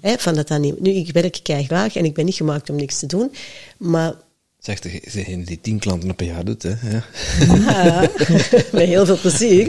Hè, 0.02 0.18
van 0.18 0.36
dat 0.36 0.48
dan 0.48 0.62
niet, 0.62 0.80
nu, 0.80 0.92
ik 0.92 1.12
werk 1.12 1.40
kei 1.44 1.66
graag 1.66 1.96
en 1.96 2.06
ik 2.06 2.14
ben 2.14 2.26
niet 2.26 2.36
gemaakt 2.36 2.70
om 2.70 2.76
niks 2.76 3.00
te 3.00 3.06
doen, 3.06 3.32
maar... 3.78 4.14
Zegt 4.60 4.84
degene 5.14 5.44
die 5.44 5.62
tien 5.62 5.80
klanten 5.80 6.10
op 6.10 6.20
een 6.20 6.26
jaar 6.26 6.46
doet, 6.46 6.64
hè? 6.64 6.70
Ja. 6.90 7.06
Ja, 7.56 8.00
met 8.72 8.88
heel 8.88 9.06
veel 9.06 9.18
plezier. 9.18 9.66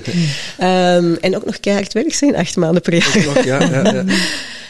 Um, 0.61 1.15
en 1.27 1.37
ook 1.37 1.45
nog 1.45 1.61
keihard 1.61 1.93
werk 1.93 2.15
zijn, 2.15 2.37
acht 2.37 2.57
maanden 2.57 2.83
per 2.83 2.95
jaar. 2.95 3.25
Nog, 3.25 3.45
ja, 3.45 3.63
ja, 3.63 3.93
ja. 3.93 4.05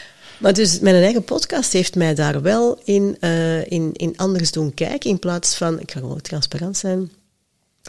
Maar 0.43 0.53
dus 0.53 0.79
mijn 0.79 0.95
eigen 0.95 1.23
podcast 1.23 1.73
heeft 1.73 1.95
mij 1.95 2.15
daar 2.15 2.41
wel 2.41 2.79
in, 2.83 3.17
uh, 3.19 3.71
in, 3.71 3.89
in 3.93 4.17
anders 4.17 4.51
doen 4.51 4.73
kijken. 4.73 5.09
In 5.09 5.19
plaats 5.19 5.55
van, 5.55 5.79
ik 5.79 5.91
ga 5.91 5.99
gewoon 5.99 6.21
transparant 6.21 6.77
zijn, 6.77 7.11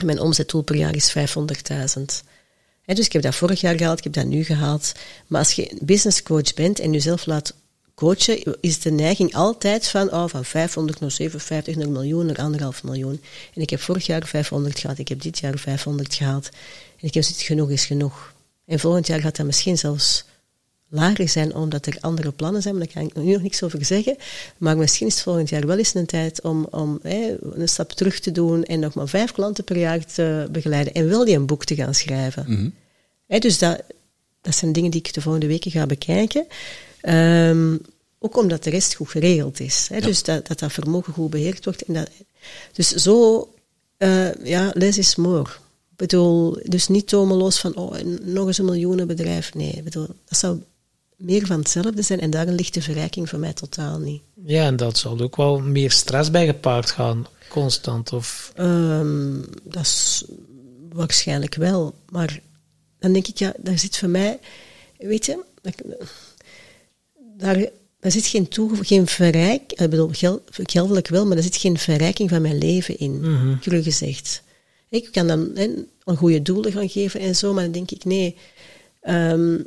mijn 0.05 0.21
omzetdoel 0.21 0.63
per 0.63 0.77
jaar 0.77 0.95
is 0.95 1.15
500.000. 1.19 2.03
dus 2.85 3.07
ik 3.07 3.13
heb 3.13 3.23
dat 3.23 3.35
vorig 3.35 3.61
jaar 3.61 3.77
gehaald, 3.77 3.99
ik 3.99 4.05
heb 4.05 4.13
dat 4.13 4.27
nu 4.27 4.45
gehaald. 4.45 4.93
Maar 5.27 5.39
als 5.39 5.53
je 5.53 5.77
business 5.81 6.23
coach 6.23 6.55
bent 6.55 6.79
en 6.79 6.93
jezelf 6.93 7.27
laat 7.27 7.55
coachen, 7.95 8.61
is 8.61 8.81
de 8.81 8.91
neiging 8.91 9.35
altijd 9.35 9.89
van, 9.89 10.13
oh, 10.13 10.29
van 10.29 10.45
500 10.45 11.01
naar 11.01 11.11
57 11.11 11.77
naar 11.77 11.91
miljoen 11.91 12.27
naar 12.27 12.37
anderhalf 12.37 12.83
miljoen. 12.83 13.21
En 13.55 13.63
ik 13.63 13.71
heb 13.71 13.81
vorig 13.81 14.07
jaar 14.07 14.27
500 14.27 14.79
gehad, 14.79 14.99
ik 14.99 15.09
heb 15.09 15.23
dit 15.23 15.39
jaar 15.39 15.59
500 15.59 16.15
gehaald. 16.15 16.49
En 17.01 17.07
ik 17.07 17.15
heb 17.15 17.23
zoiets, 17.23 17.45
genoeg 17.45 17.71
is 17.71 17.85
genoeg. 17.85 18.35
En 18.67 18.79
volgend 18.79 19.07
jaar 19.07 19.21
gaat 19.21 19.37
dat 19.37 19.47
misschien 19.47 19.79
zelfs 19.79 20.25
lager 20.89 21.29
zijn 21.29 21.55
omdat 21.55 21.87
er 21.87 21.97
andere 22.01 22.33
plannen 22.33 22.63
zijn, 22.63 22.77
maar 22.77 22.85
daar 22.85 22.95
kan 22.95 23.05
ik 23.05 23.25
nu 23.25 23.33
nog 23.33 23.43
niks 23.43 23.63
over 23.63 23.85
zeggen. 23.85 24.17
Maar 24.59 24.77
misschien 24.77 25.07
is 25.07 25.15
het 25.15 25.23
volgend 25.23 25.49
jaar 25.49 25.67
wel 25.67 25.79
eens 25.79 25.95
een 25.95 26.07
tijd 26.07 26.43
om, 26.43 26.67
om 26.71 26.99
een 27.03 27.69
stap 27.69 27.93
terug 27.93 28.21
te 28.21 28.33
doen 28.33 28.65
en 28.65 28.81
nog 28.81 28.95
maar 28.95 29.09
vijf 29.09 29.33
klanten 29.33 29.65
per 29.65 29.79
jaar 29.79 30.05
te 30.05 30.49
begeleiden 30.51 30.95
en 30.95 31.09
wel 31.09 31.25
die 31.25 31.37
een 31.37 31.47
boek 31.47 31.65
te 31.65 31.75
gaan 31.75 31.95
schrijven. 31.95 32.45
Mhm. 32.49 33.41
dus 33.41 33.59
dat, 33.59 33.83
dat 34.41 34.55
zijn 34.55 34.73
dingen 34.73 34.91
die 34.91 35.01
ik 35.01 35.15
de 35.15 35.21
volgende 35.21 35.47
weken 35.47 35.71
ga 35.71 35.87
bekijken. 35.87 36.47
Um, 37.03 37.81
ook 38.19 38.37
omdat 38.37 38.65
de 38.65 38.71
rest 38.71 38.95
goed 38.95 39.09
geregeld 39.09 39.61
is. 39.61 39.89
Ja. 39.91 40.01
Dus 40.01 40.23
dat, 40.23 40.47
dat 40.47 40.59
dat 40.59 40.73
vermogen 40.73 41.13
goed 41.13 41.31
beheerd 41.31 41.65
wordt. 41.65 41.83
En 41.83 41.95
dat, 41.95 42.11
dus 42.73 42.89
zo, 42.89 43.49
uh, 43.99 44.35
ja, 44.35 44.71
less 44.75 44.99
is 44.99 45.17
more. 45.17 45.51
Ik 45.91 45.97
bedoel, 45.97 46.59
dus 46.63 46.89
niet 46.89 47.09
tomeloos 47.09 47.59
van, 47.59 47.77
oh, 47.77 48.01
nog 48.23 48.47
eens 48.47 48.59
een 48.59 48.65
miljoenenbedrijf. 48.65 49.55
Nee, 49.55 49.71
ik 49.71 49.85
bedoel, 49.85 50.07
dat 50.07 50.39
zou 50.39 50.59
meer 51.25 51.47
van 51.47 51.59
hetzelfde 51.59 52.03
zijn 52.03 52.21
en 52.21 52.31
daarin 52.31 52.55
ligt 52.55 52.75
de 52.75 52.83
verrijking 52.83 53.29
voor 53.29 53.39
mij 53.39 53.53
totaal 53.53 53.99
niet. 53.99 54.23
Ja, 54.45 54.67
en 54.67 54.77
dat 54.77 54.99
zal 54.99 55.21
ook 55.21 55.37
wel 55.37 55.61
meer 55.61 55.91
stress 55.91 56.31
bij 56.31 56.47
gepaard 56.47 56.91
gaan, 56.91 57.27
constant, 57.49 58.13
of... 58.13 58.53
Um, 58.59 59.45
dat 59.63 59.83
is 59.83 60.25
waarschijnlijk 60.93 61.55
wel, 61.55 61.95
maar 62.11 62.41
dan 62.99 63.13
denk 63.13 63.27
ik, 63.27 63.39
ja, 63.39 63.55
daar 63.59 63.79
zit 63.79 63.99
voor 63.99 64.09
mij, 64.09 64.39
weet 64.99 65.27
je, 65.27 65.45
daar, 67.37 67.69
daar 68.01 68.11
zit 68.11 68.27
geen, 68.27 68.49
toe, 68.49 68.85
geen 68.85 69.07
verrijk, 69.07 69.73
ik 69.73 69.91
bedoel, 69.91 70.09
geld, 70.13 70.43
geldelijk 70.51 71.09
wel, 71.09 71.27
maar 71.27 71.35
daar 71.35 71.45
zit 71.45 71.57
geen 71.57 71.79
verrijking 71.79 72.31
van 72.31 72.43
mijn 72.43 72.59
leven 72.59 72.99
in, 72.99 73.19
mm 73.19 73.37
-hmm. 73.37 73.59
cru 73.61 73.83
gezegd. 73.83 74.43
Ik 74.89 75.09
kan 75.13 75.27
dan 75.27 75.51
een 76.05 76.17
goede 76.17 76.43
doelen 76.43 76.73
gaan 76.73 76.89
geven 76.89 77.21
en 77.21 77.37
zo, 77.37 77.53
maar 77.53 77.63
dan 77.63 77.73
denk 77.73 77.91
ik, 77.91 78.05
nee, 78.05 78.37
um, 79.03 79.67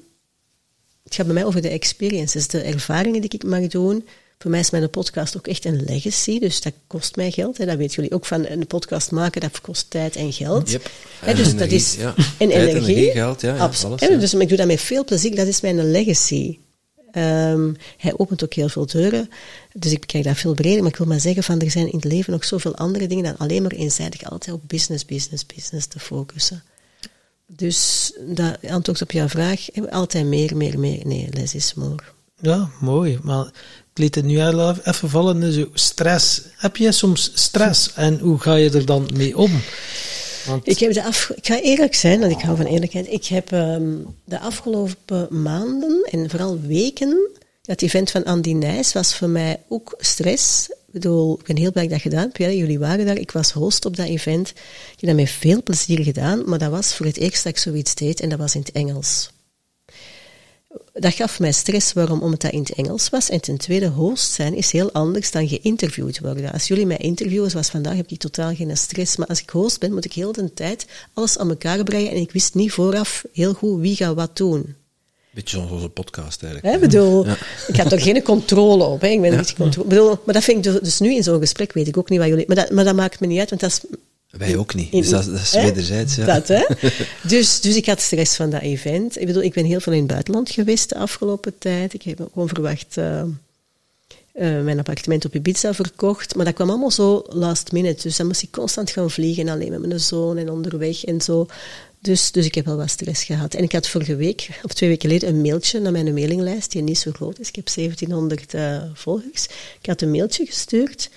het 1.07 1.15
gaat 1.15 1.25
bij 1.25 1.35
mij 1.35 1.45
over 1.45 1.61
de 1.61 1.69
experiences, 1.69 2.47
de 2.47 2.61
ervaringen 2.61 3.21
die 3.21 3.29
ik 3.29 3.43
mag 3.43 3.67
doen. 3.67 4.07
Voor 4.39 4.51
mij 4.51 4.59
is 4.59 4.69
mijn 4.69 4.89
podcast 4.89 5.37
ook 5.37 5.47
echt 5.47 5.65
een 5.65 5.83
legacy, 5.85 6.39
dus 6.39 6.61
dat 6.61 6.73
kost 6.87 7.15
mij 7.15 7.31
geld. 7.31 7.57
Hè. 7.57 7.65
Dat 7.65 7.77
weten 7.77 7.95
jullie 7.95 8.11
ook 8.11 8.25
van 8.25 8.45
een 8.45 8.67
podcast 8.67 9.11
maken, 9.11 9.41
dat 9.41 9.61
kost 9.61 9.89
tijd 9.89 10.15
en 10.15 10.33
geld. 10.33 10.71
Yep. 10.71 10.89
Hè, 11.19 11.33
dus 11.33 11.39
energie, 11.39 11.59
dat 11.59 11.71
is 11.71 11.95
ja. 11.95 12.13
en 12.15 12.49
Tijd, 12.49 12.51
energie. 12.51 12.95
energie, 12.95 13.11
geld, 13.11 13.41
ja, 13.41 13.55
ja, 13.55 13.61
Absoluut. 13.61 14.01
alles, 14.01 14.13
ja. 14.13 14.19
Dus 14.19 14.33
ik 14.33 14.47
doe 14.47 14.57
dat 14.57 14.67
met 14.67 14.81
veel 14.81 15.05
plezier, 15.05 15.35
dat 15.35 15.47
is 15.47 15.61
mijn 15.61 15.91
legacy. 15.91 16.57
Um, 17.13 17.75
hij 17.97 18.13
opent 18.17 18.43
ook 18.43 18.53
heel 18.53 18.69
veel 18.69 18.85
deuren, 18.85 19.29
dus 19.73 19.91
ik 19.91 19.99
bekijk 19.99 20.23
dat 20.23 20.37
veel 20.37 20.53
breder. 20.53 20.81
Maar 20.81 20.91
ik 20.91 20.97
wil 20.97 21.07
maar 21.07 21.19
zeggen, 21.19 21.43
van, 21.43 21.59
er 21.59 21.71
zijn 21.71 21.91
in 21.91 21.99
het 21.99 22.03
leven 22.03 22.33
nog 22.33 22.45
zoveel 22.45 22.75
andere 22.75 23.07
dingen 23.07 23.23
dan 23.23 23.37
alleen 23.37 23.61
maar 23.61 23.71
eenzijdig 23.71 24.23
altijd 24.23 24.55
op 24.55 24.61
business, 24.67 25.05
business, 25.05 25.45
business 25.45 25.87
te 25.87 25.99
focussen. 25.99 26.63
Dus 27.47 28.11
dat 28.25 28.57
antwoord 28.69 29.01
op 29.01 29.11
jouw 29.11 29.27
vraag, 29.27 29.67
altijd 29.89 30.25
meer, 30.25 30.57
meer, 30.57 30.79
meer. 30.79 31.01
Nee, 31.05 31.29
less 31.31 31.55
is 31.55 31.73
more. 31.73 32.03
Ja, 32.41 32.69
mooi. 32.79 33.19
Maar 33.23 33.45
ik 33.45 33.97
liet 34.03 34.15
het 34.15 34.25
nu 34.25 34.41
even 34.83 35.09
vallen. 35.09 35.53
Zo 35.53 35.69
stress. 35.73 36.41
Heb 36.55 36.77
je 36.77 36.91
soms 36.91 37.31
stress 37.33 37.93
en 37.93 38.19
hoe 38.19 38.39
ga 38.39 38.55
je 38.55 38.69
er 38.69 38.85
dan 38.85 39.09
mee 39.13 39.37
om? 39.37 39.61
Want... 40.45 40.67
Ik, 40.67 40.79
heb 40.79 40.93
de 40.93 41.03
af... 41.03 41.31
ik 41.35 41.45
ga 41.45 41.61
eerlijk 41.61 41.95
zijn, 41.95 42.19
want 42.19 42.31
ik 42.31 42.41
hou 42.41 42.57
van 42.57 42.65
eerlijkheid. 42.65 43.11
Ik 43.11 43.25
heb 43.25 43.51
um, 43.51 44.15
de 44.23 44.39
afgelopen 44.39 45.41
maanden 45.41 46.07
en 46.11 46.29
vooral 46.29 46.59
weken. 46.61 47.29
Dat 47.61 47.81
event 47.81 48.11
van 48.11 48.23
Andy 48.23 48.53
Nijs 48.53 48.93
was 48.93 49.15
voor 49.15 49.29
mij 49.29 49.59
ook 49.67 49.95
stress. 49.97 50.69
Bedoel, 50.91 51.39
ik 51.39 51.45
ben 51.45 51.57
heel 51.57 51.71
blij 51.71 51.87
dat 51.87 52.05
ik 52.05 52.11
dat 52.11 52.13
gedaan 52.13 52.57
jullie 52.57 52.79
waren 52.79 53.05
daar. 53.05 53.17
Ik 53.17 53.31
was 53.31 53.51
host 53.51 53.85
op 53.85 53.95
dat 53.95 54.07
event. 54.07 54.49
Ik 54.49 54.99
heb 54.99 55.09
dat 55.09 55.15
met 55.15 55.29
veel 55.29 55.63
plezier 55.63 56.03
gedaan, 56.03 56.49
maar 56.49 56.59
dat 56.59 56.71
was 56.71 56.95
voor 56.95 57.05
het 57.05 57.17
eerst 57.17 57.43
dat 57.43 57.53
ik 57.53 57.59
zoiets 57.59 57.95
deed 57.95 58.19
en 58.19 58.29
dat 58.29 58.39
was 58.39 58.55
in 58.55 58.61
het 58.61 58.71
Engels. 58.71 59.29
Dat 60.93 61.13
gaf 61.13 61.39
mij 61.39 61.51
stress, 61.51 61.93
waarom? 61.93 62.21
Omdat 62.21 62.41
dat 62.41 62.51
in 62.51 62.59
het 62.59 62.73
Engels 62.73 63.09
was. 63.09 63.29
En 63.29 63.41
ten 63.41 63.57
tweede, 63.57 63.87
host 63.87 64.31
zijn 64.31 64.55
is 64.55 64.71
heel 64.71 64.91
anders 64.91 65.31
dan 65.31 65.47
geïnterviewd 65.47 66.19
worden. 66.19 66.51
Als 66.51 66.67
jullie 66.67 66.85
mij 66.85 66.97
interviewen, 66.97 67.51
zoals 67.51 67.69
vandaag, 67.69 67.95
heb 67.95 68.09
ik 68.09 68.19
totaal 68.19 68.55
geen 68.55 68.77
stress. 68.77 69.17
Maar 69.17 69.27
als 69.27 69.41
ik 69.41 69.49
host 69.49 69.79
ben, 69.79 69.93
moet 69.93 70.05
ik 70.05 70.13
heel 70.13 70.31
de 70.31 70.53
tijd 70.53 70.85
alles 71.13 71.37
aan 71.37 71.49
elkaar 71.49 71.83
brengen. 71.83 72.11
En 72.11 72.17
ik 72.17 72.31
wist 72.31 72.53
niet 72.53 72.71
vooraf 72.71 73.25
heel 73.33 73.53
goed 73.53 73.79
wie 73.79 73.95
gaat 73.95 74.15
wat 74.15 74.37
doen. 74.37 74.75
Beetje 75.37 75.57
zoals 75.57 75.71
onze 75.71 75.89
podcast 75.89 76.43
eigenlijk. 76.43 76.73
Hè, 76.73 76.79
bedoel, 76.79 77.25
ja. 77.25 77.37
Ik 77.67 77.75
heb 77.75 77.91
er 77.91 78.01
geen 78.01 78.23
controle 78.23 78.83
op. 78.83 79.01
Hè. 79.01 79.07
Ik 79.07 79.21
ben 79.21 79.31
ja. 79.31 79.37
niet 79.37 79.53
controle. 79.53 79.87
Bedoel, 79.87 80.19
maar 80.23 80.33
dat 80.33 80.43
vind 80.43 80.65
ik 80.65 80.83
dus 80.83 80.99
nu 80.99 81.15
in 81.15 81.23
zo'n 81.23 81.39
gesprek, 81.39 81.73
weet 81.73 81.87
ik 81.87 81.97
ook 81.97 82.09
niet 82.09 82.19
wat 82.19 82.27
jullie... 82.27 82.43
Maar 82.47 82.55
dat, 82.55 82.71
maar 82.71 82.83
dat 82.83 82.95
maakt 82.95 83.19
me 83.19 83.27
niet 83.27 83.39
uit, 83.39 83.49
want 83.49 83.61
dat 83.61 83.71
is... 83.71 83.99
Wij 84.29 84.57
ook 84.57 84.73
niet. 84.73 84.91
Dus 84.91 85.09
dat, 85.09 85.25
dat 85.25 85.39
is 85.39 85.51
wederzijds, 85.51 86.15
ja. 86.15 86.25
Dat, 86.25 86.47
hè? 86.47 86.65
dus, 87.33 87.61
dus 87.61 87.75
ik 87.75 87.85
had 87.85 88.01
stress 88.01 88.35
van 88.35 88.49
dat 88.49 88.61
event. 88.61 89.19
Ik 89.19 89.25
bedoel, 89.25 89.43
ik 89.43 89.53
ben 89.53 89.65
heel 89.65 89.79
veel 89.79 89.93
in 89.93 89.99
het 89.99 90.07
buitenland 90.07 90.49
geweest 90.51 90.89
de 90.89 90.97
afgelopen 90.97 91.53
tijd. 91.57 91.93
Ik 91.93 92.01
heb 92.01 92.29
gewoon 92.33 92.47
verwacht... 92.47 92.97
Uh, 92.97 93.21
uh, 94.33 94.61
mijn 94.61 94.77
appartement 94.77 95.25
op 95.25 95.35
Ibiza 95.35 95.73
verkocht. 95.73 96.35
Maar 96.35 96.45
dat 96.45 96.53
kwam 96.53 96.69
allemaal 96.69 96.91
zo 96.91 97.23
last 97.29 97.71
minute. 97.71 98.01
Dus 98.01 98.17
dan 98.17 98.27
moest 98.27 98.43
ik 98.43 98.51
constant 98.51 98.91
gaan 98.91 99.11
vliegen, 99.11 99.49
alleen 99.49 99.71
met 99.71 99.87
mijn 99.87 99.99
zoon 99.99 100.37
en 100.37 100.51
onderweg 100.51 101.05
en 101.05 101.21
zo. 101.21 101.47
Dus, 102.07 102.31
dus 102.31 102.45
ik 102.45 102.55
heb 102.55 102.65
wel 102.65 102.77
wat 102.77 102.89
stress 102.89 103.23
gehad. 103.23 103.53
En 103.53 103.63
ik 103.63 103.71
had 103.71 103.87
vorige 103.87 104.15
week, 104.15 104.49
of 104.63 104.73
twee 104.73 104.89
weken 104.89 105.09
geleden, 105.09 105.29
een 105.29 105.41
mailtje 105.41 105.79
naar 105.79 105.91
mijn 105.91 106.13
mailinglijst, 106.13 106.71
die 106.71 106.81
niet 106.81 106.97
zo 106.97 107.11
groot 107.11 107.39
is. 107.39 107.47
Ik 107.47 107.55
heb 107.55 107.69
1700 107.75 108.53
uh, 108.53 108.83
volgers. 108.93 109.45
Ik 109.79 109.85
had 109.85 110.01
een 110.01 110.11
mailtje 110.11 110.45
gestuurd, 110.45 111.09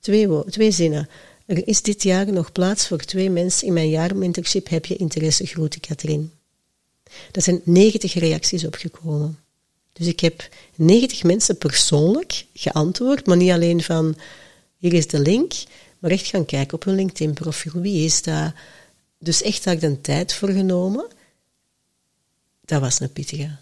twee, 0.00 0.44
twee 0.44 0.70
zinnen. 0.70 1.08
Er 1.46 1.68
is 1.68 1.82
dit 1.82 2.02
jaar 2.02 2.32
nog 2.32 2.52
plaats 2.52 2.86
voor 2.86 2.98
twee 2.98 3.30
mensen 3.30 3.66
in 3.66 3.72
mijn 3.72 3.88
jaarmentorship. 3.88 4.68
Heb 4.68 4.86
je 4.86 4.96
interesse? 4.96 5.46
Groete 5.46 5.80
Katrien. 5.80 6.32
Er 7.32 7.42
zijn 7.42 7.60
90 7.64 8.14
reacties 8.14 8.66
opgekomen. 8.66 9.38
Dus 9.92 10.06
ik 10.06 10.20
heb 10.20 10.48
90 10.74 11.22
mensen 11.22 11.58
persoonlijk 11.58 12.44
geantwoord, 12.54 13.26
maar 13.26 13.36
niet 13.36 13.50
alleen 13.50 13.82
van 13.82 14.16
hier 14.76 14.92
is 14.92 15.06
de 15.06 15.18
link, 15.18 15.52
maar 15.98 16.10
echt 16.10 16.26
gaan 16.26 16.44
kijken 16.44 16.74
op 16.74 16.84
hun 16.84 16.94
LinkedIn-profiel. 16.94 17.80
Wie 17.80 18.04
is 18.04 18.22
dat? 18.22 18.52
Dus 19.22 19.42
echt 19.42 19.64
had 19.64 19.74
ik 19.74 19.80
de 19.80 20.00
tijd 20.00 20.32
voor 20.32 20.48
genomen. 20.48 21.06
Dat 22.64 22.80
was 22.80 23.00
een 23.00 23.12
pittige. 23.12 23.56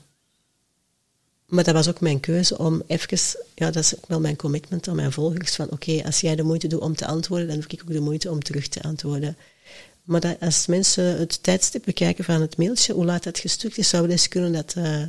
Maar 1.46 1.64
dat 1.64 1.74
was 1.74 1.88
ook 1.88 2.00
mijn 2.00 2.20
keuze 2.20 2.58
om 2.58 2.82
even, 2.86 3.18
ja, 3.54 3.70
dat 3.70 3.82
is 3.82 3.96
ook 3.96 4.06
wel 4.06 4.20
mijn 4.20 4.36
commitment 4.36 4.88
aan 4.88 4.96
mijn 4.96 5.12
volgers, 5.12 5.54
van 5.54 5.70
oké, 5.70 6.02
als 6.04 6.20
jij 6.20 6.36
de 6.36 6.42
moeite 6.42 6.66
doet 6.66 6.80
om 6.80 6.96
te 6.96 7.06
antwoorden, 7.06 7.46
dan 7.48 7.60
doe 7.60 7.70
ik 7.70 7.80
ook 7.82 7.92
de 7.92 8.00
moeite 8.00 8.30
om 8.30 8.42
terug 8.42 8.68
te 8.68 8.82
antwoorden. 8.82 9.36
Maar 10.02 10.20
dat, 10.20 10.40
als 10.40 10.66
mensen 10.66 11.18
het 11.18 11.42
tijdstip 11.42 11.84
bekijken 11.84 12.24
van 12.24 12.40
het 12.40 12.56
mailtje, 12.56 12.92
hoe 12.92 13.04
laat 13.04 13.22
dat 13.22 13.38
gestuurd 13.38 13.78
is, 13.78 13.88
zou 13.88 14.02
het 14.02 14.12
eens 14.12 14.28
kunnen 14.28 14.52
dat 14.52 14.74
uh, 14.78 15.02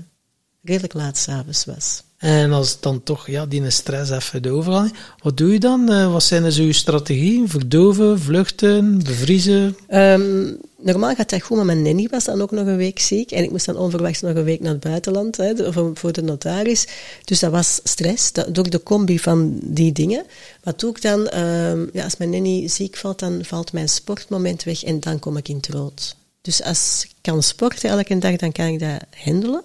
redelijk 0.62 0.93
laat 0.93 1.18
s'avonds 1.18 1.66
was. 1.66 2.04
En 2.20 2.51
als 2.51 2.72
het 2.72 2.82
dan 2.82 3.03
toch 3.03 3.28
ja, 3.28 3.45
die 3.45 3.70
stress 3.70 4.11
even 4.11 4.41
de 4.41 4.49
overal 4.49 4.88
wat 5.24 5.38
doe 5.38 5.51
je 5.51 5.59
dan? 5.59 5.91
Uh, 5.91 6.11
wat 6.11 6.24
zijn 6.24 6.43
dus 6.43 6.57
uw 6.57 6.72
strategieën? 6.72 7.49
Verdoven, 7.49 8.20
vluchten, 8.20 9.03
bevriezen? 9.03 9.78
Um, 9.89 10.57
normaal 10.78 11.15
gaat 11.15 11.30
dat 11.30 11.41
goed, 11.41 11.57
maar 11.57 11.65
mijn 11.65 11.82
nanny 11.82 12.07
was 12.11 12.24
dan 12.24 12.41
ook 12.41 12.51
nog 12.51 12.65
een 12.67 12.78
week 12.78 12.99
ziek. 12.99 13.32
En 13.32 13.43
ik 13.43 13.51
moest 13.51 13.65
dan 13.65 13.78
onverwachts 13.78 14.22
nog 14.22 14.36
een 14.36 14.43
week 14.43 14.59
naar 14.59 14.72
het 14.72 14.82
buitenland, 14.82 15.38
hè, 15.38 15.74
voor 15.93 16.11
de 16.11 16.22
notaris. 16.22 16.88
Dus 17.24 17.39
dat 17.39 17.51
was 17.51 17.80
stress, 17.84 18.32
dat, 18.32 18.55
door 18.55 18.70
de 18.70 18.84
combi 18.84 19.20
van 19.20 19.59
die 19.63 19.91
dingen. 19.91 20.26
Wat 20.63 20.80
doe 20.80 20.89
ik 20.89 21.01
dan? 21.01 21.20
Um, 21.20 21.89
ja, 21.93 22.03
als 22.03 22.17
mijn 22.17 22.30
nanny 22.30 22.67
ziek 22.67 22.97
valt, 22.97 23.20
dan 23.20 23.39
valt 23.45 23.74
mijn 23.74 23.89
sportmoment 23.89 24.63
weg 24.63 24.84
en 24.84 24.99
dan 24.99 25.20
kom 25.20 25.38
ik 25.38 25.47
in 25.47 25.55
het 25.55 25.67
rood. 25.67 26.15
Dus 26.41 26.63
als 26.63 27.01
ik 27.03 27.11
kan 27.22 27.43
sporten 27.43 27.89
elke 27.89 28.17
dag, 28.17 28.36
dan 28.36 28.51
kan 28.51 28.65
ik 28.65 28.80
dat 28.80 29.01
handelen. 29.24 29.63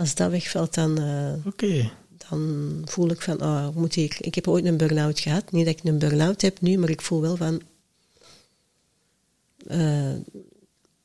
Als 0.00 0.14
dat 0.14 0.30
wegvalt, 0.30 0.74
dan, 0.74 1.00
uh, 1.00 1.84
dan 2.28 2.82
voel 2.84 3.10
ik 3.10 3.20
van, 3.20 3.42
oh, 3.42 3.68
moet 3.74 3.96
ik, 3.96 4.18
ik 4.18 4.34
heb 4.34 4.48
ooit 4.48 4.64
een 4.64 4.76
burn-out 4.76 5.20
gehad. 5.20 5.52
Niet 5.52 5.64
dat 5.64 5.78
ik 5.78 5.84
een 5.84 5.98
burn-out 5.98 6.42
heb 6.42 6.60
nu, 6.60 6.78
maar 6.78 6.90
ik 6.90 7.00
voel 7.00 7.20
wel 7.20 7.36
van... 7.36 7.60
Uh, 9.70 9.76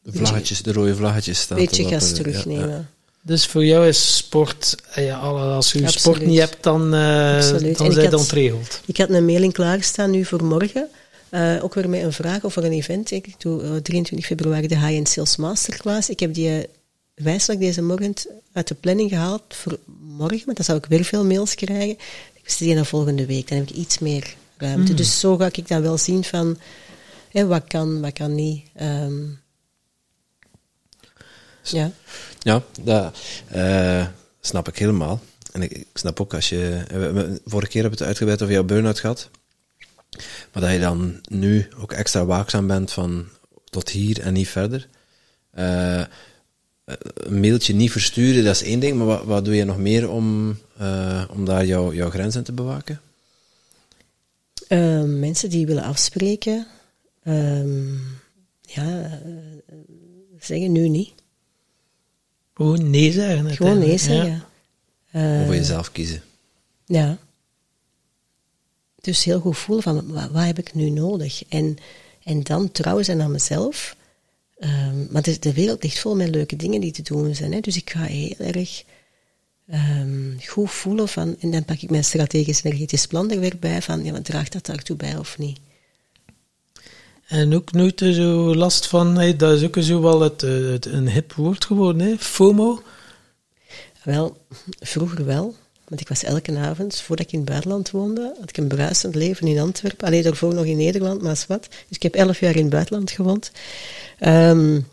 de 0.01 0.11
vlaggetjes, 0.11 0.61
de 0.61 0.71
rode 0.71 0.95
vlaggetjes 0.95 1.39
staan. 1.39 1.57
Beetje 1.57 1.87
gas 1.87 2.13
terugnemen. 2.13 2.69
Ja, 2.69 2.85
Dus 3.21 3.47
voor 3.47 3.65
jou 3.65 3.87
is 3.87 4.17
sport, 4.17 4.75
ja, 4.95 5.17
als 5.17 5.71
je 5.71 5.89
sport 5.89 6.25
niet 6.25 6.39
hebt, 6.39 6.63
dan, 6.63 6.81
uh, 6.93 7.33
dan 7.33 7.43
zijn 7.43 7.91
het 7.97 8.13
ontregeld. 8.13 8.81
Ik 8.85 8.97
had 8.97 9.09
een 9.09 9.25
mailing 9.25 9.53
klaarstaan 9.53 10.11
nu 10.11 10.25
voor 10.25 10.43
morgen. 10.43 10.87
Uh, 11.31 11.63
ook 11.63 11.73
weer 11.73 11.89
met 11.89 12.01
een 12.01 12.13
vraag 12.13 12.43
over 12.45 12.63
een 12.63 12.71
event. 12.71 13.11
Ik 13.11 13.33
doe 13.37 13.63
uh, 13.63 13.75
23 13.75 14.27
februari 14.27 14.67
de 14.67 14.77
High-End 14.77 15.09
Sales 15.09 15.35
Masterclass. 15.35 16.09
Ik 16.09 16.19
heb 16.19 16.33
die 16.33 16.67
wijselijk 17.15 17.59
deze 17.59 17.81
morgen 17.81 18.13
uit 18.53 18.67
de 18.67 18.75
planning 18.75 19.09
gehaald 19.09 19.43
voor 19.47 19.79
morgen, 19.99 20.43
maar 20.45 20.55
dan 20.55 20.65
zou 20.65 20.77
ik 20.77 20.85
weer 20.85 21.03
veel 21.03 21.25
mails 21.25 21.55
krijgen. 21.55 21.97
Ik 22.33 22.41
wist 22.43 22.59
die 22.59 22.73
naar 22.73 22.85
volgende 22.85 23.25
week, 23.25 23.47
dan 23.47 23.57
heb 23.57 23.69
ik 23.69 23.75
iets 23.75 23.99
meer 23.99 24.35
ruimte. 24.57 24.91
Mm. 24.91 24.97
Dus 24.97 25.19
zo 25.19 25.37
ga 25.37 25.49
ik 25.51 25.67
dan 25.67 25.81
wel 25.81 25.97
zien 25.97 26.23
van 26.23 26.59
hè, 27.29 27.45
wat 27.45 27.63
kan, 27.67 28.01
wat 28.01 28.13
kan 28.13 28.35
niet. 28.35 28.65
Um, 28.81 29.39
ja. 31.63 31.91
Ja, 32.39 32.63
dat 32.81 33.17
uh, 33.55 34.07
snap 34.41 34.67
ik 34.67 34.77
helemaal. 34.77 35.21
En 35.51 35.61
ik, 35.61 35.71
ik, 35.71 35.87
snap 35.93 36.19
ook 36.19 36.33
als 36.33 36.49
je. 36.49 36.83
We, 36.87 37.41
vorige 37.45 37.71
keer 37.71 37.81
hebben 37.81 37.99
we 37.99 38.05
het 38.05 38.07
uitgebreid 38.07 38.41
over 38.41 38.53
jouw 38.53 38.63
burn-out 38.63 38.99
gehad. 38.99 39.29
Maar 40.51 40.63
dat 40.63 40.71
je 40.71 40.79
dan 40.79 41.19
nu 41.27 41.67
ook 41.77 41.91
extra 41.93 42.25
waakzaam 42.25 42.67
bent 42.67 42.91
van 42.91 43.27
tot 43.69 43.89
hier 43.89 44.21
en 44.21 44.33
niet 44.33 44.49
verder. 44.49 44.87
Uh, 45.57 46.03
een 46.85 47.39
mailtje 47.39 47.73
niet 47.73 47.91
versturen, 47.91 48.43
dat 48.43 48.55
is 48.55 48.63
één 48.63 48.79
ding, 48.79 48.97
maar 48.97 49.07
wat, 49.07 49.23
wat 49.23 49.45
doe 49.45 49.55
je 49.55 49.63
nog 49.63 49.77
meer 49.77 50.09
om, 50.09 50.57
uh, 50.81 51.23
om 51.29 51.45
daar 51.45 51.65
jouw 51.65 51.93
jouw 51.93 52.09
grenzen 52.09 52.43
te 52.43 52.51
bewaken? 52.51 53.01
Uh, 54.69 55.03
mensen 55.03 55.49
die 55.49 55.65
willen 55.65 55.83
afspreken, 55.83 56.67
uh, 57.23 57.93
ja, 58.61 59.21
zeggen 60.39 60.71
nu 60.71 60.89
niet. 60.89 61.13
Gewoon 62.53 62.89
nee 62.89 63.11
zeggen. 63.11 63.49
Gewoon 63.49 63.79
nee 63.79 63.97
zeggen. 63.97 64.43
Ja. 65.11 65.39
of 65.39 65.45
voor 65.45 65.55
jezelf 65.55 65.91
kiezen. 65.91 66.21
Ja. 66.85 67.17
Dus 69.01 69.23
heel 69.23 69.39
goed 69.39 69.57
voelen 69.57 69.83
van, 69.83 70.13
wat, 70.13 70.31
wat 70.31 70.43
heb 70.43 70.59
ik 70.59 70.73
nu 70.73 70.89
nodig? 70.89 71.43
En, 71.49 71.77
en 72.23 72.43
dan 72.43 72.71
trouw 72.71 73.01
zijn 73.01 73.21
aan 73.21 73.31
mezelf 73.31 73.95
Um, 74.59 75.07
maar 75.11 75.21
de, 75.21 75.39
de, 75.39 75.53
wereld 75.53 75.83
ligt 75.83 75.99
vol 75.99 76.15
met 76.15 76.29
leuke 76.29 76.55
dingen 76.55 76.81
die 76.81 76.91
te 76.91 77.01
doen 77.01 77.35
zijn. 77.35 77.53
Hè? 77.53 77.59
Dus 77.59 77.77
ik 77.77 77.89
ga 77.89 78.03
heel 78.03 78.35
erg 78.37 78.83
um, 79.71 80.37
goed 80.47 80.71
voelen 80.71 81.07
van, 81.07 81.35
en 81.39 81.51
dan 81.51 81.65
pak 81.65 81.79
ik 81.79 81.89
mijn 81.89 82.03
strategisch 82.03 82.63
energetisch 82.63 83.07
plan 83.07 83.31
er 83.31 83.39
weer 83.39 83.57
bij 83.59 83.81
van, 83.81 84.03
ja, 84.03 84.21
draagt 84.21 84.51
dat 84.51 84.65
daartoe 84.65 84.95
bij 84.95 85.17
of 85.17 85.37
niet? 85.37 85.59
En 87.27 87.55
ook 87.55 87.71
nooit 87.71 87.99
zo 87.99 88.55
last 88.55 88.87
van, 88.87 89.15
hey, 89.15 89.35
dat 89.35 89.57
is 89.57 89.63
ook 89.63 89.77
zo 89.79 90.01
wel 90.01 90.21
het, 90.21 90.41
het, 90.41 90.85
een 90.85 91.09
hip 91.09 91.33
woord 91.33 91.65
geworden, 91.65 92.07
hè? 92.07 92.17
FOMO? 92.17 92.83
Wel, 94.03 94.45
vroeger 94.79 95.25
wel. 95.25 95.55
Want 95.87 96.01
ik 96.01 96.07
was 96.07 96.23
elke 96.23 96.57
avond, 96.57 96.99
voordat 96.99 97.25
ik 97.25 97.31
in 97.31 97.39
het 97.39 97.49
buitenland 97.49 97.91
woonde, 97.91 98.35
had 98.39 98.49
ik 98.49 98.57
een 98.57 98.67
bruisend 98.67 99.15
leven 99.15 99.47
in 99.47 99.59
Antwerpen. 99.59 100.07
Alleen 100.07 100.23
daarvoor 100.23 100.53
nog 100.53 100.65
in 100.65 100.77
Nederland, 100.77 101.21
maar 101.21 101.43
wat. 101.47 101.67
Dus 101.69 101.97
ik 101.97 102.03
heb 102.03 102.15
elf 102.15 102.39
jaar 102.39 102.55
in 102.55 102.61
het 102.61 102.69
buitenland 102.69 103.11
gewoond. 103.11 103.51
Um, 104.19 104.87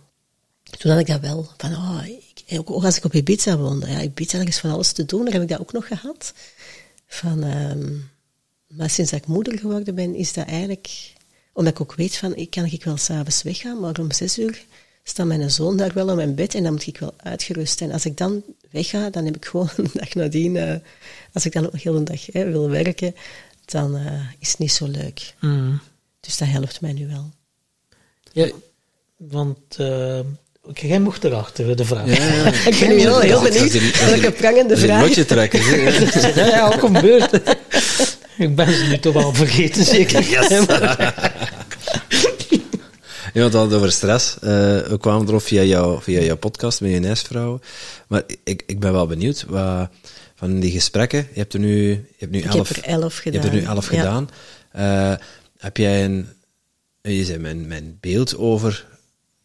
toen 0.78 0.90
had 0.90 1.00
ik 1.00 1.06
dat 1.06 1.20
wel. 1.20 1.48
Van, 1.56 1.72
oh, 1.72 2.00
ik, 2.46 2.70
ook 2.70 2.84
als 2.84 2.96
ik 2.96 3.04
op 3.04 3.14
Ibiza 3.14 3.56
woonde. 3.56 3.90
Ja, 3.90 4.02
Ibiza 4.02 4.38
is 4.38 4.58
van 4.58 4.70
alles 4.70 4.92
te 4.92 5.04
doen. 5.04 5.24
Daar 5.24 5.32
heb 5.32 5.42
ik 5.42 5.48
dat 5.48 5.60
ook 5.60 5.72
nog 5.72 5.86
gehad. 5.86 6.32
Van, 7.06 7.42
um, 7.44 8.10
maar 8.66 8.90
sinds 8.90 9.10
dat 9.10 9.20
ik 9.20 9.26
moeder 9.26 9.58
geworden 9.58 9.94
ben, 9.94 10.14
is 10.14 10.32
dat 10.32 10.46
eigenlijk... 10.46 11.12
Omdat 11.52 11.72
ik 11.72 11.80
ook 11.80 11.94
weet 11.94 12.16
van, 12.16 12.36
ik 12.36 12.50
kan 12.50 12.64
ik 12.64 12.84
wel 12.84 12.96
s'avonds 12.96 13.42
weggaan, 13.42 13.80
maar 13.80 13.98
om 14.00 14.12
zes 14.12 14.38
uur 14.38 14.64
staat 15.04 15.26
mijn 15.26 15.50
zoon 15.50 15.76
daar 15.76 15.92
wel 15.94 16.08
op 16.08 16.16
mijn 16.16 16.34
bed 16.34 16.54
en 16.54 16.62
dan 16.62 16.72
moet 16.72 16.86
ik 16.86 16.98
wel 16.98 17.14
uitgerust 17.16 17.78
zijn. 17.78 17.92
Als 17.92 18.04
ik 18.04 18.16
dan 18.16 18.42
wegga, 18.70 19.10
dan 19.10 19.24
heb 19.24 19.36
ik 19.36 19.44
gewoon 19.44 19.70
een 19.76 19.90
dag 19.92 20.14
nadien... 20.14 20.54
Uh, 20.54 20.74
als 21.32 21.46
ik 21.46 21.52
dan 21.52 21.66
ook 21.66 21.72
nog 21.72 21.82
heel 21.82 21.92
de 21.92 22.02
dag 22.02 22.26
hè, 22.32 22.50
wil 22.50 22.70
werken, 22.70 23.14
dan 23.64 23.96
uh, 23.96 24.12
is 24.38 24.48
het 24.48 24.58
niet 24.58 24.72
zo 24.72 24.86
leuk. 24.86 25.34
Mm. 25.40 25.80
Dus 26.20 26.38
dat 26.38 26.48
helpt 26.48 26.80
mij 26.80 26.92
nu 26.92 27.08
wel. 27.08 27.30
Ja, 28.32 28.50
want 29.16 29.78
uh, 29.80 30.20
jij 30.74 31.00
mocht 31.00 31.24
erachter, 31.24 31.76
de 31.76 31.84
vraag. 31.84 32.16
Ja, 32.16 32.24
ja. 32.24 32.52
ik 32.70 32.78
ben 32.78 32.88
nu 32.88 32.98
heel, 32.98 33.20
heel 33.20 33.42
benieuwd. 33.42 33.98
Welke 34.04 34.32
prangende 34.32 34.76
vraag. 34.76 35.02
Een 35.02 35.14
je 35.14 35.24
trekken. 35.24 35.60
ja, 36.34 36.46
ja, 36.46 36.60
al 36.60 36.78
gebeurd. 36.78 37.32
ik 38.36 38.54
ben 38.54 38.72
ze 38.72 38.84
nu 38.84 38.98
toch 38.98 39.14
wel 39.14 39.34
vergeten, 39.34 39.84
zeker. 39.84 40.22
Yes. 40.22 40.48
Je 43.32 43.40
had 43.40 43.52
het 43.52 43.72
over 43.72 43.92
stress. 43.92 44.34
Uh, 44.34 44.40
we 44.80 44.96
kwamen 45.00 45.28
erop 45.28 45.42
via, 45.42 45.62
jou, 45.62 46.02
via 46.02 46.20
jouw 46.20 46.36
podcast 46.36 46.80
met 46.80 46.90
je 46.90 46.98
nestvrouw. 46.98 47.60
Maar 48.08 48.22
ik, 48.44 48.62
ik 48.66 48.80
ben 48.80 48.92
wel 48.92 49.06
benieuwd. 49.06 49.44
Wat, 49.48 49.90
van 50.34 50.60
die 50.60 50.70
gesprekken, 50.70 51.18
je 51.32 51.38
hebt 51.38 51.54
er 51.54 51.60
nu, 51.60 51.88
je 51.88 52.16
hebt 52.18 52.32
nu 52.32 52.38
ik 52.38 52.44
elf, 52.44 52.68
heb 52.68 52.76
er 52.76 52.90
elf 52.90 53.16
gedaan. 53.16 53.32
Je 53.32 53.48
hebt 53.48 53.54
er 53.54 53.60
nu 53.60 53.66
elf 53.66 53.86
gedaan. 53.86 54.28
Uh, 54.76 55.14
heb 55.58 55.76
jij 55.76 56.04
een, 56.04 56.28
je 57.02 57.24
zei, 57.24 57.38
mijn, 57.38 57.66
mijn 57.66 57.98
beeld 58.00 58.36
over 58.36 58.86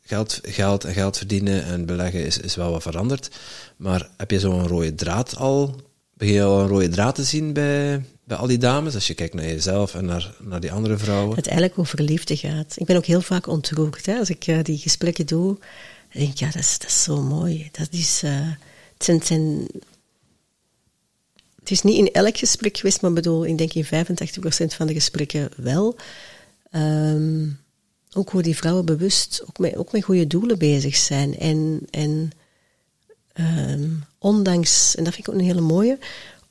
geld, 0.02 0.40
geld 0.44 0.84
en 0.84 0.94
geld 0.94 1.18
verdienen 1.18 1.64
en 1.64 1.86
beleggen 1.86 2.26
is, 2.26 2.38
is 2.38 2.56
wel 2.56 2.72
wat 2.72 2.82
veranderd. 2.82 3.30
Maar 3.78 4.10
heb 4.18 4.32
je 4.32 4.40
zo'n 4.40 4.68
rode 4.68 4.96
draad 4.96 5.36
al? 5.36 5.82
Begin 6.14 6.34
je 6.34 6.44
al 6.44 6.60
een 6.62 6.68
rode 6.68 6.90
draad 6.90 7.16
te 7.16 7.24
zien 7.24 7.54
bij, 7.54 8.06
bij 8.28 8.38
al 8.38 8.48
die 8.48 8.58
dames? 8.58 8.94
Als 8.94 9.08
je 9.08 9.14
kijkt 9.14 9.34
naar 9.34 9.46
jezelf 9.46 9.96
en 9.96 10.06
naar, 10.06 10.34
naar 10.40 10.60
die 10.60 10.72
andere 10.72 10.98
vrouwen. 10.98 11.36
Het 11.36 11.48
eigenlijk 11.48 11.80
over 11.80 12.02
liefde 12.02 12.38
gaat. 12.38 12.76
Ik 12.78 12.86
ben 12.86 12.96
ook 12.96 13.06
heel 13.06 13.22
vaak 13.22 13.48
ontroerd. 13.48 14.06
Hè? 14.06 14.18
Als 14.18 14.30
ik 14.30 14.48
uh, 14.48 14.64
die 14.64 14.78
gesprekken 14.78 15.26
doe, 15.26 15.58
dan 16.12 16.22
denk 16.22 16.32
ik, 16.32 16.38
ja, 16.38 16.46
dat 16.46 16.62
is, 16.62 16.78
dat 16.80 16.90
is 16.90 17.04
zo 17.04 17.22
mooi. 17.22 17.70
Dat 17.72 17.88
is, 17.92 18.22
uh, 18.24 18.32
het, 18.98 19.26
zijn, 19.26 19.68
het, 21.60 21.72
is 21.72 21.82
niet 21.82 21.98
in 21.98 22.12
elk 22.12 22.38
gesprek 22.38 22.78
geweest, 22.78 23.02
maar 23.02 23.14
bedoel, 23.14 23.46
ik 23.46 23.58
denk 23.58 23.74
in 23.74 23.86
85% 23.86 23.88
van 24.76 24.88
de 24.88 24.94
gesprekken 24.94 25.50
wel. 25.56 25.96
Um, 26.72 27.60
ook 28.14 28.30
hoe 28.30 28.42
die 28.42 28.56
vrouwen 28.56 28.86
bewust 28.86 29.44
ook 29.48 29.58
met, 29.58 29.76
ook 29.76 29.92
met 29.92 30.04
goede 30.04 30.28
doelen 30.28 30.58
bezig 30.58 30.96
zijn. 30.96 31.38
En, 31.38 31.88
en 31.90 32.32
um, 33.34 34.04
ondanks, 34.18 34.96
en 34.96 35.04
dat 35.04 35.14
vind 35.14 35.28
ik 35.28 35.34
ook 35.34 35.40
een 35.40 35.48
hele 35.48 35.62
mooie, 35.62 35.98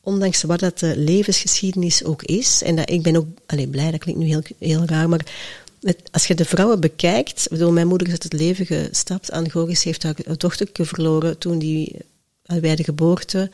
ondanks 0.07 0.43
wat 0.43 0.61
dat 0.61 0.79
de 0.79 0.97
levensgeschiedenis 0.97 2.05
ook 2.05 2.23
is, 2.23 2.63
en 2.63 2.77
dat, 2.77 2.91
ik 2.91 3.03
ben 3.03 3.17
ook 3.17 3.27
alleen 3.47 3.71
blij, 3.71 3.91
dat 3.91 4.01
klinkt 4.01 4.21
nu 4.21 4.27
heel, 4.27 4.43
heel 4.59 4.85
raar, 4.85 5.09
maar 5.09 5.27
als 6.11 6.27
je 6.27 6.35
de 6.35 6.45
vrouwen 6.45 6.81
bekijkt, 6.81 7.47
bedoel, 7.51 7.73
mijn 7.73 7.87
moeder 7.87 8.07
is 8.07 8.13
uit 8.13 8.23
het 8.23 8.33
leven 8.33 8.67
gestapt, 8.67 9.31
Anne 9.31 9.51
Goris 9.51 9.85
heeft 9.85 10.03
haar 10.03 10.17
dochterke 10.37 10.85
verloren 10.85 11.39
toen 11.39 11.59
die 11.59 11.97
bij 12.61 12.77
de 12.77 12.85
geboorte, 12.85 13.51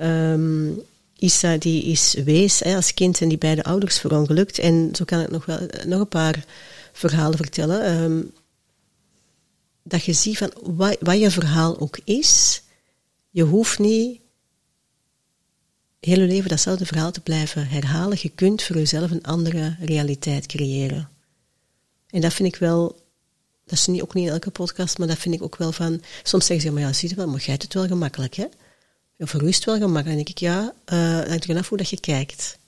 um, 0.00 0.80
Isa 1.18 1.56
die 1.56 1.84
is 1.84 2.14
wees 2.24 2.58
hè, 2.58 2.74
als 2.74 2.94
kind 2.94 3.20
en 3.20 3.28
die 3.28 3.38
beide 3.38 3.64
ouders 3.64 3.98
verongelukt. 3.98 4.58
En 4.58 4.88
zo 4.92 5.04
kan 5.04 5.20
ik 5.20 5.30
nog 5.30 5.44
wel 5.44 5.58
nog 5.86 6.00
een 6.00 6.08
paar 6.08 6.44
verhalen 6.92 7.36
vertellen. 7.36 8.02
Um, 8.02 8.30
dat 9.82 10.04
je 10.04 10.12
ziet 10.12 10.38
van 10.38 10.52
wat, 10.62 10.96
wat 11.00 11.18
je 11.18 11.30
verhaal 11.30 11.80
ook 11.80 11.98
is, 12.04 12.62
je 13.30 13.42
hoeft 13.42 13.78
niet 13.78 14.20
heel 16.06 16.26
leven 16.26 16.48
datzelfde 16.48 16.86
verhaal 16.86 17.10
te 17.10 17.20
blijven 17.20 17.68
herhalen. 17.68 18.18
Je 18.20 18.28
kunt 18.28 18.62
voor 18.62 18.76
jezelf 18.76 19.10
een 19.10 19.22
andere 19.22 19.76
realiteit 19.80 20.46
creëren. 20.46 21.08
En 22.10 22.20
dat 22.20 22.32
vind 22.32 22.54
ik 22.54 22.60
wel, 22.60 23.00
dat 23.64 23.78
is 23.78 23.86
niet, 23.86 24.02
ook 24.02 24.14
niet 24.14 24.26
in 24.26 24.32
elke 24.32 24.50
podcast, 24.50 24.98
maar 24.98 25.08
dat 25.08 25.18
vind 25.18 25.34
ik 25.34 25.42
ook 25.42 25.56
wel 25.56 25.72
van, 25.72 26.02
soms 26.22 26.46
zeggen 26.46 26.66
ze, 26.66 26.72
maar 26.72 26.82
ja, 26.82 26.92
zie 26.92 27.08
je 27.08 27.14
wel, 27.14 27.26
maar 27.28 27.40
jij 27.40 27.54
het 27.54 27.74
wel 27.74 27.86
gemakkelijk, 27.86 28.34
hè? 28.34 28.46
Ja, 29.16 29.26
voor 29.26 29.40
wel 29.42 29.50
gemakkelijk. 29.50 30.04
Dan 30.04 30.14
denk 30.14 30.28
ik, 30.28 30.38
ja, 30.38 30.74
uh, 30.92 31.28
hangt 31.28 31.48
er 31.48 31.66
hoe 31.68 31.78
dat 31.78 31.90
je 31.90 32.00
kijkt. 32.00 32.58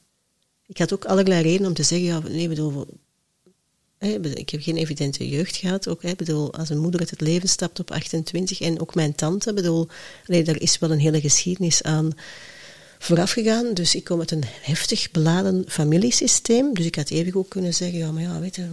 Ik 0.67 0.79
had 0.79 0.93
ook 0.93 1.05
allerlei 1.05 1.43
redenen 1.43 1.69
om 1.69 1.75
te 1.75 1.83
zeggen, 1.83 2.07
ja, 2.07 2.19
nee, 2.19 2.49
bedoel, 2.49 2.87
ik 4.35 4.51
heb 4.51 4.63
geen 4.63 4.77
evidente 4.77 5.29
jeugd 5.29 5.57
gehad. 5.57 5.89
Ook, 5.89 6.03
hè, 6.03 6.15
bedoel, 6.15 6.55
als 6.55 6.69
een 6.69 6.79
moeder 6.79 7.01
uit 7.01 7.11
het 7.11 7.21
leven 7.21 7.49
stapt 7.49 7.81
op 7.81 7.91
28 7.91 8.61
en 8.61 8.81
ook 8.81 8.95
mijn 8.95 9.15
tante, 9.15 9.53
bedoel, 9.53 9.89
allee, 10.27 10.43
daar 10.43 10.61
is 10.61 10.79
wel 10.79 10.91
een 10.91 10.99
hele 10.99 11.21
geschiedenis 11.21 11.83
aan 11.83 12.13
vooraf 12.99 13.31
gegaan. 13.33 13.75
Dus 13.75 13.95
ik 13.95 14.05
kom 14.05 14.19
uit 14.21 14.31
een 14.31 14.45
heftig 14.47 15.11
beladen 15.11 15.65
familiesysteem. 15.69 16.75
Dus 16.75 16.85
ik 16.87 16.95
had 16.95 17.11
even 17.11 17.35
ook 17.39 17.49
kunnen 17.49 17.75
zeggen, 17.75 17.99
ja, 17.99 18.13
maar 18.13 18.23
ja, 18.23 18.41
weet 18.41 18.57
je, 18.57 18.69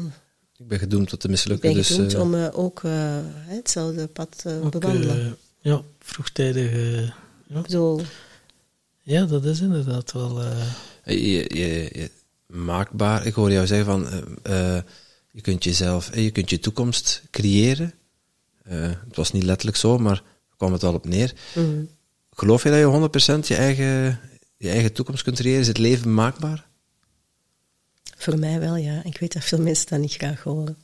Ik 0.57 0.67
ben 0.67 0.79
gedoemd 0.79 1.09
tot 1.09 1.19
te 1.19 1.25
ik 1.27 1.31
mislukken. 1.33 1.67
ben 1.69 1.77
dus, 1.77 1.87
gedoemd 1.87 2.13
eh, 2.13 2.21
om 2.21 2.35
eh, 2.35 2.47
ook 2.53 2.83
eh, 2.83 2.91
hè, 2.91 3.55
hetzelfde 3.55 4.07
pad 4.07 4.43
Ook, 4.63 4.71
bewandelen. 4.71 5.37
ja, 5.59 5.81
vroegtijdig. 5.99 6.71
eh, 6.71 7.01
ja. 7.47 7.57
ik 7.57 7.61
bedoel, 7.61 8.01
ja, 9.01 9.25
dat 9.25 9.45
is 9.45 9.59
inderdaad 9.61 10.11
wel. 10.11 10.41
eh, 10.41 10.67
je, 11.05 11.55
je, 11.57 11.89
je- 11.93 12.11
maakbaar. 12.47 13.25
Ik 13.25 13.33
hoor 13.33 13.51
jou 13.51 13.67
zeggen 13.67 13.85
van, 13.85 14.07
je 15.31 15.41
kunt 15.41 15.63
jezelf, 15.63 16.15
je 16.15 16.31
kunt 16.31 16.49
je 16.49 16.59
toekomst 16.59 17.21
creëren. 17.31 17.93
Eh, 18.63 18.81
het 19.07 19.15
was 19.15 19.31
niet 19.31 19.43
letterlijk 19.43 19.77
zo, 19.77 19.97
maar 19.97 20.23
kwam 20.57 20.71
het 20.73 20.81
wel 20.81 20.93
op 20.93 21.05
neer. 21.07 21.33
mm, 21.55 21.87
Geloof 22.35 22.63
je 22.63 22.69
dat 22.69 22.79
je 22.79 23.39
100% 23.43 23.47
je 23.47 23.55
eigen, 23.55 24.19
je 24.57 24.69
eigen 24.69 24.93
toekomst 24.93 25.23
kunt 25.23 25.37
creëren? 25.39 25.59
Is 25.59 25.67
het 25.67 25.77
leven 25.77 26.13
maakbaar? 26.13 26.67
Voor 28.17 28.39
mij 28.39 28.59
wel, 28.59 28.75
ja. 28.75 29.03
Ik 29.03 29.17
weet 29.17 29.33
dat 29.33 29.43
veel 29.43 29.61
mensen 29.61 29.87
dat 29.87 29.99
niet 29.99 30.13
graag 30.13 30.43
horen. 30.43 30.77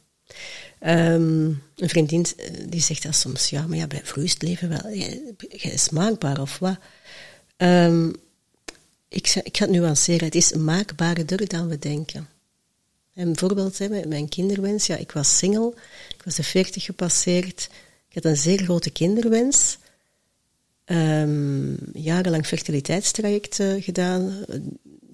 Ehm, 0.80 1.46
een 1.76 1.90
vriendin 1.90 2.26
eh, 2.38 2.52
die 2.68 2.82
zegt 2.82 3.04
dat 3.04 3.16
soms, 3.16 3.50
ja, 3.50 3.68
maar 3.68 3.78
ja, 3.78 3.88
bij 3.88 4.02
vroeg 4.04 4.24
is 4.24 4.34
het 4.34 4.42
leven 4.42 4.70
wel, 4.70 4.94
jij 4.94 5.72
is 5.72 5.90
maakbaar 5.90 6.42
of 6.42 6.60
wat. 6.60 6.78
Ehm, 7.58 8.10
ik, 9.08 9.42
ik 9.44 9.58
ga 9.58 9.66
het 9.66 9.74
nuanceren, 9.74 10.26
het 10.26 10.36
is 10.36 10.54
maakbaarder 10.54 11.48
dan 11.48 11.68
we 11.68 11.80
denken. 11.80 12.28
En 13.14 13.26
bijvoorbeeld 13.26 13.78
hè, 13.78 14.06
mijn 14.08 14.30
kinderwens, 14.30 14.86
ja, 14.86 14.96
ik 14.96 15.12
was 15.12 15.38
single, 15.38 15.74
ik 16.18 16.24
was 16.24 16.36
de 16.36 16.44
40 16.44 16.84
gepasseerd, 16.84 17.70
ik 18.10 18.16
had 18.16 18.26
een 18.26 18.38
zeer 18.38 18.64
grote 18.64 18.90
kinderwens. 18.90 19.78
Ehm, 20.92 21.76
jarenlang 21.94 22.48
fertiliteitstraject 22.48 23.60
eh, 23.60 23.84
gedaan, 23.84 24.46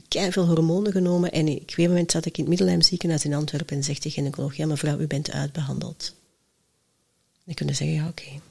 kei 0.08 0.32
veel 0.32 0.46
hormonen 0.46 0.92
genomen 0.92 1.32
en 1.32 1.46
weet 1.46 1.78
een 1.78 1.90
moment 1.90 2.12
zat 2.12 2.26
ik 2.26 2.38
in 2.38 2.40
het 2.40 2.50
Middelheim 2.50 2.82
ziekenhuis 2.82 3.26
in 3.26 3.34
Antwerpen 3.34 3.78
en 3.78 3.84
zegt 3.84 4.04
de 4.04 4.10
gynaecoloog, 4.10 4.56
ja 4.56 4.66
mevrouw, 4.66 5.00
u 5.00 5.08
bent 5.08 5.32
uitbehandeld. 5.32 6.14
Dan 7.46 7.54
kunnen 7.54 7.76
zeggen, 7.76 7.96
ja 7.96 8.08
oké. 8.08 8.42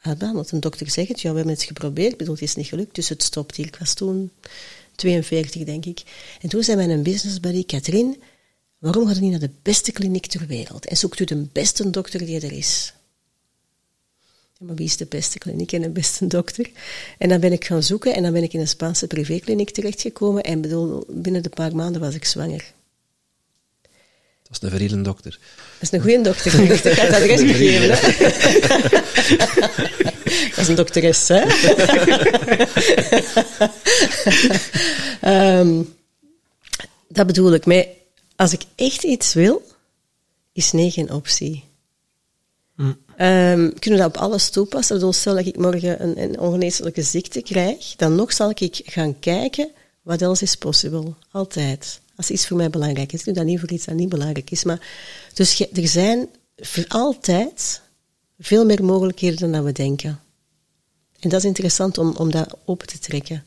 Uitbehandeld. 0.00 0.52
Een 0.52 0.60
dokter 0.60 0.90
zegt 0.90 1.20
ja 1.20 1.30
we 1.30 1.36
hebben 1.36 1.54
het 1.54 1.62
geprobeerd, 1.62 2.16
bedoel 2.16 2.34
het 2.34 2.42
is 2.42 2.54
niet 2.54 2.66
gelukt, 2.66 2.94
dus 2.94 3.08
het 3.08 3.22
stopt 3.22 3.56
hier. 3.56 3.66
Ik 3.66 3.76
was 3.76 3.94
toen 3.94 4.30
42 4.94 5.64
denk 5.64 5.84
ik. 5.84 6.02
En 6.40 6.48
toen 6.48 6.62
zei 6.62 6.86
mijn 6.86 7.02
business 7.02 7.40
buddy, 7.40 7.64
Katrien, 7.64 8.22
waarom 8.78 9.06
gaat 9.06 9.16
u 9.16 9.20
niet 9.20 9.30
naar 9.30 9.40
de 9.40 9.50
beste 9.62 9.92
kliniek 9.92 10.26
ter 10.26 10.46
wereld 10.46 10.86
en 10.86 10.96
zoekt 10.96 11.20
u 11.20 11.24
de 11.24 11.46
beste 11.52 11.90
dokter 11.90 12.26
die 12.26 12.40
er 12.40 12.52
is? 12.52 12.94
Maar 14.62 14.74
wie 14.74 14.86
is 14.86 14.96
de 14.96 15.06
beste 15.06 15.38
kliniek 15.38 15.72
en 15.72 15.82
de 15.82 15.88
beste 15.88 16.26
dokter? 16.26 16.70
En 17.18 17.28
dan 17.28 17.40
ben 17.40 17.52
ik 17.52 17.64
gaan 17.64 17.82
zoeken 17.82 18.14
en 18.14 18.22
dan 18.22 18.32
ben 18.32 18.42
ik 18.42 18.52
in 18.52 18.60
een 18.60 18.68
Spaanse 18.68 19.06
privékliniek 19.06 19.70
terechtgekomen. 19.70 20.42
En 20.42 20.60
bedoel, 20.60 21.04
binnen 21.08 21.42
de 21.42 21.48
paar 21.48 21.76
maanden 21.76 22.00
was 22.00 22.14
ik 22.14 22.24
zwanger. 22.24 22.72
Dat 24.42 24.50
is 24.50 24.62
een 24.62 24.70
veriele 24.70 25.02
dokter. 25.02 25.38
Dat 25.78 25.82
is 25.82 25.92
een 25.92 26.00
goede 26.00 26.20
dokter. 26.20 26.60
Ik 26.60 26.68
heb 26.68 26.96
het 26.98 27.14
adres 27.14 27.40
gegeven. 27.40 27.88
Dat 30.48 30.58
is 30.58 30.68
een 30.68 30.74
dokteres, 30.74 31.28
hè? 31.28 31.40
Ehm, 35.20 35.82
dat 37.08 37.26
bedoel 37.26 37.52
ik. 37.52 37.66
Maar 37.66 37.84
als 38.36 38.52
ik 38.52 38.62
echt 38.74 39.02
iets 39.02 39.34
wil, 39.34 39.62
is 40.52 40.72
nee 40.72 40.90
geen 40.90 41.10
optie. 41.10 41.64
Ehm, 43.16 43.70
kunnen 43.78 43.98
we 43.98 44.04
dat 44.04 44.06
op 44.06 44.16
alles 44.16 44.50
toepassen? 44.50 44.96
Bedoel, 44.96 45.12
stel 45.12 45.34
dat 45.34 45.46
ik 45.46 45.56
morgen 45.56 46.02
een, 46.02 46.22
een 46.22 46.40
ongeneeslijke 46.40 47.02
ziekte 47.02 47.42
krijg, 47.42 47.96
dan 47.96 48.14
nog 48.14 48.32
zal 48.32 48.50
ik 48.54 48.80
gaan 48.84 49.18
kijken 49.18 49.70
wat 50.02 50.22
else 50.22 50.44
is 50.44 50.54
possible. 50.54 51.14
Altijd. 51.30 52.00
Als 52.16 52.30
iets 52.30 52.46
voor 52.46 52.56
mij 52.56 52.70
belangrijk 52.70 53.12
is. 53.12 53.18
Ik 53.18 53.24
doe 53.24 53.34
dat 53.34 53.44
niet 53.44 53.60
voor 53.60 53.70
iets 53.70 53.84
dat 53.84 53.94
niet 53.94 54.08
belangrijk 54.08 54.50
is. 54.50 54.64
Maar, 54.64 54.88
dus 55.34 55.60
er 55.60 55.88
zijn 55.88 56.28
altijd 56.88 57.80
veel 58.38 58.64
meer 58.64 58.84
mogelijkheden 58.84 59.52
dan 59.52 59.64
we 59.64 59.72
denken. 59.72 60.20
En 61.18 61.28
dat 61.28 61.38
is 61.38 61.46
interessant 61.46 61.98
om, 61.98 62.14
om 62.16 62.30
dat 62.30 62.56
open 62.64 62.86
te 62.86 62.98
trekken. 62.98 63.44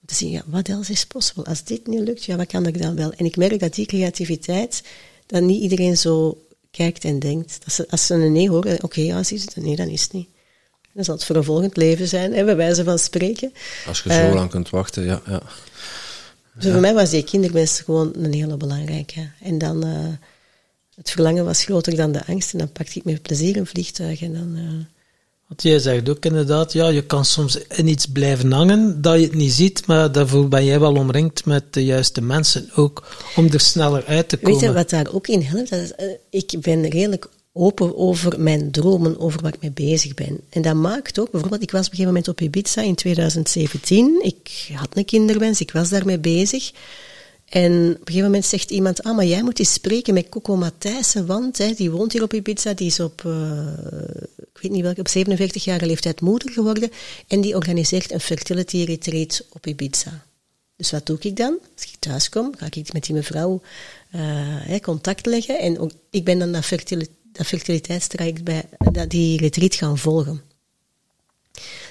Om 0.00 0.06
te 0.06 0.14
zien, 0.14 0.30
ja, 0.30 0.42
wat 0.46 0.68
else 0.68 0.92
is 0.92 1.06
possible? 1.06 1.44
Als 1.44 1.64
dit 1.64 1.86
niet 1.86 2.00
lukt, 2.00 2.24
ja, 2.24 2.36
wat 2.36 2.46
kan 2.46 2.66
ik 2.66 2.82
dan 2.82 2.96
wel? 2.96 3.12
En 3.12 3.24
ik 3.24 3.36
merk 3.36 3.60
dat 3.60 3.74
die 3.74 3.86
creativiteit, 3.86 4.82
dat 5.26 5.42
niet 5.42 5.62
iedereen 5.62 5.96
zo 5.96 6.44
kijkt 6.72 7.04
en 7.04 7.18
denkt. 7.18 7.58
Dat 7.64 7.72
ze, 7.74 7.86
als 7.90 8.06
ze 8.06 8.14
een 8.14 8.32
nee 8.32 8.48
horen, 8.50 8.82
oké, 8.82 9.00
ja, 9.00 9.22
zie 9.22 9.38
je 9.38 9.44
het? 9.44 9.56
Nee, 9.56 9.76
dan 9.76 9.88
is 9.88 10.02
het 10.02 10.12
niet. 10.12 10.28
Dan 10.92 11.04
zal 11.04 11.14
het 11.14 11.24
voor 11.24 11.36
een 11.36 11.44
volgend 11.44 11.76
leven 11.76 12.08
zijn, 12.08 12.32
hè, 12.34 12.44
bij 12.44 12.56
wijze 12.56 12.84
van 12.84 12.98
spreken. 12.98 13.52
Als 13.86 14.02
je 14.02 14.10
Eh, 14.10 14.28
zo 14.28 14.34
lang 14.34 14.50
kunt 14.50 14.70
wachten, 14.70 15.04
ja. 15.04 15.22
ja. 15.26 15.42
Dus 16.54 16.72
voor 16.72 16.80
mij 16.80 16.94
was 16.94 17.10
die 17.10 17.24
kinderwens 17.24 17.80
gewoon 17.80 18.12
een 18.16 18.32
hele 18.32 18.56
belangrijke. 18.56 19.30
En 19.40 19.58
dan, 19.58 19.84
eh, 19.84 20.08
het 20.94 21.10
verlangen 21.10 21.44
was 21.44 21.64
groter 21.64 21.96
dan 21.96 22.12
de 22.12 22.26
angst. 22.26 22.52
En 22.52 22.58
dan 22.58 22.72
pakte 22.72 22.98
ik 22.98 23.04
met 23.04 23.22
plezier 23.22 23.56
een 23.56 23.66
vliegtuig 23.66 24.22
en 24.22 24.32
dan... 24.32 24.56
eh, 24.56 25.01
Want 25.52 25.64
jij 25.64 25.78
zegt 25.78 26.08
ook 26.08 26.24
inderdaad, 26.24 26.72
ja, 26.72 26.88
je 26.88 27.02
kan 27.02 27.24
soms 27.24 27.58
in 27.68 27.86
iets 27.86 28.06
blijven 28.06 28.52
hangen 28.52 29.02
dat 29.02 29.18
je 29.18 29.24
het 29.24 29.34
niet 29.34 29.52
ziet, 29.52 29.86
maar 29.86 30.12
daarvoor 30.12 30.48
ben 30.48 30.64
jij 30.64 30.80
wel 30.80 30.94
omringd 30.94 31.44
met 31.44 31.72
de 31.72 31.84
juiste 31.84 32.22
mensen 32.22 32.70
ook 32.74 33.06
om 33.36 33.48
er 33.50 33.60
sneller 33.60 34.04
uit 34.04 34.28
te 34.28 34.36
komen. 34.36 34.60
Weet 34.60 34.68
je 34.68 34.74
wat 34.74 34.90
daar 34.90 35.12
ook 35.12 35.28
in 35.28 35.42
helpt? 35.42 35.70
Dat 35.70 35.80
is, 35.80 35.94
eh, 35.94 36.06
ik 36.30 36.54
ben 36.60 36.88
redelijk 36.88 37.28
open 37.52 37.96
over 37.96 38.40
mijn 38.40 38.70
dromen, 38.70 39.20
over 39.20 39.42
waar 39.42 39.54
ik 39.54 39.60
mee 39.60 39.88
bezig 39.88 40.14
ben. 40.14 40.40
En 40.50 40.62
dat 40.62 40.74
maakt 40.74 41.18
ook, 41.18 41.30
bijvoorbeeld, 41.30 41.62
ik 41.62 41.70
was 41.70 41.86
op 41.86 41.92
een 41.92 41.98
gegeven 41.98 42.12
moment 42.12 42.28
op 42.28 42.40
Ibiza 42.40 42.82
in 42.82 42.94
2017. 42.94 44.20
Ik 44.22 44.70
had 44.74 44.88
een 44.92 45.04
kinderwens, 45.04 45.60
ik 45.60 45.72
was 45.72 45.88
daarmee 45.88 46.18
bezig. 46.18 46.72
En 47.52 47.72
op 47.72 47.98
een 47.98 48.00
gegeven 48.04 48.24
moment 48.24 48.44
zegt 48.44 48.70
iemand, 48.70 49.02
ah, 49.02 49.16
maar 49.16 49.24
jij 49.24 49.42
moet 49.42 49.58
eens 49.58 49.72
spreken 49.72 50.14
met 50.14 50.28
Coco 50.28 50.56
Matthijssen, 50.56 51.26
want 51.26 51.58
hè, 51.58 51.72
die 51.72 51.90
woont 51.90 52.12
hier 52.12 52.22
op 52.22 52.32
Ibiza, 52.32 52.74
die 52.74 52.86
is 52.86 53.00
op, 53.00 53.22
eh, 53.24 53.66
ik 54.36 54.58
weet 54.60 54.72
niet 54.72 54.82
welke, 54.82 55.00
op 55.00 55.08
47-jarige 55.08 55.86
leeftijd 55.86 56.20
moeder 56.20 56.50
geworden. 56.50 56.90
En 57.26 57.40
die 57.40 57.54
organiseert 57.54 58.12
een 58.12 58.20
fertility 58.20 58.84
retreat 58.84 59.44
op 59.50 59.66
Ibiza. 59.66 60.24
Dus 60.76 60.90
wat 60.90 61.06
doe 61.06 61.16
ik 61.20 61.36
dan? 61.36 61.58
Als 61.74 61.84
ik 61.84 61.94
thuis 61.98 62.28
kom, 62.28 62.52
ga 62.56 62.66
ik 62.70 62.92
met 62.92 63.04
die 63.04 63.14
mevrouw 63.14 63.60
eh, 64.10 64.80
contact 64.80 65.26
leggen. 65.26 65.58
En 65.58 65.78
ook, 65.78 65.90
ik 66.10 66.24
ben 66.24 66.38
dan 66.38 66.52
dat, 66.52 66.64
fertili 66.64 67.06
dat 67.32 67.46
fertiliteitstraject 67.46 68.44
bij 68.44 68.64
dat, 68.92 69.10
die 69.10 69.38
retreat 69.38 69.74
gaan 69.74 69.98
volgen. 69.98 70.51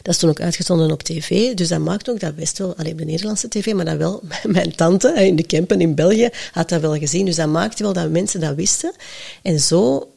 Dat 0.01 0.13
is 0.13 0.17
toen 0.17 0.29
ook 0.29 0.39
uitgezonden 0.39 0.91
op 0.91 1.03
tv, 1.03 1.53
dus 1.53 1.67
dat 1.67 1.79
maakt 1.79 2.09
ook 2.09 2.19
dat 2.19 2.35
best 2.35 2.57
wel, 2.57 2.75
alleen 2.75 2.91
op 2.91 2.97
de 2.97 3.05
Nederlandse 3.05 3.47
tv, 3.47 3.73
maar 3.73 3.85
dat 3.85 3.97
wel, 3.97 4.23
mijn 4.43 4.75
tante 4.75 5.13
hè, 5.15 5.23
in 5.23 5.35
de 5.35 5.45
Kempen 5.45 5.81
in 5.81 5.95
België 5.95 6.29
had 6.51 6.69
dat 6.69 6.81
wel 6.81 6.95
gezien, 6.97 7.25
dus 7.25 7.35
dat 7.35 7.49
maakte 7.49 7.83
wel 7.83 7.93
dat 7.93 8.09
mensen 8.09 8.39
dat 8.39 8.55
wisten. 8.55 8.93
En 9.41 9.59
zo 9.59 10.11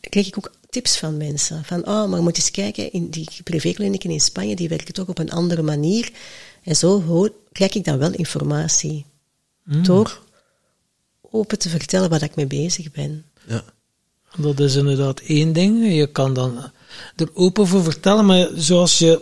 kreeg 0.00 0.26
ik 0.26 0.38
ook 0.38 0.52
tips 0.70 0.96
van 0.96 1.16
mensen. 1.16 1.64
Van, 1.64 1.80
oh, 1.80 2.08
maar 2.08 2.16
je 2.18 2.24
moet 2.24 2.36
eens 2.36 2.50
kijken, 2.50 2.92
in 2.92 3.10
die 3.10 3.28
privéklinieken 3.44 4.10
in 4.10 4.20
Spanje, 4.20 4.56
die 4.56 4.68
werken 4.68 4.94
toch 4.94 5.08
op 5.08 5.18
een 5.18 5.30
andere 5.30 5.62
manier. 5.62 6.10
En 6.62 6.76
zo 6.76 7.02
hoor, 7.02 7.32
krijg 7.52 7.74
ik 7.74 7.84
dan 7.84 7.98
wel 7.98 8.12
informatie. 8.12 9.04
Door 9.82 10.22
open 11.30 11.58
te 11.58 11.68
vertellen 11.68 12.10
waar 12.10 12.22
ik 12.22 12.34
mee 12.34 12.46
bezig 12.46 12.90
ben. 12.90 13.24
ja. 13.46 13.64
Dat 14.36 14.60
is 14.60 14.74
inderdaad 14.74 15.20
één 15.20 15.52
ding. 15.52 15.94
Je 15.94 16.06
kan 16.06 16.34
dan 16.34 16.70
er 17.16 17.28
open 17.34 17.66
voor 17.66 17.82
vertellen, 17.84 18.26
maar 18.26 18.48
zoals 18.54 18.98
je, 18.98 19.20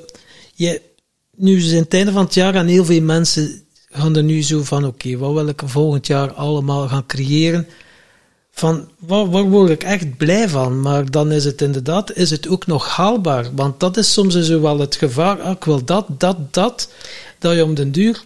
je 0.54 0.80
nu 1.36 1.56
is 1.56 1.72
het 1.72 1.94
einde 1.94 2.12
van 2.12 2.24
het 2.24 2.34
jaar 2.34 2.54
en 2.54 2.66
heel 2.66 2.84
veel 2.84 3.02
mensen 3.02 3.62
gaan 3.90 4.16
er 4.16 4.22
nu 4.22 4.42
zo 4.42 4.62
van, 4.62 4.86
oké, 4.86 5.16
wat 5.16 5.32
wil 5.32 5.48
ik 5.48 5.62
volgend 5.64 6.06
jaar 6.06 6.32
allemaal 6.32 6.88
gaan 6.88 7.06
creëren? 7.06 7.66
Van, 8.50 8.88
waar, 8.98 9.30
waar 9.30 9.44
word 9.44 9.70
ik 9.70 9.82
echt 9.82 10.16
blij 10.16 10.48
van? 10.48 10.80
Maar 10.80 11.10
dan 11.10 11.32
is 11.32 11.44
het 11.44 11.60
inderdaad, 11.60 12.16
is 12.16 12.30
het 12.30 12.48
ook 12.48 12.66
nog 12.66 12.88
haalbaar? 12.88 13.46
Want 13.54 13.80
dat 13.80 13.96
is 13.96 14.12
soms 14.12 14.40
zo 14.40 14.60
wel 14.60 14.78
het 14.78 14.96
gevaar, 14.96 15.40
ah, 15.40 15.50
ik 15.50 15.64
wil 15.64 15.84
dat, 15.84 16.06
dat, 16.08 16.54
dat, 16.54 16.88
dat 17.38 17.54
je 17.54 17.64
om 17.64 17.74
den 17.74 17.92
duur 17.92 18.24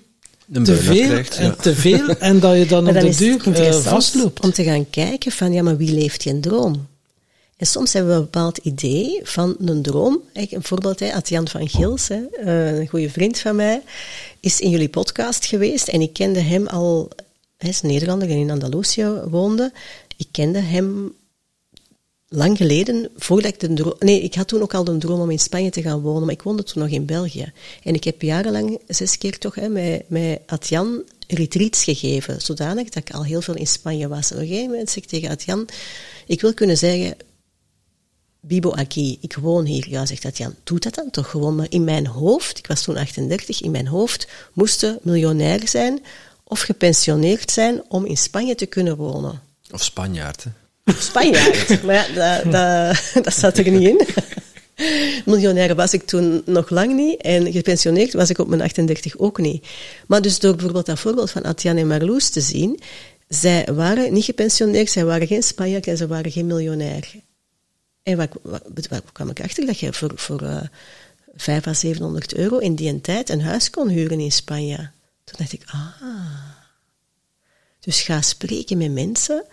te 0.52 0.77
veel 0.77 1.06
krijgt, 1.06 1.36
en 1.36 1.47
ja. 1.47 1.55
te 1.55 1.74
veel 1.74 2.09
en 2.09 2.40
dat 2.40 2.56
je 2.56 2.66
dan 2.66 2.85
Maar 2.85 2.94
op 2.94 3.01
dan 3.01 3.02
den 3.02 3.10
is 3.10 3.16
duur 3.16 3.44
het 3.44 3.59
eh, 3.59 3.74
vastloopt. 3.74 4.40
om 4.40 4.52
te 4.52 4.64
gaan 4.64 4.90
kijken 4.90 5.32
van, 5.32 5.52
ja, 5.52 5.62
maar 5.62 5.77
wie 5.77 5.93
leeft 5.93 6.23
je 6.23 6.40
droom? 6.40 6.86
En 7.57 7.66
soms 7.66 7.93
hebben 7.93 8.12
we 8.12 8.19
een 8.19 8.24
bepaald 8.24 8.59
idee 8.59 9.20
van 9.23 9.57
een 9.59 9.83
droom. 9.83 10.23
Een 10.33 10.62
voorbeeld, 10.62 11.03
Adjan 11.03 11.49
van 11.49 11.69
Gils, 11.69 12.11
eh, 12.11 12.78
een 12.78 12.89
goede 12.89 13.11
vriend 13.11 13.39
van 13.39 13.57
mij, 13.57 13.83
is 14.41 14.61
in 14.61 14.70
jullie 14.70 14.89
podcast 14.89 15.45
geweest. 15.45 15.89
En 15.89 16.01
ik 16.01 16.12
kende 16.12 16.41
hem 16.41 16.66
al, 16.66 17.09
hij 17.57 17.69
is 17.69 17.81
Nederlander 17.81 18.31
en 18.31 18.37
in 18.37 18.51
Andalusië 18.51 19.07
woonde. 19.07 19.73
Ik 20.16 20.27
kende 20.31 20.59
hem 20.59 21.15
lang 22.28 22.57
geleden, 22.57 23.11
voordat 23.16 23.53
ik 23.53 23.61
de 23.61 23.73
droom... 23.73 23.95
Nee, 23.99 24.23
ik 24.23 24.35
had 24.35 24.49
toen 24.49 24.62
ook 24.62 24.74
al 24.74 24.85
de 24.85 24.99
droom 24.99 25.20
om 25.20 25.31
in 25.31 25.39
Spanje 25.39 25.70
te 25.70 25.83
gaan 25.83 26.01
wonen, 26.01 26.23
maar 26.23 26.35
ik 26.35 26.43
woonde 26.43 26.62
toen 26.62 26.83
nog 26.83 26.93
in 26.93 27.07
België. 27.07 27.53
En 27.83 27.95
ik 27.95 28.05
heb 28.05 28.23
jarenlang, 28.23 28.78
zes 28.89 29.19
keer 29.19 29.39
toch, 29.39 29.57
met, 29.57 30.09
met 30.09 30.41
retreats 31.27 31.85
gegeven, 31.85 32.41
zodanig 32.41 32.89
dat 32.89 33.09
ik 33.09 33.15
al 33.15 33.24
heel 33.24 33.41
veel 33.41 33.57
in 33.57 33.66
Spanje 33.66 34.09
was. 34.09 34.31
En 34.31 34.81
op 34.81 34.89
ik 34.89 35.05
tegen 35.05 35.31
Adjan, 35.31 35.69
ik 36.27 36.41
wil 36.41 36.55
kunnen 36.55 36.78
zeggen, 36.78 37.16
Bibo 38.47 38.73
Aki, 38.73 39.18
ik 39.20 39.36
woon 39.40 39.64
hier. 39.64 39.89
Ja, 39.89 40.06
zegt 40.06 40.24
Adjan, 40.24 40.55
doe 40.64 40.78
dat 40.78 40.94
dan 40.94 41.10
toch 41.10 41.31
gewoon. 41.31 41.55
Maar 41.55 41.66
in 41.68 41.85
mijn 41.85 42.06
hoofd, 42.06 42.59
ik 42.59 42.66
was 42.66 42.82
toen 42.82 42.97
38, 42.97 43.62
in 43.62 43.70
mijn 43.70 43.86
hoofd 43.86 44.28
moesten 44.52 44.98
miljonair 45.02 45.68
zijn 45.68 46.02
of 46.44 46.60
gepensioneerd 46.60 47.51
zijn 47.51 47.82
om 47.89 48.05
in 48.05 48.16
Spanje 48.16 48.55
te 48.55 48.66
kunnen 48.66 48.97
wonen. 48.97 49.40
Of 49.70 49.82
Spanjaard, 49.82 50.44
hè? 50.44 50.93
Spanjaard. 50.98 51.82
maar 51.85 51.94
ja, 51.94 52.06
dat, 52.14 52.52
dat, 52.52 53.24
dat 53.24 53.35
zat 53.35 53.59
er 53.59 53.70
niet 53.70 53.89
in. 53.89 54.06
Miljonair 55.24 55.74
was 55.74 55.93
ik 55.93 56.06
toen 56.06 56.43
nog 56.44 56.70
lang 56.70 56.94
niet. 56.94 57.20
En 57.20 57.52
gepensioneerd 57.52 58.12
was 58.12 58.31
ik 58.31 58.39
op 58.39 58.48
mijn 58.48 58.60
38 58.60 59.18
ook 59.18 59.39
niet. 59.39 59.66
Maar 60.06 60.23
dus 60.23 60.39
door 60.39 60.52
bijvoorbeeld 60.52 60.86
dat 60.86 60.98
voorbeeld 60.98 61.31
van 61.31 61.43
Atjan 61.43 61.77
en 61.77 61.86
Marloes 61.86 62.28
te 62.28 62.40
zien, 62.40 62.81
zij 63.28 63.68
waren 63.74 64.12
niet 64.12 64.24
gepensioneerd, 64.24 64.90
zij 64.90 65.05
waren 65.05 65.27
geen 65.27 65.43
Spanjaard 65.43 65.86
en 65.86 65.97
ze 65.97 66.06
waren 66.06 66.32
geen 66.32 66.47
miljonair. 66.47 67.14
En 68.07 68.16
waar, 68.16 68.28
waar, 68.89 69.03
kwam 69.12 69.31
ik 69.31 69.41
achter? 69.41 69.66
Dat 69.66 69.78
je 69.78 69.93
voor, 69.93 70.12
voor 70.15 70.43
uh, 70.43 70.62
500 71.35 71.66
à 71.66 71.74
700 71.74 72.35
euro 72.35 72.59
in 72.59 72.74
die 72.74 73.01
tijd 73.01 73.28
een 73.28 73.43
huis 73.43 73.70
kon 73.70 73.89
huren 73.89 74.20
in 74.20 74.33
Spanje. 74.33 74.91
Toen 75.24 75.35
dacht 75.39 75.53
ik, 75.53 75.62
ah. 75.66 76.03
Dus 77.81 78.03
ga 78.03 78.20
spreken 78.20 78.78
met 78.78 78.93
mensen 78.93 79.45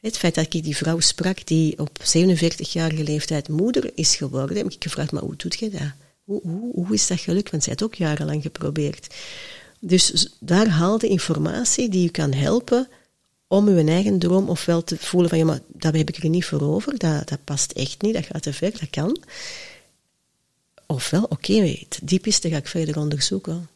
het 0.00 0.18
feit 0.18 0.34
dat 0.34 0.54
ik 0.54 0.64
die 0.64 0.76
vrouw 0.76 1.00
sprak 1.00 1.46
die 1.46 1.78
op 1.78 1.98
47-jarige 1.98 3.04
leeftijd 3.04 3.48
moeder 3.48 3.90
is 3.94 4.16
geworden, 4.16 4.56
heb 4.56 4.70
ik 4.70 4.82
gevraagd, 4.82 5.12
maar 5.12 5.22
hoe 5.22 5.36
doet 5.36 5.58
je 5.58 5.70
dat? 5.70 5.92
Hoe, 6.24 6.40
hoe, 6.42 6.72
hoe 6.72 6.94
is 6.94 7.06
dat 7.06 7.20
gelukt? 7.20 7.50
Want 7.50 7.62
zij 7.62 7.72
had 7.72 7.82
ook 7.82 7.94
jarenlang 7.94 8.42
geprobeerd. 8.42 9.14
Dus 9.78 10.28
daar 10.40 10.68
haal 10.68 10.98
de 10.98 11.08
informatie 11.08 11.88
die 11.88 12.06
u 12.06 12.10
kan 12.10 12.32
helpen 12.32 12.88
om 13.48 13.68
uw 13.68 13.86
eigen 13.86 14.18
droom 14.18 14.48
ofwel 14.48 14.84
te 14.84 14.96
voelen 14.98 15.30
van, 15.30 15.38
ja, 15.38 15.44
maar 15.44 15.60
dat 15.66 15.94
heb 15.94 16.08
ik 16.08 16.22
er 16.22 16.28
niet 16.28 16.44
voor 16.44 16.60
over, 16.60 16.98
dat, 16.98 17.28
dat 17.28 17.44
past 17.44 17.72
echt 17.72 18.02
niet, 18.02 18.14
dat 18.14 18.26
gaat 18.26 18.42
te 18.42 18.52
ver, 18.52 18.70
dat 18.70 18.90
kan. 18.90 19.22
Ofwel, 20.86 21.22
oké, 21.22 21.52
okay, 21.52 21.86
het 21.88 21.98
diepste 22.02 22.48
ga 22.48 22.56
ik 22.56 22.68
verder 22.68 22.98
onderzoeken. 22.98 23.68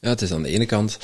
Ja, 0.00 0.08
het 0.08 0.22
is 0.22 0.32
aan 0.32 0.42
de 0.42 0.48
ene 0.48 0.66
kant 0.66 0.98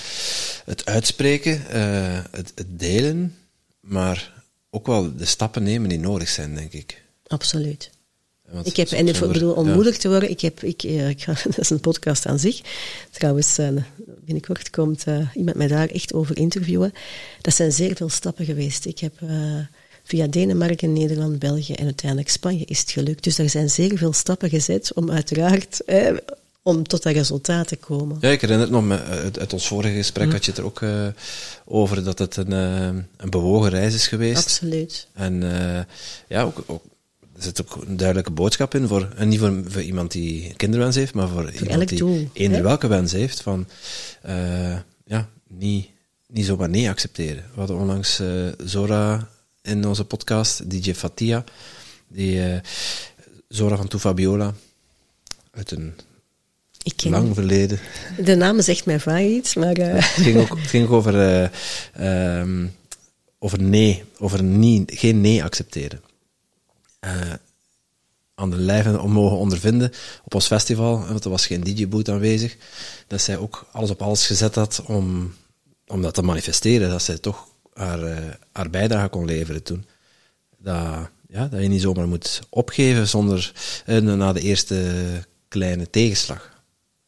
het 0.65 0.85
uitspreken, 0.85 1.63
uh, 1.73 2.25
het, 2.31 2.53
het 2.55 2.79
delen, 2.79 3.37
maar 3.81 4.45
ook 4.71 4.87
wel 4.87 5.17
de 5.17 5.25
stappen 5.25 5.63
nemen 5.63 5.89
die 5.89 5.99
nodig 5.99 6.29
zijn, 6.29 6.55
denk 6.55 6.73
ik. 6.73 7.03
Absoluut. 7.27 7.91
Want 8.53 8.67
ik 8.67 8.77
heb, 8.77 8.89
en 8.89 9.09
ik 9.09 9.19
bedoel, 9.21 9.53
om 9.53 9.69
ja. 9.69 9.75
moeder 9.75 9.99
te 9.99 10.09
worden, 10.09 10.31
ik 10.31 10.41
heb, 10.41 10.63
ik, 10.63 10.83
uh, 10.83 11.09
ik 11.09 11.23
ga, 11.23 11.33
dat 11.45 11.59
is 11.59 11.71
een 11.71 11.81
podcast 11.81 12.27
aan 12.27 12.39
zich. 12.39 12.61
Trouwens, 13.11 13.59
uh, 13.59 13.69
binnenkort 14.25 14.71
komt 14.71 15.07
uh, 15.09 15.29
iemand 15.35 15.57
mij 15.57 15.69
daar 15.69 15.89
echt 15.89 16.13
over 16.13 16.37
interviewen. 16.37 16.93
Dat 17.41 17.55
zijn 17.55 17.73
zeer 17.73 17.97
veel 17.97 18.09
stappen 18.09 18.45
geweest. 18.45 18.85
Ik 18.85 18.99
heb 18.99 19.13
via 20.05 20.27
Denemarken, 20.27 20.93
Nederland, 20.93 21.39
België 21.39 21.73
en 21.73 21.85
uiteindelijk 21.85 22.31
Spanje 22.31 22.65
is 22.65 22.81
het 22.81 22.91
gelukt. 22.91 23.25
Dus 23.25 23.39
er 23.39 23.51
zijn 23.51 23.71
zeer 23.71 23.99
veel 23.99 24.13
stappen 24.13 24.49
gezet 24.49 24.93
om 24.95 25.11
uiteraard 25.11 25.81
om 26.63 26.87
tot 26.87 27.03
dat 27.03 27.13
resultaat 27.13 27.69
te 27.69 27.77
komen. 27.77 28.17
Ja, 28.21 28.31
ik 28.31 28.41
herinner 28.41 28.67
het 28.67 28.89
nog, 28.89 29.01
uit, 29.01 29.39
uit 29.39 29.53
ons 29.53 29.67
vorige 29.67 29.95
gesprek 29.95 30.27
hm. 30.27 30.33
had 30.33 30.45
je 30.45 30.51
het 30.51 30.61
er 30.61 30.67
ook 30.67 30.81
uh, 30.81 31.07
over 31.65 32.05
dat 32.05 32.19
het 32.19 32.37
een, 32.37 32.51
een 32.51 33.31
bewogen 33.31 33.71
reis 33.71 33.95
is 33.95 34.07
geweest. 34.07 34.45
Absoluut. 34.45 35.07
En 35.13 35.43
uh, 35.43 35.81
ja, 36.29 36.43
ook, 36.43 36.65
ook, 36.67 36.83
zit 37.43 37.63
ook 37.63 37.85
een 37.87 37.97
duidelijke 37.97 38.31
boodschap 38.31 38.75
in, 38.75 38.89
voor, 38.89 39.09
niet 39.25 39.39
voor, 39.39 39.63
voor 39.67 39.83
iemand 39.83 40.13
die 40.13 40.55
kinderwens 40.57 40.97
heeft, 40.97 41.15
maar 41.15 41.29
voor, 41.29 41.53
voor 41.53 41.69
iemand 41.69 41.89
die 41.89 41.99
doel, 41.99 42.31
eender 42.33 42.63
welke 42.63 42.87
wens 42.87 43.13
heeft, 43.13 43.41
van 43.41 43.69
ja, 45.05 45.29
niet, 45.49 45.89
niet 46.27 46.47
zomaar 46.47 46.69
nee 46.69 46.89
accepteren. 46.89 47.45
We 47.53 47.59
hadden 47.59 47.77
onlangs 47.77 48.23
Zora 48.65 49.29
in 49.63 49.87
onze 49.87 50.05
podcast, 50.05 50.71
DJ 50.71 50.95
Fatia, 50.95 51.45
die 52.09 52.61
Zora 53.49 53.77
van 53.77 53.89
Tufabiola, 53.89 54.55
uit 55.51 55.71
een 55.71 55.95
ik 56.83 56.97
ken 56.97 57.11
Lang 57.11 57.35
verleden. 57.35 57.79
De 58.25 58.35
naam 58.35 58.61
zegt 58.61 58.87
mij 58.87 59.01
vaak 59.01 59.21
iets, 59.21 59.55
maar... 59.55 59.79
Uh... 59.79 59.95
het, 59.95 60.05
ging 60.05 60.39
ook, 60.39 60.59
het 60.59 60.69
ging 60.69 60.85
ook 60.85 60.93
over, 60.93 61.15
uh, 62.01 62.39
um, 62.41 62.75
over 63.39 63.63
nee, 63.63 64.05
over 64.19 64.43
niet, 64.43 64.93
geen 64.95 65.21
nee 65.21 65.45
accepteren. 65.45 66.01
Uh, 67.05 67.33
aan 68.35 68.51
de 68.51 68.57
lijve 68.57 69.07
mogen 69.07 69.37
ondervinden 69.37 69.93
op 70.25 70.35
ons 70.35 70.47
festival, 70.47 71.07
want 71.07 71.25
er 71.25 71.31
was 71.31 71.47
geen 71.47 71.61
DJ-boot 71.65 72.09
aanwezig, 72.09 72.57
dat 73.07 73.21
zij 73.21 73.37
ook 73.37 73.67
alles 73.73 73.91
op 73.91 74.03
alles 74.03 74.27
gezet 74.27 74.55
had 74.55 74.83
om, 74.87 75.35
om 75.87 76.03
dat 76.03 76.15
te 76.15 76.23
manifesteren, 76.23 76.91
dat 76.91 77.03
zij 77.03 77.19
toch 77.19 77.49
haar, 77.75 78.03
uh, 78.03 78.17
haar 78.53 78.71
bijdrage 78.71 79.09
kon 79.09 79.25
leveren 79.25 79.63
toen. 79.63 79.85
Dat, 80.59 81.09
ja, 81.29 81.47
dat 81.49 81.63
je 81.63 81.69
niet 81.69 81.81
zomaar 81.81 82.09
moet 82.09 82.41
opgeven 82.49 83.09
zonder 83.09 83.53
na 84.03 84.33
de 84.33 84.41
eerste 84.41 84.95
kleine 85.49 85.91
tegenslag 85.91 86.53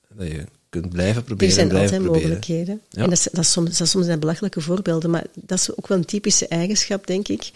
dat 0.08 0.26
je 0.26 0.44
kunt 0.68 0.90
blijven 0.90 1.24
proberen. 1.24 1.58
Er 1.58 1.68
zijn 1.68 1.82
altijd 1.82 2.02
mogelijkheden. 2.02 2.80
Ja. 2.88 3.02
En 3.02 3.08
dat, 3.08 3.18
is, 3.18 3.28
dat, 3.32 3.46
soms, 3.46 3.78
dat 3.78 3.88
soms 3.88 4.04
zijn 4.04 4.20
belachelijke 4.20 4.60
voorbeelden, 4.60 5.10
maar 5.10 5.26
dat 5.34 5.58
is 5.58 5.76
ook 5.76 5.88
wel 5.88 5.98
een 5.98 6.04
typische 6.04 6.48
eigenschap, 6.48 7.06
denk 7.06 7.28
ik. 7.28 7.50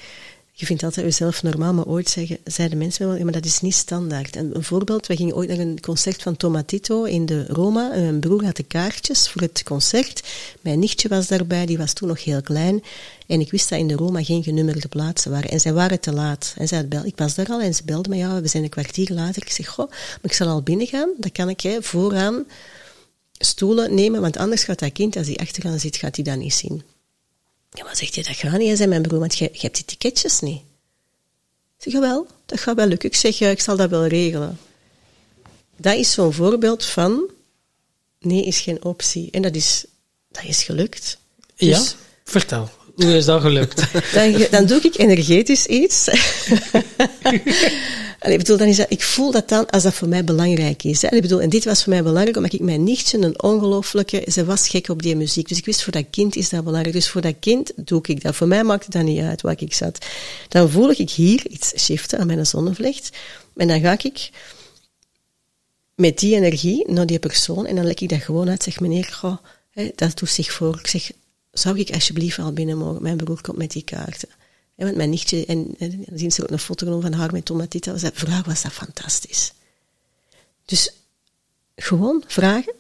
Je 0.61 0.67
vindt 0.67 0.83
altijd 0.83 1.07
jezelf 1.07 1.43
normaal, 1.43 1.75
maar 1.75 1.87
ooit 1.87 2.09
zeggen, 2.09 2.39
zeiden 2.45 2.79
mensen 2.79 3.09
wel, 3.09 3.25
maar 3.25 3.33
dat 3.33 3.45
is 3.45 3.61
niet 3.61 3.75
standaard. 3.75 4.37
En 4.37 4.57
een 4.57 4.65
voorbeeld, 4.65 5.07
we 5.07 5.17
gingen 5.17 5.35
ooit 5.35 5.49
naar 5.49 5.59
een 5.59 5.81
concert 5.81 6.23
van 6.23 6.37
Tomatito 6.37 7.05
in 7.05 7.27
de 7.27 7.47
Roma. 7.47 7.89
Mijn 7.89 8.21
broer 8.21 8.45
had 8.45 8.57
de 8.57 8.63
kaartjes 8.63 9.29
voor 9.29 9.43
het 9.43 9.63
concert. 9.63 10.23
Mijn 10.61 10.79
nichtje 10.79 11.09
was 11.09 11.27
daarbij, 11.27 11.67
die 11.67 11.79
was 11.79 11.93
toen 11.93 12.09
nog 12.09 12.25
heel 12.25 12.43
klein. 12.43 12.83
En 13.27 13.41
ik 13.41 13.51
wist 13.51 13.69
dat 13.69 13.79
in 13.79 13.89
de 13.89 13.95
Roma 13.95 14.25
geen 14.25 14.43
genummerde 14.43 14.89
plaatsen 14.89 15.31
waren. 15.31 15.51
En 15.51 15.61
zij 15.61 15.73
waren 15.73 16.01
te 16.01 16.13
laat. 16.13 16.55
En 16.57 16.69
zij 16.69 16.89
bel, 16.89 17.05
ik 17.05 17.17
was 17.17 17.35
daar 17.35 17.49
al 17.49 17.61
en 17.61 17.75
ze 17.75 17.85
belde 17.85 18.09
me, 18.09 18.17
ja, 18.17 18.41
we 18.41 18.49
zijn 18.49 18.63
een 18.63 18.69
kwartier 18.69 19.11
later. 19.13 19.43
Ik 19.43 19.51
zeg, 19.51 19.69
goh, 19.69 19.91
maar 19.91 20.19
ik 20.23 20.33
zal 20.33 20.49
al 20.49 20.63
binnen 20.63 20.87
gaan. 20.87 21.11
Dan 21.17 21.33
kan 21.33 21.49
ik 21.49 21.61
hè, 21.61 21.83
vooraan 21.83 22.45
stoelen 23.33 23.95
nemen, 23.95 24.21
want 24.21 24.37
anders 24.37 24.65
gaat 24.65 24.79
dat 24.79 24.93
kind, 24.93 25.17
als 25.17 25.27
hij 25.27 25.37
achteraan 25.37 25.79
zit, 25.79 25.97
gaat 25.97 26.17
hij 26.17 26.25
dat 26.25 26.37
niet 26.37 26.55
zien. 26.55 26.83
Ja, 27.71 27.85
maar 27.85 27.97
zegt 27.97 28.15
hij, 28.15 28.25
dat 28.25 28.37
gaat 28.37 28.59
niet, 28.59 28.77
zei 28.77 28.89
mijn 28.89 29.03
broer, 29.03 29.19
want 29.19 29.39
je, 29.39 29.49
je 29.53 29.59
hebt 29.61 29.75
die 29.75 29.85
ticketjes 29.85 30.41
niet. 30.41 30.61
Ik 31.79 31.93
zeg, 31.93 32.01
wel, 32.01 32.27
dat 32.47 32.61
gaat 32.61 32.77
wel 32.77 32.87
lukken. 32.87 33.09
Ik 33.09 33.17
zeg, 33.17 33.39
ja, 33.39 33.49
ik 33.49 33.61
zal 33.61 33.77
dat 33.77 33.91
wel 33.91 34.07
regelen. 34.07 34.59
Dat 35.77 35.95
is 35.95 36.13
zo'n 36.13 36.33
voorbeeld 36.33 36.85
van, 36.85 37.31
nee 38.21 38.45
is 38.45 38.61
geen 38.61 38.85
optie. 38.85 39.31
En 39.31 39.43
dat 39.43 39.55
is, 39.55 39.85
dat 40.31 40.45
is 40.45 40.63
gelukt. 40.63 41.19
Dus, 41.57 41.69
ja, 41.69 41.83
vertel. 42.25 42.71
Hoe 42.95 43.17
is 43.17 43.25
dat 43.25 43.41
gelukt? 43.41 43.83
Dan, 44.13 44.47
dan 44.51 44.67
doe 44.67 44.81
ik 44.81 44.99
energetisch 44.99 45.67
iets. 45.67 46.09
Allee, 48.19 48.35
ik 48.35 48.41
bedoel, 48.41 48.57
dan 48.57 48.67
is 48.67 48.77
dat, 48.77 48.91
ik 48.91 49.03
voel 49.03 49.31
dat 49.31 49.49
dan 49.49 49.71
als 49.71 49.83
dat 49.83 49.95
voor 49.95 50.09
mij 50.09 50.25
belangrijk 50.25 50.85
is. 50.85 51.03
Hè. 51.03 51.09
Ik 51.09 51.23
bedoel, 51.23 51.41
en 51.41 51.49
dit 51.49 51.65
was 51.65 51.83
voor 51.83 51.93
mij 51.93 52.03
belangrijk, 52.03 52.37
omdat 52.37 52.53
ik 52.53 52.61
mijn 52.61 52.85
nichtje 52.85 53.19
een 53.19 53.43
ongelooflijke... 53.43 54.25
Ze 54.31 54.45
was 54.45 54.69
gek 54.69 54.89
op 54.89 55.03
die 55.03 55.17
muziek. 55.17 55.49
Dus 55.49 55.59
ik 55.59 55.65
wist, 55.65 55.83
voor 55.83 55.93
dat 55.93 56.05
kind 56.11 56.37
is 56.37 56.49
dat 56.49 56.65
belangrijk. 56.65 56.95
Dus 56.95 57.09
voor 57.09 57.21
dat 57.21 57.35
kind 57.41 57.73
doe 57.77 58.01
ik 58.03 58.23
dat. 58.23 58.37
Voor 58.37 58.49
mij 58.49 58.65
maakt 58.65 58.85
het 58.85 58.93
dat 58.93 59.03
niet 59.03 59.21
uit 59.21 59.41
waar 59.41 59.63
ik 59.63 59.75
zat. 59.75 60.07
Dan 60.49 60.71
voel 60.71 60.91
ik 60.91 61.11
hier 61.11 61.47
iets 61.49 61.73
shiften 61.77 62.19
aan 62.19 62.27
mijn 62.27 62.47
zonnevlecht. 62.47 63.17
En 63.57 63.69
dan 63.69 63.81
ga 63.81 63.99
ik 64.03 64.31
met 65.95 66.19
die 66.19 66.35
energie 66.35 66.91
naar 66.91 67.07
die 67.07 67.19
persoon 67.19 67.67
en 67.67 67.77
dan 67.77 67.85
leg 67.85 67.95
ik 67.99 68.09
dat 68.09 68.23
gewoon 68.23 68.49
uit. 68.49 68.63
Zeg, 68.63 68.81
meneer, 68.81 69.05
goh, 69.13 69.37
dat 69.95 70.19
doet 70.19 70.31
zich 70.31 70.53
voor. 70.53 70.79
Ik 70.79 70.87
zeg, 70.87 71.11
zou 71.53 71.79
ik 71.79 71.91
alsjeblieft 71.91 72.39
al 72.39 72.53
binnen 72.53 72.79
mogen? 72.79 73.03
Mijn 73.03 73.17
broer 73.17 73.41
komt 73.41 73.59
met 73.59 73.71
die 73.71 73.85
kaarten. 73.85 74.29
Ja, 74.79 74.85
want 74.85 74.97
mijn 74.97 75.11
nichtje, 75.11 75.47
en, 75.47 75.75
en 75.79 76.05
dan 76.07 76.19
zien 76.19 76.33
ze 76.33 76.43
ook 76.43 76.51
een 76.51 76.59
foto 76.59 76.87
genomen 76.87 77.11
van 77.11 77.21
haar 77.21 77.33
met 77.33 77.45
tomatita. 77.45 77.93
Was 77.93 78.01
dat, 78.01 78.13
voor 78.15 78.43
was 78.47 78.63
dat 78.63 78.73
fantastisch. 78.73 79.53
Dus 80.65 80.93
gewoon 81.77 82.25
vragen. 82.27 82.75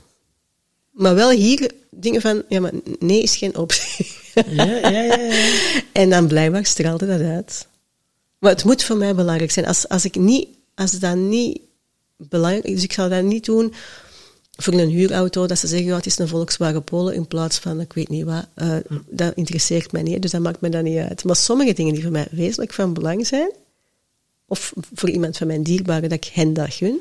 Maar 0.91 1.15
wel 1.15 1.31
hier 1.31 1.71
dingen 1.91 2.21
van, 2.21 2.43
ja, 2.49 2.61
maar 2.61 2.73
nee 2.99 3.23
is 3.23 3.37
geen 3.37 3.57
optie. 3.57 4.07
Ja, 4.35 4.65
ja, 4.65 4.89
ja, 4.89 5.03
ja. 5.03 5.33
En 5.93 6.11
dan 6.11 6.27
blijkbaar 6.27 6.67
straalde 6.67 7.07
dat 7.07 7.21
uit. 7.21 7.67
Maar 8.39 8.51
het 8.51 8.65
moet 8.65 8.85
voor 8.85 8.97
mij 8.97 9.15
belangrijk 9.15 9.51
zijn. 9.51 9.67
Als, 9.67 9.89
als 9.89 10.05
ik 10.05 10.15
niet, 10.15 10.49
als 10.75 10.91
dat 10.91 11.17
niet 11.17 11.61
belangrijk 12.17 12.65
is, 12.65 12.75
dus 12.75 12.83
ik 12.83 12.93
zal 12.93 13.09
dat 13.09 13.23
niet 13.23 13.45
doen 13.45 13.75
voor 14.63 14.75
een 14.75 14.89
huurauto, 14.89 15.47
dat 15.47 15.59
ze 15.59 15.67
zeggen, 15.67 15.89
ja, 15.89 15.97
het 15.97 16.07
is 16.07 16.19
een 16.19 16.29
Volkswagen 16.29 16.85
Polo 16.85 17.09
in 17.09 17.27
plaats 17.27 17.59
van, 17.59 17.81
ik 17.81 17.93
weet 17.93 18.09
niet 18.09 18.25
wat, 18.25 18.47
uh, 18.57 18.77
dat 19.07 19.35
interesseert 19.35 19.93
mij 19.93 20.03
niet, 20.03 20.23
dus 20.23 20.31
dat 20.31 20.41
maakt 20.41 20.61
me 20.61 20.69
dan 20.69 20.85
niet 20.85 20.99
uit. 20.99 21.25
Maar 21.25 21.37
sommige 21.37 21.73
dingen 21.73 21.93
die 21.95 22.03
voor 22.03 22.13
mij 22.13 22.27
wezenlijk 22.31 22.73
van 22.73 22.93
belang 22.93 23.27
zijn, 23.27 23.51
of 24.47 24.73
voor 24.95 25.11
iemand 25.11 25.37
van 25.37 25.47
mijn 25.47 25.63
dierbaren 25.63 26.09
dat 26.09 26.25
ik 26.25 26.31
hen 26.35 26.53
dat 26.53 26.75
gun, 26.75 27.01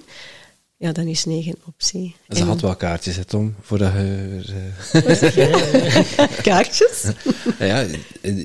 ja, 0.80 0.91
dan 0.91 1.08
is 1.08 1.26
9 1.26 1.56
optie. 1.66 2.16
En 2.28 2.38
ze 2.38 2.44
had 2.44 2.62
wel 2.62 2.76
kaartjes, 2.76 3.16
hè, 3.16 3.26
Tom? 3.26 3.56
Voordat 3.62 3.91
je. 3.94 4.72
Uh... 6.18 6.28
kaartjes? 6.44 7.04
ja, 7.60 7.86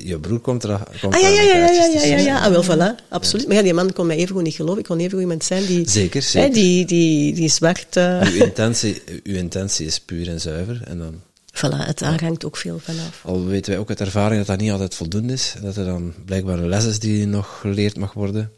je 0.03 0.19
broer 0.19 0.39
komt 0.39 0.63
er. 0.63 0.79
Komt 1.01 1.15
ah 1.15 1.21
ja, 1.21 1.27
ja, 1.27 1.41
ja, 1.41 1.55
ja, 1.55 1.85
ja, 1.85 2.05
ja, 2.05 2.17
ja, 2.17 2.45
Ah, 2.45 2.51
wel, 2.51 2.63
voilà, 2.63 3.09
absoluut. 3.09 3.47
Maar 3.47 3.55
ja, 3.55 3.61
die 3.61 3.73
man 3.73 3.93
kon 3.93 4.07
mij 4.07 4.15
even 4.15 4.35
goed 4.35 4.43
niet 4.43 4.55
geloven. 4.55 4.79
Ik 4.79 4.85
kon 4.85 4.97
even 4.99 5.11
goed 5.11 5.21
iemand 5.21 5.43
zijn 5.43 5.65
die. 5.65 5.89
Zeker. 5.89 6.29
Hè, 6.31 6.49
die, 6.49 6.85
die, 6.85 7.33
die 7.35 7.49
zwart. 7.49 7.95
Uh... 7.95 8.21
Uw, 8.21 8.43
intentie, 8.43 9.01
uw 9.23 9.35
intentie 9.35 9.85
is 9.85 9.99
puur 9.99 10.29
en 10.29 10.41
zuiver. 10.41 10.81
En 10.83 10.97
dan... 10.97 11.21
Voilà, 11.55 11.85
het 11.85 11.99
daar 11.99 12.23
hangt 12.23 12.45
ook 12.45 12.57
veel 12.57 12.79
vanaf. 12.79 13.21
Al 13.25 13.45
weten 13.45 13.71
wij 13.71 13.79
ook 13.79 13.89
uit 13.89 14.01
ervaring 14.01 14.37
dat 14.37 14.47
dat 14.47 14.59
niet 14.59 14.71
altijd 14.71 14.95
voldoende 14.95 15.33
is. 15.33 15.53
Dat 15.61 15.75
er 15.75 15.85
dan 15.85 16.13
blijkbaar 16.25 16.59
een 16.59 16.69
les 16.69 16.85
is 16.85 16.99
die 16.99 17.27
nog 17.27 17.59
geleerd 17.59 17.97
mag 17.97 18.13
worden. 18.13 18.51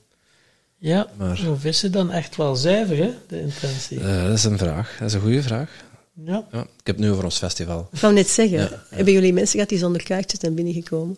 Ja, 0.86 1.08
Maar- 1.18 1.50
of 1.50 1.66
is 1.66 1.82
het 1.82 1.94
dan 1.94 2.12
echt 2.12 2.36
wel 2.36 2.56
zuiver, 2.56 2.98
hè, 2.98 3.14
de 3.28 3.40
intentie? 3.42 4.00
Eh, 4.00 4.24
dat 4.26 4.34
is 4.38 4.44
een 4.44 4.58
vraag. 4.58 4.96
Dat 5.00 5.08
is 5.08 5.14
een 5.14 5.22
goede 5.22 5.44
vraag. 5.44 5.70
Ja. 6.26 6.48
Ja, 6.52 6.62
ik 6.62 6.68
heb 6.88 6.96
het 6.96 7.06
nu 7.06 7.12
over 7.12 7.24
ons 7.24 7.38
festival. 7.38 7.90
Ik 7.92 8.00
wou 8.00 8.14
net 8.14 8.30
zeggen, 8.30 8.58
Ja, 8.58 8.64
ja. 8.70 8.84
hebben 8.90 9.14
jullie 9.14 9.34
mensen 9.34 9.52
gehad 9.54 9.70
die 9.70 9.78
zonder 9.78 10.04
kaartjes 10.04 10.40
zijn 10.40 10.56
binnengekomen? 10.56 11.18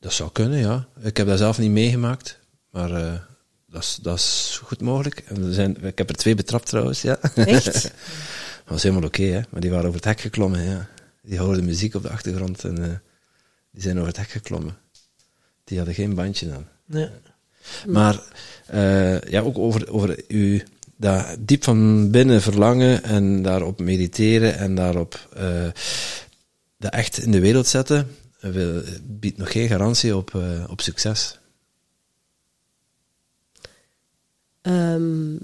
Dat 0.00 0.12
zou 0.12 0.30
kunnen, 0.32 0.58
ja. 0.58 0.86
Ik 1.00 1.16
heb 1.16 1.26
dat 1.26 1.38
zelf 1.38 1.58
niet 1.58 1.70
meegemaakt. 1.70 2.38
Maar 2.70 2.90
eh, 2.90 3.12
dat, 3.66 3.82
is, 3.82 3.98
dat 4.02 4.16
is 4.18 4.60
goed 4.64 4.80
mogelijk. 4.80 5.18
En 5.26 5.42
er 5.44 5.52
zijn, 5.54 5.84
ik 5.84 5.98
heb 5.98 6.08
er 6.08 6.16
twee 6.16 6.34
betrapt 6.34 6.66
trouwens, 6.66 7.02
ja. 7.02 7.18
Echt? 7.34 7.64
Dat 8.64 8.74
was 8.74 8.82
helemaal 8.82 9.04
oké, 9.08 9.22
hè. 9.22 9.40
Maar 9.50 9.60
die 9.60 9.70
waren 9.70 9.84
over 9.86 9.96
het 9.96 10.04
hek 10.08 10.20
geklommen, 10.20 10.62
ja. 10.62 10.88
Die 11.22 11.38
hoorden 11.38 11.64
muziek 11.64 11.94
op 11.94 12.02
de 12.02 12.10
achtergrond 12.10 12.64
en 12.64 12.82
eh, 12.84 12.90
die 13.70 13.82
zijn 13.82 13.96
over 13.96 14.08
het 14.08 14.16
hek 14.16 14.30
geklommen. 14.30 14.76
Die 15.64 15.76
hadden 15.76 15.94
geen 15.94 16.14
bandje 16.14 16.52
aan. 16.52 16.68
Nee. 16.86 17.08
Maar 17.86 18.20
eh, 18.66 19.20
ja, 19.20 19.40
ook 19.40 19.58
over, 19.58 19.92
over 19.92 20.24
u 20.28 20.62
dat 20.96 21.36
diep 21.38 21.64
van 21.64 22.10
binnen 22.10 22.42
verlangen 22.42 23.02
en 23.02 23.42
daarop 23.42 23.80
mediteren 23.80 24.56
en 24.58 24.74
daarop 24.74 25.28
eh, 25.36 25.68
dat 26.78 26.92
echt 26.92 27.18
in 27.18 27.30
de 27.30 27.40
wereld 27.40 27.66
zetten, 27.66 28.16
eh, 28.40 28.50
biedt 29.02 29.38
nog 29.38 29.52
geen 29.52 29.68
garantie 29.68 30.16
op, 30.16 30.34
op 30.68 30.80
succes. 30.80 31.38
Ehm, 34.62 35.34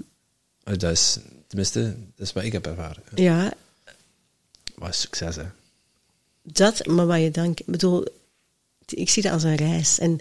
Eh, 0.63 0.73
Dat 0.77 0.91
is, 0.91 1.17
tenminste, 1.47 1.81
dat 2.15 2.27
is 2.27 2.33
wat 2.33 2.43
ik 2.43 2.51
heb 2.51 2.65
ervaren. 2.67 3.03
ja, 3.15 3.53
Wat 4.75 4.95
succes, 4.95 5.35
hè? 5.35 5.43
dat, 6.41 6.85
maar 6.85 7.05
wat 7.05 7.21
je 7.21 7.31
dan... 7.31 7.45
Ik 7.55 7.63
bedoel, 7.65 8.05
ik 8.85 9.09
zie 9.09 9.23
dat 9.23 9.31
als 9.31 9.43
een 9.43 9.55
reis. 9.55 9.99
En 9.99 10.19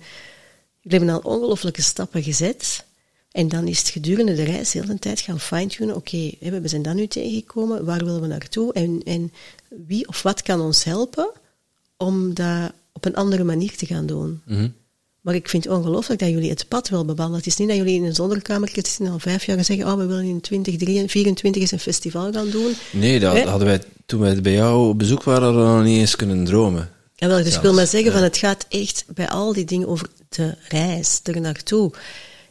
jullie 0.83 0.99
hebben 0.99 1.23
al 1.23 1.33
ongelooflijke 1.33 1.83
stappen 1.83 2.23
gezet. 2.23 2.85
En 3.31 3.49
dan 3.49 3.69
is 3.69 3.79
het 3.79 3.89
gedurende 3.89 4.35
de 4.35 4.43
reis 4.43 4.73
heel 4.73 4.85
de 4.85 4.99
tijd 4.99 5.21
gaan 5.21 5.41
fine-tunen. 5.41 5.97
Oké, 5.97 6.31
we 6.41 6.69
zijn 6.69 6.83
dan 6.83 6.97
nu 6.97 7.07
tegengekomen. 7.07 7.85
Waar 7.85 8.05
willen 8.05 8.21
we 8.21 8.27
naartoe? 8.27 8.73
En, 8.73 9.03
en 9.05 9.33
wie 9.87 10.09
of 10.09 10.23
wat 10.23 10.43
kan 10.43 10.61
ons 10.61 10.85
helpen 10.85 11.31
om 11.97 12.35
dat 12.35 12.73
op 12.93 13.05
een 13.05 13.15
andere 13.15 13.45
manier 13.45 13.77
te 13.77 13.87
gaan 13.87 14.07
doen? 14.07 14.41
Mhm. 14.47 14.69
Maar 15.21 15.35
ik 15.35 15.49
vind 15.49 15.65
het 15.65 15.73
ongelooflijk 15.73 16.21
dat 16.21 16.29
jullie 16.29 16.51
het 16.51 16.69
pad 16.69 16.89
wel 16.89 17.05
bewandelen. 17.05 17.39
Het 17.39 17.47
is 17.47 17.57
niet 17.57 17.69
dat 17.69 17.77
jullie 17.77 17.95
in 17.95 18.05
een 18.05 18.15
zolderkamertje 18.15 18.83
zitten 18.85 19.13
al 19.13 19.19
vijf 19.19 19.45
jaar 19.45 19.59
en 19.59 19.65
zeggen, 19.65 19.87
oh, 19.87 19.97
we 19.97 20.07
willen 20.07 20.25
in 20.25 20.41
2024 20.41 21.63
eens 21.63 21.71
een 21.71 21.79
festival 21.79 22.33
gaan 22.33 22.51
doen. 22.51 22.73
Nee, 22.93 23.21
dat 23.21 23.39
hadden 23.39 23.69
wij 23.69 23.81
toen 24.07 24.21
wij 24.21 24.41
bij 24.41 24.53
jou 24.53 24.89
op 24.89 24.99
bezoek 24.99 25.23
waren 25.23 25.55
nog 25.55 25.85
niet 25.85 25.99
eens 25.99 26.17
kunnen 26.17 26.45
dromen. 26.45 26.91
Jawel, 27.23 27.43
dus 27.43 27.55
ik 27.55 27.62
wil 27.62 27.73
maar 27.74 27.86
zeggen, 27.86 28.11
ja. 28.11 28.16
van 28.16 28.23
het 28.27 28.36
gaat 28.36 28.66
echt 28.69 29.05
bij 29.15 29.28
al 29.28 29.53
die 29.53 29.65
dingen 29.65 29.89
over 29.89 30.09
de 30.28 30.55
reis, 30.69 31.20
er 31.23 31.40
naartoe. 31.40 31.93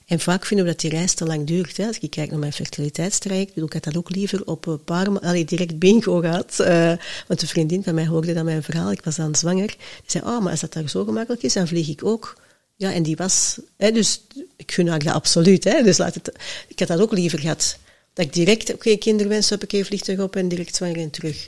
En 0.06 0.20
vaak 0.20 0.46
vinden 0.46 0.66
we 0.66 0.72
dat 0.72 0.82
die 0.82 0.90
reis 0.90 1.14
te 1.14 1.26
lang 1.26 1.48
duurt. 1.48 1.78
Hè. 1.78 1.88
Als 1.88 2.00
ik 2.00 2.10
kijk 2.10 2.30
naar 2.30 2.40
mijn 2.40 2.54
fertiliteitstraject, 2.54 3.54
bedoel, 3.54 3.66
ik 3.68 3.74
had 3.74 3.84
dat 3.84 3.98
ook 3.98 4.10
liever 4.16 4.46
op 4.46 4.66
een 4.68 4.84
paar 4.84 5.12
ma- 5.12 5.20
allee, 5.20 5.46
direct 5.46 5.80
bingo 5.80 6.20
gehad. 6.20 6.60
eh, 6.60 6.94
want 7.28 7.42
een 7.42 7.48
vriendin 7.48 7.84
van 7.84 7.94
mij 7.94 8.08
hoorde 8.08 8.34
dat 8.34 8.44
mijn 8.44 8.64
verhaal, 8.64 8.92
ik 8.92 9.04
was 9.04 9.16
dan 9.16 9.36
zwanger. 9.36 9.68
Die 9.68 9.78
zei, 10.06 10.24
oh, 10.24 10.42
maar 10.42 10.52
als 10.52 10.60
dat 10.60 10.74
daar 10.74 10.90
zo 10.90 11.04
gemakkelijk 11.04 11.44
is, 11.44 11.54
dan 11.54 11.68
vlieg 11.68 11.88
ik 11.88 12.06
ook. 12.06 12.42
Ja, 12.76 12.94
en 12.94 13.04
die 13.04 13.16
was... 13.16 13.58
Hè, 13.78 13.92
dus 13.92 14.22
ik 14.56 14.72
gun 14.72 14.88
haar 14.88 15.00
dat 15.04 15.14
absoluut. 15.14 15.64
Hè, 15.64 15.84
dus 15.84 15.98
laat 15.98 16.14
het, 16.14 16.32
ik 16.68 16.80
had 16.80 16.88
dat 16.88 17.00
ook 17.00 17.12
liever 17.12 17.40
gehad. 17.40 17.78
Dat 18.14 18.26
ik 18.26 18.34
direct, 18.34 18.74
oké, 18.74 18.96
kinderwens, 18.96 19.50
heb 19.50 19.64
ik 19.64 19.72
even 19.74 19.86
vliegtuig 19.86 20.20
op 20.20 20.36
en 20.36 20.48
direct 20.48 20.76
zwanger 20.76 20.98
en 20.98 21.10
terug. 21.10 21.48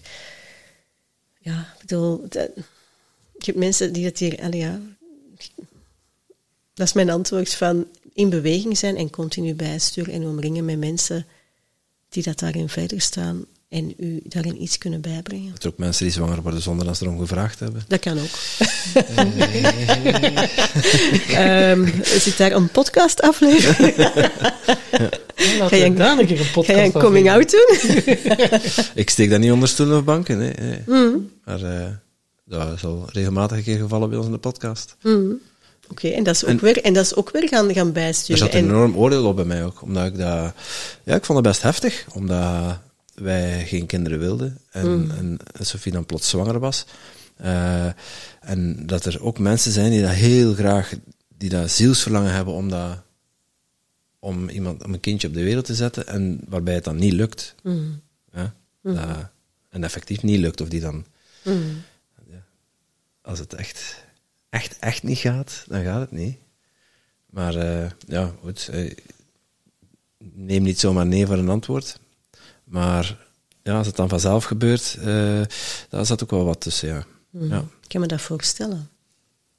Ja, 1.39 1.59
ik 1.59 1.79
bedoel... 1.79 2.25
dat- 2.29 2.49
ik 3.43 3.49
heb 3.49 3.55
mensen 3.55 3.93
die 3.93 4.03
dat 4.03 4.17
hier... 4.17 4.55
Ja, 4.55 4.79
dat 6.73 6.87
is 6.87 6.93
mijn 6.93 7.09
antwoord 7.09 7.53
van 7.53 7.87
in 8.13 8.29
beweging 8.29 8.77
zijn 8.77 8.97
en 8.97 9.09
continu 9.09 9.53
bijsturen 9.53 10.13
en 10.13 10.23
omringen 10.27 10.65
met 10.65 10.77
mensen 10.79 11.25
die 12.09 12.23
dat 12.23 12.39
daarin 12.39 12.69
verder 12.69 13.01
staan 13.01 13.45
en 13.69 13.93
u 13.97 14.19
daarin 14.23 14.61
iets 14.61 14.77
kunnen 14.77 15.01
bijbrengen. 15.01 15.51
Dat 15.51 15.63
er 15.63 15.69
ook 15.69 15.77
mensen 15.77 16.03
die 16.05 16.13
zwanger 16.13 16.41
worden 16.41 16.61
zonder 16.61 16.85
dat 16.85 16.97
ze 16.97 17.03
erom 17.05 17.19
gevraagd 17.19 17.59
hebben. 17.59 17.83
Dat 17.87 17.99
kan 17.99 18.19
ook. 18.19 18.29
Ehm, 21.29 21.87
zit 22.19 22.37
daar 22.37 22.51
een 22.51 22.69
podcast 22.69 23.21
aflevering? 23.21 23.97
Laten 23.97 25.67
Ga 25.67 25.75
je 25.75 25.83
een- 25.85 26.25
keer 26.27 26.39
een 26.39 26.51
podcast 26.51 26.77
Ga 26.77 26.83
je 26.85 26.85
een 26.85 26.91
coming 27.01 27.25
doen. 27.25 27.35
out 27.35 27.51
doen? 27.51 27.77
Ik 28.95 29.09
steek 29.09 29.29
dat 29.29 29.39
niet 29.39 29.51
onder 29.51 29.69
stoelen 29.69 29.97
of 29.97 30.03
banken, 30.03 30.37
nee. 30.37 30.53
nee. 30.59 30.79
Mm. 30.85 31.31
Maar 31.45 31.63
eh, 31.63 31.87
dat 32.45 32.73
is 32.73 32.83
al 32.83 33.09
regelmatig 33.11 33.57
een 33.57 33.63
keer 33.63 33.77
gevallen 33.77 34.07
bij 34.09 34.17
ons 34.17 34.27
in 34.27 34.33
de 34.33 34.37
podcast. 34.39 34.95
Mm. 35.01 35.39
Oké, 35.89 36.07
en 36.07 36.23
dat 36.23 36.35
is 36.35 36.43
ook 36.43 36.49
En- 36.49 36.59
weer, 36.59 36.81
en 36.83 36.93
dat 36.93 37.05
is 37.05 37.15
ook 37.15 37.31
weer 37.31 37.47
gaan, 37.47 37.73
gaan 37.73 37.87
Er 37.87 37.93
bijsturen. 37.93 38.37
zat 38.37 38.53
een 38.53 38.59
En, 38.59 38.65
enorm 38.65 38.95
oordeel 38.97 39.25
op 39.25 39.35
bij 39.35 39.45
mij 39.45 39.65
ook. 39.65 39.81
Omdat 39.81 40.05
ik 40.05 40.17
dat... 40.17 40.53
Ja, 41.03 41.15
ik 41.15 41.25
vond 41.25 41.37
het 41.39 41.47
best 41.47 41.61
heftig. 41.61 42.05
Omdat 42.13 42.79
wij 43.15 43.65
geen 43.67 43.85
kinderen 43.85 44.19
wilden. 44.19 44.57
En, 44.71 45.11
en 45.17 45.39
Sophie 45.65 45.91
dan 45.91 46.05
plots 46.05 46.29
zwanger 46.29 46.59
was. 46.59 46.85
Eh, 47.35 47.85
en 48.41 48.85
dat 48.85 49.05
er 49.05 49.23
ook 49.23 49.39
mensen 49.39 49.71
zijn 49.71 49.91
die 49.91 50.01
dat 50.01 50.11
heel 50.11 50.53
graag... 50.53 50.93
Die 51.37 51.49
dat 51.49 51.69
zielsverlangen 51.71 52.33
hebben 52.33 52.53
om 52.53 52.69
dat... 52.69 53.01
Om, 54.19 54.49
iemand, 54.49 54.83
om 54.83 54.93
een 54.93 54.99
kindje 54.99 55.27
op 55.27 55.33
de 55.33 55.43
wereld 55.43 55.65
te 55.65 55.75
zetten. 55.75 56.07
En 56.07 56.39
waarbij 56.47 56.73
het 56.73 56.83
dan 56.83 56.95
niet 56.95 57.13
lukt. 57.13 57.55
Mm. 57.63 58.01
Ja, 58.33 58.53
dat, 58.81 59.29
en 59.69 59.83
effectief 59.83 60.23
niet 60.23 60.39
lukt. 60.39 60.61
Of 60.61 60.67
die 60.69 60.79
dan... 60.81 61.05
Mm. 61.43 61.81
Als 63.23 63.39
het 63.39 63.53
echt, 63.53 64.03
echt, 64.49 64.79
echt 64.79 65.03
niet 65.03 65.17
gaat, 65.17 65.63
dan 65.67 65.83
gaat 65.83 65.99
het 65.99 66.11
niet. 66.11 66.37
Maar 67.25 67.55
eh, 67.55 67.89
ja, 68.07 68.33
goed. 68.41 68.67
eh, 68.71 68.91
neem 70.17 70.63
niet 70.63 70.79
zomaar 70.79 71.05
nee 71.05 71.25
voor 71.25 71.37
een 71.37 71.49
antwoord. 71.49 71.99
Maar 72.63 73.17
ja, 73.63 73.77
als 73.77 73.87
het 73.87 73.95
dan 73.95 74.09
vanzelf 74.09 74.43
gebeurt, 74.43 74.97
eh 74.99 75.41
daar 75.89 76.05
zat 76.05 76.23
ook 76.23 76.29
wel 76.29 76.45
wat 76.45 76.61
tussen, 76.61 76.87
ja. 76.87 77.05
ja. 77.29 77.59
Ik 77.81 77.87
kan 77.87 78.01
me 78.01 78.07
dat 78.07 78.21
voorstellen. 78.21 78.89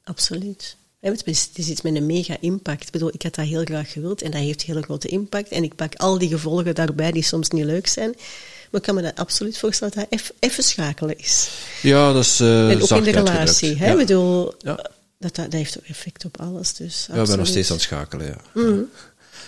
Absoluut. 0.05 0.77
Hè, 1.01 1.11
Het 1.11 1.27
is, 1.27 1.43
het 1.43 1.59
is 1.59 1.69
iets 1.69 1.83
met 1.83 1.95
een 1.95 2.07
mega 2.07 2.37
impact. 2.41 2.83
Ik 2.87 2.91
bedoel, 2.91 3.15
ik 3.15 3.23
had 3.23 3.35
dat 3.35 3.47
heel 3.47 3.65
graag 3.65 3.93
gewild 3.93 4.23
en 4.23 4.31
dat 4.31 4.41
heeft 4.41 4.61
een 4.61 4.67
hele 4.67 4.83
grote 4.83 5.09
impact. 5.09 5.49
En 5.49 5.63
ik 5.65 5.75
pak 5.75 5.95
al 5.95 6.19
die 6.19 6.29
gevolgen 6.29 6.75
daarbij 6.75 7.13
die 7.13 7.23
soms 7.23 7.49
niet 7.51 7.65
leuk 7.65 7.87
zijn. 7.87 8.15
Maar 8.75 8.83
ik 8.83 8.89
kan 8.95 9.03
me 9.03 9.11
dat 9.11 9.19
absoluut 9.25 9.59
voorstellen 9.59 9.95
dat 9.95 10.07
dat 10.11 10.33
even 10.39 10.65
schakelen 10.65 11.19
is. 11.19 11.49
Ja, 11.83 12.13
dat 12.13 12.25
is 12.25 12.41
eh 12.41 12.71
en 12.71 12.83
ook 12.83 12.91
in 12.91 13.03
de 13.03 13.11
relatie. 13.11 13.77
Hè? 13.77 13.87
Ja. 13.87 13.93
Ik 13.93 13.99
bedoel, 13.99 14.55
Ja. 14.59 14.91
dat, 15.19 15.35
dat, 15.35 15.53
heeft 15.53 15.79
ook 15.79 15.85
effect 15.85 16.25
op 16.25 16.41
alles. 16.41 16.75
Dus 16.75 17.09
Ja, 17.13 17.21
ik 17.23 17.29
ben 17.29 17.39
nog 17.39 17.47
steeds 17.47 17.69
aan 17.71 17.77
het 17.77 17.85
schakelen, 17.85 18.27
ja. 18.27 18.37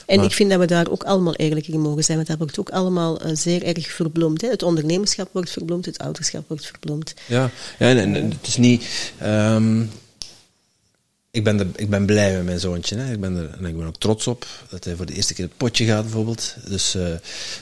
En 0.07 0.16
Maar- 0.16 0.24
ik 0.24 0.32
vind 0.32 0.51
dat 0.51 0.59
we 0.59 0.66
daar 0.66 0.90
ook 0.90 1.05
allemaal 1.05 1.35
eerlijk 1.35 1.69
in 1.69 1.81
mogen 1.81 2.05
zijn, 2.05 2.16
want 2.16 2.28
dat 2.28 2.39
wordt 2.39 2.59
ook 2.59 2.70
allemaal 2.70 3.20
eh, 3.20 3.31
zeer 3.35 3.62
erg 3.62 3.90
verbloemd. 3.90 4.40
Hè? 4.40 4.48
Het 4.48 4.62
ondernemerschap 4.62 5.28
wordt 5.32 5.51
verbloemd, 5.51 5.85
het 5.86 5.98
ouderschap 5.98 6.44
wordt 6.48 6.66
verbloemd. 6.66 7.15
Ja, 7.27 7.51
ja 7.78 7.86
en, 7.89 7.98
en- 7.98 8.15
en 8.15 8.31
het 8.31 8.47
is 8.47 8.57
niet... 8.57 8.85
ehm, 9.19 9.82
ik, 11.36 11.44
ben 11.44 11.58
er, 11.58 11.66
ik 11.74 11.90
ben 11.90 12.06
blij 12.06 12.34
met 12.34 12.44
mijn 12.44 12.60
zoontje. 12.60 12.96
Hè. 12.96 13.12
Ik 13.12 13.20
ben 13.20 13.36
er, 13.36 13.50
en 13.58 13.64
ik 13.64 13.76
ben 13.76 13.86
ook 13.86 13.98
trots 13.98 14.26
op 14.26 14.46
dat 14.68 14.84
hij 14.84 14.96
voor 14.96 15.06
de 15.06 15.14
eerste 15.14 15.34
keer 15.34 15.44
het 15.44 15.56
potje 15.56 15.84
gaat, 15.84 16.02
bijvoorbeeld. 16.02 16.56
Dus 16.68 16.94
eh, 16.94 17.06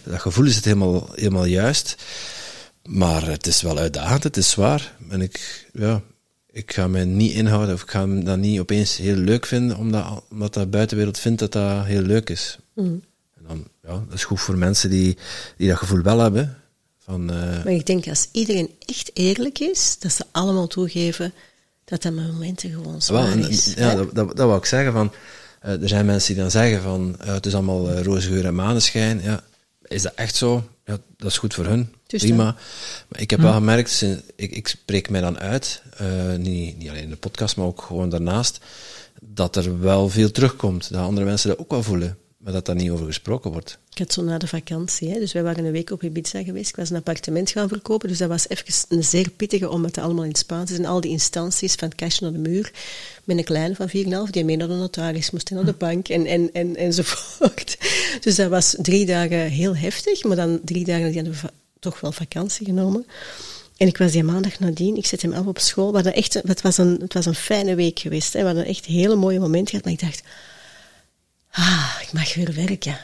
dat 0.05 0.21
gevoel 0.21 0.47
is 0.47 0.57
het 0.57 0.65
helemaal, 0.65 1.09
helemaal 1.15 1.45
juist. 1.45 1.97
Maar 2.89 3.27
het 3.27 3.47
is 3.47 3.63
wel 3.63 3.79
uitdagend, 3.79 4.23
het 4.23 4.37
is 4.37 4.51
zwaar. 4.51 4.97
En 5.09 5.21
ik, 5.21 5.67
ja, 5.73 6.03
ik 6.51 6.73
ga 6.73 6.89
me 6.89 7.05
niet 7.05 7.33
inhouden 7.33 7.75
of 7.75 7.83
ik 7.83 7.91
ga 7.91 8.07
dat 8.07 8.39
niet 8.39 8.61
opeens 8.61 8.97
heel 8.97 9.17
leuk 9.17 9.47
vinden, 9.47 9.77
omdat, 9.77 10.23
omdat 10.31 10.55
de 10.55 10.67
buitenwereld 10.67 11.19
vindt 11.19 11.39
dat 11.39 11.53
dat 11.53 11.85
heel 11.85 12.03
leuk 12.03 12.31
is. 12.31 12.59
En 13.37 13.45
dan, 13.49 13.67
ja, 13.83 14.05
dat 14.09 14.15
is 14.15 14.25
goed 14.25 14.41
voor 14.41 14.59
mensen 14.59 14.91
die, 14.91 15.17
die 15.57 15.69
dat 15.69 15.79
gevoel 15.79 16.03
wel 16.03 16.19
hebben. 16.19 16.57
Van, 16.99 17.31
eh, 17.31 17.65
Maar 17.65 17.73
ik 17.73 17.87
denk 17.87 18.09
als 18.09 18.29
iedereen 18.33 18.71
echt 18.79 19.11
eerlijk 19.15 19.59
is, 19.59 19.97
dat 19.99 20.13
ze 20.13 20.25
allemaal 20.31 20.67
toegeven 20.67 21.33
dat 22.03 22.15
dat 22.15 22.27
momenten 22.27 22.71
gewoon 22.71 22.91
Wel, 22.91 23.01
zwaar 23.01 23.33
en- 23.33 23.49
is. 23.49 23.75
ja, 23.77 23.95
dat, 23.95 24.15
dat, 24.15 24.27
dat 24.37 24.47
wou 24.47 24.57
ik 24.59 24.65
zeggen. 24.65 24.93
Van, 24.93 25.13
eh, 25.61 25.83
er 25.83 25.89
zijn 25.89 26.07
mensen 26.07 26.35
die 26.35 26.43
dan 26.43 26.51
zeggen 26.51 26.83
van 26.83 27.17
eh, 27.21 27.35
het 27.35 27.47
is 27.47 27.55
allemaal 27.55 27.91
uh, 27.91 28.03
roze 28.03 28.29
geur 28.29 28.45
en 28.47 28.55
maneschijn. 28.55 29.21
Ja, 29.23 29.41
is 29.87 30.03
dat 30.03 30.13
echt 30.15 30.35
zo? 30.35 30.69
Ja, 30.85 30.99
dat 31.17 31.31
is 31.31 31.39
goed 31.39 31.55
voor 31.55 31.67
hun. 31.67 31.93
Dus 32.07 32.23
Prima. 32.23 32.45
dan. 32.45 32.55
Maar 33.09 33.21
ik 33.21 33.31
heb 33.31 33.41
wel 33.41 33.53
gemerkt, 33.53 33.91
sinds- 33.91 34.23
ik, 34.37 34.51
ik 34.53 34.69
spreek 34.69 35.11
mij 35.11 35.21
dan 35.21 35.39
uit, 35.39 35.83
eh, 35.97 36.07
niet, 36.37 36.79
niet 36.79 36.89
alleen 36.89 37.03
in 37.03 37.11
de 37.11 37.17
podcast, 37.17 37.57
maar 37.57 37.67
ook 37.67 37.83
gewoon 37.83 38.09
daarnaast, 38.09 38.59
dat 39.21 39.57
er 39.57 39.81
wel 39.81 40.09
veel 40.09 40.31
terugkomt. 40.31 40.91
Dat 40.93 41.01
andere 41.03 41.27
mensen 41.27 41.49
dat 41.49 41.59
ook 41.59 41.71
wel 41.71 41.83
voelen, 41.83 42.17
maar 42.45 42.53
dat 42.53 42.67
daar 42.67 42.75
niet 42.75 42.91
over 42.91 43.07
gesproken 43.07 43.51
wordt. 43.53 43.79
Ik 43.91 43.99
had 43.99 44.13
zo 44.13 44.23
na 44.23 44.39
de 44.39 44.47
vakantie, 44.47 45.11
hè, 45.11 45.19
dus 45.19 45.33
wij 45.33 45.43
waren 45.43 45.65
een 45.65 45.73
week 45.73 45.91
op 45.91 46.03
Ibiza 46.03 46.43
geweest. 46.43 46.69
Ik 46.69 46.77
was 46.77 46.91
een 46.91 46.97
appartement 46.97 47.51
gaan 47.51 47.69
verkopen, 47.69 48.09
dus 48.09 48.19
dat 48.19 48.29
was 48.29 48.49
even 48.49 48.75
een 48.89 49.05
zeer 49.05 49.31
pittige 49.31 49.69
om 49.69 49.85
het 49.85 49.99
allemaal 49.99 50.23
in 50.23 50.29
het 50.29 50.39
Spaans 50.39 50.71
is. 50.71 50.79
En 50.79 50.85
al 50.85 51.01
die 51.01 51.11
instanties, 51.11 51.75
van 51.75 51.95
kastje 51.95 52.25
naar 52.25 52.43
de 52.43 52.49
muur, 52.49 52.73
met 53.25 53.39
een 53.39 53.45
kleine 53.45 53.75
van 53.75 53.89
4,5, 54.27 54.31
die 54.31 54.45
mee 54.45 54.57
naar 54.57 54.69
de 54.69 54.75
notaris 54.75 55.31
moest 55.31 55.51
en 55.51 55.57
naar 55.57 55.65
de 55.65 55.73
bank 55.73 56.09
en, 56.09 56.27
en, 56.27 56.51
en, 56.53 56.77
enzovoort. 56.77 57.77
Dus 58.21 58.37
dat 58.37 58.51
was 58.51 58.75
drie 58.79 59.07
dagen 59.07 59.39
heel 59.39 59.77
heftig, 59.77 60.25
maar 60.25 60.37
dan 60.37 60.61
drie 60.65 60.85
dagen 60.85 61.07
die 61.07 61.15
hadden 61.15 61.41
we 61.43 61.51
toch 61.79 62.01
wel 62.01 62.13
vakantie 62.13 62.67
genomen. 62.67 63.07
En 63.77 63.87
ik 63.87 63.99
was 63.99 64.13
die 64.13 64.23
maandag 64.23 64.59
nadien, 64.59 64.97
ik 64.97 65.07
zet 65.07 65.23
hem 65.23 65.33
af 65.33 65.47
op 65.47 65.59
school. 65.59 65.93
We 65.93 66.11
echt, 66.11 66.35
het, 66.35 66.61
was 66.61 66.79
een, 66.79 66.97
het 67.01 67.15
was 67.15 67.27
een 67.27 67.35
fijne 67.35 67.75
week 67.75 67.99
geweest. 67.99 68.33
Hè. 68.33 68.41
We 68.41 68.47
hadden 68.47 68.65
echt 68.67 68.85
hele 68.85 69.15
mooie 69.15 69.41
momenten 69.41 69.69
gehad. 69.69 69.85
Maar 69.85 69.93
ik 69.93 70.01
dacht, 70.01 70.23
ah, 71.55 71.99
ik 72.03 72.13
mag 72.13 72.35
weer 72.35 72.55
werken. 72.55 72.99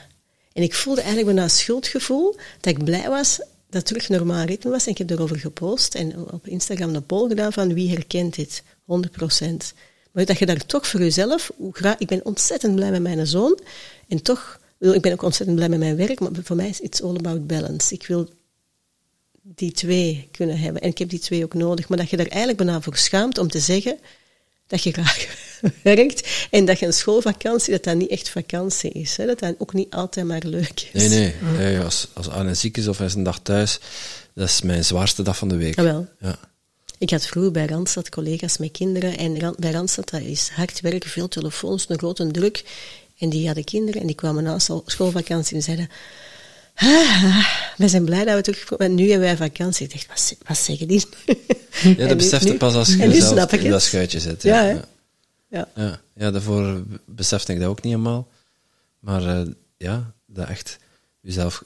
En 0.52 0.62
ik 0.62 0.74
voelde 0.74 1.00
eigenlijk 1.00 1.38
een 1.38 1.50
schuldgevoel 1.50 2.36
dat 2.60 2.76
ik 2.76 2.84
blij 2.84 3.08
was 3.08 3.36
dat 3.36 3.48
het 3.70 3.86
terug 3.86 4.08
normaal 4.08 4.44
ritme 4.44 4.70
was. 4.70 4.84
En 4.84 4.92
ik 4.92 4.98
heb 4.98 5.10
erover 5.10 5.38
gepost 5.38 5.94
en 5.94 6.32
op 6.32 6.46
Instagram 6.46 6.94
een 6.94 7.06
poll 7.06 7.28
gedaan 7.28 7.52
van 7.52 7.74
wie 7.74 7.90
herkent 7.90 8.34
dit? 8.34 8.62
100 8.84 9.12
procent. 9.12 9.74
Maar 10.12 10.24
dat 10.24 10.38
je 10.38 10.46
daar 10.46 10.66
toch 10.66 10.86
voor 10.86 11.00
jezelf, 11.00 11.50
ik 11.98 12.06
ben 12.06 12.24
ontzettend 12.24 12.74
blij 12.74 12.90
met 12.90 13.02
mijn 13.02 13.26
zoon. 13.26 13.58
En 14.08 14.22
toch, 14.22 14.60
ik 14.78 15.00
ben 15.00 15.12
ook 15.12 15.22
ontzettend 15.22 15.56
blij 15.56 15.68
met 15.68 15.78
mijn 15.78 15.96
werk, 15.96 16.20
maar 16.20 16.30
voor 16.42 16.56
mij 16.56 16.68
is 16.68 16.80
it's 16.80 17.02
all 17.02 17.16
about 17.16 17.46
balance. 17.46 17.94
Ik 17.94 18.06
wil 18.06 18.28
die 19.42 19.72
twee 19.72 20.28
kunnen 20.30 20.58
hebben. 20.58 20.82
En 20.82 20.88
ik 20.88 20.98
heb 20.98 21.08
die 21.08 21.18
twee 21.18 21.44
ook 21.44 21.54
nodig. 21.54 21.88
Maar 21.88 21.98
dat 21.98 22.10
je 22.10 22.16
er 22.16 22.28
eigenlijk 22.28 22.56
bijna 22.56 22.80
voor 22.80 22.96
schaamt 22.96 23.38
om 23.38 23.48
te 23.48 23.60
zeggen 23.60 23.98
dat 24.70 24.82
je 24.82 24.92
graag 24.92 25.26
werkt 25.82 26.28
en 26.50 26.64
dat 26.64 26.78
je 26.78 26.86
een 26.86 26.92
schoolvakantie, 26.92 27.72
dat 27.72 27.84
dat 27.84 27.96
niet 27.96 28.10
echt 28.10 28.28
vakantie 28.28 28.90
is. 28.90 29.16
Hè? 29.16 29.26
Dat 29.26 29.38
dat 29.38 29.54
ook 29.58 29.72
niet 29.72 29.90
altijd 29.94 30.26
maar 30.26 30.42
leuk 30.44 30.88
is. 30.92 31.08
Nee, 31.08 31.34
nee. 31.56 31.78
als, 31.78 32.08
als 32.12 32.28
Arne 32.28 32.54
ziek 32.54 32.76
is 32.76 32.88
of 32.88 32.98
hij 32.98 33.06
is 33.06 33.14
een 33.14 33.22
dag 33.22 33.40
thuis, 33.42 33.78
dat 34.34 34.48
is 34.48 34.62
mijn 34.62 34.84
zwaarste 34.84 35.22
dag 35.22 35.36
van 35.36 35.48
de 35.48 35.56
week. 35.56 35.76
Jawel. 35.76 36.08
Ah, 36.20 36.28
ja. 36.28 36.38
Ik 36.98 37.10
had 37.10 37.26
vroeger 37.26 37.52
bij 37.52 37.66
Randstad 37.66 38.08
collega's 38.08 38.58
met 38.58 38.70
kinderen 38.70 39.16
en 39.16 39.54
bij 39.58 39.70
Randstad 39.70 40.10
dat 40.10 40.20
is 40.20 40.48
hard 40.48 40.80
werken, 40.80 41.10
veel 41.10 41.28
telefoons, 41.28 41.84
een 41.88 41.98
grote 41.98 42.30
druk. 42.30 42.64
En 43.18 43.28
die 43.28 43.46
hadden 43.46 43.64
kinderen 43.64 44.00
en 44.00 44.06
die 44.06 44.16
kwamen 44.16 44.42
na 44.42 44.58
schoolvakantie 44.86 45.56
en 45.56 45.62
zeiden 45.62 45.88
ah, 46.80 47.46
we 47.76 47.88
zijn 47.88 48.04
blij 48.04 48.24
dat 48.24 48.34
we 48.34 48.42
terugkomen. 48.42 48.94
Nu 48.94 49.10
hebben 49.10 49.28
wij 49.28 49.36
vakantie. 49.36 49.86
Ik 49.86 49.92
dacht, 49.92 50.06
wat, 50.06 50.36
wat 50.46 50.58
zeggen 50.58 50.88
die? 50.88 51.04
Ja, 51.82 52.06
dat 52.06 52.16
beseft 52.16 52.44
je 52.44 52.54
pas 52.54 52.74
als 52.74 52.94
je 52.94 53.20
zelf 53.20 53.52
in 53.52 53.70
dat 53.70 53.82
schuitje 53.82 54.20
zit. 54.20 54.42
Ja, 54.42 54.62
ja, 54.62 54.84
ja. 55.48 55.68
ja. 55.74 56.00
ja. 56.14 56.30
daarvoor 56.30 56.82
besefte 57.04 57.52
ik 57.52 57.60
dat 57.60 57.68
ook 57.68 57.82
niet 57.82 57.92
helemaal. 57.92 58.28
Maar 58.98 59.22
uh, 59.22 59.40
ja, 59.76 60.12
dat 60.26 60.48
echt 60.48 60.78
jezelf 61.20 61.62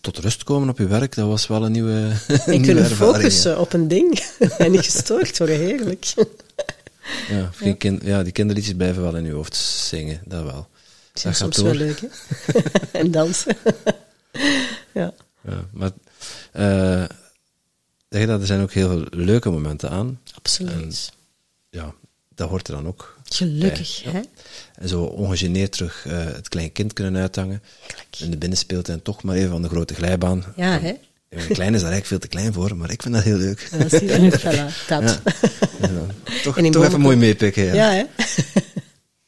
tot 0.00 0.18
rust 0.18 0.44
komen 0.44 0.68
op 0.68 0.78
je 0.78 0.86
werk, 0.86 1.14
dat 1.14 1.26
was 1.26 1.46
wel 1.46 1.64
een 1.64 1.72
nieuwe 1.72 2.12
En 2.46 2.62
kunnen 2.62 2.86
focussen 2.86 3.58
op 3.58 3.72
een 3.72 3.88
ding 3.88 4.18
en 4.58 4.70
niet 4.70 4.84
gestoord 4.84 5.38
worden, 5.38 5.58
heerlijk. 5.58 6.04
ja, 7.28 7.50
ja. 7.60 7.74
Kind, 7.74 8.02
ja, 8.04 8.22
die 8.22 8.32
kinderliedjes 8.32 8.74
blijven 8.74 9.02
wel 9.02 9.16
in 9.16 9.24
je 9.24 9.32
hoofd 9.32 9.56
zingen, 9.56 10.20
dat 10.24 10.44
wel. 10.44 10.68
Dat 11.12 11.24
is 11.32 11.38
soms 11.38 11.56
wel 11.56 11.74
leuk, 11.74 12.00
hè? 12.00 12.08
en 13.00 13.10
dansen. 13.10 13.56
ja. 15.00 15.14
ja. 15.40 15.64
Maar 15.72 15.90
uh, 16.56 17.02
er 18.08 18.46
zijn 18.46 18.62
ook 18.62 18.72
heel 18.72 18.88
veel 18.88 19.06
leuke 19.10 19.50
momenten 19.50 19.90
aan. 19.90 20.20
Absoluut. 20.34 21.12
ja, 21.70 21.94
dat 22.34 22.48
hoort 22.48 22.68
er 22.68 22.74
dan 22.74 22.86
ook. 22.86 23.20
Gelukkig, 23.24 24.02
hè? 24.02 24.20
En 24.74 24.88
zo 24.88 25.02
ongegeneerd 25.02 25.72
terug 25.72 26.04
uh, 26.06 26.24
het 26.24 26.48
klein 26.48 26.72
kind 26.72 26.92
kunnen 26.92 27.20
uithangen. 27.20 27.62
In 28.18 28.30
de 28.30 28.36
binnenspeeltuin 28.36 29.02
toch 29.02 29.22
maar 29.22 29.36
even 29.36 29.50
van 29.50 29.62
de 29.62 29.68
grote 29.68 29.94
glijbaan. 29.94 30.44
Ja, 30.56 30.80
hè? 30.80 30.94
Een 31.28 31.46
klein 31.46 31.74
is 31.74 31.80
daar 31.80 31.90
eigenlijk 31.90 32.06
veel 32.06 32.18
te 32.18 32.28
klein 32.28 32.52
voor, 32.52 32.76
maar 32.76 32.90
ik 32.90 33.02
vind 33.02 33.14
dat 33.14 33.22
heel 33.22 33.36
leuk. 33.36 33.68
Ja, 33.78 33.88
zie 33.88 34.04
je, 34.06 34.38
voilà, 34.38 34.86
dat. 34.88 35.20
Ja. 35.80 36.06
toch, 36.42 36.60
toch 36.70 36.84
even 36.84 37.00
mooi 37.00 37.16
meepikken. 37.16 37.64
Ja, 37.64 37.92
ja 37.92 38.08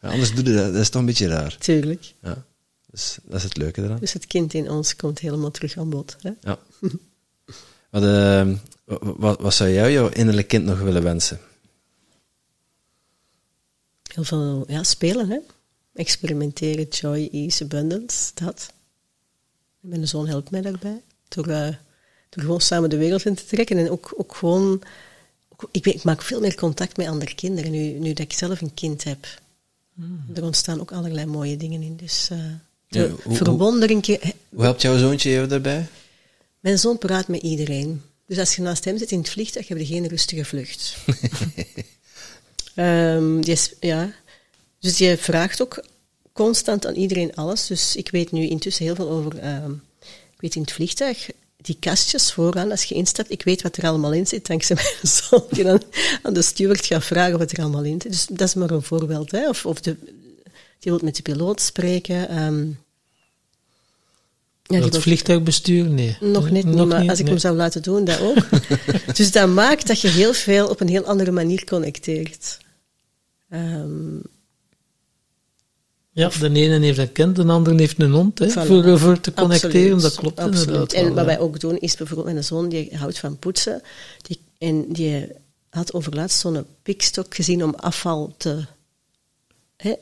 hè? 0.01 0.09
anders 0.09 0.35
doe 0.35 0.44
je 0.44 0.55
dat, 0.55 0.72
dat 0.72 0.82
is 0.82 0.89
toch 0.89 1.01
een 1.01 1.06
beetje 1.06 1.28
raar. 1.28 1.56
Tuurlijk. 1.59 2.14
Ja. 2.22 2.44
Dus 2.95 3.19
dat 3.23 3.35
is 3.35 3.43
het 3.43 3.57
leuke 3.57 3.83
eraan. 3.83 3.99
Dus 3.99 4.12
het 4.12 4.27
kind 4.27 4.55
in 4.55 4.71
ons 4.71 4.97
komt 4.97 5.19
helemaal 5.19 5.51
terug 5.51 5.77
aan 5.77 5.91
bod. 5.91 6.16
Hè? 6.21 6.31
Ja. 6.41 6.59
wat, 7.91 8.03
uh, 8.03 8.57
wat, 9.01 9.41
wat 9.41 9.55
zou 9.55 9.71
jij 9.71 9.93
jouw 9.93 10.09
innerlijk 10.09 10.49
kind 10.49 10.65
nog 10.65 10.81
willen 10.81 11.03
wensen? 11.03 11.41
Heel 14.12 14.25
veel 14.25 14.65
ja, 14.66 14.83
spelen, 14.83 15.29
hè? 15.29 15.39
experimenteren, 15.93 16.89
joy, 16.89 17.29
ease, 17.33 17.65
abundance, 17.65 18.31
dat. 18.35 18.73
mijn 19.81 20.09
zoon 20.09 20.27
helpt 20.27 20.51
mij 20.51 20.61
daarbij. 20.61 21.03
Door, 21.29 21.49
uh, 21.49 21.69
door 22.29 22.43
gewoon 22.43 22.61
samen 22.61 22.91
de 22.91 22.97
wereld 22.97 23.25
in 23.25 23.35
te 23.35 23.45
trekken 23.45 23.79
en 23.79 23.91
ook, 23.91 24.15
ook 24.16 24.35
gewoon... 24.35 24.83
Ook, 25.49 25.69
ik, 25.73 25.87
ik, 25.87 26.03
maak 26.03 26.23
veel 26.23 26.41
meer 26.41 26.55
contact 26.55 26.97
met 26.97 27.07
andere 27.07 27.35
kinderen 27.35 27.71
nu, 27.71 27.99
nu 27.99 28.09
dat 28.09 28.25
ik 28.25 28.33
zelf 28.33 28.61
een 28.61 28.75
kind 28.75 29.05
heb. 29.05 29.27
Mm. 29.93 30.25
Er 30.35 30.43
ontstaan 30.43 30.81
ook 30.81 30.93
allerlei 30.93 31.27
mooie 31.27 31.57
dingen 31.57 31.83
in. 31.83 31.97
Dus 31.97 32.29
uh, 32.33 32.39
de 32.89 33.15
hoe, 33.23 33.36
verwondering... 33.36 34.06
Hoe, 34.06 34.19
hoe 34.48 34.62
helpt 34.62 34.82
jouw 34.82 34.98
zoontje 34.98 35.31
je 35.31 35.47
daarbij? 35.47 35.86
Mijn 36.61 36.78
zoon 36.78 36.98
praat 36.98 37.28
met 37.28 37.43
iedereen. 37.43 38.02
Dus 38.27 38.39
als 38.39 38.56
je 38.56 38.62
naast 38.62 38.85
hem 38.85 38.98
zit 38.98 39.11
in 39.11 39.19
het 39.19 39.28
vliegtuig, 39.28 39.69
heb 39.69 39.78
je 39.78 39.86
geen 39.86 40.09
rustige 40.09 40.44
vlucht. 40.44 40.97
um, 42.77 43.40
die 43.44 43.52
is, 43.52 43.73
ja. 43.81 44.12
Dus 44.81 44.98
je 44.98 45.16
vraagt 45.19 45.62
ook 45.62 45.85
constant 46.32 46.86
aan 46.86 46.94
iedereen 46.94 47.35
alles. 47.35 47.66
Dus 47.66 47.97
ik 47.97 48.11
weet 48.11 48.32
nu 48.32 48.48
intussen 48.48 48.85
heel 48.85 48.94
veel 48.94 49.11
over... 49.11 49.44
Um, 49.44 49.82
ik 50.35 50.40
weet 50.40 50.55
in 50.55 50.61
het 50.62 50.73
vliegtuig, 50.73 51.31
die 51.56 51.77
kastjes 51.81 52.32
vooraan, 52.32 52.70
als 52.70 52.85
je 52.85 52.94
instapt, 52.94 53.31
ik 53.31 53.43
weet 53.43 53.62
wat 53.62 53.77
er 53.77 53.86
allemaal 53.86 54.12
in 54.12 54.27
zit, 54.27 54.47
dankzij 54.47 54.77
mijn 54.77 55.15
zoon, 55.15 55.44
die 55.51 55.65
dan 55.65 55.82
aan 56.23 56.32
de 56.32 56.43
steward 56.43 56.86
gaat 56.86 57.05
vragen 57.05 57.39
wat 57.39 57.52
er 57.52 57.59
allemaal 57.59 57.85
in 57.85 58.01
zit. 58.01 58.12
Dus 58.12 58.27
dat 58.27 58.48
is 58.48 58.55
maar 58.55 58.70
een 58.70 58.82
voorbeeld. 58.82 59.31
Hè. 59.31 59.48
Of, 59.48 59.66
of 59.66 59.81
de, 59.81 59.97
die 60.78 60.92
wil 60.92 61.01
met 61.05 61.16
de 61.16 61.22
piloot 61.22 61.60
spreken. 61.60 62.42
Um, 62.42 62.78
ja, 64.62 64.80
dat 64.80 64.98
vliegtuigbestuur? 64.98 65.84
Nee. 65.84 66.16
Nog 66.20 66.51
net 66.51 66.64
niet, 66.64 66.86
maar 66.86 67.09
als 67.09 67.20
ik 67.20 67.26
hem 67.26 67.38
zou 67.38 67.56
laten 67.56 67.82
doen, 67.82 68.05
dat 68.05 68.20
ook. 68.20 68.48
dus 69.16 69.32
dat 69.32 69.48
maakt 69.48 69.86
dat 69.86 70.01
je 70.01 70.09
heel 70.09 70.32
veel 70.32 70.68
op 70.68 70.80
een 70.80 70.88
heel 70.88 71.05
andere 71.05 71.30
manier 71.30 71.64
connecteert. 71.64 72.59
Um, 73.52 74.22
ja, 76.14 76.28
de 76.28 76.51
ene 76.51 76.84
heeft 76.84 76.98
een 76.98 77.12
kind, 77.12 77.36
de 77.36 77.44
andere 77.44 77.76
heeft 77.76 78.02
een 78.02 78.10
hond, 78.10 78.38
hè, 78.38 78.48
voor, 78.48 78.98
voor 78.98 79.20
te 79.20 79.32
connecteren, 79.32 80.01
dat 80.01 80.14
klopt 80.14 80.38
absoluut. 80.38 80.66
inderdaad. 80.66 80.92
En 80.92 81.14
wat 81.14 81.24
wij 81.24 81.38
ook 81.38 81.60
doen, 81.60 81.78
is 81.78 81.96
bijvoorbeeld 81.96 82.32
mijn 82.32 82.44
zoon, 82.44 82.68
die 82.68 82.96
houdt 82.96 83.18
van 83.18 83.38
poetsen, 83.38 83.82
die, 84.22 84.40
en 84.59 84.92
die 84.92 85.26
had 85.70 85.92
overlaatst 85.92 86.40
zo'n 86.40 86.66
pikstok 86.82 87.34
gezien 87.34 87.64
om 87.64 87.74
afval 87.74 88.34
te 88.36 88.64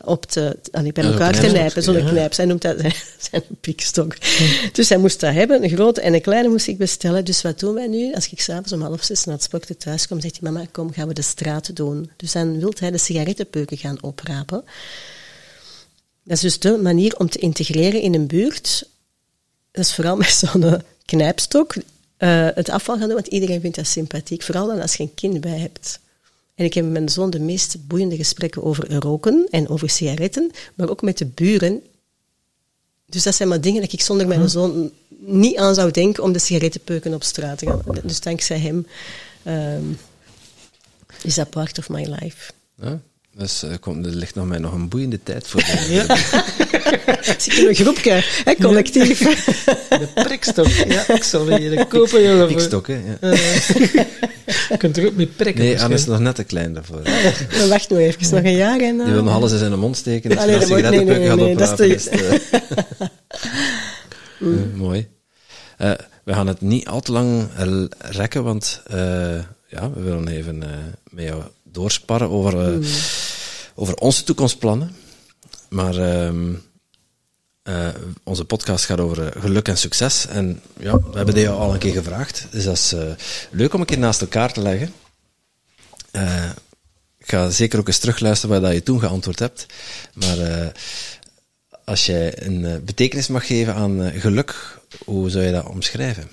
op 0.05 0.25
te, 0.25 0.59
aan 0.71 0.91
bij 0.93 1.05
elkaar 1.05 1.33
te 1.33 1.47
knijpen, 1.47 1.83
zo'n 1.83 2.05
knijp. 2.05 2.33
Zij 2.33 2.45
noemt 2.45 2.63
dat 2.63 2.77
zijn 3.31 3.43
pikstok. 3.61 4.17
Dus 4.73 4.89
hij 4.89 4.99
moest 4.99 5.21
dat 5.21 5.35
hebben, 5.35 5.63
een 5.63 5.71
grote 5.71 6.01
en 6.01 6.15
een 6.15 6.21
kleine 6.21 6.49
moest 6.49 6.67
ik 6.67 6.79
bestellen. 6.79 7.25
Dus 7.25 7.43
wat 7.43 7.61
doen 7.61 7.75
wij 7.75 7.87
nu? 7.87 8.15
Als 8.15 8.29
ik 8.29 8.41
s'avonds 8.41 8.73
om 8.73 8.83
half 8.83 9.05
zes 9.05 9.25
naar 9.25 9.35
het 9.35 9.45
sporten 9.45 9.77
thuis 9.77 10.07
kom, 10.07 10.21
zegt 10.21 10.39
hij, 10.41 10.51
mama, 10.51 10.67
kom, 10.73 10.93
gaan 10.93 11.09
we 11.09 11.15
de 11.15 11.23
straat 11.23 11.77
doen. 11.77 12.11
Dus 12.17 12.33
dan 12.33 12.59
wil 12.59 12.73
hij 12.79 12.91
de 12.91 12.99
sigarettenpeuken 12.99 13.77
gaan 13.77 14.03
oprapen. 14.03 14.65
Dat 16.25 16.37
is 16.37 16.41
dus 16.41 16.59
de 16.59 16.79
manier 16.83 17.17
om 17.17 17.29
te 17.29 17.39
integreren 17.39 18.01
in 18.01 18.15
een 18.15 18.27
buurt. 18.27 18.89
Dat 19.71 19.85
is 19.85 19.95
vooral 19.95 20.17
met 20.17 20.31
zo'n 20.53 20.83
knijpstok. 21.05 21.75
Uh, 21.75 22.49
het 22.55 22.69
afval 22.69 22.99
gaan 22.99 23.07
doen, 23.07 23.15
want 23.15 23.27
iedereen 23.27 23.61
vindt 23.61 23.77
dat 23.77 23.87
sympathiek. 23.87 24.43
Vooral 24.43 24.67
dan 24.67 24.81
als 24.81 24.95
je 24.95 25.03
een 25.03 25.15
kind 25.15 25.41
bij 25.41 25.59
hebt. 25.59 26.01
En 26.63 26.69
ik 26.69 26.75
heb 26.75 26.85
met 26.85 26.93
mijn 26.93 27.09
zoon 27.09 27.31
de 27.31 27.41
meest 27.41 27.77
boeiende 27.87 28.17
gesprekken 28.17 28.63
over 28.63 28.99
roken 28.99 29.47
en 29.51 29.69
over 29.69 29.91
sigaretten, 29.91 30.51
maar 30.75 30.89
ook 30.89 31.03
met 31.03 31.19
de 31.19 31.27
buren. 31.27 31.83
Dus 33.07 33.23
dat 33.23 33.35
zijn 33.35 33.49
maar 33.49 33.61
dingen 33.61 33.81
dat 33.81 33.93
ik 33.93 34.01
zonder 34.01 34.27
mijn 34.27 34.49
zoon 34.49 34.91
niet 35.19 35.57
aan 35.57 35.75
zou 35.75 35.91
denken 35.91 36.23
om 36.23 36.33
de 36.33 36.39
sigarettenpeuken 36.39 37.15
op 37.15 37.23
straat 37.23 37.59
te 37.59 37.67
gaan. 37.67 37.83
Dus 38.03 38.21
dankzij 38.21 38.59
hem 38.59 38.87
um, 39.47 39.99
is 41.23 41.35
dat 41.35 41.51
part 41.51 41.79
of 41.79 41.89
my 41.89 42.07
life. 42.21 42.53
Ja, 42.83 43.01
dus 43.37 43.63
er, 43.63 43.79
komt, 43.79 44.07
er 44.07 44.15
ligt 44.15 44.35
nog 44.35 44.47
mij 44.47 44.59
nog 44.59 44.73
een 44.73 44.89
boeiende 44.89 45.23
tijd 45.23 45.47
voor. 45.49 45.65
ja. 45.97 46.07
Zit 47.39 47.59
in 47.59 47.69
een 47.69 47.75
groepje, 47.75 48.23
hè, 48.45 48.55
collectief. 48.55 49.19
De 49.89 50.09
prikstok. 50.15 50.67
Ja, 50.67 51.09
ik 51.09 51.23
zal 51.23 51.57
hier 51.57 51.87
kopen, 51.87 52.23
jongen. 52.23 52.47
Prikstok, 52.47 52.87
hè. 52.87 52.95
Ja. 52.95 53.37
Je 54.69 54.77
kunt 54.79 54.97
er 54.97 55.07
ook 55.07 55.15
mee 55.15 55.27
prikken. 55.27 55.65
Nee, 55.65 55.83
Anne 55.83 55.95
is 55.95 56.07
nog 56.07 56.19
net 56.19 56.35
te 56.35 56.45
klein 56.45 56.73
daarvoor. 56.73 57.03
Dan 57.59 57.69
wacht 57.69 57.89
nog 57.89 57.99
even, 57.99 58.35
nog 58.35 58.45
een 58.45 58.57
jaar. 58.57 58.81
En, 58.81 58.97
uh... 58.97 59.05
Die 59.05 59.13
wil 59.13 59.23
nog 59.23 59.35
alles 59.35 59.53
in 59.53 59.59
zijn 59.59 59.79
mond 59.79 59.97
steken. 59.97 60.31
Dus 60.31 60.39
Allee, 60.39 60.59
dat 60.59 60.69
nee, 60.69 60.83
nee, 60.83 61.05
nee, 61.05 61.37
nee, 61.37 61.57
dat 61.57 61.81
is 61.81 62.05
te... 62.05 62.41
mm. 64.39 64.73
mooi. 64.85 65.09
Uh, 65.79 65.91
we 66.25 66.33
gaan 66.33 66.47
het 66.47 66.61
niet 66.61 66.89
al 66.89 67.01
te 67.01 67.13
lang 67.13 67.49
rekken, 67.99 68.45
want 68.45 68.83
uh, 68.91 68.97
ja, 69.67 69.91
we 69.95 70.01
willen 70.01 70.29
even 70.29 70.63
met 71.11 71.25
jou 71.25 71.43
doorsparren 71.63 72.31
over, 72.31 72.57
mm. 72.57 72.83
over 73.75 73.95
onze 73.95 74.25
toekomstplannen. 74.25 75.02
Maar 75.73 75.97
ehm, 75.97 76.53
uh, 77.65 77.89
onze 78.23 78.45
podcast 78.45 78.85
gaat 78.85 79.01
over 79.01 79.27
eh, 79.27 79.43
geluk 79.43 79.69
en 79.69 79.79
succes. 79.79 80.27
En 80.27 80.63
ja, 80.79 80.97
we 80.97 81.17
hebben 81.17 81.35
die 81.35 81.49
al 81.49 81.73
een 81.73 81.79
keer 81.79 81.93
gevraagd. 81.93 82.47
Dus 82.51 82.65
dat 82.65 82.77
is 82.77 82.93
uh, 82.93 83.13
leuk 83.51 83.75
om 83.75 83.81
een 83.81 83.87
keer 83.87 83.99
naast 83.99 84.21
elkaar 84.21 84.53
te 84.53 84.61
leggen. 84.61 84.93
Ik 87.19 87.31
ga 87.31 87.51
zeker 87.51 87.79
ook 87.79 87.87
eens 87.87 87.99
terugluisteren 87.99 88.63
dat 88.63 88.73
je 88.73 88.83
toen 88.83 89.01
geantwoord 89.01 89.39
hebt. 89.39 89.67
Maar 90.15 90.73
als 91.85 92.07
jij 92.07 92.47
een 92.47 92.85
betekenis 92.85 93.29
mag 93.29 93.47
geven 93.47 93.75
aan 93.75 94.13
geluk, 94.15 94.79
hoe 95.05 95.31
zou 95.31 95.45
je 95.45 95.53
dat 95.53 95.67
omschrijven? 95.67 96.31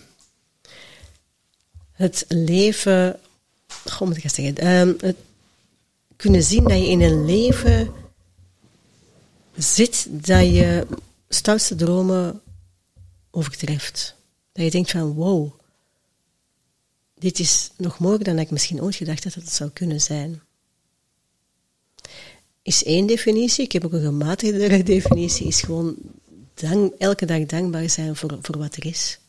het 2.00 2.26
leven, 2.28 3.20
hoe 3.98 4.08
moet 4.08 4.18
ik 4.18 4.30
zeggen? 4.30 4.56
Ehm, 4.56 4.94
het 5.00 5.16
kunnen 6.16 6.44
zien 6.44 6.64
dat 6.64 6.78
je 6.78 6.90
in 6.90 7.02
een 7.02 7.26
leven 7.26 7.94
zit 9.64 10.08
dat 10.10 10.46
je 10.46 10.88
stoutste 11.30 11.76
dromen 11.76 12.42
overtreft. 13.32 14.16
Dat 14.52 14.64
je 14.64 14.72
denkt 14.72 14.92
van 14.92 15.14
wow, 15.14 15.54
dit 17.16 17.40
is 17.40 17.72
nog 17.78 18.00
mooier 18.00 18.24
dan 18.24 18.40
ik 18.40 18.52
misschien 18.52 18.82
ooit 18.82 18.96
gedacht 18.96 19.24
had 19.24 19.34
dat 19.34 19.44
het 19.44 19.54
zou 19.54 19.70
kunnen 19.70 20.02
zijn. 20.02 20.42
Is 22.62 22.84
één 22.84 23.08
definitie. 23.08 23.64
Ik 23.64 23.72
heb 23.72 23.86
ook 23.86 23.94
een 23.94 24.02
gematigdere 24.02 24.84
definitie. 24.94 25.48
Is 25.48 25.62
gewoon 25.62 25.96
dank, 26.54 26.94
elke 26.98 27.26
dag 27.26 27.46
dankbaar 27.46 27.90
zijn 27.90 28.16
voor, 28.16 28.38
voor 28.42 28.58
wat 28.58 28.76
er 28.76 28.86
is. 28.86 29.20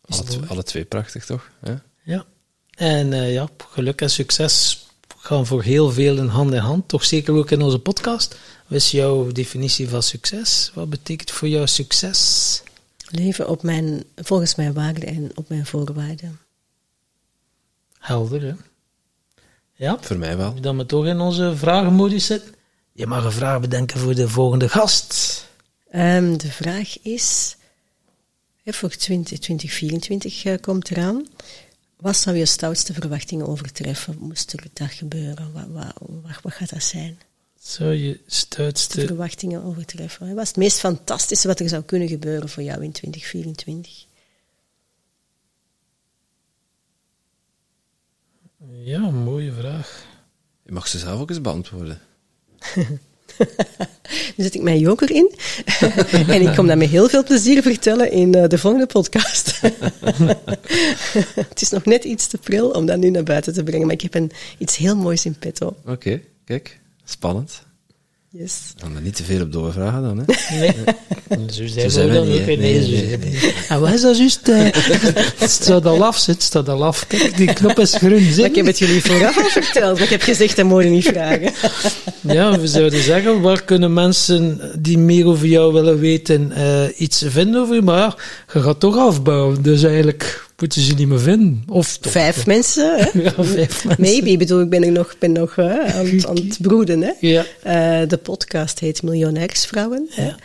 Alle, 0.00 0.22
twee, 0.22 0.46
alle 0.46 0.62
twee 0.62 0.84
prachtig, 0.84 1.24
toch? 1.24 1.50
Ja. 1.62 1.82
Ja. 2.02 2.26
En 2.70 3.12
uh, 3.12 3.32
ja, 3.32 3.48
geluk 3.58 4.00
en 4.00 4.10
succes 4.10 4.86
gaan 5.20 5.46
voor 5.46 5.62
heel 5.62 5.90
veel 5.90 6.16
in 6.16 6.26
hand 6.26 6.52
in 6.52 6.58
hand. 6.58 6.88
Toch 6.88 7.04
zeker 7.04 7.34
ook 7.34 7.50
in 7.50 7.62
onze 7.62 7.78
podcast. 7.78 8.36
Wat 8.66 8.78
is 8.78 8.90
jouw 8.90 9.32
definitie 9.32 9.88
van 9.88 10.02
succes? 10.02 10.70
Wat 10.74 10.90
betekent 10.90 11.30
voor 11.30 11.48
jou 11.48 11.66
succes? 11.66 12.62
Leven 13.08 13.48
op 13.48 13.62
mijn, 13.62 14.04
volgens 14.16 14.54
mijn 14.54 14.72
waarden 14.72 15.08
en 15.08 15.30
op 15.34 15.48
mijn 15.48 15.66
voorwaarden. 15.66 16.38
Helder, 17.98 18.42
hè? 18.42 18.54
Ja. 19.74 19.98
Voor 20.00 20.18
mij 20.18 20.36
wel. 20.36 20.60
Dan 20.60 20.76
we 20.76 20.86
toch 20.86 21.06
in 21.06 21.20
onze 21.20 21.56
vragenmodus 21.56 22.26
zitten. 22.26 22.54
Je 22.92 23.06
mag 23.06 23.24
een 23.24 23.32
vraag 23.32 23.60
bedenken 23.60 24.00
voor 24.00 24.14
de 24.14 24.28
volgende 24.28 24.68
gast. 24.68 25.46
Um, 25.94 26.38
de 26.38 26.52
vraag 26.52 27.02
is, 27.02 27.56
voor 28.64 28.88
20, 28.88 29.38
2024 29.38 30.44
uh, 30.44 30.54
komt 30.60 30.90
eraan. 30.90 31.26
Wat 32.00 32.16
zou 32.16 32.36
je 32.36 32.46
stoutste 32.46 32.92
verwachtingen 32.92 33.46
overtreffen? 33.46 34.16
Moest 34.18 34.52
er 34.52 34.66
dat 34.72 34.90
gebeuren? 34.90 35.52
Wat, 35.52 35.66
wat, 35.68 35.92
wat, 35.98 36.40
wat 36.42 36.52
gaat 36.52 36.70
dat 36.70 36.82
zijn? 36.82 37.18
Zou 37.58 37.92
je 37.92 38.20
stoutste... 38.26 39.06
Verwachtingen 39.06 39.62
overtreffen. 39.62 40.34
Wat 40.34 40.42
is 40.42 40.48
het 40.48 40.56
meest 40.56 40.78
fantastische 40.78 41.48
wat 41.48 41.60
er 41.60 41.68
zou 41.68 41.82
kunnen 41.82 42.08
gebeuren 42.08 42.48
voor 42.48 42.62
jou 42.62 42.84
in 42.84 42.92
2024? 42.92 44.06
Ja, 48.68 49.10
mooie 49.10 49.52
vraag. 49.52 50.06
Je 50.62 50.72
mag 50.72 50.88
ze 50.88 50.98
zelf 50.98 51.20
ook 51.20 51.28
eens 51.28 51.40
beantwoorden. 51.40 52.00
Nu 54.36 54.44
zet 54.44 54.54
ik 54.54 54.62
mijn 54.62 54.78
joker 54.78 55.10
in. 55.10 55.34
en 56.34 56.42
ik 56.42 56.54
kom 56.54 56.66
dat 56.66 56.76
met 56.76 56.88
heel 56.88 57.08
veel 57.08 57.24
plezier 57.24 57.62
vertellen 57.62 58.12
in 58.12 58.36
uh, 58.36 58.48
de 58.48 58.58
volgende 58.58 58.86
podcast. 58.86 59.60
het 61.48 61.60
is 61.60 61.70
nog 61.70 61.84
net 61.84 62.04
iets 62.04 62.26
te 62.26 62.38
pril 62.38 62.70
om 62.70 62.86
dat 62.86 62.98
nu 62.98 63.10
naar 63.10 63.22
buiten 63.22 63.52
te 63.52 63.62
brengen, 63.62 63.86
maar 63.86 63.94
ik 63.94 64.00
heb 64.00 64.14
een, 64.14 64.30
iets 64.58 64.76
heel 64.76 64.96
moois 64.96 65.24
in 65.24 65.38
petto. 65.38 65.76
Oké, 65.86 66.20
kijk. 66.44 66.80
Spannend. 67.04 67.62
Yes. 68.32 68.72
Dan 68.76 68.96
er 68.96 69.02
niet 69.02 69.16
te 69.16 69.24
veel 69.24 69.42
op 69.42 69.52
doorvragen 69.52 70.02
dan, 70.02 70.18
hè? 70.18 70.24
Nee. 70.58 71.48
Zo 71.50 71.66
zijn, 71.66 71.90
zo 71.90 72.06
we 72.06 72.12
dan 72.12 72.22
ook. 72.22 72.46
Nee, 72.46 72.56
nee, 72.56 72.80
nee, 72.80 73.18
nee. 73.18 73.54
En 73.68 73.80
wat 73.80 73.92
is 73.92 74.00
dat 74.00 74.18
juist? 74.18 74.48
Uh, 74.48 74.68
het 75.38 75.50
staat 75.60 75.86
al 75.86 76.04
af, 76.04 76.26
het 76.26 76.42
staat 76.42 76.68
al 76.68 76.84
af. 76.84 77.06
Kijk, 77.06 77.36
die 77.36 77.52
knop 77.52 77.78
is 77.78 77.94
groen. 77.94 78.10
Maar 78.36 78.44
ik 78.44 78.54
heb 78.54 78.66
het 78.66 78.78
jullie 78.78 79.02
vooraf 79.02 79.38
al 79.38 79.62
verteld, 79.62 79.94
maar 79.94 80.02
ik 80.02 80.10
heb 80.10 80.22
gezegd, 80.22 80.56
dat 80.56 80.82
je 80.82 80.88
niet 80.88 81.04
vragen. 81.04 81.52
ja, 82.36 82.60
we 82.60 82.66
zouden 82.66 83.02
zeggen, 83.02 83.40
waar 83.40 83.62
kunnen 83.62 83.92
mensen 83.92 84.60
die 84.78 84.98
meer 84.98 85.26
over 85.26 85.46
jou 85.46 85.72
willen 85.72 85.98
weten 85.98 86.52
uh, 86.56 86.82
iets 86.96 87.24
vinden 87.26 87.60
over 87.60 87.74
je? 87.74 87.82
Maar 87.82 87.98
ja, 87.98 88.16
je 88.52 88.60
gaat 88.62 88.80
toch 88.80 88.96
afbouwen, 88.96 89.62
dus 89.62 89.82
eigenlijk 89.82 90.48
moeten 90.60 90.82
ze 90.82 90.94
niet 90.94 91.08
meer 91.08 91.20
vinden. 91.20 91.62
Of 91.68 91.96
toch, 91.96 92.12
vijf 92.12 92.46
mensen, 92.46 92.98
hè? 92.98 93.04
Ja, 93.22 93.44
vijf 93.44 93.84
mensen. 93.84 94.04
Maybe, 94.04 94.30
ik 94.30 94.38
bedoel, 94.38 94.60
ik 94.60 94.70
ben 94.70 94.82
er 94.82 94.92
nog, 94.92 95.18
ben 95.18 95.32
nog 95.32 95.58
aan, 95.58 96.26
aan, 96.26 96.36
het 96.36 96.58
broeden. 96.60 97.02
Hè? 97.02 97.12
Ja. 97.20 97.46
Uh, 97.66 98.08
de 98.08 98.16
podcast 98.16 98.78
heet 98.78 99.02
Miljonairsvrouwen. 99.02 100.10
Ja. 100.16 100.36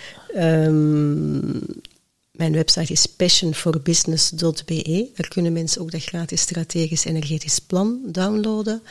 Um, 0.65 1.61
mijn 2.31 2.53
website 2.53 2.91
is 2.91 3.05
passionforbusiness.be. 3.05 5.09
Daar 5.15 5.27
kunnen 5.27 5.53
mensen 5.53 5.81
ook 5.81 5.91
dat 5.91 6.03
gratis 6.03 6.41
strategisch 6.41 7.05
energetisch 7.05 7.59
plan 7.59 7.99
downloaden. 8.05 8.81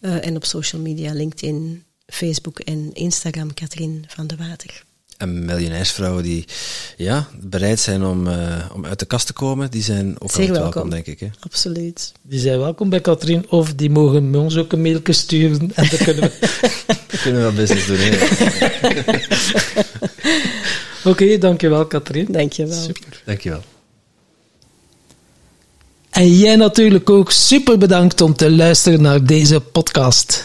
Uh, 0.00 0.26
en 0.26 0.36
op 0.36 0.44
social 0.44 0.82
media, 0.82 1.12
LinkedIn, 1.12 1.84
Facebook 2.06 2.58
en 2.58 2.90
Instagram, 2.92 3.54
Katrien 3.54 4.04
van 4.08 4.26
de 4.26 4.36
Water. 4.36 4.84
En 5.16 5.44
miljonairsvrouwen 5.44 6.22
die 6.22 6.44
ja, 6.96 7.28
bereid 7.40 7.80
zijn 7.80 8.04
om, 8.04 8.26
uh, 8.26 8.70
om 8.74 8.86
uit 8.86 8.98
de 8.98 9.04
kast 9.04 9.26
te 9.26 9.32
komen, 9.32 9.70
die 9.70 9.82
zijn 9.82 10.16
ook 10.18 10.30
Zeer 10.30 10.52
welkom, 10.52 10.62
welkom, 10.62 10.90
denk 10.90 11.06
ik. 11.06 11.20
Hè? 11.20 11.28
Absoluut. 11.40 12.12
Die 12.22 12.40
zijn 12.40 12.58
welkom 12.58 12.88
bij 12.88 13.00
Katrien, 13.00 13.50
of 13.50 13.74
die 13.74 13.90
mogen 13.90 14.30
met 14.30 14.40
ons 14.40 14.56
ook 14.56 14.72
een 14.72 14.82
mailje 14.82 15.12
sturen. 15.12 15.60
En 15.74 15.88
dan 15.90 15.98
kunnen 15.98 16.22
we... 16.22 16.32
We 17.14 17.20
kunnen 17.20 17.40
wel 17.40 17.52
business 17.52 17.86
doen? 17.86 17.98
Oké, 21.04 21.22
okay, 21.22 21.38
dankjewel 21.38 21.86
Katrien. 21.86 22.26
Dankjewel. 22.30 22.82
Super. 22.82 23.22
Dankjewel. 23.24 23.62
En 26.10 26.36
jij 26.36 26.56
natuurlijk 26.56 27.10
ook 27.10 27.30
super 27.30 27.78
bedankt 27.78 28.20
om 28.20 28.34
te 28.34 28.50
luisteren 28.50 29.02
naar 29.02 29.24
deze 29.24 29.60
podcast. 29.60 30.44